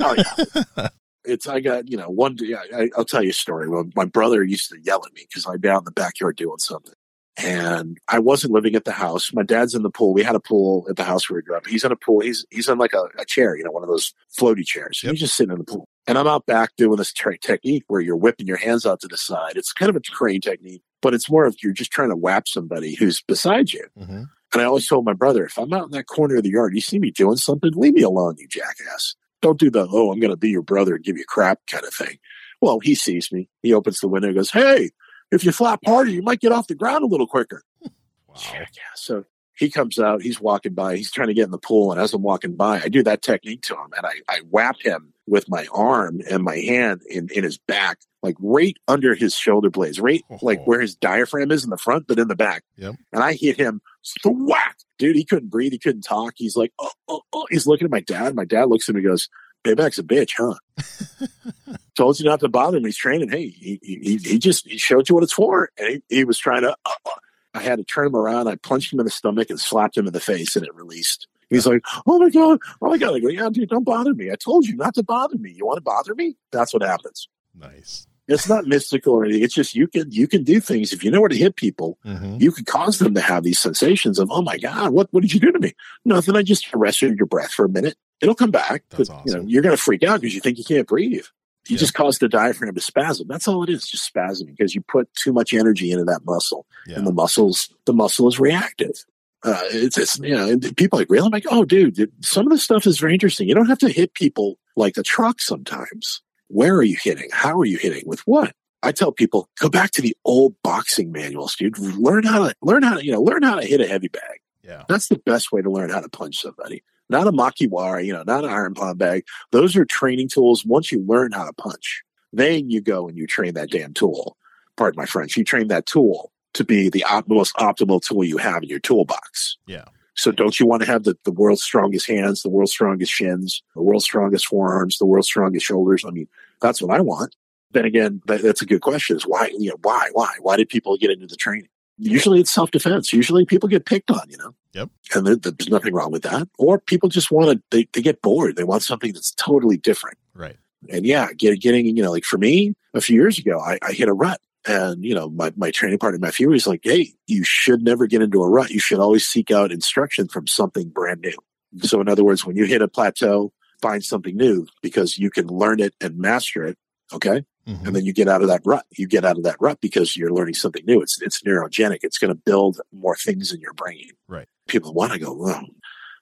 oh, 0.00 0.14
yeah. 0.16 0.88
it's 1.24 1.46
I 1.46 1.60
got 1.60 1.88
you 1.88 1.96
know 1.96 2.08
one. 2.08 2.38
I, 2.74 2.90
I'll 2.96 3.04
tell 3.04 3.22
you 3.22 3.30
a 3.30 3.34
story. 3.34 3.68
Well, 3.68 3.84
my 3.96 4.04
brother 4.04 4.42
used 4.42 4.70
to 4.70 4.78
yell 4.82 5.04
at 5.04 5.12
me 5.12 5.26
because 5.28 5.46
I'd 5.46 5.60
be 5.60 5.68
out 5.68 5.78
in 5.78 5.84
the 5.84 5.92
backyard 5.92 6.36
doing 6.36 6.58
something, 6.58 6.94
and 7.36 7.98
I 8.08 8.18
wasn't 8.18 8.52
living 8.52 8.74
at 8.74 8.84
the 8.84 8.92
house. 8.92 9.32
My 9.32 9.42
dad's 9.42 9.74
in 9.74 9.82
the 9.82 9.90
pool. 9.90 10.12
We 10.12 10.22
had 10.22 10.34
a 10.34 10.40
pool 10.40 10.86
at 10.90 10.96
the 10.96 11.04
house 11.04 11.28
where 11.28 11.36
we 11.36 11.42
grew 11.42 11.56
up. 11.56 11.66
He's 11.66 11.84
in 11.84 11.92
a 11.92 11.96
pool. 11.96 12.20
He's 12.20 12.44
he's 12.50 12.68
in 12.68 12.78
like 12.78 12.92
a, 12.92 13.08
a 13.18 13.24
chair, 13.24 13.56
you 13.56 13.64
know, 13.64 13.70
one 13.70 13.82
of 13.82 13.88
those 13.88 14.12
floaty 14.38 14.64
chairs. 14.64 15.00
Yep. 15.02 15.12
He's 15.12 15.20
just 15.20 15.36
sitting 15.36 15.52
in 15.52 15.58
the 15.58 15.64
pool, 15.64 15.88
and 16.06 16.18
I'm 16.18 16.26
out 16.26 16.46
back 16.46 16.70
doing 16.76 16.96
this 16.96 17.12
t- 17.12 17.38
technique 17.40 17.84
where 17.88 18.00
you're 18.00 18.16
whipping 18.16 18.46
your 18.46 18.58
hands 18.58 18.86
out 18.86 19.00
to 19.00 19.08
the 19.08 19.16
side. 19.16 19.56
It's 19.56 19.72
kind 19.72 19.90
of 19.90 19.96
a 19.96 20.00
crane 20.00 20.40
technique, 20.40 20.82
but 21.00 21.14
it's 21.14 21.30
more 21.30 21.44
of 21.44 21.56
you're 21.62 21.72
just 21.72 21.90
trying 21.90 22.10
to 22.10 22.16
whap 22.16 22.48
somebody 22.48 22.94
who's 22.94 23.22
beside 23.22 23.72
you. 23.72 23.86
Mm-hmm. 23.98 24.24
And 24.52 24.60
I 24.60 24.66
always 24.66 24.86
told 24.86 25.06
my 25.06 25.14
brother, 25.14 25.46
if 25.46 25.58
I'm 25.58 25.72
out 25.72 25.86
in 25.86 25.92
that 25.92 26.06
corner 26.06 26.36
of 26.36 26.42
the 26.42 26.50
yard, 26.50 26.74
you 26.74 26.82
see 26.82 26.98
me 26.98 27.10
doing 27.10 27.36
something, 27.36 27.70
leave 27.74 27.94
me 27.94 28.02
alone, 28.02 28.36
you 28.38 28.46
jackass. 28.48 29.14
Don't 29.40 29.58
do 29.58 29.70
the, 29.70 29.88
oh, 29.90 30.12
I'm 30.12 30.20
going 30.20 30.30
to 30.30 30.36
be 30.36 30.50
your 30.50 30.62
brother 30.62 30.94
and 30.94 31.04
give 31.04 31.16
you 31.16 31.24
crap 31.26 31.60
kind 31.66 31.84
of 31.84 31.94
thing. 31.94 32.18
Well, 32.60 32.78
he 32.78 32.94
sees 32.94 33.32
me. 33.32 33.48
He 33.62 33.72
opens 33.72 33.98
the 33.98 34.08
window 34.08 34.28
and 34.28 34.36
goes, 34.36 34.50
Hey, 34.50 34.90
if 35.32 35.44
you 35.44 35.52
flap 35.52 35.80
harder, 35.84 36.10
you 36.10 36.22
might 36.22 36.40
get 36.40 36.52
off 36.52 36.68
the 36.68 36.74
ground 36.74 37.02
a 37.02 37.06
little 37.06 37.26
quicker. 37.26 37.62
Wow. 37.82 38.36
Yeah, 38.54 38.64
so 38.94 39.24
he 39.54 39.70
comes 39.70 39.98
out, 39.98 40.22
he's 40.22 40.40
walking 40.40 40.74
by, 40.74 40.96
he's 40.96 41.10
trying 41.10 41.28
to 41.28 41.34
get 41.34 41.44
in 41.44 41.50
the 41.50 41.58
pool. 41.58 41.92
And 41.92 42.00
as 42.00 42.14
I'm 42.14 42.22
walking 42.22 42.54
by, 42.54 42.80
I 42.80 42.88
do 42.88 43.02
that 43.02 43.22
technique 43.22 43.62
to 43.62 43.74
him 43.74 43.90
and 43.96 44.06
I, 44.06 44.12
I 44.28 44.40
whap 44.50 44.76
him 44.80 45.12
with 45.26 45.48
my 45.48 45.66
arm 45.72 46.20
and 46.30 46.42
my 46.42 46.56
hand 46.56 47.02
in, 47.08 47.28
in 47.34 47.44
his 47.44 47.58
back, 47.58 47.98
like 48.22 48.36
right 48.40 48.76
under 48.88 49.14
his 49.14 49.34
shoulder 49.34 49.70
blades, 49.70 50.00
right 50.00 50.22
oh. 50.30 50.38
like 50.42 50.64
where 50.66 50.80
his 50.80 50.94
diaphragm 50.94 51.50
is 51.50 51.64
in 51.64 51.70
the 51.70 51.78
front, 51.78 52.06
but 52.06 52.18
in 52.18 52.28
the 52.28 52.36
back. 52.36 52.64
Yep. 52.76 52.94
And 53.12 53.22
I 53.22 53.34
hit 53.34 53.56
him 53.56 53.80
whack. 54.24 54.78
Dude, 54.98 55.16
he 55.16 55.24
couldn't 55.24 55.50
breathe. 55.50 55.72
He 55.72 55.78
couldn't 55.78 56.02
talk. 56.02 56.34
He's 56.36 56.56
like, 56.56 56.72
oh, 56.78 56.90
oh, 57.08 57.22
oh. 57.32 57.46
He's 57.50 57.66
looking 57.66 57.84
at 57.84 57.90
my 57.90 58.00
dad. 58.00 58.34
My 58.34 58.44
dad 58.44 58.68
looks 58.68 58.88
at 58.88 58.94
him 58.94 58.96
and 58.96 59.06
goes, 59.06 59.28
Payback's 59.64 59.98
a 59.98 60.02
bitch, 60.02 60.32
huh? 60.36 61.74
Told 61.94 62.18
you 62.18 62.24
not 62.24 62.40
to 62.40 62.48
bother 62.48 62.78
him. 62.78 62.84
He's 62.84 62.96
training. 62.96 63.28
Hey, 63.28 63.48
he, 63.48 63.78
he, 63.82 64.16
he 64.16 64.38
just 64.38 64.66
he 64.66 64.78
showed 64.78 65.08
you 65.08 65.14
what 65.14 65.24
it's 65.24 65.32
for. 65.32 65.70
And 65.78 65.88
he, 65.88 66.16
he 66.16 66.24
was 66.24 66.38
trying 66.38 66.62
to, 66.62 66.70
uh, 66.70 66.90
uh, 67.06 67.10
I 67.54 67.60
had 67.60 67.78
to 67.78 67.84
turn 67.84 68.06
him 68.06 68.16
around. 68.16 68.48
I 68.48 68.56
punched 68.56 68.92
him 68.92 69.00
in 69.00 69.04
the 69.04 69.10
stomach 69.10 69.50
and 69.50 69.60
slapped 69.60 69.96
him 69.96 70.06
in 70.06 70.14
the 70.14 70.20
face 70.20 70.56
and 70.56 70.64
it 70.64 70.74
released. 70.74 71.26
He's 71.50 71.66
like, 71.66 71.84
oh 72.06 72.18
my 72.18 72.30
God, 72.30 72.60
oh 72.80 72.88
my 72.88 72.96
God. 72.96 73.14
I 73.14 73.18
go, 73.20 73.28
yeah, 73.28 73.50
dude, 73.50 73.68
don't 73.68 73.84
bother 73.84 74.14
me. 74.14 74.30
I 74.30 74.36
told 74.36 74.66
you 74.66 74.74
not 74.74 74.94
to 74.94 75.02
bother 75.02 75.36
me. 75.36 75.50
You 75.50 75.66
want 75.66 75.76
to 75.76 75.82
bother 75.82 76.14
me? 76.14 76.34
That's 76.50 76.72
what 76.72 76.82
happens. 76.82 77.28
Nice. 77.54 78.06
It's 78.26 78.48
not 78.48 78.66
mystical 78.66 79.12
or 79.14 79.24
anything. 79.24 79.42
It's 79.42 79.52
just 79.52 79.74
you 79.74 79.86
can 79.86 80.10
you 80.10 80.26
can 80.26 80.44
do 80.44 80.60
things 80.60 80.92
if 80.94 81.04
you 81.04 81.10
know 81.10 81.20
where 81.20 81.28
to 81.28 81.36
hit 81.36 81.56
people. 81.56 81.98
Mm-hmm. 82.06 82.36
You 82.40 82.52
can 82.52 82.64
cause 82.64 82.98
them 82.98 83.14
to 83.14 83.20
have 83.20 83.42
these 83.42 83.58
sensations 83.58 84.18
of, 84.18 84.30
oh 84.30 84.40
my 84.40 84.56
God, 84.56 84.92
what 84.92 85.08
what 85.12 85.20
did 85.20 85.34
you 85.34 85.40
do 85.40 85.52
to 85.52 85.58
me? 85.58 85.74
Nothing. 86.06 86.36
I 86.36 86.42
just 86.42 86.72
arrested 86.72 87.18
your 87.18 87.26
breath 87.26 87.52
for 87.52 87.66
a 87.66 87.68
minute. 87.68 87.96
It'll 88.22 88.34
come 88.34 88.52
back. 88.52 88.84
That's 88.90 89.08
but, 89.10 89.16
awesome. 89.16 89.26
You 89.26 89.34
know, 89.34 89.48
you're 89.48 89.62
going 89.62 89.76
to 89.76 89.82
freak 89.82 90.04
out 90.04 90.20
because 90.20 90.34
you 90.34 90.40
think 90.40 90.56
you 90.56 90.64
can't 90.64 90.86
breathe. 90.86 91.26
You 91.68 91.74
yeah. 91.74 91.78
just 91.78 91.94
cause 91.94 92.18
the 92.18 92.28
diaphragm 92.28 92.74
to 92.74 92.80
spasm. 92.80 93.28
That's 93.28 93.46
all 93.46 93.62
it 93.62 93.70
is, 93.70 93.86
just 93.86 94.04
spasm 94.04 94.48
because 94.48 94.74
you 94.74 94.80
put 94.80 95.12
too 95.14 95.32
much 95.32 95.52
energy 95.52 95.92
into 95.92 96.04
that 96.04 96.24
muscle, 96.24 96.66
yeah. 96.86 96.96
and 96.96 97.06
the 97.06 97.12
muscles 97.12 97.72
the 97.84 97.92
muscle 97.92 98.26
is 98.28 98.40
reactive. 98.40 99.04
Uh, 99.44 99.60
it's, 99.70 99.98
it's 99.98 100.18
you 100.20 100.34
know, 100.34 100.56
people 100.76 100.98
like 100.98 101.10
really 101.10 101.26
I'm 101.26 101.32
like, 101.32 101.46
oh, 101.50 101.64
dude, 101.64 102.10
some 102.24 102.46
of 102.46 102.50
the 102.50 102.58
stuff 102.58 102.86
is 102.86 102.98
very 102.98 103.12
interesting. 103.12 103.48
You 103.48 103.54
don't 103.54 103.66
have 103.66 103.78
to 103.78 103.88
hit 103.88 104.14
people 104.14 104.58
like 104.76 104.96
a 104.96 105.02
truck 105.02 105.40
sometimes. 105.40 106.22
Where 106.48 106.74
are 106.74 106.82
you 106.82 106.96
hitting? 107.00 107.28
How 107.32 107.58
are 107.58 107.64
you 107.64 107.78
hitting? 107.78 108.04
With 108.06 108.20
what? 108.20 108.54
I 108.82 108.92
tell 108.92 109.12
people, 109.12 109.48
go 109.60 109.68
back 109.68 109.92
to 109.92 110.02
the 110.02 110.16
old 110.24 110.54
boxing 110.62 111.12
manuals, 111.12 111.54
dude. 111.54 111.78
Learn 111.78 112.24
how 112.24 112.48
to 112.48 112.54
learn 112.62 112.82
how 112.82 112.96
to, 112.96 113.04
you 113.04 113.12
know, 113.12 113.22
learn 113.22 113.42
how 113.42 113.56
to 113.56 113.66
hit 113.66 113.80
a 113.80 113.86
heavy 113.86 114.08
bag. 114.08 114.40
Yeah. 114.62 114.84
That's 114.88 115.08
the 115.08 115.18
best 115.18 115.52
way 115.52 115.62
to 115.62 115.70
learn 115.70 115.90
how 115.90 116.00
to 116.00 116.08
punch 116.08 116.40
somebody. 116.40 116.82
Not 117.12 117.26
a 117.26 117.32
makiwara, 117.32 118.04
you 118.04 118.12
know, 118.12 118.24
not 118.26 118.44
an 118.44 118.50
iron 118.50 118.74
palm 118.74 118.96
bag. 118.96 119.24
Those 119.50 119.76
are 119.76 119.84
training 119.84 120.28
tools. 120.28 120.64
Once 120.64 120.90
you 120.90 121.04
learn 121.06 121.32
how 121.32 121.44
to 121.44 121.52
punch, 121.52 122.02
then 122.32 122.70
you 122.70 122.80
go 122.80 123.06
and 123.06 123.16
you 123.16 123.26
train 123.26 123.54
that 123.54 123.70
damn 123.70 123.92
tool. 123.92 124.36
Pardon 124.76 124.96
my 124.98 125.06
French. 125.06 125.36
You 125.36 125.44
train 125.44 125.68
that 125.68 125.86
tool 125.86 126.32
to 126.54 126.64
be 126.64 126.88
the 126.88 127.04
op- 127.04 127.28
most 127.28 127.54
optimal 127.56 128.00
tool 128.00 128.24
you 128.24 128.38
have 128.38 128.62
in 128.62 128.68
your 128.70 128.80
toolbox. 128.80 129.58
Yeah. 129.66 129.84
So 130.14 130.32
don't 130.32 130.58
you 130.58 130.66
want 130.66 130.82
to 130.82 130.88
have 130.88 131.04
the, 131.04 131.16
the 131.24 131.32
world's 131.32 131.62
strongest 131.62 132.06
hands, 132.06 132.42
the 132.42 132.50
world's 132.50 132.72
strongest 132.72 133.12
shins, 133.12 133.62
the 133.74 133.82
world's 133.82 134.04
strongest 134.04 134.46
forearms, 134.46 134.98
the 134.98 135.06
world's 135.06 135.28
strongest 135.28 135.66
shoulders? 135.66 136.04
I 136.06 136.10
mean, 136.10 136.28
that's 136.60 136.82
what 136.82 136.96
I 136.96 137.00
want. 137.00 137.34
Then 137.72 137.84
again, 137.86 138.20
that, 138.26 138.42
that's 138.42 138.60
a 138.62 138.66
good 138.66 138.82
question 138.82 139.16
is 139.16 139.24
why, 139.24 139.50
you 139.58 139.70
know, 139.70 139.78
why, 139.82 140.10
why, 140.12 140.30
why 140.40 140.56
did 140.56 140.68
people 140.68 140.96
get 140.98 141.10
into 141.10 141.26
the 141.26 141.36
training? 141.36 141.68
Usually 142.10 142.40
it's 142.40 142.52
self 142.52 142.70
defense. 142.70 143.12
Usually 143.12 143.44
people 143.44 143.68
get 143.68 143.86
picked 143.86 144.10
on, 144.10 144.22
you 144.28 144.36
know? 144.36 144.54
Yep. 144.74 144.90
And 145.14 145.26
there, 145.26 145.36
there's 145.36 145.68
nothing 145.68 145.94
wrong 145.94 146.10
with 146.10 146.22
that. 146.22 146.48
Or 146.58 146.78
people 146.78 147.08
just 147.08 147.30
want 147.30 147.52
to, 147.52 147.62
they, 147.70 147.88
they 147.92 148.02
get 148.02 148.22
bored. 148.22 148.56
They 148.56 148.64
want 148.64 148.82
something 148.82 149.12
that's 149.12 149.32
totally 149.32 149.76
different. 149.76 150.18
Right. 150.34 150.56
And 150.90 151.06
yeah, 151.06 151.32
get, 151.32 151.60
getting, 151.60 151.86
you 151.86 152.02
know, 152.02 152.10
like 152.10 152.24
for 152.24 152.38
me, 152.38 152.74
a 152.94 153.00
few 153.00 153.16
years 153.16 153.38
ago, 153.38 153.60
I, 153.60 153.78
I 153.82 153.92
hit 153.92 154.08
a 154.08 154.12
rut 154.12 154.40
and, 154.66 155.04
you 155.04 155.14
know, 155.14 155.28
my, 155.30 155.52
my 155.56 155.70
training 155.70 155.98
partner, 155.98 156.18
Matthew, 156.18 156.48
was 156.48 156.66
like, 156.66 156.80
Hey, 156.82 157.12
you 157.26 157.44
should 157.44 157.82
never 157.82 158.06
get 158.06 158.22
into 158.22 158.42
a 158.42 158.48
rut. 158.48 158.70
You 158.70 158.80
should 158.80 158.98
always 158.98 159.24
seek 159.24 159.50
out 159.50 159.72
instruction 159.72 160.28
from 160.28 160.46
something 160.46 160.88
brand 160.88 161.20
new. 161.20 161.36
So 161.82 162.00
in 162.00 162.08
other 162.08 162.24
words, 162.24 162.44
when 162.44 162.56
you 162.56 162.64
hit 162.64 162.82
a 162.82 162.88
plateau, 162.88 163.52
find 163.80 164.04
something 164.04 164.36
new 164.36 164.66
because 164.82 165.18
you 165.18 165.30
can 165.30 165.46
learn 165.48 165.80
it 165.80 165.94
and 166.00 166.18
master 166.18 166.64
it. 166.64 166.78
Okay. 167.12 167.44
Mm-hmm. 167.66 167.86
And 167.86 167.96
then 167.96 168.04
you 168.04 168.12
get 168.12 168.28
out 168.28 168.42
of 168.42 168.48
that 168.48 168.62
rut. 168.64 168.84
You 168.90 169.06
get 169.06 169.24
out 169.24 169.38
of 169.38 169.44
that 169.44 169.56
rut 169.60 169.80
because 169.80 170.16
you're 170.16 170.32
learning 170.32 170.54
something 170.54 170.84
new. 170.86 171.00
It's, 171.00 171.20
it's 171.22 171.42
neurogenic. 171.42 171.98
It's 172.02 172.18
going 172.18 172.32
to 172.32 172.40
build 172.44 172.80
more 172.92 173.16
things 173.16 173.52
in 173.52 173.60
your 173.60 173.74
brain. 173.74 174.10
Right. 174.28 174.48
People 174.68 174.94
want 174.94 175.12
to 175.12 175.18
go, 175.18 175.32
well, 175.32 175.64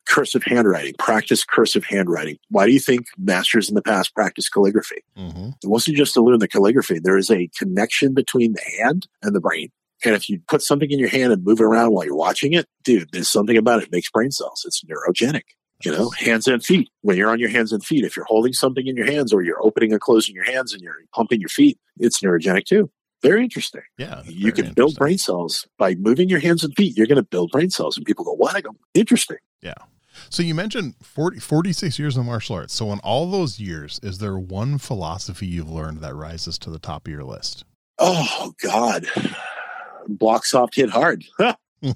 cursive 0.07 0.43
handwriting, 0.45 0.95
practice 0.99 1.45
cursive 1.45 1.85
handwriting. 1.85 2.39
Why 2.51 2.67
do 2.67 2.73
you 2.73 2.81
think 2.81 3.07
masters 3.17 3.69
in 3.69 3.75
the 3.75 3.83
past 3.83 4.15
practiced 4.15 4.53
calligraphy? 4.53 5.03
Mm-hmm. 5.17 5.51
It 5.63 5.69
wasn't 5.69 5.97
just 5.97 6.15
to 6.15 6.23
learn 6.23 6.41
the 6.41 6.49
calligraphy. 6.49 6.99
There 6.99 7.17
is 7.17 7.31
a 7.31 7.49
connection 7.57 8.13
between 8.15 8.55
the 8.55 8.63
hand 8.79 9.07
and 9.23 9.35
the 9.35 9.41
brain. 9.41 9.71
And 10.05 10.15
if 10.15 10.29
you 10.29 10.41
put 10.49 10.63
something 10.63 10.91
in 10.91 10.99
your 10.99 11.11
hand 11.11 11.33
and 11.33 11.45
move 11.45 11.61
it 11.61 11.65
around 11.65 11.93
while 11.93 12.05
you're 12.05 12.17
watching 12.17 12.55
it, 12.55 12.67
dude, 12.85 13.13
there's 13.13 13.31
something 13.31 13.57
about 13.57 13.81
it. 13.81 13.87
it 13.87 13.93
makes 13.93 14.11
brain 14.11 14.31
cells. 14.31 14.63
It's 14.67 14.83
neurogenic. 14.85 15.43
You 15.83 15.93
know, 15.93 16.11
hands 16.11 16.47
and 16.47 16.65
feet. 16.65 16.91
When 17.03 17.17
you're 17.17 17.31
on 17.31 17.39
your 17.39 17.49
hands 17.49 17.73
and 17.73 17.85
feet, 17.85 18.05
if 18.05 18.17
you're 18.17 18.27
holding 18.27 18.53
something 18.53 18.87
in 18.87 18.97
your 18.97 19.07
hands 19.07 19.33
or 19.33 19.43
you're 19.43 19.65
opening 19.65 19.93
and 19.93 20.01
closing 20.01 20.35
your 20.35 20.45
hands 20.45 20.73
and 20.73 20.83
you're 20.83 20.97
pumping 21.15 21.41
your 21.41 21.49
feet, 21.49 21.79
it's 21.99 22.21
neurogenic 22.21 22.65
too. 22.65 22.91
Very 23.23 23.43
interesting. 23.43 23.83
Yeah. 23.99 24.23
You 24.25 24.53
can 24.53 24.73
build 24.73 24.97
brain 24.97 25.19
cells 25.19 25.67
by 25.79 25.95
moving 25.95 26.29
your 26.29 26.41
hands 26.41 26.65
and 26.65 26.75
feet. 26.75 26.97
You're 26.97 27.07
going 27.07 27.17
to 27.17 27.23
build 27.23 27.51
brain 27.51 27.71
cells. 27.71 27.97
And 27.97 28.07
people 28.07 28.25
go, 28.25 28.33
what? 28.33 28.57
I 28.57 28.63
go, 28.63 28.71
interesting. 28.95 29.37
Yeah. 29.61 29.75
So 30.31 30.43
you 30.43 30.55
mentioned 30.55 30.95
40, 31.03 31.39
46 31.39 31.99
years 31.99 32.17
in 32.17 32.27
martial 32.27 32.57
arts. 32.57 32.75
So 32.75 32.93
in 32.93 32.99
all 33.01 33.31
those 33.31 33.61
years, 33.61 34.01
is 34.03 34.19
there 34.19 34.39
one 34.39 34.79
philosophy 34.79 35.47
you've 35.47 35.71
learned 35.71 35.99
that 36.01 36.15
rises 36.15 36.59
to 36.59 36.71
the 36.71 36.79
top 36.79 37.07
of 37.07 37.13
your 37.13 37.25
list? 37.25 37.65
Oh 37.99 38.55
God. 38.63 39.07
Block 40.09 40.47
soft, 40.47 40.77
hit 40.77 40.91
hard. 40.91 41.25
I 41.85 41.95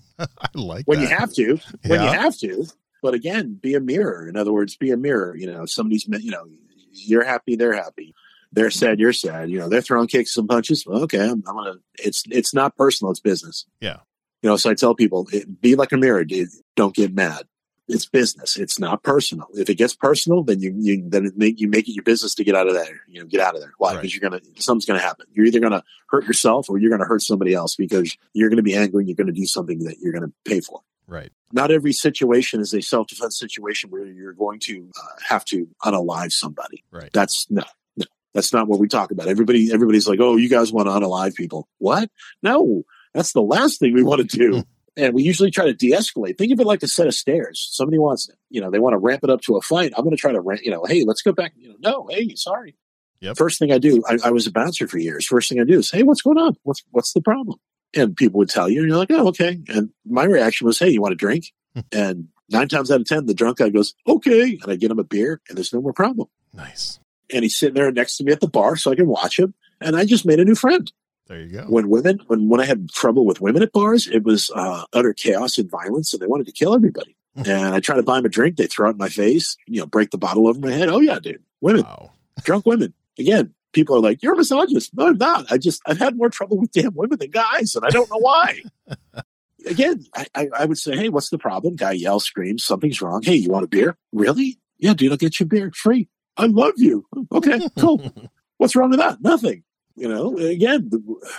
like 0.54 0.86
when 0.86 1.00
that. 1.00 1.10
you 1.10 1.16
have 1.16 1.32
to. 1.34 1.58
When 1.86 2.00
yeah. 2.00 2.12
you 2.12 2.18
have 2.18 2.38
to. 2.38 2.66
But 3.04 3.12
again, 3.12 3.58
be 3.60 3.74
a 3.74 3.80
mirror. 3.80 4.26
In 4.26 4.34
other 4.34 4.50
words, 4.50 4.78
be 4.78 4.90
a 4.90 4.96
mirror. 4.96 5.36
You 5.36 5.52
know, 5.52 5.66
somebody's, 5.66 6.08
you 6.08 6.30
know, 6.30 6.46
you're 6.90 7.22
happy, 7.22 7.54
they're 7.54 7.74
happy. 7.74 8.14
They're 8.50 8.70
sad, 8.70 8.98
you're 8.98 9.12
sad. 9.12 9.50
You 9.50 9.58
know, 9.58 9.68
they're 9.68 9.82
throwing 9.82 10.08
kicks 10.08 10.34
and 10.38 10.48
punches. 10.48 10.86
Well, 10.86 11.02
okay, 11.02 11.20
I'm, 11.20 11.44
I'm, 11.46 11.54
gonna. 11.54 11.74
It's 11.98 12.24
it's 12.30 12.54
not 12.54 12.78
personal. 12.78 13.10
It's 13.10 13.20
business. 13.20 13.66
Yeah. 13.78 13.98
You 14.40 14.48
know, 14.48 14.56
so 14.56 14.70
I 14.70 14.74
tell 14.74 14.94
people, 14.94 15.28
it, 15.34 15.60
be 15.60 15.74
like 15.74 15.92
a 15.92 15.98
mirror. 15.98 16.24
Dude. 16.24 16.48
Don't 16.76 16.94
get 16.94 17.14
mad 17.14 17.42
it's 17.88 18.06
business. 18.06 18.56
It's 18.56 18.78
not 18.78 19.02
personal. 19.02 19.46
If 19.52 19.68
it 19.68 19.74
gets 19.74 19.94
personal, 19.94 20.42
then 20.42 20.60
you, 20.60 20.74
you 20.78 21.04
then 21.06 21.26
it 21.26 21.36
make, 21.36 21.60
you 21.60 21.68
make 21.68 21.88
it 21.88 21.92
your 21.92 22.02
business 22.02 22.34
to 22.36 22.44
get 22.44 22.54
out 22.54 22.66
of 22.66 22.72
there. 22.72 23.02
You 23.08 23.20
know, 23.20 23.26
get 23.26 23.40
out 23.40 23.54
of 23.54 23.60
there. 23.60 23.72
Why? 23.78 23.90
Because 23.90 24.04
right. 24.04 24.14
you're 24.14 24.30
gonna 24.30 24.40
something's 24.58 24.86
gonna 24.86 25.00
happen. 25.00 25.26
You're 25.32 25.46
either 25.46 25.60
gonna 25.60 25.84
hurt 26.08 26.24
yourself 26.24 26.70
or 26.70 26.78
you're 26.78 26.90
gonna 26.90 27.04
hurt 27.04 27.22
somebody 27.22 27.52
else 27.52 27.76
because 27.76 28.16
you're 28.32 28.48
gonna 28.48 28.62
be 28.62 28.74
angry 28.74 29.02
and 29.02 29.08
you're 29.08 29.16
gonna 29.16 29.32
do 29.32 29.44
something 29.44 29.80
that 29.80 29.98
you're 30.00 30.12
gonna 30.12 30.32
pay 30.46 30.60
for. 30.60 30.80
Right. 31.06 31.30
Not 31.52 31.70
every 31.70 31.92
situation 31.92 32.60
is 32.60 32.72
a 32.72 32.82
self 32.82 33.08
defense 33.08 33.38
situation 33.38 33.90
where 33.90 34.06
you're 34.06 34.32
going 34.32 34.60
to 34.60 34.90
uh, 34.96 35.06
have 35.28 35.44
to 35.46 35.68
unalive 35.84 36.32
somebody. 36.32 36.82
Right. 36.90 37.10
That's 37.12 37.46
no, 37.50 37.62
no. 37.96 38.06
That's 38.32 38.52
not 38.52 38.66
what 38.66 38.80
we 38.80 38.88
talk 38.88 39.10
about. 39.10 39.28
Everybody, 39.28 39.72
everybody's 39.72 40.08
like, 40.08 40.20
"Oh, 40.20 40.36
you 40.36 40.48
guys 40.48 40.72
want 40.72 40.88
to 40.88 40.92
unalive 40.92 41.34
people?" 41.34 41.68
What? 41.78 42.10
No, 42.42 42.84
that's 43.12 43.32
the 43.32 43.42
last 43.42 43.78
thing 43.78 43.94
we 43.94 44.02
want 44.02 44.28
to 44.28 44.38
do. 44.38 44.64
and 44.96 45.14
we 45.14 45.22
usually 45.22 45.50
try 45.50 45.66
to 45.66 45.74
de-escalate. 45.74 46.38
Think 46.38 46.52
of 46.52 46.60
it 46.60 46.66
like 46.66 46.82
a 46.82 46.88
set 46.88 47.06
of 47.06 47.14
stairs. 47.14 47.68
Somebody 47.72 47.98
wants, 47.98 48.28
you 48.50 48.60
know, 48.60 48.70
they 48.70 48.78
want 48.78 48.94
to 48.94 48.98
ramp 48.98 49.24
it 49.24 49.30
up 49.30 49.40
to 49.42 49.56
a 49.56 49.60
fight. 49.60 49.92
I'm 49.96 50.04
going 50.04 50.16
to 50.16 50.20
try 50.20 50.32
to, 50.32 50.40
ramp, 50.40 50.60
you 50.64 50.70
know, 50.70 50.84
hey, 50.84 51.04
let's 51.04 51.22
go 51.22 51.32
back. 51.32 51.52
You 51.56 51.70
know, 51.70 51.76
no, 51.80 52.08
hey, 52.10 52.34
sorry. 52.36 52.76
Yep. 53.20 53.36
First 53.36 53.58
thing 53.58 53.72
I 53.72 53.78
do, 53.78 54.02
I, 54.08 54.18
I, 54.24 54.30
was 54.30 54.46
a 54.46 54.52
bouncer 54.52 54.86
for 54.86 54.98
years. 54.98 55.26
First 55.26 55.48
thing 55.48 55.60
I 55.60 55.64
do 55.64 55.78
is, 55.78 55.90
hey, 55.90 56.02
what's 56.02 56.20
going 56.20 56.36
on? 56.36 56.56
What's 56.62 56.82
what's 56.90 57.12
the 57.12 57.22
problem? 57.22 57.58
And 57.96 58.16
people 58.16 58.38
would 58.38 58.48
tell 58.48 58.68
you, 58.68 58.80
and 58.80 58.88
you're 58.88 58.98
like, 58.98 59.10
oh, 59.10 59.28
okay. 59.28 59.60
And 59.68 59.90
my 60.04 60.24
reaction 60.24 60.66
was, 60.66 60.78
hey, 60.78 60.90
you 60.90 61.00
want 61.00 61.12
a 61.12 61.16
drink? 61.16 61.52
Hmm. 61.74 61.80
and 61.90 62.28
nine 62.50 62.68
times 62.68 62.90
out 62.90 63.00
of 63.00 63.06
ten, 63.06 63.26
the 63.26 63.34
drunk 63.34 63.58
guy 63.58 63.68
goes, 63.68 63.94
okay, 64.06 64.58
and 64.62 64.70
I 64.70 64.76
get 64.76 64.90
him 64.90 64.98
a 64.98 65.04
beer, 65.04 65.40
and 65.48 65.56
there's 65.58 65.72
no 65.72 65.80
more 65.80 65.92
problem. 65.92 66.28
Nice. 66.52 67.00
And 67.32 67.42
he's 67.42 67.56
sitting 67.56 67.74
there 67.74 67.90
next 67.90 68.16
to 68.18 68.24
me 68.24 68.32
at 68.32 68.40
the 68.40 68.48
bar, 68.48 68.76
so 68.76 68.92
I 68.92 68.94
can 68.94 69.08
watch 69.08 69.38
him. 69.38 69.54
And 69.80 69.96
I 69.96 70.04
just 70.04 70.24
made 70.24 70.38
a 70.40 70.44
new 70.44 70.54
friend. 70.54 70.90
There 71.26 71.40
you 71.40 71.52
go. 71.52 71.64
When 71.64 71.88
women, 71.88 72.20
when 72.26 72.48
when 72.48 72.60
I 72.60 72.66
had 72.66 72.90
trouble 72.90 73.24
with 73.24 73.40
women 73.40 73.62
at 73.62 73.72
bars, 73.72 74.06
it 74.06 74.24
was 74.24 74.50
uh, 74.54 74.84
utter 74.92 75.14
chaos 75.14 75.58
and 75.58 75.70
violence, 75.70 76.12
and 76.12 76.20
they 76.20 76.26
wanted 76.26 76.46
to 76.46 76.52
kill 76.52 76.74
everybody. 76.74 77.16
and 77.34 77.74
I 77.74 77.80
try 77.80 77.96
to 77.96 78.02
buy 78.02 78.16
them 78.16 78.26
a 78.26 78.28
drink, 78.28 78.56
they 78.56 78.66
throw 78.66 78.88
it 78.88 78.92
in 78.92 78.98
my 78.98 79.08
face, 79.08 79.56
you 79.66 79.80
know, 79.80 79.86
break 79.86 80.10
the 80.10 80.18
bottle 80.18 80.46
over 80.46 80.60
my 80.60 80.70
head. 80.70 80.88
Oh 80.88 81.00
yeah, 81.00 81.18
dude, 81.18 81.42
women. 81.60 81.82
Wow. 81.82 82.12
drunk 82.42 82.66
women. 82.66 82.92
Again, 83.18 83.54
people 83.74 83.96
are 83.96 84.00
like, 84.00 84.22
"You're 84.22 84.34
a 84.34 84.36
misogynist." 84.36 84.94
No, 84.94 85.08
I'm 85.08 85.18
not. 85.18 85.50
I 85.50 85.58
just 85.58 85.82
I've 85.86 85.98
had 85.98 86.16
more 86.16 86.30
trouble 86.30 86.58
with 86.58 86.72
damn 86.72 86.94
women 86.94 87.18
than 87.18 87.30
guys, 87.30 87.74
and 87.74 87.84
I 87.84 87.90
don't 87.90 88.10
know 88.10 88.18
why. 88.18 88.62
Again, 89.66 90.04
I, 90.14 90.26
I, 90.34 90.48
I, 90.60 90.64
would 90.66 90.78
say, 90.78 90.96
"Hey, 90.96 91.08
what's 91.08 91.30
the 91.30 91.38
problem?" 91.38 91.76
Guy 91.76 91.92
yells, 91.92 92.24
screams, 92.24 92.64
something's 92.64 93.02
wrong. 93.02 93.22
Hey, 93.22 93.34
you 93.34 93.50
want 93.50 93.64
a 93.64 93.68
beer? 93.68 93.96
Really? 94.12 94.58
Yeah, 94.78 94.94
dude, 94.94 95.10
I'll 95.10 95.16
get 95.16 95.40
you 95.40 95.44
a 95.44 95.48
beer 95.48 95.70
free. 95.74 96.08
I 96.36 96.46
love 96.46 96.74
you. 96.76 97.06
Okay, 97.32 97.60
cool. 97.78 98.12
what's 98.58 98.76
wrong 98.76 98.90
with 98.90 98.98
that? 98.98 99.20
Nothing. 99.20 99.62
You 99.96 100.08
know, 100.08 100.36
again, 100.36 100.90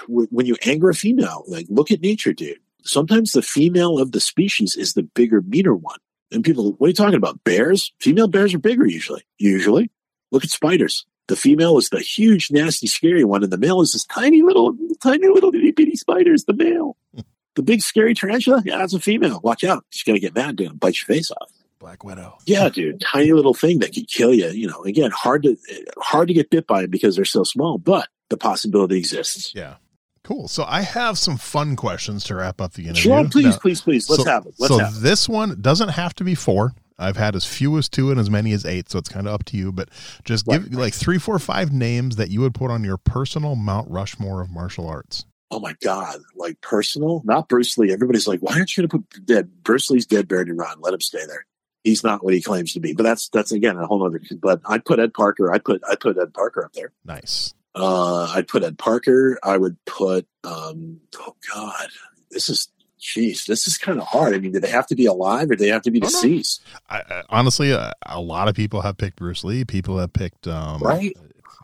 when 0.08 0.46
you 0.46 0.56
anger 0.66 0.90
a 0.90 0.96
female, 0.96 1.44
like 1.48 1.68
look 1.70 1.92
at 1.92 2.02
nature, 2.02 2.34
dude. 2.34 2.60
Sometimes 2.84 3.32
the 3.32 3.42
female 3.42 4.00
of 4.00 4.12
the 4.12 4.20
species 4.20 4.76
is 4.76 4.94
the 4.94 5.04
bigger, 5.04 5.42
meaner 5.42 5.76
one. 5.76 6.00
And 6.32 6.44
people, 6.44 6.74
what 6.74 6.88
are 6.88 6.90
you 6.90 6.94
talking 6.94 7.16
about? 7.16 7.44
Bears? 7.44 7.94
Female 8.00 8.28
bears 8.28 8.54
are 8.54 8.60
bigger 8.60 8.86
usually. 8.86 9.24
Usually. 9.38 9.92
Look 10.32 10.44
at 10.44 10.50
spiders. 10.50 11.06
The 11.28 11.36
female 11.36 11.78
is 11.78 11.90
the 11.90 12.00
huge, 12.00 12.52
nasty, 12.52 12.88
scary 12.88 13.24
one, 13.24 13.44
and 13.44 13.52
the 13.52 13.58
male 13.58 13.82
is 13.82 13.94
this 13.94 14.06
tiny 14.06 14.42
little, 14.42 14.76
tiny 15.02 15.28
little 15.28 15.54
itty 15.54 15.72
bitty 15.72 15.96
spiders, 15.96 16.46
the 16.46 16.54
male. 16.54 16.98
the 17.56 17.64
big, 17.64 17.82
scary 17.82 18.14
tarantula, 18.14 18.62
yeah, 18.66 18.78
that's 18.78 18.94
a 18.94 19.00
female. 19.00 19.40
Watch 19.44 19.64
out. 19.64 19.86
She's 19.90 20.04
to 20.04 20.20
get 20.20 20.36
mad, 20.36 20.58
dude, 20.58 20.72
and 20.72 20.80
bite 20.80 21.00
your 21.00 21.16
face 21.16 21.32
off. 21.32 21.52
Black 21.80 22.04
Widow. 22.04 22.38
Yeah, 22.46 22.70
dude. 22.70 23.02
Tiny 23.02 23.34
little 23.34 23.54
thing 23.54 23.80
that 23.80 23.94
could 23.94 24.08
kill 24.08 24.34
you. 24.34 24.48
You 24.50 24.68
know, 24.68 24.84
again, 24.84 25.12
hard 25.12 25.44
to 25.44 25.56
hard 25.98 26.28
to 26.30 26.34
get 26.34 26.50
bit 26.50 26.68
by 26.68 26.86
because 26.88 27.16
they're 27.16 27.26
so 27.26 27.44
small, 27.44 27.78
but 27.78 28.08
the 28.30 28.38
possibility 28.38 28.98
exists. 28.98 29.54
Yeah. 29.54 29.76
Cool. 30.24 30.48
So 30.48 30.66
I 30.68 30.82
have 30.82 31.20
some 31.20 31.38
fun 31.38 31.76
questions 31.76 32.24
to 32.26 32.36
wrap 32.36 32.60
up 32.60 32.74
the 32.74 32.86
interview. 32.86 33.04
Sure, 33.04 33.30
please, 33.30 33.46
now, 33.46 33.60
please, 33.60 33.82
please. 33.82 34.10
Let's 34.10 34.24
so, 34.24 34.30
have 34.30 34.48
it. 34.48 34.56
Let's 34.58 34.74
so 34.74 34.80
have 34.80 34.96
it. 34.96 35.02
this 35.02 35.30
one 35.30 35.62
doesn't 35.62 35.90
have 35.90 36.16
to 36.16 36.24
be 36.24 36.34
four. 36.34 36.74
I've 36.98 37.18
had 37.18 37.36
as 37.36 37.46
few 37.46 37.78
as 37.78 37.90
two 37.90 38.12
and 38.12 38.20
as 38.20 38.30
many 38.30 38.52
as 38.54 38.66
eight, 38.66 38.90
so 38.90 39.00
it's 39.00 39.10
kind 39.10 39.28
of 39.28 39.34
up 39.34 39.44
to 39.46 39.58
you. 39.58 39.72
But 39.72 39.90
just 40.24 40.46
give 40.46 40.64
right. 40.64 40.74
like 40.74 40.94
three, 40.94 41.18
four, 41.18 41.40
five 41.40 41.72
names 41.72 42.16
that 42.16 42.30
you 42.30 42.42
would 42.42 42.54
put 42.54 42.72
on 42.72 42.84
your 42.84 42.98
personal 42.98 43.56
Mount 43.56 43.90
Rushmore 43.90 44.42
of 44.42 44.50
martial 44.50 44.88
arts. 44.88 45.26
Oh 45.52 45.60
my 45.60 45.76
God, 45.82 46.20
like 46.36 46.60
personal, 46.62 47.22
not 47.24 47.48
Bruce 47.48 47.78
Lee. 47.78 47.94
Everybody's 47.94 48.28
like, 48.28 48.40
why 48.40 48.54
aren't 48.54 48.76
you 48.76 48.82
going 48.88 48.90
to 48.90 49.08
put 49.08 49.26
dead? 49.26 49.64
Bruce 49.64 49.90
Lee's 49.90 50.06
dead, 50.06 50.28
buried, 50.28 50.48
and 50.48 50.58
run. 50.58 50.80
Let 50.82 50.94
him 50.94 51.02
stay 51.02 51.26
there. 51.28 51.46
He's 51.84 52.04
not 52.04 52.24
what 52.24 52.34
he 52.34 52.42
claims 52.42 52.74
to 52.74 52.80
be. 52.80 52.94
But 52.94 53.04
that's 53.04 53.30
that's 53.30 53.52
again 53.52 53.78
a 53.78 53.86
whole 53.86 54.06
other. 54.06 54.20
But 54.42 54.62
I'd 54.66 54.86
put 54.86 55.00
Ed 55.00 55.14
Parker. 55.14 55.52
I 55.52 55.60
put 55.60 55.82
I 55.88 55.96
put 55.96 56.18
Ed 56.18 56.34
Parker 56.34 56.66
up 56.66 56.74
there. 56.74 56.92
Nice. 57.04 57.54
Uh, 57.76 58.24
I'd 58.34 58.48
put 58.48 58.64
Ed 58.64 58.78
Parker. 58.78 59.38
I 59.44 59.58
would 59.58 59.78
put. 59.86 60.26
um 60.44 61.02
Oh 61.20 61.36
God, 61.54 61.90
this 62.32 62.50
is 62.50 62.70
Jeez, 63.00 63.46
this 63.46 63.68
is 63.68 63.78
kind 63.78 64.00
of 64.00 64.08
hard. 64.08 64.34
I 64.34 64.40
mean, 64.40 64.52
do 64.52 64.60
they 64.60 64.70
have 64.70 64.88
to 64.88 64.96
be 64.96 65.06
alive 65.06 65.52
or 65.52 65.56
do 65.56 65.64
they 65.64 65.70
have 65.70 65.82
to 65.84 65.92
be 65.92 66.00
deceased? 66.00 66.64
I, 66.90 67.00
I, 67.00 67.24
honestly, 67.30 67.74
uh, 67.74 67.92
a 68.06 68.22
lot 68.22 68.48
of 68.48 68.56
people 68.56 68.82
have 68.82 68.98
picked 68.98 69.18
Bruce 69.18 69.44
Lee. 69.44 69.66
People 69.66 69.98
have 69.98 70.14
picked 70.14 70.48
um, 70.48 70.82
right 70.82 71.16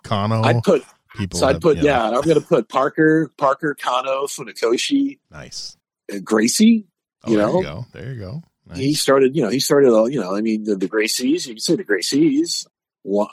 Kano. 0.03 0.41
I'd 0.43 0.63
put 0.63 0.83
people. 1.15 1.39
So 1.39 1.47
have, 1.47 1.61
put 1.61 1.77
yeah. 1.77 2.05
I'm 2.05 2.21
going 2.21 2.39
to 2.39 2.41
put 2.41 2.69
Parker, 2.69 3.31
Parker, 3.37 3.75
Kano, 3.75 4.25
Funakoshi. 4.25 5.19
Nice. 5.29 5.77
Uh, 6.13 6.19
Gracie. 6.19 6.85
Oh, 7.23 7.33
know, 7.33 7.51
there 7.51 7.55
you 7.55 7.63
go. 7.63 7.85
There 7.93 8.13
you 8.13 8.19
go. 8.19 8.43
Nice. 8.67 8.77
He 8.77 8.93
started. 8.93 9.35
You 9.35 9.43
know, 9.43 9.49
he 9.49 9.59
started. 9.59 9.89
You 10.11 10.19
know, 10.19 10.35
I 10.35 10.41
mean, 10.41 10.63
the, 10.63 10.75
the 10.75 10.87
Gracies. 10.87 11.47
You 11.47 11.53
can 11.53 11.59
say 11.59 11.75
the 11.75 11.83
Gracies. 11.83 12.67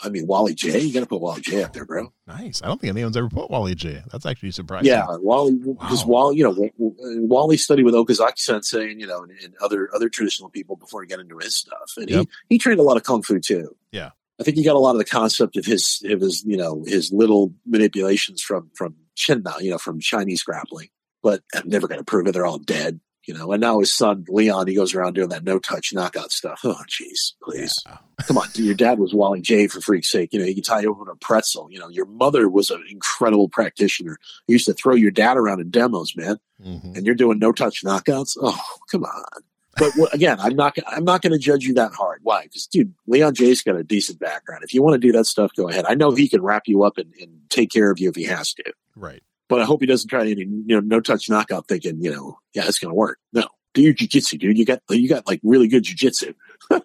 I 0.03 0.09
mean, 0.09 0.27
Wally 0.27 0.55
Jay. 0.55 0.81
You 0.81 0.95
got 0.95 1.01
to 1.01 1.07
put 1.07 1.21
Wally 1.21 1.43
Jay 1.43 1.63
up 1.63 1.75
there, 1.75 1.85
bro. 1.85 2.13
Nice. 2.27 2.63
I 2.63 2.67
don't 2.67 2.81
think 2.81 2.91
anyone's 2.91 3.17
ever 3.17 3.29
put 3.29 3.51
Wally 3.51 3.75
Jay. 3.75 4.03
That's 4.11 4.25
actually 4.25 4.53
surprising. 4.53 4.87
Yeah, 4.87 5.05
Wally. 5.09 5.53
Because 5.53 6.05
wow. 6.05 6.13
Wally, 6.13 6.39
you 6.39 6.45
know, 6.45 6.71
Wally 6.79 7.59
studied 7.59 7.85
with 7.85 7.95
Okazaki 7.95 8.39
Sensei 8.39 8.91
and 8.91 9.01
you 9.01 9.07
know, 9.07 9.23
and, 9.23 9.33
and, 9.43 9.55
other 9.61 9.91
other 9.95 10.09
traditional 10.09 10.49
people 10.49 10.77
before 10.77 11.03
he 11.03 11.09
got 11.09 11.21
into 11.21 11.37
his 11.39 11.57
stuff, 11.57 11.93
and 11.97 12.09
yep. 12.09 12.27
he 12.49 12.55
he 12.55 12.59
trained 12.59 12.81
a 12.81 12.83
lot 12.83 12.97
of 12.97 13.03
kung 13.03 13.23
fu 13.23 13.39
too. 13.41 13.77
Yeah, 13.93 14.11
I 14.41 14.43
think 14.43 14.57
he 14.57 14.65
got 14.65 14.77
a 14.77 14.79
lot 14.79 14.93
of 14.93 14.99
the 14.99 15.05
concept 15.05 15.57
of 15.57 15.67
his 15.67 16.03
of 16.07 16.21
his 16.21 16.45
you 16.45 16.57
know 16.57 16.85
his 16.87 17.13
little 17.13 17.53
manipulations 17.67 18.43
from 18.43 18.71
from 18.75 18.95
Chin 19.17 19.43
Na, 19.43 19.59
you 19.59 19.71
know, 19.71 19.79
from 19.79 20.01
Chinese 20.01 20.43
grappling. 20.43 20.89
But 21.23 21.43
I'm 21.55 21.69
never 21.69 21.89
going 21.89 21.99
to 21.99 22.05
prove 22.05 22.27
it. 22.27 22.33
They're 22.33 22.47
all 22.47 22.59
dead 22.59 23.01
you 23.29 23.35
know, 23.35 23.53
and 23.53 23.61
now 23.61 23.79
his 23.79 23.95
son 23.95 24.25
Leon, 24.29 24.67
he 24.67 24.75
goes 24.75 24.95
around 24.95 25.13
doing 25.13 25.29
that 25.29 25.45
no 25.45 25.59
touch 25.59 25.93
knockout 25.93 26.33
stuff. 26.33 26.61
Oh, 26.65 26.81
jeez, 26.89 27.35
please, 27.43 27.75
yeah. 27.85 27.99
come 28.27 28.39
on. 28.39 28.49
Dude, 28.55 28.65
your 28.65 28.75
dad 28.75 28.99
was 28.99 29.13
Wally 29.13 29.43
Jay 29.43 29.67
for 29.67 29.83
freak's 29.83 30.11
sake. 30.11 30.33
You 30.33 30.39
know, 30.39 30.47
he 30.47 30.55
can 30.55 30.63
tie 30.63 30.81
you 30.81 30.91
over 30.91 31.09
a 31.11 31.17
pretzel. 31.17 31.69
You 31.71 31.79
know, 31.79 31.89
your 31.89 32.07
mother 32.07 32.49
was 32.49 32.71
an 32.71 32.83
incredible 32.91 33.51
practitioner. 33.51 34.17
You 34.47 34.55
used 34.55 34.67
to 34.67 34.73
throw 34.73 34.95
your 34.95 35.11
dad 35.11 35.37
around 35.37 35.61
in 35.61 35.71
demos, 35.71 36.17
man, 36.17 36.39
mm-hmm. 36.65 36.95
and 36.97 37.05
you're 37.05 37.15
doing 37.15 37.39
no 37.39 37.53
touch 37.53 37.85
knockouts. 37.85 38.37
Oh, 38.41 38.59
come 38.91 39.05
on. 39.05 39.43
But 39.77 39.93
again, 40.13 40.41
I'm 40.41 40.57
not. 40.57 40.77
I'm 40.89 41.05
not 41.05 41.21
going 41.23 41.33
to 41.33 41.39
judge 41.39 41.65
you 41.65 41.75
that 41.75 41.93
hard. 41.93 42.21
Why? 42.23 42.45
Because, 42.45 42.67
dude, 42.67 42.95
Leon 43.07 43.35
Jay's 43.35 43.63
got 43.63 43.77
a 43.77 43.85
decent 43.85 44.19
background. 44.19 44.65
If 44.65 44.73
you 44.73 44.83
want 44.83 44.95
to 44.95 45.07
do 45.07 45.13
that 45.13 45.27
stuff, 45.27 45.53
go 45.55 45.69
ahead. 45.69 45.85
I 45.87 45.95
know 45.95 46.11
he 46.11 46.29
can 46.29 46.43
wrap 46.43 46.63
you 46.67 46.83
up 46.83 46.99
and, 46.99 47.13
and 47.21 47.31
take 47.51 47.71
care 47.71 47.91
of 47.91 48.01
you 48.01 48.09
if 48.09 48.17
he 48.17 48.25
has 48.25 48.55
to. 48.55 48.73
Right. 48.97 49.23
But 49.49 49.61
I 49.61 49.65
hope 49.65 49.81
he 49.81 49.87
doesn't 49.87 50.09
try 50.09 50.23
any, 50.23 50.43
you 50.43 50.63
know, 50.67 50.81
no 50.81 51.01
touch 51.01 51.31
knockout 51.31 51.69
thinking, 51.69 52.03
you 52.03 52.13
know, 52.13 52.39
yeah, 52.55 52.67
it's 52.67 52.79
going 52.79 52.91
to 52.91 52.95
work. 52.95 53.19
No, 53.33 53.45
do 53.75 53.83
your 53.83 53.95
jujitsu, 53.95 54.39
dude. 54.39 54.59
You 54.59 54.67
got, 54.67 54.81
you 54.91 55.09
got 55.09 55.27
like 55.27 55.41
really 55.43 55.69
good 55.69 55.85
jujitsu. 55.85 56.35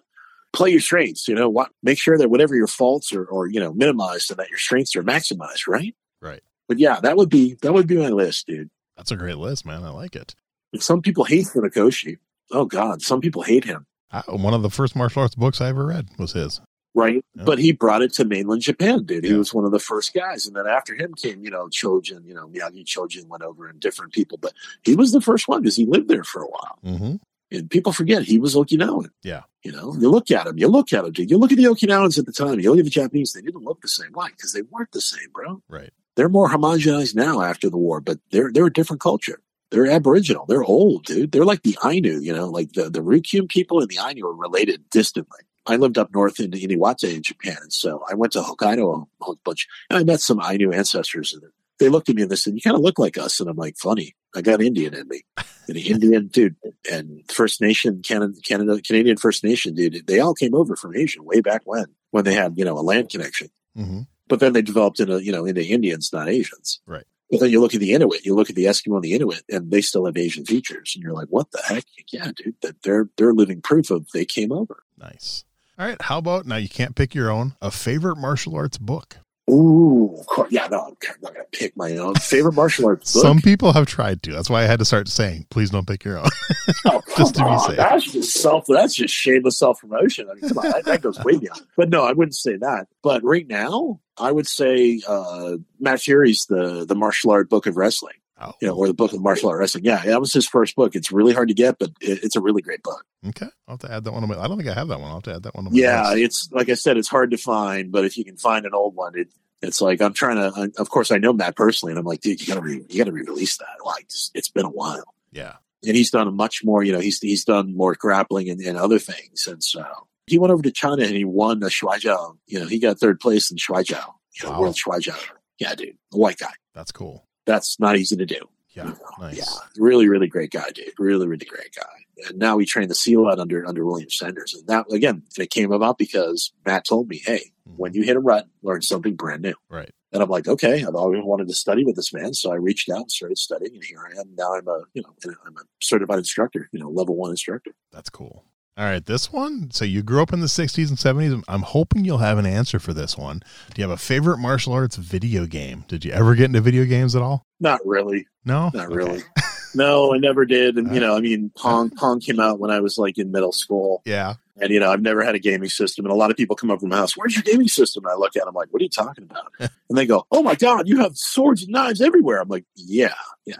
Play 0.52 0.70
your 0.70 0.80
strengths, 0.80 1.28
you 1.28 1.34
know, 1.34 1.48
what, 1.48 1.70
make 1.82 1.98
sure 1.98 2.16
that 2.16 2.30
whatever 2.30 2.54
your 2.54 2.68
faults 2.68 3.12
are, 3.12 3.24
or, 3.24 3.48
you 3.48 3.60
know, 3.60 3.74
minimized 3.74 4.30
and 4.30 4.38
that 4.38 4.50
your 4.50 4.58
strengths 4.58 4.94
are 4.94 5.02
maximized, 5.02 5.66
right? 5.66 5.94
Right. 6.22 6.42
But 6.68 6.78
yeah, 6.78 7.00
that 7.00 7.16
would 7.16 7.28
be, 7.28 7.56
that 7.62 7.74
would 7.74 7.88
be 7.88 7.96
my 7.96 8.08
list, 8.08 8.46
dude. 8.46 8.70
That's 8.96 9.10
a 9.10 9.16
great 9.16 9.36
list, 9.36 9.66
man. 9.66 9.82
I 9.82 9.90
like 9.90 10.14
it. 10.14 10.34
Some 10.78 11.02
people 11.02 11.24
hate 11.24 11.46
Funakoshi. 11.46 12.18
Oh 12.50 12.64
God, 12.64 13.02
some 13.02 13.20
people 13.20 13.42
hate 13.42 13.64
him. 13.64 13.86
I, 14.10 14.22
one 14.28 14.54
of 14.54 14.62
the 14.62 14.70
first 14.70 14.94
martial 14.94 15.22
arts 15.22 15.34
books 15.34 15.60
I 15.60 15.68
ever 15.68 15.86
read 15.86 16.08
was 16.18 16.32
his 16.32 16.60
right? 16.94 17.24
Yep. 17.34 17.46
But 17.46 17.58
he 17.58 17.72
brought 17.72 18.02
it 18.02 18.12
to 18.14 18.24
mainland 18.24 18.62
Japan, 18.62 19.04
dude. 19.04 19.24
He 19.24 19.30
yeah. 19.30 19.36
was 19.36 19.52
one 19.52 19.64
of 19.64 19.72
the 19.72 19.78
first 19.78 20.14
guys. 20.14 20.46
And 20.46 20.56
then 20.56 20.66
after 20.66 20.94
him 20.94 21.14
came, 21.14 21.44
you 21.44 21.50
know, 21.50 21.66
Chojun, 21.66 22.26
you 22.26 22.34
know, 22.34 22.46
Miyagi 22.48 22.84
Chojun 22.84 23.26
went 23.26 23.42
over 23.42 23.66
and 23.66 23.80
different 23.80 24.12
people, 24.12 24.38
but 24.38 24.52
he 24.84 24.94
was 24.94 25.12
the 25.12 25.20
first 25.20 25.48
one 25.48 25.62
because 25.62 25.76
he 25.76 25.86
lived 25.86 26.08
there 26.08 26.24
for 26.24 26.42
a 26.42 26.46
while. 26.46 26.78
Mm-hmm. 26.84 27.14
And 27.50 27.70
people 27.70 27.92
forget 27.92 28.22
he 28.22 28.38
was 28.38 28.54
Okinawan. 28.54 29.10
Yeah. 29.22 29.42
You 29.62 29.72
know, 29.72 29.94
you 29.98 30.10
look 30.10 30.30
at 30.30 30.46
him, 30.46 30.58
you 30.58 30.68
look 30.68 30.92
at 30.92 31.04
him, 31.04 31.12
dude. 31.12 31.30
You 31.30 31.38
look 31.38 31.52
at 31.52 31.58
the 31.58 31.64
Okinawans 31.64 32.18
at 32.18 32.26
the 32.26 32.32
time, 32.32 32.60
you 32.60 32.70
look 32.70 32.78
at 32.78 32.84
the 32.84 32.90
Japanese, 32.90 33.32
they 33.32 33.42
didn't 33.42 33.64
look 33.64 33.80
the 33.80 33.88
same. 33.88 34.10
Why? 34.12 34.28
Because 34.28 34.52
they 34.52 34.62
weren't 34.62 34.92
the 34.92 35.00
same, 35.00 35.28
bro. 35.32 35.62
Right. 35.68 35.90
They're 36.16 36.28
more 36.28 36.48
homogenized 36.48 37.14
now 37.14 37.42
after 37.42 37.68
the 37.70 37.76
war, 37.76 38.00
but 38.00 38.18
they're 38.30 38.52
they're 38.52 38.66
a 38.66 38.72
different 38.72 39.00
culture. 39.00 39.40
They're 39.70 39.90
Aboriginal. 39.90 40.46
They're 40.46 40.62
old, 40.62 41.04
dude. 41.04 41.32
They're 41.32 41.44
like 41.44 41.62
the 41.62 41.76
Ainu, 41.84 42.20
you 42.20 42.32
know, 42.32 42.48
like 42.48 42.72
the, 42.74 42.90
the 42.90 43.00
Ryukyuan 43.00 43.48
people 43.48 43.80
and 43.80 43.88
the 43.88 43.98
Ainu 43.98 44.24
are 44.26 44.34
related 44.34 44.88
distantly. 44.90 45.40
I 45.66 45.76
lived 45.76 45.98
up 45.98 46.12
north 46.12 46.40
in, 46.40 46.52
in 46.52 46.70
Iwate 46.70 47.14
in 47.14 47.22
Japan. 47.22 47.56
And 47.62 47.72
so 47.72 48.04
I 48.10 48.14
went 48.14 48.32
to 48.34 48.40
Hokkaido 48.40 49.06
a 49.20 49.24
whole 49.24 49.38
bunch 49.44 49.66
and 49.88 49.98
I 49.98 50.04
met 50.04 50.20
some 50.20 50.40
Ainu 50.40 50.72
ancestors 50.72 51.32
and 51.32 51.42
they 51.78 51.88
looked 51.88 52.08
at 52.08 52.16
me 52.16 52.22
and 52.22 52.30
they 52.30 52.36
said, 52.36 52.54
you 52.54 52.60
kind 52.60 52.76
of 52.76 52.82
look 52.82 52.98
like 52.98 53.18
us. 53.18 53.40
And 53.40 53.48
I'm 53.48 53.56
like, 53.56 53.76
funny. 53.76 54.14
I 54.34 54.42
got 54.42 54.62
Indian 54.62 54.94
in 54.94 55.08
me. 55.08 55.22
And 55.66 55.76
the 55.76 55.90
Indian 55.90 56.26
dude 56.26 56.56
and 56.92 57.22
First 57.32 57.62
Nation, 57.62 58.02
Canada, 58.02 58.34
Canada, 58.46 58.82
Canadian 58.82 59.16
First 59.16 59.42
Nation, 59.42 59.74
dude, 59.74 60.06
they 60.06 60.20
all 60.20 60.34
came 60.34 60.54
over 60.54 60.76
from 60.76 60.94
Asia 60.94 61.22
way 61.22 61.40
back 61.40 61.62
when, 61.64 61.86
when 62.10 62.24
they 62.24 62.34
had, 62.34 62.52
you 62.58 62.66
know, 62.66 62.78
a 62.78 62.84
land 62.84 63.08
connection. 63.08 63.48
Mm-hmm. 63.74 64.00
But 64.28 64.40
then 64.40 64.52
they 64.52 64.60
developed 64.60 65.00
into, 65.00 65.24
you 65.24 65.32
know, 65.32 65.46
into 65.46 65.64
Indians, 65.64 66.12
not 66.12 66.28
Asians. 66.28 66.80
Right. 66.86 67.04
But 67.30 67.40
then 67.40 67.48
you 67.48 67.62
look 67.62 67.72
at 67.72 67.80
the 67.80 67.94
Inuit, 67.94 68.26
you 68.26 68.34
look 68.34 68.50
at 68.50 68.56
the 68.56 68.66
Eskimo 68.66 68.96
and 68.96 69.02
the 69.02 69.14
Inuit, 69.14 69.42
and 69.48 69.70
they 69.70 69.80
still 69.80 70.04
have 70.04 70.18
Asian 70.18 70.44
features. 70.44 70.92
And 70.94 71.02
you're 71.02 71.14
like, 71.14 71.28
what 71.28 71.50
the 71.50 71.62
heck? 71.66 71.84
Yeah, 72.12 72.30
dude, 72.36 72.56
that 72.60 72.82
they're, 72.82 73.08
they're 73.16 73.32
living 73.32 73.62
proof 73.62 73.90
of 73.90 74.06
they 74.12 74.26
came 74.26 74.52
over. 74.52 74.82
Nice. 74.98 75.44
All 75.78 75.86
right. 75.86 76.00
How 76.00 76.18
about 76.18 76.46
now? 76.46 76.56
You 76.56 76.68
can't 76.68 76.94
pick 76.94 77.14
your 77.14 77.30
own. 77.30 77.54
A 77.60 77.70
favorite 77.70 78.16
martial 78.16 78.54
arts 78.54 78.78
book. 78.78 79.18
Ooh, 79.50 80.22
yeah, 80.50 80.68
no, 80.68 80.80
I'm 80.80 80.96
not 81.20 81.34
gonna 81.34 81.44
pick 81.52 81.76
my 81.76 81.96
own 81.98 82.14
favorite 82.14 82.54
martial 82.54 82.86
arts. 82.86 83.12
Book. 83.14 83.22
Some 83.22 83.40
people 83.40 83.74
have 83.74 83.86
tried 83.86 84.22
to. 84.22 84.32
That's 84.32 84.48
why 84.48 84.62
I 84.62 84.66
had 84.66 84.78
to 84.78 84.86
start 84.86 85.06
saying, 85.06 85.46
"Please 85.50 85.68
don't 85.68 85.86
pick 85.86 86.02
your 86.02 86.18
own." 86.18 86.28
oh, 86.86 87.02
just 87.18 87.34
to 87.34 87.44
be 87.44 87.58
safe. 87.58 87.76
That's 87.76 88.10
just 88.10 88.32
self. 88.40 88.64
That's 88.66 88.94
just 88.94 89.12
shameless 89.12 89.58
self 89.58 89.80
promotion. 89.80 90.28
I 90.30 90.34
mean, 90.34 90.48
come 90.48 90.58
on, 90.58 90.70
that, 90.70 90.84
that, 90.86 91.02
goes 91.02 91.22
way 91.22 91.36
beyond. 91.36 91.60
But 91.76 91.90
no, 91.90 92.04
I 92.04 92.12
wouldn't 92.12 92.34
say 92.34 92.56
that. 92.56 92.88
But 93.02 93.22
right 93.22 93.46
now, 93.46 94.00
I 94.16 94.32
would 94.32 94.46
say 94.46 95.02
uh, 95.06 95.58
Matt 95.78 95.98
Furey's 95.98 96.46
the 96.46 96.86
the 96.86 96.94
martial 96.94 97.30
art 97.30 97.50
book 97.50 97.66
of 97.66 97.76
wrestling. 97.76 98.14
Oh. 98.44 98.52
You 98.60 98.68
know, 98.68 98.74
or 98.74 98.86
the 98.86 98.94
book 98.94 99.12
of 99.12 99.22
martial 99.22 99.48
art 99.48 99.58
wrestling. 99.58 99.84
Yeah, 99.84 100.02
that 100.04 100.20
was 100.20 100.32
his 100.32 100.46
first 100.46 100.76
book. 100.76 100.94
It's 100.94 101.10
really 101.10 101.32
hard 101.32 101.48
to 101.48 101.54
get, 101.54 101.78
but 101.78 101.90
it, 102.00 102.22
it's 102.22 102.36
a 102.36 102.40
really 102.40 102.62
great 102.62 102.82
book. 102.82 103.04
Okay, 103.28 103.46
I'll 103.66 103.74
have 103.74 103.80
to 103.80 103.92
add 103.92 104.04
that 104.04 104.12
one. 104.12 104.22
To 104.22 104.28
my, 104.28 104.38
I 104.38 104.48
don't 104.48 104.56
think 104.56 104.68
I 104.68 104.74
have 104.74 104.88
that 104.88 105.00
one. 105.00 105.08
I'll 105.08 105.16
have 105.16 105.22
to 105.24 105.34
add 105.34 105.42
that 105.44 105.54
one. 105.54 105.68
yeah, 105.72 106.10
list. 106.10 106.18
it's 106.18 106.52
like 106.52 106.68
I 106.68 106.74
said, 106.74 106.96
it's 106.96 107.08
hard 107.08 107.30
to 107.30 107.38
find, 107.38 107.90
but 107.90 108.04
if 108.04 108.18
you 108.18 108.24
can 108.24 108.36
find 108.36 108.66
an 108.66 108.74
old 108.74 108.94
one, 108.94 109.18
it, 109.18 109.28
it's 109.62 109.80
like 109.80 110.02
I'm 110.02 110.12
trying 110.12 110.36
to. 110.36 110.72
Of 110.78 110.90
course, 110.90 111.10
I 111.10 111.18
know 111.18 111.32
Matt 111.32 111.56
personally, 111.56 111.92
and 111.92 111.98
I'm 111.98 112.04
like, 112.04 112.20
dude, 112.20 112.40
you 112.40 112.46
gotta 112.46 112.60
re, 112.60 112.84
you 112.88 112.98
gotta 112.98 113.12
re-release 113.12 113.56
that. 113.58 113.84
Like, 113.84 114.06
it's 114.34 114.48
been 114.48 114.66
a 114.66 114.70
while. 114.70 115.14
Yeah, 115.32 115.54
and 115.86 115.96
he's 115.96 116.10
done 116.10 116.34
much 116.36 116.62
more. 116.64 116.82
You 116.82 116.92
know, 116.92 117.00
he's 117.00 117.18
he's 117.20 117.44
done 117.44 117.76
more 117.76 117.94
grappling 117.94 118.50
and, 118.50 118.60
and 118.60 118.76
other 118.76 118.98
things, 118.98 119.46
and 119.46 119.62
so 119.62 119.84
he 120.26 120.38
went 120.38 120.52
over 120.52 120.62
to 120.62 120.70
China 120.70 121.02
and 121.02 121.16
he 121.16 121.24
won 121.24 121.60
the 121.60 121.68
Shuaijiao. 121.68 122.36
You 122.46 122.60
know, 122.60 122.66
he 122.66 122.78
got 122.78 122.98
third 122.98 123.20
place 123.20 123.50
in 123.50 123.56
Shuaijiao, 123.56 124.04
you 124.40 124.46
know, 124.46 124.52
wow. 124.52 124.60
World 124.60 124.76
Shuaijiao. 124.76 125.18
Yeah, 125.58 125.74
dude, 125.74 125.96
a 126.12 126.16
white 126.16 126.38
guy. 126.38 126.52
That's 126.74 126.92
cool. 126.92 127.26
That's 127.46 127.78
not 127.78 127.96
easy 127.96 128.16
to 128.16 128.26
do 128.26 128.40
Yeah, 128.74 128.94
nice. 129.18 129.36
Yeah, 129.36 129.44
really, 129.78 130.08
really 130.08 130.26
great 130.26 130.50
guy, 130.50 130.70
dude. 130.70 130.92
Really, 130.98 131.26
really 131.26 131.46
great 131.46 131.74
guy. 131.74 132.26
And 132.28 132.38
now 132.38 132.56
we 132.56 132.64
train 132.66 132.88
the 132.88 132.94
Silat 132.94 133.38
under 133.38 133.66
under 133.66 133.84
William 133.84 134.10
Sanders, 134.10 134.54
and 134.54 134.66
that 134.68 134.86
again, 134.92 135.22
it 135.38 135.50
came 135.50 135.72
about 135.72 135.98
because 135.98 136.52
Matt 136.66 136.84
told 136.84 137.08
me, 137.08 137.18
"Hey, 137.24 137.52
Mhm. 137.68 137.76
when 137.76 137.94
you 137.94 138.02
hit 138.02 138.16
a 138.16 138.20
rut, 138.20 138.46
learn 138.62 138.82
something 138.82 139.14
brand 139.16 139.42
new." 139.42 139.54
Right. 139.68 139.90
And 140.12 140.22
I'm 140.22 140.28
like, 140.30 140.46
okay, 140.46 140.84
I've 140.84 140.94
always 140.94 141.24
wanted 141.24 141.48
to 141.48 141.54
study 141.54 141.84
with 141.84 141.96
this 141.96 142.12
man, 142.14 142.34
so 142.34 142.52
I 142.52 142.54
reached 142.54 142.88
out 142.88 142.98
and 143.00 143.10
started 143.10 143.36
studying, 143.36 143.74
and 143.74 143.82
here 143.84 143.98
I 144.08 144.20
am. 144.20 144.34
Now 144.36 144.54
I'm 144.54 144.68
a 144.68 144.84
you 144.94 145.02
know 145.02 145.14
I'm 145.44 145.56
a 145.56 145.62
certified 145.80 146.18
instructor, 146.18 146.68
you 146.72 146.78
know, 146.78 146.88
level 146.88 147.16
one 147.16 147.30
instructor. 147.30 147.74
That's 147.92 148.10
cool. 148.10 148.44
All 148.76 148.84
right, 148.84 149.04
this 149.06 149.32
one. 149.32 149.70
So 149.70 149.84
you 149.84 150.02
grew 150.02 150.20
up 150.20 150.32
in 150.32 150.40
the 150.40 150.46
60s 150.48 150.88
and 150.88 150.98
70s. 150.98 151.44
I'm 151.46 151.62
hoping 151.62 152.04
you'll 152.04 152.18
have 152.18 152.38
an 152.38 152.46
answer 152.46 152.80
for 152.80 152.92
this 152.92 153.16
one. 153.16 153.40
Do 153.72 153.80
you 153.80 153.88
have 153.88 153.96
a 153.96 154.00
favorite 154.00 154.38
martial 154.38 154.72
arts 154.72 154.96
video 154.96 155.46
game? 155.46 155.84
Did 155.86 156.04
you 156.04 156.10
ever 156.10 156.34
get 156.34 156.46
into 156.46 156.60
video 156.60 156.84
games 156.84 157.14
at 157.14 157.22
all? 157.22 157.44
Not 157.60 157.80
really, 157.86 158.26
No, 158.44 158.70
not 158.74 158.86
Okay. 158.86 158.94
really. 158.96 159.22
no, 159.76 160.12
I 160.12 160.18
never 160.18 160.44
did. 160.44 160.76
And 160.76 160.92
you 160.92 161.00
Uh, 161.00 161.06
know, 161.06 161.16
I 161.16 161.20
mean, 161.20 161.52
Pong 161.56 161.90
Pong 161.90 162.18
came 162.18 162.40
out 162.40 162.58
when 162.58 162.72
I 162.72 162.80
was 162.80 162.98
like 162.98 163.16
in 163.16 163.30
middle 163.30 163.52
school. 163.52 164.02
Yeah, 164.04 164.34
And 164.60 164.70
you 164.70 164.80
know, 164.80 164.90
I've 164.90 165.00
never 165.02 165.22
had 165.22 165.36
a 165.36 165.38
gaming 165.40 165.68
system, 165.70 166.04
and 166.04 166.10
a 166.12 166.16
lot 166.16 166.32
of 166.32 166.36
people 166.36 166.56
come 166.56 166.72
up 166.72 166.80
from 166.80 166.88
my 166.88 166.96
house. 166.96 167.16
Where's 167.16 167.36
your 167.36 167.44
gaming 167.44 167.68
system? 167.68 168.04
And 168.04 168.12
I 168.12 168.16
look 168.16 168.34
at 168.36 168.44
them 168.44 168.54
like, 168.54 168.68
"What 168.72 168.80
are 168.80 168.84
you 168.84 168.88
talking 168.90 169.22
about?" 169.24 169.52
and 169.60 169.96
they 169.96 170.04
go, 170.04 170.26
"Oh 170.32 170.42
my 170.42 170.56
god, 170.56 170.88
you 170.88 170.98
have 170.98 171.16
swords 171.16 171.62
and 171.62 171.70
knives 171.70 172.00
everywhere." 172.00 172.40
I'm 172.40 172.48
like, 172.48 172.64
"Yeah, 172.74 173.14
yeah. 173.46 173.56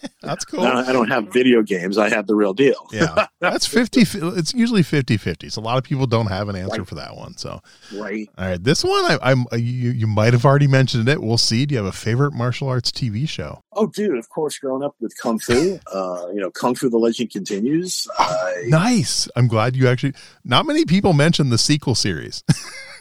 that's 0.22 0.44
cool. 0.44 0.60
I, 0.60 0.70
don't, 0.72 0.88
I 0.88 0.92
don't 0.92 1.08
have 1.08 1.32
video 1.32 1.62
games. 1.62 1.98
I 1.98 2.08
have 2.08 2.26
the 2.26 2.34
real 2.34 2.54
deal." 2.54 2.86
yeah, 2.92 3.26
that's 3.40 3.66
50. 3.66 4.02
It's 4.36 4.54
usually 4.54 4.82
50 4.82 5.16
50. 5.16 5.48
So 5.48 5.60
a 5.60 5.62
lot 5.62 5.78
of 5.78 5.84
people 5.84 6.06
don't 6.06 6.26
have 6.26 6.48
an 6.48 6.56
answer 6.56 6.78
Right. 6.80 6.88
for 6.88 6.94
that 6.96 7.16
one. 7.16 7.36
So, 7.36 7.60
right. 7.94 8.28
all 8.38 8.46
right, 8.48 8.62
this 8.62 8.84
one, 8.84 9.04
I, 9.04 9.18
I'm 9.22 9.44
you, 9.52 9.90
you 9.90 10.06
might 10.06 10.32
have 10.32 10.44
already 10.44 10.66
mentioned 10.68 11.08
it. 11.08 11.20
We'll 11.22 11.38
see. 11.38 11.66
Do 11.66 11.74
you 11.74 11.78
have 11.78 11.86
a 11.86 11.92
favorite 11.92 12.32
martial 12.32 12.68
arts 12.68 12.90
TV 12.90 13.28
show? 13.28 13.62
Oh, 13.72 13.86
dude. 13.86 14.18
Of 14.18 14.28
course, 14.28 14.58
growing 14.58 14.82
up 14.82 14.94
with 15.00 15.16
kung 15.18 15.38
fu, 15.38 15.78
uh, 15.92 16.26
you 16.32 16.40
know, 16.40 16.50
kung 16.50 16.74
fu: 16.74 16.88
The 16.88 16.98
Legend 16.98 17.30
Continues. 17.30 18.06
I, 18.18 18.64
Nice. 18.66 19.28
I'm 19.36 19.46
glad 19.48 19.76
you 19.76 19.88
actually. 19.88 20.14
Not 20.44 20.66
many 20.66 20.84
people 20.84 21.12
mentioned 21.12 21.50
the 21.52 21.58
sequel 21.58 21.94
series. 21.94 22.42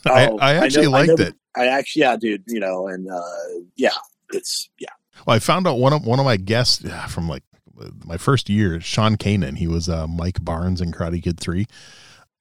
I, 0.06 0.28
oh, 0.28 0.38
I 0.40 0.54
actually 0.56 0.86
know- 0.86 0.94
I 0.96 1.00
liked 1.06 1.10
never- 1.20 1.30
it. 1.30 1.36
I 1.56 1.66
actually, 1.68 2.02
yeah, 2.02 2.16
dude. 2.18 2.44
You 2.48 2.60
know, 2.60 2.88
and 2.88 3.10
uh, 3.12 3.22
yeah, 3.76 3.90
it's 4.32 4.70
yeah. 4.80 4.90
Well, 5.26 5.36
I 5.36 5.40
found 5.40 5.68
out 5.68 5.80
one 5.80 5.94
of 5.94 6.06
one 6.06 6.20
of 6.20 6.26
my 6.26 6.38
guests 6.38 6.86
from 7.10 7.28
like 7.28 7.44
my 8.06 8.18
first 8.18 8.50
year, 8.50 8.80
Sean 8.82 9.18
Kanan. 9.18 9.58
He 9.58 9.68
was 9.68 9.90
uh, 9.90 10.08
Mike 10.08 10.44
Barnes 10.44 10.82
in 10.82 10.92
Karate 10.92 11.22
Kid 11.22 11.40
Three. 11.40 11.68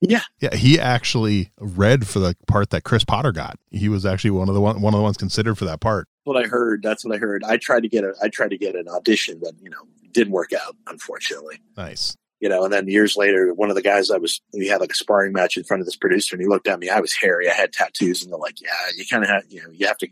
Yeah. 0.00 0.20
yeah. 0.40 0.54
He 0.54 0.78
actually 0.78 1.50
read 1.58 2.06
for 2.06 2.18
the 2.18 2.36
part 2.46 2.70
that 2.70 2.84
Chris 2.84 3.02
Potter 3.04 3.32
got. 3.32 3.58
He 3.70 3.88
was 3.88 4.04
actually 4.04 4.32
one 4.32 4.48
of 4.48 4.54
the 4.54 4.60
one, 4.60 4.80
one 4.82 4.92
of 4.92 4.98
the 4.98 5.02
ones 5.02 5.16
considered 5.16 5.56
for 5.56 5.64
that 5.64 5.80
part. 5.80 6.06
what 6.24 6.36
I 6.36 6.46
heard. 6.46 6.82
That's 6.82 7.04
what 7.04 7.14
I 7.14 7.18
heard. 7.18 7.42
I 7.44 7.56
tried 7.56 7.82
to 7.82 7.88
get 7.88 8.04
a 8.04 8.14
I 8.22 8.28
tried 8.28 8.50
to 8.50 8.58
get 8.58 8.76
an 8.76 8.88
audition, 8.88 9.40
but 9.42 9.54
you 9.60 9.70
know, 9.70 9.86
didn't 10.12 10.32
work 10.32 10.52
out, 10.52 10.76
unfortunately. 10.86 11.60
Nice. 11.76 12.16
You 12.40 12.50
know, 12.50 12.64
and 12.64 12.72
then 12.72 12.86
years 12.86 13.16
later, 13.16 13.54
one 13.54 13.70
of 13.70 13.76
the 13.76 13.82
guys 13.82 14.10
I 14.10 14.18
was 14.18 14.42
we 14.52 14.66
had 14.68 14.80
like 14.80 14.92
a 14.92 14.94
sparring 14.94 15.32
match 15.32 15.56
in 15.56 15.64
front 15.64 15.80
of 15.80 15.86
this 15.86 15.96
producer, 15.96 16.36
and 16.36 16.42
he 16.42 16.48
looked 16.48 16.68
at 16.68 16.78
me. 16.78 16.90
I 16.90 17.00
was 17.00 17.14
hairy. 17.14 17.48
I 17.50 17.54
had 17.54 17.72
tattoos, 17.72 18.22
and 18.22 18.30
they're 18.30 18.38
like, 18.38 18.60
"Yeah, 18.60 18.68
you 18.94 19.06
kind 19.10 19.24
of 19.24 19.30
have, 19.30 19.44
you 19.48 19.62
know, 19.62 19.70
you 19.70 19.86
have 19.86 19.96
to." 19.98 20.08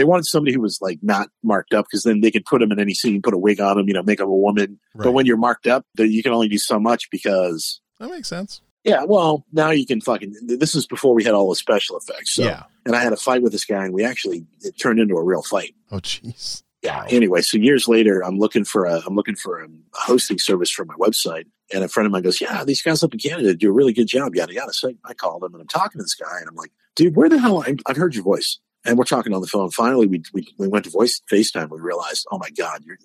They 0.00 0.04
wanted 0.04 0.24
somebody 0.24 0.54
who 0.54 0.62
was 0.62 0.78
like 0.80 0.98
not 1.02 1.28
marked 1.42 1.74
up 1.74 1.84
because 1.84 2.04
then 2.04 2.22
they 2.22 2.30
could 2.30 2.46
put 2.46 2.62
him 2.62 2.72
in 2.72 2.80
any 2.80 2.94
scene, 2.94 3.20
put 3.20 3.34
a 3.34 3.38
wig 3.38 3.60
on 3.60 3.78
him, 3.78 3.86
you 3.86 3.92
know, 3.92 4.02
make 4.02 4.18
him 4.18 4.28
a 4.28 4.34
woman. 4.34 4.80
Right. 4.94 5.04
But 5.04 5.12
when 5.12 5.26
you're 5.26 5.36
marked 5.36 5.66
up, 5.66 5.84
then 5.96 6.10
you 6.10 6.22
can 6.22 6.32
only 6.32 6.48
do 6.48 6.56
so 6.56 6.80
much 6.80 7.10
because. 7.10 7.82
that 7.98 8.08
makes 8.08 8.28
sense. 8.28 8.62
Yeah, 8.82 9.04
well, 9.04 9.44
now 9.52 9.72
you 9.72 9.84
can 9.84 10.00
fucking. 10.00 10.34
This 10.40 10.74
is 10.74 10.86
before 10.86 11.12
we 11.12 11.22
had 11.22 11.34
all 11.34 11.50
the 11.50 11.54
special 11.54 11.98
effects. 11.98 12.34
So, 12.36 12.44
yeah. 12.44 12.62
and 12.86 12.96
I 12.96 13.02
had 13.02 13.12
a 13.12 13.16
fight 13.18 13.42
with 13.42 13.52
this 13.52 13.66
guy, 13.66 13.84
and 13.84 13.92
we 13.92 14.06
actually 14.06 14.46
it 14.62 14.78
turned 14.80 14.98
into 14.98 15.16
a 15.16 15.22
real 15.22 15.42
fight. 15.42 15.74
Oh, 15.92 15.98
jeez. 15.98 16.62
yeah 16.82 17.04
anyway 17.10 17.42
so 17.42 17.58
years 17.58 17.88
later 17.88 18.24
i'm 18.24 18.38
looking 18.38 18.64
for 18.64 18.86
a 18.86 19.02
i'm 19.06 19.14
looking 19.14 19.34
for 19.34 19.62
a 19.62 19.68
hosting 19.92 20.38
service 20.38 20.70
for 20.70 20.84
my 20.86 20.94
website 20.94 21.44
and 21.74 21.84
a 21.84 21.88
friend 21.88 22.06
of 22.06 22.12
mine 22.12 22.22
goes 22.22 22.40
yeah 22.40 22.64
these 22.64 22.80
guys 22.80 23.02
up 23.02 23.12
in 23.12 23.18
canada 23.18 23.54
do 23.54 23.68
a 23.68 23.72
really 23.72 23.92
good 23.92 24.06
job 24.06 24.34
yada 24.34 24.54
yada 24.54 24.72
so 24.72 24.90
i 25.04 25.12
called 25.12 25.42
him 25.44 25.52
and 25.52 25.60
i'm 25.60 25.68
talking 25.68 25.98
to 25.98 26.02
this 26.02 26.14
guy 26.14 26.38
and 26.38 26.48
i'm 26.48 26.54
like 26.54 26.72
dude 26.96 27.16
where 27.16 27.28
the 27.28 27.38
hell 27.38 27.62
I, 27.62 27.76
i've 27.86 27.96
heard 27.96 28.14
your 28.14 28.24
voice 28.24 28.58
and 28.84 28.96
we're 28.98 29.04
talking 29.04 29.34
on 29.34 29.40
the 29.40 29.46
phone 29.46 29.70
finally 29.70 30.06
we, 30.06 30.22
we, 30.32 30.46
we 30.58 30.68
went 30.68 30.84
to 30.84 30.90
voice 30.90 31.20
facetime 31.30 31.68
we 31.70 31.78
realized 31.80 32.26
oh 32.30 32.38
my 32.38 32.50
god 32.50 32.82
you're 32.84 32.98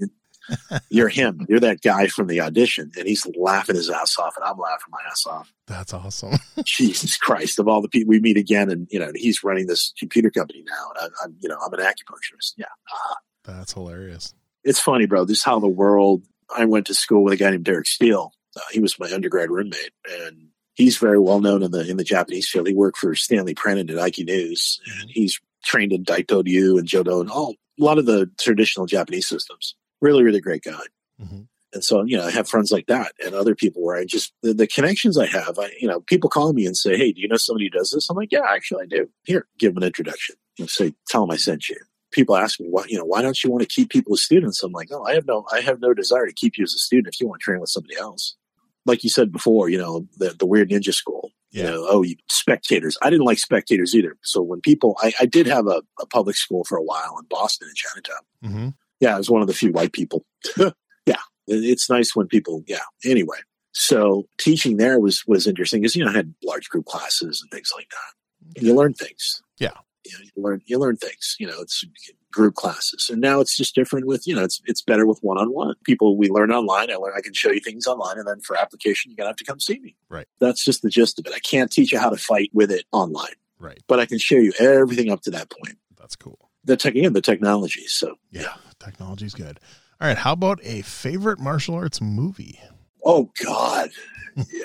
you're 0.90 1.10
him 1.10 1.46
you're 1.50 1.60
that 1.60 1.82
guy 1.82 2.08
from 2.08 2.28
the 2.28 2.40
audition 2.40 2.92
and 2.98 3.08
he's 3.08 3.26
laughing 3.38 3.76
his 3.76 3.90
ass 3.90 4.18
off 4.20 4.36
and 4.38 4.46
i'm 4.46 4.58
laughing 4.58 4.88
my 4.92 5.00
ass 5.10 5.26
off 5.26 5.52
That's 5.68 5.94
awesome. 5.94 6.34
jesus 6.66 7.18
christ 7.18 7.58
of 7.60 7.68
all 7.68 7.82
the 7.82 7.90
people 7.90 8.10
we 8.12 8.20
meet 8.20 8.38
again 8.38 8.70
and 8.70 8.88
you 8.92 9.00
know 9.00 9.12
he's 9.16 9.44
running 9.44 9.66
this 9.68 9.92
computer 9.98 10.30
company 10.30 10.64
now 10.68 10.92
and 11.02 11.12
I, 11.20 11.24
i'm 11.26 11.36
you 11.40 11.50
know 11.50 11.58
i'm 11.66 11.74
an 11.74 11.80
acupuncturist 11.80 12.54
yeah 12.58 12.66
That's 13.44 13.74
hilarious. 13.74 14.34
it's 14.64 14.80
funny, 14.80 15.06
bro. 15.06 15.26
This 15.26 15.38
is 15.40 15.44
how 15.44 15.60
the 15.60 15.68
world. 15.68 16.24
I 16.56 16.66
went 16.66 16.88
to 16.88 16.94
school 16.96 17.24
with 17.24 17.34
a 17.34 17.38
guy 17.38 17.52
named 17.52 17.66
Derek 17.66 17.86
Steele. 17.88 18.32
Uh, 18.56 18.62
he 18.72 18.80
was 18.80 19.00
my 19.00 19.12
undergrad 19.12 19.50
roommate, 19.52 19.92
and 20.10 20.48
he's 20.74 20.98
very 20.98 21.20
well 21.20 21.40
known 21.42 21.62
in 21.64 21.70
the 21.72 21.88
in 21.88 21.98
the 21.98 22.04
Japanese 22.04 22.50
field. 22.50 22.68
He 22.68 22.74
worked 22.74 22.98
for 22.98 23.14
Stanley 23.14 23.54
Pranin 23.54 23.90
at 23.92 23.98
Aiki 23.98 24.26
News, 24.26 24.80
and 25.00 25.10
he's 25.12 25.40
trained 25.66 25.92
in 25.92 26.06
Daito 26.06 26.44
Ryu 26.46 26.78
and 26.78 26.88
Jodo 26.88 27.20
and 27.20 27.30
all 27.30 27.56
a 27.80 27.84
lot 27.84 27.98
of 27.98 28.06
the 28.06 28.30
traditional 28.40 28.86
Japanese 28.86 29.28
systems. 29.28 29.76
Really, 30.02 30.24
really 30.24 30.42
great 30.42 30.64
guy. 30.64 30.84
hmm 31.20 31.42
And 31.74 31.84
so, 31.84 32.04
you 32.04 32.18
know, 32.18 32.26
I 32.26 32.32
have 32.32 32.48
friends 32.48 32.72
like 32.72 32.88
that 32.88 33.14
and 33.24 33.36
other 33.36 33.56
people 33.56 33.84
where 33.84 33.98
I 33.98 34.06
just, 34.06 34.34
the, 34.42 34.54
the 34.54 34.68
connections 34.68 35.18
I 35.18 35.26
have, 35.26 35.60
I, 35.60 35.72
you 35.80 35.88
know, 35.88 36.00
people 36.02 36.30
call 36.30 36.54
me 36.54 36.66
and 36.66 36.78
say, 36.78 36.98
Hey, 36.98 37.12
do 37.12 37.22
you 37.22 37.28
know 37.28 37.38
somebody 37.38 37.66
who 37.66 37.78
does 37.78 37.92
this? 37.92 38.10
I'm 38.10 38.16
like, 38.16 38.32
yeah, 38.32 38.46
actually 38.48 38.84
I 38.84 38.88
do. 38.88 39.10
Here, 39.26 39.48
give 39.60 39.74
them 39.74 39.84
an 39.84 39.88
introduction 39.88 40.36
and 40.60 40.70
say, 40.70 40.94
tell 41.10 41.22
them 41.22 41.32
I 41.32 41.38
sent 41.38 41.70
you. 41.70 41.78
People 42.12 42.38
ask 42.38 42.62
me, 42.62 42.68
why, 42.70 42.86
you 42.88 42.98
know, 42.98 43.04
why 43.04 43.22
don't 43.22 43.44
you 43.44 43.52
want 43.52 43.62
to 43.62 43.68
keep 43.68 43.90
people 43.90 44.14
as 44.14 44.24
students? 44.24 44.64
I'm 44.64 44.72
like, 44.72 44.90
oh, 44.92 45.04
I 45.04 45.16
have 45.16 45.26
no, 45.26 45.46
I 45.52 45.60
have 45.60 45.82
no 45.82 45.94
desire 45.94 46.26
to 46.26 46.34
keep 46.34 46.58
you 46.58 46.64
as 46.64 46.74
a 46.74 46.80
student 46.80 47.14
if 47.14 47.20
you 47.20 47.28
want 47.28 47.42
to 47.42 47.44
train 47.44 47.60
with 47.60 47.70
somebody 47.70 47.98
else. 47.98 48.38
Like 48.86 49.04
you 49.04 49.10
said 49.10 49.32
before, 49.32 49.68
you 49.68 49.78
know, 49.78 50.08
the, 50.18 50.30
the 50.30 50.46
weird 50.46 50.70
ninja 50.70 50.94
school, 50.94 51.32
you 51.58 51.64
know, 51.64 51.86
oh, 51.90 52.04
you, 52.04 52.16
spectators. 52.30 52.98
I 53.02 53.10
didn't 53.10 53.26
like 53.26 53.40
spectators 53.40 53.96
either. 53.96 54.18
So 54.24 54.42
when 54.42 54.62
people, 54.62 54.98
I, 55.02 55.14
I 55.22 55.26
did 55.26 55.48
have 55.48 55.68
a, 55.68 55.82
a 56.02 56.06
public 56.06 56.36
school 56.36 56.64
for 56.64 56.78
a 56.78 56.84
while 56.84 57.18
in 57.20 57.26
Boston 57.30 57.68
in 57.70 57.76
Chinatown 57.76 58.24
hmm 58.44 58.70
yeah, 59.02 59.16
I 59.16 59.18
was 59.18 59.30
one 59.30 59.42
of 59.42 59.48
the 59.50 59.54
few 59.54 59.72
white 59.74 59.92
people. 59.92 60.26
yeah, 60.58 60.68
it- 61.06 61.18
it's 61.48 61.90
nice 61.90 62.16
when 62.16 62.28
people. 62.28 62.64
Yeah. 62.66 62.80
Anyway, 63.04 63.38
so 63.74 64.24
teaching 64.38 64.78
there 64.78 65.00
was 65.00 65.22
was 65.28 65.48
interesting 65.48 65.82
because 65.82 65.96
you 65.98 66.06
know 66.06 66.12
I 66.12 66.16
had 66.16 66.34
large 66.44 66.70
group 66.70 66.86
classes 66.86 67.42
and 67.42 67.52
things 67.52 67.72
like 67.76 67.90
that. 67.90 68.64
You 68.64 68.74
learn 68.74 68.94
things. 68.94 69.42
Yeah. 69.60 69.72
You, 70.06 70.18
know, 70.18 70.24
you 70.24 70.44
learn 70.44 70.62
you 70.66 70.80
learn 70.80 70.96
things. 70.98 71.36
You 71.40 71.48
know, 71.48 71.60
it's 71.60 71.84
group 72.36 72.54
classes, 72.56 73.10
and 73.12 73.20
now 73.22 73.40
it's 73.40 73.58
just 73.58 73.74
different 73.74 74.06
with 74.06 74.28
you 74.28 74.36
know 74.36 74.44
it's 74.44 74.62
it's 74.66 74.82
better 74.84 75.08
with 75.08 75.18
one 75.22 75.38
on 75.40 75.52
one 75.54 75.74
people. 75.84 76.18
We 76.18 76.30
learn 76.30 76.52
online. 76.52 76.92
I 76.92 76.96
learn 76.96 77.14
I 77.18 77.22
can 77.22 77.34
show 77.34 77.50
you 77.52 77.60
things 77.60 77.88
online, 77.88 78.20
and 78.20 78.28
then 78.28 78.42
for 78.42 78.56
application, 78.56 79.10
you're 79.12 79.16
gonna 79.18 79.30
have 79.30 79.36
to 79.38 79.44
come 79.46 79.60
see 79.60 79.80
me. 79.80 79.96
Right. 80.10 80.28
That's 80.40 80.64
just 80.64 80.82
the 80.84 80.90
gist 80.90 81.18
of 81.18 81.26
it. 81.26 81.34
I 81.34 81.40
can't 81.40 81.72
teach 81.72 81.92
you 81.92 82.00
how 82.00 82.10
to 82.12 82.18
fight 82.18 82.52
with 82.54 82.70
it 82.72 82.86
online, 82.92 83.34
Right. 83.60 83.82
but 83.88 84.00
I 84.00 84.06
can 84.06 84.20
show 84.20 84.36
you 84.36 84.54
everything 84.60 85.10
up 85.10 85.22
to 85.22 85.32
that 85.32 85.50
point. 85.50 85.78
That's 85.98 86.16
cool. 86.16 86.52
The 86.64 86.78
tech 86.78 86.94
again, 86.96 87.14
the 87.14 87.22
technology. 87.22 87.88
So 87.88 88.16
Yeah. 88.32 88.54
Technology's 88.80 89.34
good. 89.34 89.60
All 90.02 90.08
right. 90.08 90.18
How 90.18 90.34
about 90.34 90.60
a 90.64 90.82
favorite 90.84 91.40
martial 91.40 91.74
arts 91.76 92.02
movie? 92.02 92.60
Oh 93.06 93.30
God, 93.44 93.92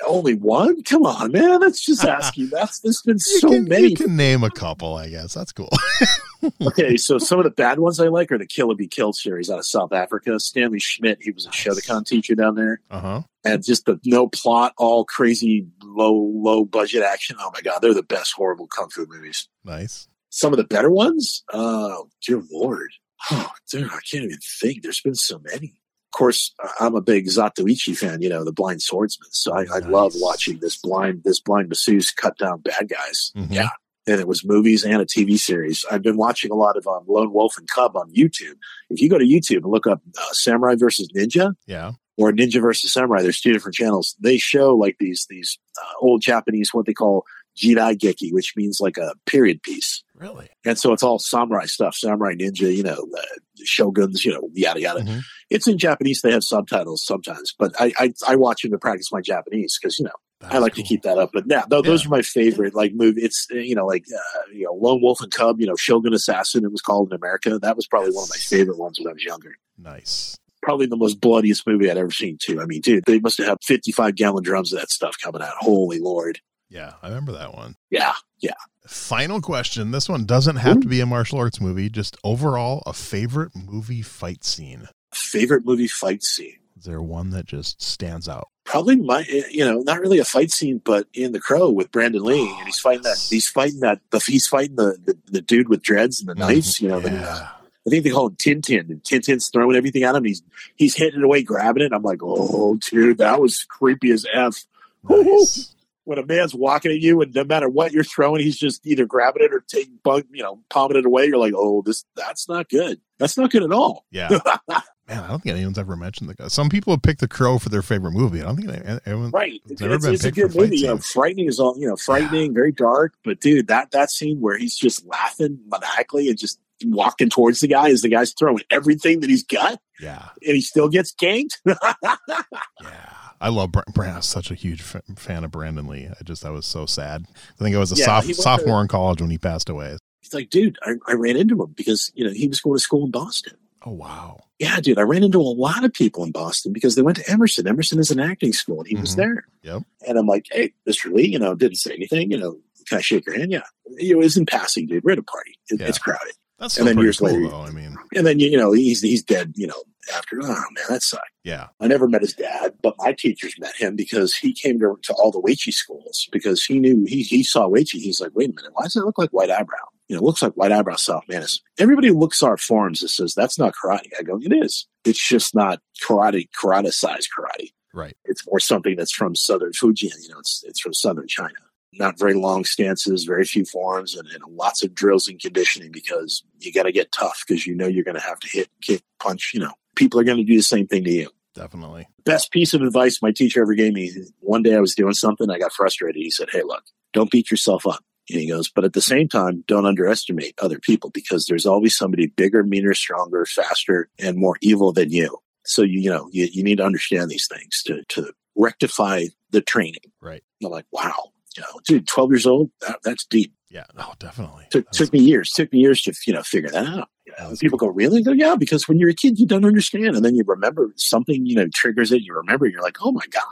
only 0.07 0.35
one? 0.35 0.83
Come 0.83 1.05
on, 1.05 1.31
man. 1.31 1.61
That's 1.61 1.85
just 1.85 2.05
asking. 2.05 2.49
That's 2.51 2.81
there's 2.81 3.03
been 3.03 3.17
You 3.17 3.39
so 3.41 3.49
can, 3.51 3.65
many. 3.69 3.89
You 3.89 3.97
can 3.97 4.17
name 4.17 4.43
a 4.43 4.51
couple, 4.51 4.95
I 4.97 5.09
guess. 5.11 5.35
That's 5.35 5.53
cool. 5.53 5.69
okay, 6.63 6.97
so 6.97 7.19
some 7.19 7.39
of 7.39 7.45
the 7.45 7.51
bad 7.51 7.79
ones 7.79 8.01
I 8.01 8.09
like 8.09 8.33
are 8.33 8.39
the 8.39 8.47
Kill 8.47 8.73
or 8.73 8.75
Be 8.75 8.89
Killed 8.89 9.15
series 9.15 9.51
out 9.51 9.59
of 9.59 9.67
South 9.67 9.93
Africa. 9.93 10.41
Stanley 10.41 10.81
Schmidt, 10.81 11.19
he 11.21 11.31
was 11.33 11.47
a 11.47 11.51
Shotokan 11.51 12.05
teacher 12.07 12.35
down 12.35 12.55
there, 12.55 12.81
Uh 12.91 13.01
huh. 13.01 13.23
and 13.45 13.63
just 13.63 13.85
the 13.87 14.01
no 14.07 14.27
plot, 14.29 14.73
all 14.79 15.05
crazy 15.05 15.67
low 15.85 16.15
low 16.15 16.65
budget 16.65 17.03
action. 17.03 17.37
Oh 17.39 17.51
my 17.53 17.61
God, 17.61 17.81
they're 17.83 17.95
the 17.95 18.03
best 18.03 18.33
horrible 18.35 18.67
kung 18.69 18.89
fu 18.89 19.07
movies. 19.09 19.49
Nice. 19.65 20.09
Some 20.31 20.53
of 20.53 20.57
the 20.57 20.65
better 20.65 20.91
ones, 20.91 21.45
oh 21.53 22.09
dear 22.27 22.43
lord, 22.51 22.91
oh 23.31 23.51
dude, 23.71 23.85
I 23.85 23.99
can't 24.11 24.25
even 24.25 24.39
think. 24.61 24.83
There's 24.83 25.01
been 25.03 25.15
so 25.15 25.41
many. 25.53 25.75
Of 26.13 26.19
course, 26.19 26.53
I'm 26.81 26.97
a 26.97 27.01
big 27.01 27.27
Zatoichi 27.27 27.97
fan. 27.97 28.21
You 28.21 28.29
know, 28.31 28.45
the 28.45 28.53
blind 28.53 28.83
swordsman. 28.83 29.29
So 29.31 29.55
I, 29.55 29.65
I 29.73 29.79
love 29.79 30.13
watching 30.17 30.59
this 30.61 30.77
blind 30.77 31.23
this 31.25 31.41
blind 31.41 31.69
masseuse 31.69 32.11
cut 32.11 32.37
down 32.37 32.61
bad 32.63 32.89
guys. 32.89 33.31
Mhm. 33.37 33.53
Yeah, 33.53 33.69
and 34.09 34.21
it 34.21 34.27
was 34.27 34.45
movies 34.45 34.85
and 34.85 35.01
a 35.01 35.07
TV 35.07 35.39
series. 35.39 35.85
I've 35.91 36.03
been 36.03 36.17
watching 36.17 36.51
a 36.51 36.57
lot 36.57 36.77
of 36.77 36.85
um, 36.89 37.05
Lone 37.07 37.33
Wolf 37.33 37.57
and 37.57 37.69
Cub 37.69 37.97
on 37.97 38.13
YouTube. 38.13 38.57
If 38.91 39.01
you 39.01 39.09
go 39.09 39.19
to 39.19 39.25
YouTube 39.25 39.59
and 39.63 39.71
look 39.71 39.87
up 39.87 40.01
uh, 40.19 40.33
Samurai 40.33 40.75
versus 40.77 41.09
Ninja 41.17 41.55
Yeah. 41.67 41.93
or 42.19 42.33
Ninja 42.33 42.61
versus 42.61 42.93
Samurai, 42.93 43.23
there's 43.23 43.41
two 43.41 43.53
different 43.53 43.77
channels. 43.77 44.17
They 44.21 44.37
show 44.37 44.75
like 44.75 44.97
these 44.99 45.27
these 45.31 45.59
uh, 45.81 45.93
old 46.01 46.23
Japanese 46.23 46.71
what 46.75 46.87
they 46.87 46.93
call 46.93 47.25
Jidai 47.57 47.97
Geki, 47.97 48.33
which 48.33 48.55
means 48.57 48.79
like 48.81 48.97
a 48.99 49.13
period 49.27 49.63
piece. 49.63 50.03
Really? 50.17 50.49
And 50.65 50.79
so 50.79 50.93
it's 50.93 51.03
all 51.03 51.19
samurai 51.19 51.67
stuff, 51.67 51.95
samurai 51.95 52.35
ninja, 52.35 52.75
you 52.75 52.83
know, 52.83 53.07
uh, 53.17 53.23
shoguns, 53.65 54.25
you 54.25 54.33
know, 54.33 54.49
yada 54.55 54.81
yada. 54.81 55.01
Mhm. 55.01 55.21
It's 55.51 55.67
in 55.69 55.79
Japanese. 55.79 56.21
They 56.23 56.33
have 56.33 56.45
subtitles 56.45 57.05
sometimes, 57.05 57.55
but 57.59 57.73
I 57.81 57.93
I, 57.99 58.13
I 58.29 58.37
watch 58.37 58.63
them 58.63 58.71
to 58.73 58.79
practice 58.79 59.13
my 59.13 59.21
Japanese 59.21 59.79
because 59.81 59.99
you 59.99 60.05
know 60.07 60.13
I 60.43 60.59
like 60.59 60.75
cool. 60.75 60.83
to 60.85 60.89
keep 60.89 61.03
that 61.03 61.19
up. 61.19 61.31
But 61.35 61.45
yeah, 61.47 61.63
th- 61.71 61.85
those 61.85 62.03
Yeah. 62.05 62.09
are 62.09 62.11
my 62.11 62.23
favorite 62.23 62.75
like 62.75 62.93
movie. 62.95 63.21
It's 63.23 63.47
uh, 63.53 63.57
you 63.57 63.75
know 63.75 63.87
like 63.87 64.05
uh, 64.15 64.41
you 64.55 64.65
know 64.65 64.73
Lone 64.75 65.03
Wolf 65.03 65.21
and 65.21 65.31
Cub, 65.33 65.61
you 65.61 65.67
know 65.67 65.77
Shogun 65.77 66.15
Assassin. 66.15 66.65
It 66.65 66.73
was 66.73 66.81
called 66.81 67.11
in 67.11 67.17
America. 67.17 67.59
That 67.59 67.77
was 67.77 67.87
probably 67.87 68.13
one 68.13 68.25
of 68.25 68.31
my 68.31 68.37
favorite 68.37 68.79
ones 68.79 68.99
when 68.99 69.09
I 69.09 69.13
was 69.13 69.25
younger. 69.25 69.55
Nice. 69.77 70.37
probably 70.63 70.87
the 70.87 70.97
most 70.97 71.21
bloodiest 71.21 71.67
movie 71.67 71.91
I'd 71.91 71.97
ever 71.99 72.11
seen 72.11 72.37
too. 72.41 72.61
I 72.61 72.67
mean, 72.67 72.81
dude, 72.83 73.05
they 73.07 73.19
must 73.19 73.39
have 73.39 73.47
had 73.49 73.59
55 73.63 74.15
gallon 74.15 74.43
drums 74.45 74.73
of 74.73 74.79
that 74.81 74.91
stuff 74.91 75.17
coming 75.23 75.43
out. 75.43 75.55
Holy 75.59 75.99
Lord. 75.99 76.39
Yeah, 76.69 76.93
I 77.03 77.09
remember 77.09 77.33
that 77.33 77.55
one. 77.55 77.75
Yeah, 77.91 78.13
yeah. 78.41 78.53
Final 78.87 79.41
question. 79.41 79.91
This 79.91 80.09
one 80.09 80.25
doesn't 80.25 80.57
have 80.57 80.77
Ooh. 80.77 80.81
to 80.83 80.89
be 80.89 81.01
a 81.01 81.07
martial 81.07 81.39
arts 81.39 81.61
movie, 81.61 81.89
just 81.91 82.17
overall 82.23 82.83
a 82.87 82.93
favorite 82.93 83.51
movie 83.57 84.03
fight 84.03 84.45
scene. 84.45 84.87
Favorite 85.13 85.65
movie 85.65 85.89
fight 85.89 86.23
scene. 86.23 86.57
Is 86.79 86.85
there 86.85 87.03
one 87.03 87.31
that 87.31 87.47
just 87.47 87.83
stands 87.83 88.29
out? 88.29 88.49
Probably 88.65 88.97
my, 88.97 89.25
you 89.51 89.65
know, 89.65 89.81
not 89.81 90.01
really 90.01 90.19
a 90.19 90.25
fight 90.25 90.51
scene, 90.51 90.81
but 90.83 91.07
in 91.13 91.33
The 91.33 91.41
Crow 91.41 91.71
with 91.71 91.91
Brandon 91.91 92.23
Lee, 92.23 92.49
oh, 92.49 92.57
and 92.59 92.67
he's 92.67 92.79
fighting 92.79 93.03
yes. 93.05 93.29
that, 93.29 93.35
he's 93.35 93.49
fighting 93.49 93.81
that, 93.81 94.01
the, 94.11 94.19
he's 94.21 94.47
fighting 94.47 94.77
the, 94.77 94.97
the, 95.05 95.19
the 95.27 95.41
dude 95.41 95.69
with 95.69 95.83
dreads 95.83 96.21
and 96.21 96.29
the 96.29 96.35
knives, 96.35 96.81
you 96.81 96.89
know, 96.89 97.01
yeah. 97.01 97.09
the, 97.09 97.51
I 97.87 97.91
think 97.91 98.05
they 98.05 98.11
call 98.11 98.29
him 98.29 98.37
Tintin, 98.37 98.91
and 98.91 99.03
Tintin's 99.03 99.49
throwing 99.49 99.77
everything 99.77 100.05
at 100.05 100.15
him. 100.15 100.25
He's 100.25 100.43
he's 100.77 100.95
hitting 100.95 101.21
it 101.21 101.25
away, 101.25 101.43
grabbing 101.43 101.83
it. 101.83 101.93
I'm 101.93 102.03
like, 102.03 102.21
oh, 102.23 102.77
dude, 102.77 103.19
that 103.19 103.41
was 103.41 103.65
creepy 103.65 104.11
as 104.11 104.27
f. 104.33 104.65
Nice 105.09 105.75
when 106.05 106.19
a 106.19 106.27
man's 106.27 106.55
walking 106.55 106.91
at 106.91 106.99
you 106.99 107.21
and 107.21 107.33
no 107.35 107.45
matter 107.45 107.69
what 107.69 107.93
you're 107.93 108.03
throwing, 108.03 108.43
he's 108.43 108.59
just 108.59 108.85
either 108.85 109.07
grabbing 109.07 109.45
it 109.45 109.55
or 109.55 109.61
taking 109.61 109.97
bug, 110.03 110.25
you 110.33 110.43
know, 110.43 110.59
palming 110.69 110.97
it 110.97 111.07
away. 111.07 111.27
You're 111.27 111.39
like, 111.39 111.53
oh, 111.55 111.83
this 111.83 112.05
that's 112.17 112.49
not 112.49 112.69
good. 112.69 113.01
That's 113.19 113.39
not 113.39 113.53
good 113.53 113.63
at 113.63 113.71
all. 113.73 114.07
Yeah. 114.11 114.29
Man, 115.11 115.25
I 115.25 115.29
don't 115.29 115.43
think 115.43 115.57
anyone's 115.57 115.79
ever 115.79 115.97
mentioned 115.97 116.31
the 116.31 116.35
guy. 116.35 116.49
Some 116.49 116.69
people 116.69 116.93
have 116.93 117.03
picked 117.03 117.21
The 117.21 117.29
Crow 117.29 117.59
for 117.59 117.69
their 117.69 117.83
favorite 117.83 118.13
movie. 118.13 118.43
I 118.43 118.45
don't 118.45 118.57
think 118.57 119.01
anyone. 119.05 119.31
Right. 119.31 119.61
It's, 119.69 119.83
it's, 119.83 120.05
it's 120.05 120.25
a 120.25 120.31
good 120.31 120.55
movie. 120.55 120.79
You 120.79 120.87
know, 120.87 120.99
frightening 120.99 121.47
is 121.47 121.59
all. 121.59 121.77
You 121.79 121.89
know, 121.89 121.97
frightening, 121.97 122.53
yeah. 122.53 122.55
very 122.55 122.73
dark. 122.73 123.15
But 123.25 123.41
dude, 123.41 123.67
that 123.69 123.91
that 123.91 124.11
scene 124.11 124.41
where 124.41 124.57
he's 124.57 124.77
just 124.77 125.05
laughing 125.07 125.59
maniacally 125.67 126.29
and 126.29 126.39
just 126.39 126.61
walking 126.85 127.29
towards 127.29 127.61
the 127.61 127.69
guy 127.69 127.91
as 127.91 128.03
the 128.03 128.09
guy's 128.09 128.33
throwing 128.33 128.63
everything 128.71 129.21
that 129.21 129.31
he's 129.31 129.45
got. 129.45 129.81
Yeah. 130.01 130.29
And 130.47 130.55
he 130.55 130.61
still 130.61 130.89
gets 130.89 131.13
ganked. 131.13 131.59
yeah. 131.67 133.11
I 133.41 133.49
love 133.49 133.73
Brand. 133.73 134.13
I 134.13 134.17
was 134.17 134.29
such 134.29 134.51
a 134.51 134.55
huge 134.55 134.83
f- 134.83 135.03
fan 135.17 135.45
of 135.45 135.51
Brandon 135.51 135.87
Lee. 135.87 136.09
I 136.09 136.23
just 136.25 136.45
I 136.45 136.51
was 136.51 136.67
so 136.67 136.87
sad. 136.87 137.25
I 137.59 137.65
think 137.65 137.75
I 137.75 137.79
was 137.79 137.91
a 137.93 137.97
yeah, 137.97 138.21
soph- 138.21 138.35
sophomore 138.35 138.77
to, 138.77 138.83
in 138.83 138.89
college 138.89 139.21
when 139.21 139.31
he 139.31 139.39
passed 139.39 139.71
away. 139.71 139.97
He's 140.21 140.35
like, 140.35 140.51
dude, 140.51 140.79
I, 140.83 140.93
I 141.09 141.15
ran 141.15 141.37
into 141.37 141.63
him 141.63 141.73
because 141.75 142.13
you 142.15 142.25
know 142.25 142.33
he 142.33 142.49
was 142.49 142.61
going 142.61 142.77
to 142.77 142.83
school 142.83 143.07
in 143.07 143.11
Boston. 143.11 143.55
Oh 143.85 143.93
wow. 143.93 144.41
Yeah, 144.59 144.79
dude, 144.81 144.99
I 144.99 145.03
ran 145.03 145.23
into 145.23 145.41
a 145.41 145.43
lot 145.43 145.85
of 145.85 145.93
people 145.93 146.23
in 146.23 146.33
Boston 146.33 146.73
because 146.73 146.95
they 146.95 147.03
went 147.03 147.17
to 147.17 147.31
Emerson. 147.31 147.67
Emerson 147.67 147.99
is 147.99 148.11
an 148.11 148.21
acting 148.21 148.53
school, 148.53 148.81
and 148.81 148.87
he 148.87 148.95
mm-hmm. 148.95 149.03
was 149.03 149.17
there. 149.17 149.47
Yep. 149.63 149.83
And 150.07 150.19
I'm 150.19 150.27
like, 150.27 150.47
hey, 150.51 150.73
Mr. 150.87 151.11
Lee, 151.13 151.29
you 151.29 151.39
know, 151.39 151.55
didn't 151.55 151.77
say 151.77 151.95
anything. 151.95 152.31
You 152.31 152.39
know, 152.39 152.59
can 152.87 152.99
I 152.99 153.01
shake 153.01 153.25
your 153.27 153.39
hand? 153.39 153.53
Yeah. 153.53 153.63
It 153.99 154.19
was 154.19 154.37
in 154.37 154.45
passing, 154.45 154.87
dude. 154.87 155.03
We're 155.03 155.13
at 155.13 155.19
a 155.19 155.23
party. 155.23 155.59
It, 155.71 155.81
yeah. 155.81 155.87
It's 155.87 155.99
crowded. 155.99 156.35
That's 156.61 156.77
and 156.77 156.87
then 156.87 156.99
years 156.99 157.19
cool, 157.19 157.29
later, 157.29 157.49
though, 157.49 157.63
I 157.63 157.71
mean, 157.71 157.97
and 158.15 158.27
then 158.27 158.39
you 158.39 158.55
know 158.55 158.73
he's 158.73 159.01
he's 159.01 159.23
dead. 159.23 159.55
You 159.57 159.67
know, 159.67 159.83
after 160.15 160.39
oh 160.43 160.47
man, 160.47 160.85
that 160.91 161.03
sucked. 161.03 161.31
Yeah, 161.43 161.69
I 161.81 161.87
never 161.87 162.07
met 162.07 162.21
his 162.21 162.35
dad, 162.35 162.75
but 162.83 162.97
my 162.99 163.15
teachers 163.15 163.55
met 163.59 163.75
him 163.77 163.97
because 163.97 164.37
he 164.37 164.53
came 164.53 164.79
to, 164.81 164.99
to 165.05 165.15
all 165.15 165.31
the 165.31 165.41
Uechi 165.41 165.73
schools 165.73 166.29
because 166.31 166.63
he 166.63 166.79
knew 166.79 167.07
he 167.09 167.23
he 167.23 167.43
saw 167.43 167.67
Uechi. 167.67 167.95
He's 167.95 168.21
like, 168.21 168.33
wait 168.35 168.51
a 168.51 168.53
minute, 168.53 168.73
why 168.75 168.85
does 168.85 168.97
it 168.97 169.05
look 169.07 169.17
like 169.17 169.31
white 169.31 169.51
eyebrow? 169.51 169.79
You 170.11 170.17
know, 170.17 170.23
it 170.23 170.25
looks 170.25 170.43
like 170.43 170.55
white 170.55 170.73
eyebrow 170.73 170.97
South 170.97 171.23
Mantis. 171.29 171.61
Everybody 171.79 172.11
looks 172.11 172.43
our 172.43 172.57
forms 172.57 173.01
and 173.01 173.09
says 173.09 173.33
that's 173.33 173.61
not 173.61 173.75
karate. 173.81 174.11
I 174.19 174.25
go, 174.25 174.41
it 174.43 174.53
is. 174.53 174.89
It's 175.05 175.25
just 175.25 175.55
not 175.55 175.79
karate, 176.03 176.49
karate 176.61 176.93
size 176.93 177.29
karate. 177.29 177.71
Right. 177.95 178.17
It's 178.25 178.45
more 178.45 178.59
something 178.59 178.97
that's 178.97 179.13
from 179.13 179.37
southern 179.37 179.71
Fujian. 179.71 180.21
You 180.21 180.31
know, 180.31 180.41
it's 180.41 180.65
it's 180.67 180.81
from 180.81 180.95
southern 180.95 181.29
China 181.29 181.55
not 181.93 182.19
very 182.19 182.35
long 182.35 182.65
stances, 182.65 183.25
very 183.25 183.45
few 183.45 183.65
forms, 183.65 184.17
and, 184.17 184.29
and 184.29 184.43
lots 184.57 184.83
of 184.83 184.95
drills 184.95 185.29
and 185.29 185.41
conditioning 185.41 185.93
because 185.93 186.43
you 186.59 186.73
got 186.73 186.85
to 186.85 186.93
get 186.93 187.13
tough 187.13 187.45
because 187.47 187.67
you 187.67 187.75
know 187.75 187.87
you're 187.87 188.05
going 188.05 188.17
to 188.17 188.23
have 188.23 188.41
to 188.41 188.49
hit, 188.49 188.69
kick, 188.81 189.03
punch. 189.21 189.53
You 189.55 189.61
know, 189.61 189.73
people 189.97 190.19
are 190.19 190.25
going 190.25 190.39
to 190.39 190.45
do 190.45 190.57
the 190.57 190.63
same 190.63 190.87
thing 190.87 191.05
to 191.05 191.11
you. 191.11 191.31
Definitely. 191.55 192.09
Best 192.25 192.53
piece 192.53 192.75
of 192.75 192.83
advice 192.83 193.21
my 193.23 193.33
teacher 193.33 193.63
ever 193.63 193.75
gave 193.75 193.93
me. 193.93 194.13
One 194.41 194.63
day 194.63 194.75
I 194.75 194.81
was 194.81 194.95
doing 194.95 195.15
something, 195.15 195.51
I 195.51 195.59
got 195.59 195.73
frustrated. 195.73 196.21
He 196.21 196.31
said, 196.31 196.49
"Hey, 196.51 196.63
look, 196.63 196.85
don't 197.13 197.31
beat 197.31 197.51
yourself 197.51 197.87
up." 197.87 198.05
And 198.33 198.41
he 198.41 198.49
goes, 198.49 198.69
"But 198.69 198.85
at 198.85 198.93
the 198.93 199.01
same 199.01 199.29
time, 199.29 199.65
don't 199.67 199.87
underestimate 199.87 200.55
other 200.61 200.79
people 200.79 201.11
because 201.11 201.47
there's 201.47 201.67
always 201.67 201.97
somebody 201.97 202.27
bigger, 202.27 202.63
meaner, 202.63 202.95
stronger, 202.95 203.47
faster, 203.47 204.09
and 204.19 204.37
more 204.37 204.57
evil 204.61 204.93
than 204.93 205.11
you." 205.11 205.39
So 205.65 205.83
you 205.83 206.01
you 206.01 206.11
know 206.11 206.29
you, 206.33 206.49
you 206.51 206.63
need 206.63 206.79
to 206.79 206.85
understand 206.85 207.31
these 207.31 207.49
things 207.49 207.83
to 207.87 208.03
to 208.11 208.33
rectify 208.57 209.25
the 209.51 209.61
training. 209.61 210.13
Right. 210.21 210.43
You're 210.59 210.71
like, 210.71 210.87
wow, 210.93 211.33
you 211.57 211.63
know, 211.63 211.81
dude, 211.87 212.07
12 212.07 212.31
years 212.31 212.47
old, 212.47 212.71
that, 212.81 212.99
that's 213.03 213.25
deep. 213.25 213.53
Yeah, 213.71 213.85
no, 213.97 214.13
definitely. 214.19 214.67
Took, 214.71 214.91
took 214.91 215.13
me 215.13 215.21
years, 215.21 215.51
took 215.51 215.73
me 215.73 215.79
years 215.79 216.03
to, 216.03 216.15
you 216.27 216.33
know, 216.33 216.43
figure 216.43 216.71
that 216.71 216.87
out. 216.87 217.09
You 217.25 217.33
know, 217.39 217.55
people 217.61 217.79
cool. 217.79 217.91
go, 217.91 217.95
really? 217.95 218.21
go, 218.21 218.33
yeah, 218.33 218.57
because 218.57 218.89
when 218.89 218.99
you're 218.99 219.11
a 219.11 219.15
kid, 219.15 219.39
you 219.39 219.47
don't 219.47 219.65
understand. 219.65 220.17
And 220.17 220.25
then 220.25 220.35
you 220.35 220.43
remember 220.45 220.93
something, 220.97 221.47
you 221.47 221.55
know, 221.55 221.69
triggers 221.73 222.11
it. 222.11 222.23
You 222.23 222.35
remember, 222.35 222.67
you're 222.67 222.83
like, 222.83 222.99
oh 223.01 223.13
my 223.13 223.25
God, 223.31 223.45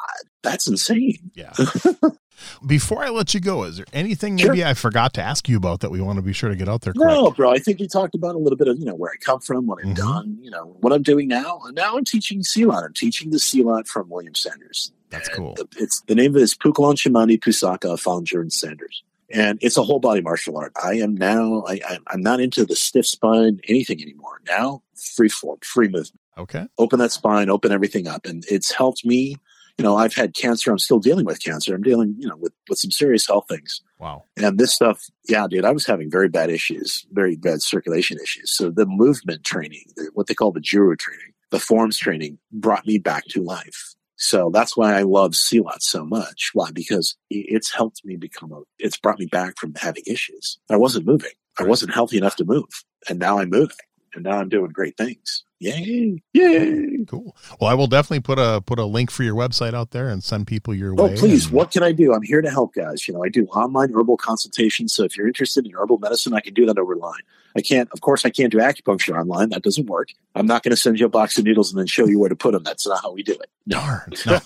that's 0.42 0.66
insane. 0.66 1.30
Yeah. 1.34 1.52
Before 2.66 3.04
I 3.04 3.10
let 3.10 3.34
you 3.34 3.40
go, 3.40 3.62
is 3.64 3.76
there 3.76 3.86
anything 3.92 4.34
maybe 4.34 4.58
sure. 4.58 4.66
I 4.66 4.74
forgot 4.74 5.14
to 5.14 5.22
ask 5.22 5.48
you 5.48 5.56
about 5.56 5.80
that 5.80 5.90
we 5.90 6.00
want 6.00 6.16
to 6.16 6.22
be 6.22 6.32
sure 6.32 6.50
to 6.50 6.56
get 6.56 6.68
out 6.68 6.80
there? 6.80 6.92
Quick? 6.92 7.06
No, 7.06 7.30
bro. 7.30 7.50
I 7.52 7.58
think 7.58 7.78
you 7.78 7.88
talked 7.88 8.14
about 8.16 8.34
a 8.34 8.38
little 8.38 8.56
bit 8.56 8.68
of, 8.68 8.78
you 8.78 8.84
know, 8.84 8.94
where 8.94 9.12
I 9.12 9.16
come 9.16 9.40
from, 9.40 9.66
what 9.66 9.78
I've 9.78 9.86
mm-hmm. 9.86 9.94
done, 9.94 10.38
you 10.40 10.50
know, 10.50 10.76
what 10.80 10.92
I'm 10.92 11.02
doing 11.02 11.28
now. 11.28 11.60
And 11.64 11.76
now 11.76 11.96
I'm 11.96 12.04
teaching 12.04 12.42
Silat. 12.42 12.84
I'm 12.84 12.94
teaching 12.94 13.30
the 13.30 13.38
Silat 13.38 13.86
from 13.86 14.08
William 14.08 14.34
Sanders. 14.34 14.92
That's 15.10 15.28
cool. 15.28 15.56
It's 15.76 16.02
the 16.02 16.14
name 16.14 16.32
of 16.32 16.36
it 16.36 16.42
is 16.42 16.54
Pukulan 16.54 16.96
Cimande 16.96 17.38
Pusaka 17.38 17.96
Falun 17.96 18.52
Sanders. 18.52 19.02
And 19.30 19.58
it's 19.60 19.76
a 19.76 19.82
whole 19.82 20.00
body 20.00 20.20
martial 20.22 20.56
art. 20.56 20.72
I 20.82 20.94
am 20.94 21.14
now, 21.14 21.64
I, 21.66 21.98
I'm 22.06 22.22
not 22.22 22.40
into 22.40 22.64
the 22.64 22.76
stiff 22.76 23.06
spine, 23.06 23.60
anything 23.68 24.00
anymore. 24.00 24.40
Now, 24.46 24.82
free 25.14 25.28
form, 25.28 25.58
free 25.62 25.88
movement. 25.88 26.20
Okay. 26.38 26.66
Open 26.78 26.98
that 27.00 27.12
spine, 27.12 27.50
open 27.50 27.72
everything 27.72 28.08
up. 28.08 28.24
And 28.24 28.44
it's 28.48 28.72
helped 28.72 29.04
me. 29.04 29.36
You 29.76 29.84
know, 29.84 29.96
I've 29.96 30.14
had 30.14 30.34
cancer. 30.34 30.72
I'm 30.72 30.78
still 30.78 30.98
dealing 30.98 31.24
with 31.24 31.42
cancer. 31.44 31.74
I'm 31.74 31.82
dealing, 31.82 32.16
you 32.18 32.26
know, 32.26 32.36
with, 32.36 32.52
with 32.68 32.78
some 32.78 32.90
serious 32.90 33.26
health 33.26 33.44
things. 33.48 33.80
Wow. 34.00 34.24
And 34.36 34.58
this 34.58 34.74
stuff, 34.74 35.04
yeah, 35.28 35.46
dude, 35.48 35.64
I 35.64 35.70
was 35.70 35.86
having 35.86 36.10
very 36.10 36.28
bad 36.28 36.50
issues, 36.50 37.06
very 37.12 37.36
bad 37.36 37.62
circulation 37.62 38.18
issues. 38.20 38.56
So 38.56 38.70
the 38.70 38.86
movement 38.86 39.44
training, 39.44 39.84
what 40.14 40.26
they 40.26 40.34
call 40.34 40.52
the 40.52 40.60
Juru 40.60 40.98
training, 40.98 41.32
the 41.50 41.60
forms 41.60 41.98
training 41.98 42.38
brought 42.50 42.86
me 42.86 42.98
back 42.98 43.26
to 43.26 43.42
life. 43.42 43.94
So 44.20 44.50
that's 44.52 44.76
why 44.76 44.98
I 44.98 45.02
love 45.02 45.32
Silat 45.32 45.80
so 45.80 46.04
much. 46.04 46.50
Why? 46.52 46.70
Because 46.72 47.16
it's 47.30 47.72
helped 47.72 48.04
me 48.04 48.16
become 48.16 48.52
a, 48.52 48.62
it's 48.78 48.98
brought 48.98 49.20
me 49.20 49.26
back 49.26 49.54
from 49.56 49.74
having 49.76 50.02
issues. 50.06 50.58
I 50.68 50.76
wasn't 50.76 51.06
moving. 51.06 51.30
I 51.58 51.62
wasn't 51.62 51.94
healthy 51.94 52.18
enough 52.18 52.34
to 52.36 52.44
move. 52.44 52.68
And 53.08 53.20
now 53.20 53.38
I'm 53.38 53.50
moving. 53.50 53.76
And 54.14 54.24
now 54.24 54.38
I'm 54.38 54.48
doing 54.48 54.72
great 54.72 54.96
things. 54.96 55.44
Yay! 55.60 56.20
Yay! 56.32 57.04
Cool. 57.06 57.36
Well, 57.60 57.70
I 57.70 57.74
will 57.74 57.86
definitely 57.86 58.20
put 58.20 58.38
a 58.38 58.60
put 58.64 58.78
a 58.78 58.84
link 58.84 59.10
for 59.10 59.22
your 59.22 59.34
website 59.34 59.74
out 59.74 59.90
there 59.90 60.08
and 60.08 60.22
send 60.22 60.46
people 60.46 60.74
your 60.74 60.92
oh, 60.92 61.04
way. 61.04 61.12
Oh, 61.12 61.16
please! 61.16 61.46
And... 61.46 61.54
What 61.54 61.70
can 61.70 61.82
I 61.82 61.92
do? 61.92 62.12
I'm 62.12 62.22
here 62.22 62.40
to 62.40 62.50
help, 62.50 62.74
guys. 62.74 63.06
You 63.06 63.14
know, 63.14 63.24
I 63.24 63.28
do 63.28 63.44
online 63.46 63.92
herbal 63.92 64.16
consultations. 64.16 64.94
So 64.94 65.04
if 65.04 65.16
you're 65.16 65.26
interested 65.26 65.66
in 65.66 65.72
herbal 65.74 65.98
medicine, 65.98 66.32
I 66.32 66.40
can 66.40 66.54
do 66.54 66.64
that 66.66 66.78
over 66.78 66.96
line. 66.96 67.22
I 67.56 67.60
can't, 67.60 67.88
of 67.92 68.00
course, 68.00 68.24
I 68.24 68.30
can't 68.30 68.52
do 68.52 68.58
acupuncture 68.58 69.18
online. 69.18 69.50
That 69.50 69.62
doesn't 69.62 69.86
work. 69.86 70.08
I'm 70.34 70.46
not 70.46 70.62
going 70.62 70.70
to 70.70 70.76
send 70.76 71.00
you 71.00 71.06
a 71.06 71.10
box 71.10 71.38
of 71.38 71.44
needles 71.44 71.72
and 71.72 71.78
then 71.78 71.86
show 71.86 72.06
you 72.06 72.18
where 72.18 72.28
to 72.28 72.36
put 72.36 72.52
them. 72.52 72.62
That's 72.62 72.86
not 72.86 73.02
how 73.02 73.12
we 73.12 73.22
do 73.22 73.32
it. 73.32 73.50
Darn. 73.66 74.12
No, 74.26 74.40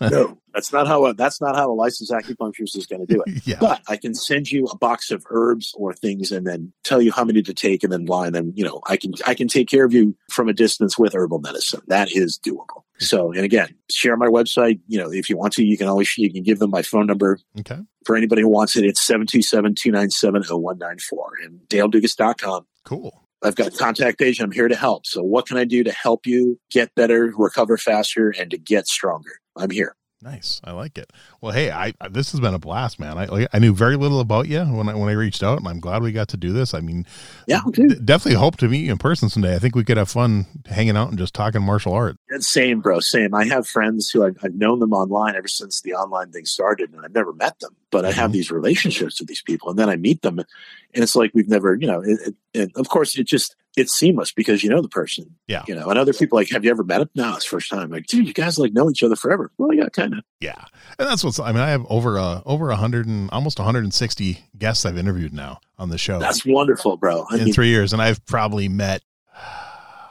no 0.00 0.38
that's 0.56 0.72
not 0.72 0.86
how. 0.86 1.04
A, 1.04 1.14
that's 1.14 1.40
not 1.40 1.54
how 1.54 1.70
a 1.70 1.74
licensed 1.74 2.10
acupuncturist 2.10 2.76
is 2.76 2.86
going 2.86 3.06
to 3.06 3.14
do 3.14 3.22
it. 3.26 3.42
yeah. 3.46 3.58
But 3.60 3.82
I 3.88 3.98
can 3.98 4.14
send 4.14 4.50
you 4.50 4.64
a 4.66 4.76
box 4.76 5.10
of 5.10 5.24
herbs 5.28 5.74
or 5.76 5.92
things 5.92 6.32
and 6.32 6.46
then 6.46 6.72
tell 6.82 7.02
you 7.02 7.12
how 7.12 7.24
many 7.24 7.42
to 7.42 7.52
take 7.52 7.84
and 7.84 7.92
then 7.92 8.06
line 8.06 8.32
them. 8.32 8.52
You 8.56 8.64
know, 8.64 8.80
I 8.86 8.96
can 8.96 9.12
I 9.26 9.34
can 9.34 9.48
take 9.48 9.68
care 9.68 9.84
of 9.84 9.92
you 9.92 10.16
from 10.30 10.48
a 10.48 10.54
distance 10.54 10.98
with 10.98 11.14
herbal 11.14 11.40
medicine. 11.40 11.82
That 11.88 12.10
is 12.10 12.38
doable. 12.38 12.84
So, 12.98 13.32
and 13.32 13.44
again, 13.44 13.74
share 13.90 14.16
my 14.16 14.28
website. 14.28 14.80
You 14.86 14.98
know, 14.98 15.12
if 15.12 15.28
you 15.28 15.36
want 15.36 15.52
to, 15.54 15.64
you 15.64 15.76
can 15.76 15.88
always, 15.88 16.16
you 16.16 16.32
can 16.32 16.42
give 16.42 16.58
them 16.58 16.70
my 16.70 16.82
phone 16.82 17.06
number. 17.06 17.38
Okay. 17.60 17.78
For 18.04 18.16
anybody 18.16 18.42
who 18.42 18.48
wants 18.48 18.76
it, 18.76 18.84
it's 18.84 19.06
727-297-0194 19.08 20.98
and 21.44 21.60
daledugas.com. 21.68 22.66
Cool. 22.84 23.22
I've 23.42 23.54
got 23.54 23.66
a 23.68 23.70
contact 23.70 24.18
page. 24.18 24.40
I'm 24.40 24.50
here 24.50 24.68
to 24.68 24.76
help. 24.76 25.06
So 25.06 25.22
what 25.22 25.46
can 25.46 25.58
I 25.58 25.64
do 25.64 25.84
to 25.84 25.92
help 25.92 26.26
you 26.26 26.58
get 26.70 26.94
better, 26.94 27.32
recover 27.36 27.76
faster, 27.76 28.30
and 28.38 28.50
to 28.50 28.58
get 28.58 28.88
stronger? 28.88 29.40
I'm 29.56 29.70
here. 29.70 29.94
Nice. 30.26 30.60
I 30.64 30.72
like 30.72 30.98
it. 30.98 31.12
Well, 31.40 31.52
hey, 31.52 31.70
I, 31.70 31.92
this 32.10 32.32
has 32.32 32.40
been 32.40 32.52
a 32.52 32.58
blast, 32.58 32.98
man. 32.98 33.16
I 33.16 33.46
I 33.52 33.60
knew 33.60 33.72
very 33.72 33.94
little 33.94 34.18
about 34.18 34.48
you 34.48 34.64
when 34.64 34.88
I 34.88 34.94
when 34.96 35.08
I 35.08 35.12
reached 35.12 35.44
out, 35.44 35.58
and 35.58 35.68
I'm 35.68 35.78
glad 35.78 36.02
we 36.02 36.10
got 36.10 36.26
to 36.30 36.36
do 36.36 36.52
this. 36.52 36.74
I 36.74 36.80
mean, 36.80 37.06
yeah, 37.46 37.60
d- 37.70 37.94
definitely 38.04 38.34
hope 38.34 38.56
to 38.56 38.68
meet 38.68 38.84
you 38.84 38.90
in 38.90 38.98
person 38.98 39.28
someday. 39.28 39.54
I 39.54 39.60
think 39.60 39.76
we 39.76 39.84
could 39.84 39.98
have 39.98 40.10
fun 40.10 40.46
hanging 40.66 40.96
out 40.96 41.10
and 41.10 41.18
just 41.18 41.32
talking 41.32 41.62
martial 41.62 41.92
art. 41.92 42.16
Same, 42.40 42.80
bro. 42.80 42.98
Same. 42.98 43.36
I 43.36 43.44
have 43.44 43.68
friends 43.68 44.10
who 44.10 44.26
I've, 44.26 44.36
I've 44.42 44.56
known 44.56 44.80
them 44.80 44.92
online 44.92 45.36
ever 45.36 45.46
since 45.46 45.80
the 45.80 45.94
online 45.94 46.32
thing 46.32 46.44
started, 46.44 46.92
and 46.92 47.04
I've 47.04 47.14
never 47.14 47.32
met 47.32 47.60
them, 47.60 47.76
but 47.96 48.04
I 48.04 48.12
have 48.12 48.26
mm-hmm. 48.26 48.32
these 48.32 48.50
relationships 48.50 49.18
with 49.18 49.26
these 49.26 49.40
people, 49.40 49.70
and 49.70 49.78
then 49.78 49.88
I 49.88 49.96
meet 49.96 50.20
them, 50.20 50.38
and 50.38 50.46
it's 50.92 51.16
like 51.16 51.30
we've 51.32 51.48
never, 51.48 51.74
you 51.74 51.86
know, 51.86 52.02
it, 52.02 52.20
it, 52.26 52.34
and 52.52 52.70
of 52.76 52.90
course, 52.90 53.16
it 53.16 53.26
just 53.26 53.56
it's 53.74 53.94
seamless 53.94 54.32
because 54.32 54.62
you 54.62 54.68
know 54.68 54.82
the 54.82 54.88
person. 54.90 55.34
Yeah. 55.46 55.64
You 55.66 55.74
know, 55.74 55.88
and 55.88 55.98
other 55.98 56.12
people 56.12 56.36
like, 56.36 56.50
have 56.50 56.62
you 56.62 56.70
ever 56.70 56.84
met 56.84 57.00
him? 57.00 57.10
No, 57.14 57.34
it's 57.36 57.46
first 57.46 57.70
time. 57.70 57.88
Like, 57.88 58.06
dude, 58.06 58.26
you 58.26 58.34
guys 58.34 58.58
like 58.58 58.74
know 58.74 58.90
each 58.90 59.02
other 59.02 59.16
forever. 59.16 59.50
Well, 59.56 59.72
yeah, 59.72 59.88
kind 59.88 60.12
of. 60.12 60.24
Yeah. 60.40 60.62
And 60.98 61.08
that's 61.08 61.24
what's, 61.24 61.38
I 61.38 61.52
mean, 61.52 61.62
I 61.62 61.70
have 61.70 61.86
over, 61.88 62.18
uh, 62.18 62.42
over 62.44 62.70
a 62.70 62.76
hundred 62.76 63.06
and 63.06 63.30
almost 63.30 63.58
160 63.58 64.44
guests 64.58 64.84
I've 64.84 64.98
interviewed 64.98 65.32
now 65.32 65.60
on 65.78 65.90
the 65.90 65.98
show. 65.98 66.18
That's 66.18 66.44
wonderful, 66.44 66.96
bro. 66.96 67.26
I 67.30 67.36
in 67.36 67.44
mean, 67.44 67.54
three 67.54 67.68
years. 67.68 67.92
And 67.92 68.00
I've 68.00 68.24
probably 68.24 68.68
met, 68.68 69.02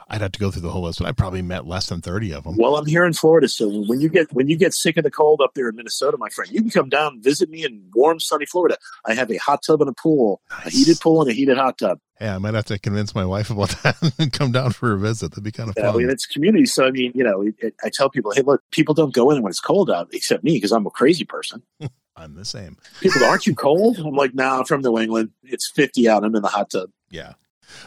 I'd 0.08 0.20
have 0.20 0.32
to 0.32 0.38
go 0.38 0.52
through 0.52 0.62
the 0.62 0.70
whole 0.70 0.82
list, 0.82 1.00
but 1.00 1.08
I 1.08 1.12
probably 1.12 1.42
met 1.42 1.66
less 1.66 1.88
than 1.88 2.00
30 2.00 2.32
of 2.32 2.44
them. 2.44 2.56
Well, 2.56 2.76
I'm 2.76 2.86
here 2.86 3.04
in 3.04 3.12
Florida, 3.12 3.48
so 3.48 3.68
when 3.68 4.00
you 4.00 4.08
get 4.08 4.32
when 4.32 4.48
you 4.48 4.56
get 4.56 4.72
sick 4.72 4.96
of 4.96 5.04
the 5.04 5.10
cold 5.10 5.40
up 5.42 5.54
there 5.54 5.68
in 5.68 5.74
Minnesota, 5.74 6.16
my 6.16 6.28
friend, 6.28 6.50
you 6.50 6.60
can 6.60 6.70
come 6.70 6.88
down 6.88 7.14
and 7.14 7.24
visit 7.24 7.50
me 7.50 7.64
in 7.64 7.90
warm, 7.94 8.20
sunny 8.20 8.46
Florida. 8.46 8.76
I 9.04 9.14
have 9.14 9.30
a 9.32 9.36
hot 9.38 9.64
tub 9.66 9.80
and 9.80 9.90
a 9.90 9.92
pool, 9.92 10.40
nice. 10.50 10.66
a 10.66 10.70
heated 10.70 11.00
pool 11.00 11.22
and 11.22 11.30
a 11.30 11.34
heated 11.34 11.56
hot 11.56 11.78
tub. 11.78 11.98
Yeah, 12.20 12.36
I 12.36 12.38
might 12.38 12.54
have 12.54 12.66
to 12.66 12.78
convince 12.78 13.14
my 13.14 13.26
wife 13.26 13.50
about 13.50 13.70
that 13.82 13.96
and 14.18 14.32
come 14.32 14.52
down 14.52 14.72
for 14.72 14.92
a 14.92 14.98
visit. 14.98 15.32
That'd 15.32 15.42
be 15.42 15.50
kind 15.50 15.70
of 15.70 15.74
yeah, 15.76 15.86
fun. 15.86 15.94
I 15.94 15.98
mean, 15.98 16.10
it's 16.10 16.26
community, 16.26 16.66
so 16.66 16.86
I 16.86 16.92
mean, 16.92 17.10
you 17.14 17.24
know, 17.24 17.42
it, 17.42 17.54
it, 17.58 17.74
I 17.82 17.90
tell 17.92 18.08
people, 18.08 18.32
hey, 18.32 18.42
look, 18.42 18.62
people 18.70 18.94
don't 18.94 19.12
go 19.12 19.30
in 19.32 19.42
when 19.42 19.50
it's 19.50 19.60
cold 19.60 19.90
out, 19.90 20.08
except 20.12 20.44
me 20.44 20.52
because 20.52 20.70
I'm 20.70 20.86
a 20.86 20.90
crazy 20.90 21.24
person. 21.24 21.62
I'm 22.16 22.34
the 22.34 22.44
same. 22.44 22.78
People, 23.00 23.24
aren't 23.24 23.46
you 23.46 23.54
cold? 23.54 23.98
I'm 23.98 24.14
like, 24.14 24.34
nah, 24.34 24.60
I'm 24.60 24.64
from 24.64 24.80
New 24.80 24.98
England. 24.98 25.32
It's 25.42 25.68
50 25.68 26.08
out. 26.08 26.24
I'm 26.24 26.34
in 26.34 26.42
the 26.42 26.48
hot 26.48 26.70
tub. 26.70 26.90
Yeah. 27.10 27.34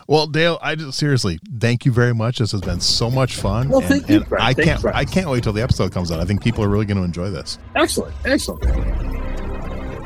Well, 0.07 0.27
Dale, 0.27 0.57
I 0.61 0.75
just 0.75 0.97
seriously 0.97 1.39
thank 1.59 1.85
you 1.85 1.91
very 1.91 2.13
much. 2.13 2.39
This 2.39 2.51
has 2.51 2.61
been 2.61 2.79
so 2.79 3.09
much 3.09 3.35
fun. 3.35 3.69
Well, 3.69 3.81
thank 3.81 4.09
and, 4.09 4.25
you. 4.25 4.35
And 4.35 4.41
I 4.41 4.53
can't, 4.53 4.85
I 4.85 5.05
can't 5.05 5.29
wait 5.29 5.43
till 5.43 5.53
the 5.53 5.61
episode 5.61 5.91
comes 5.91 6.11
out. 6.11 6.19
I 6.19 6.25
think 6.25 6.43
people 6.43 6.63
are 6.63 6.69
really 6.69 6.85
going 6.85 6.97
to 6.97 7.03
enjoy 7.03 7.29
this. 7.29 7.59
Excellent, 7.75 8.15
excellent. 8.25 9.38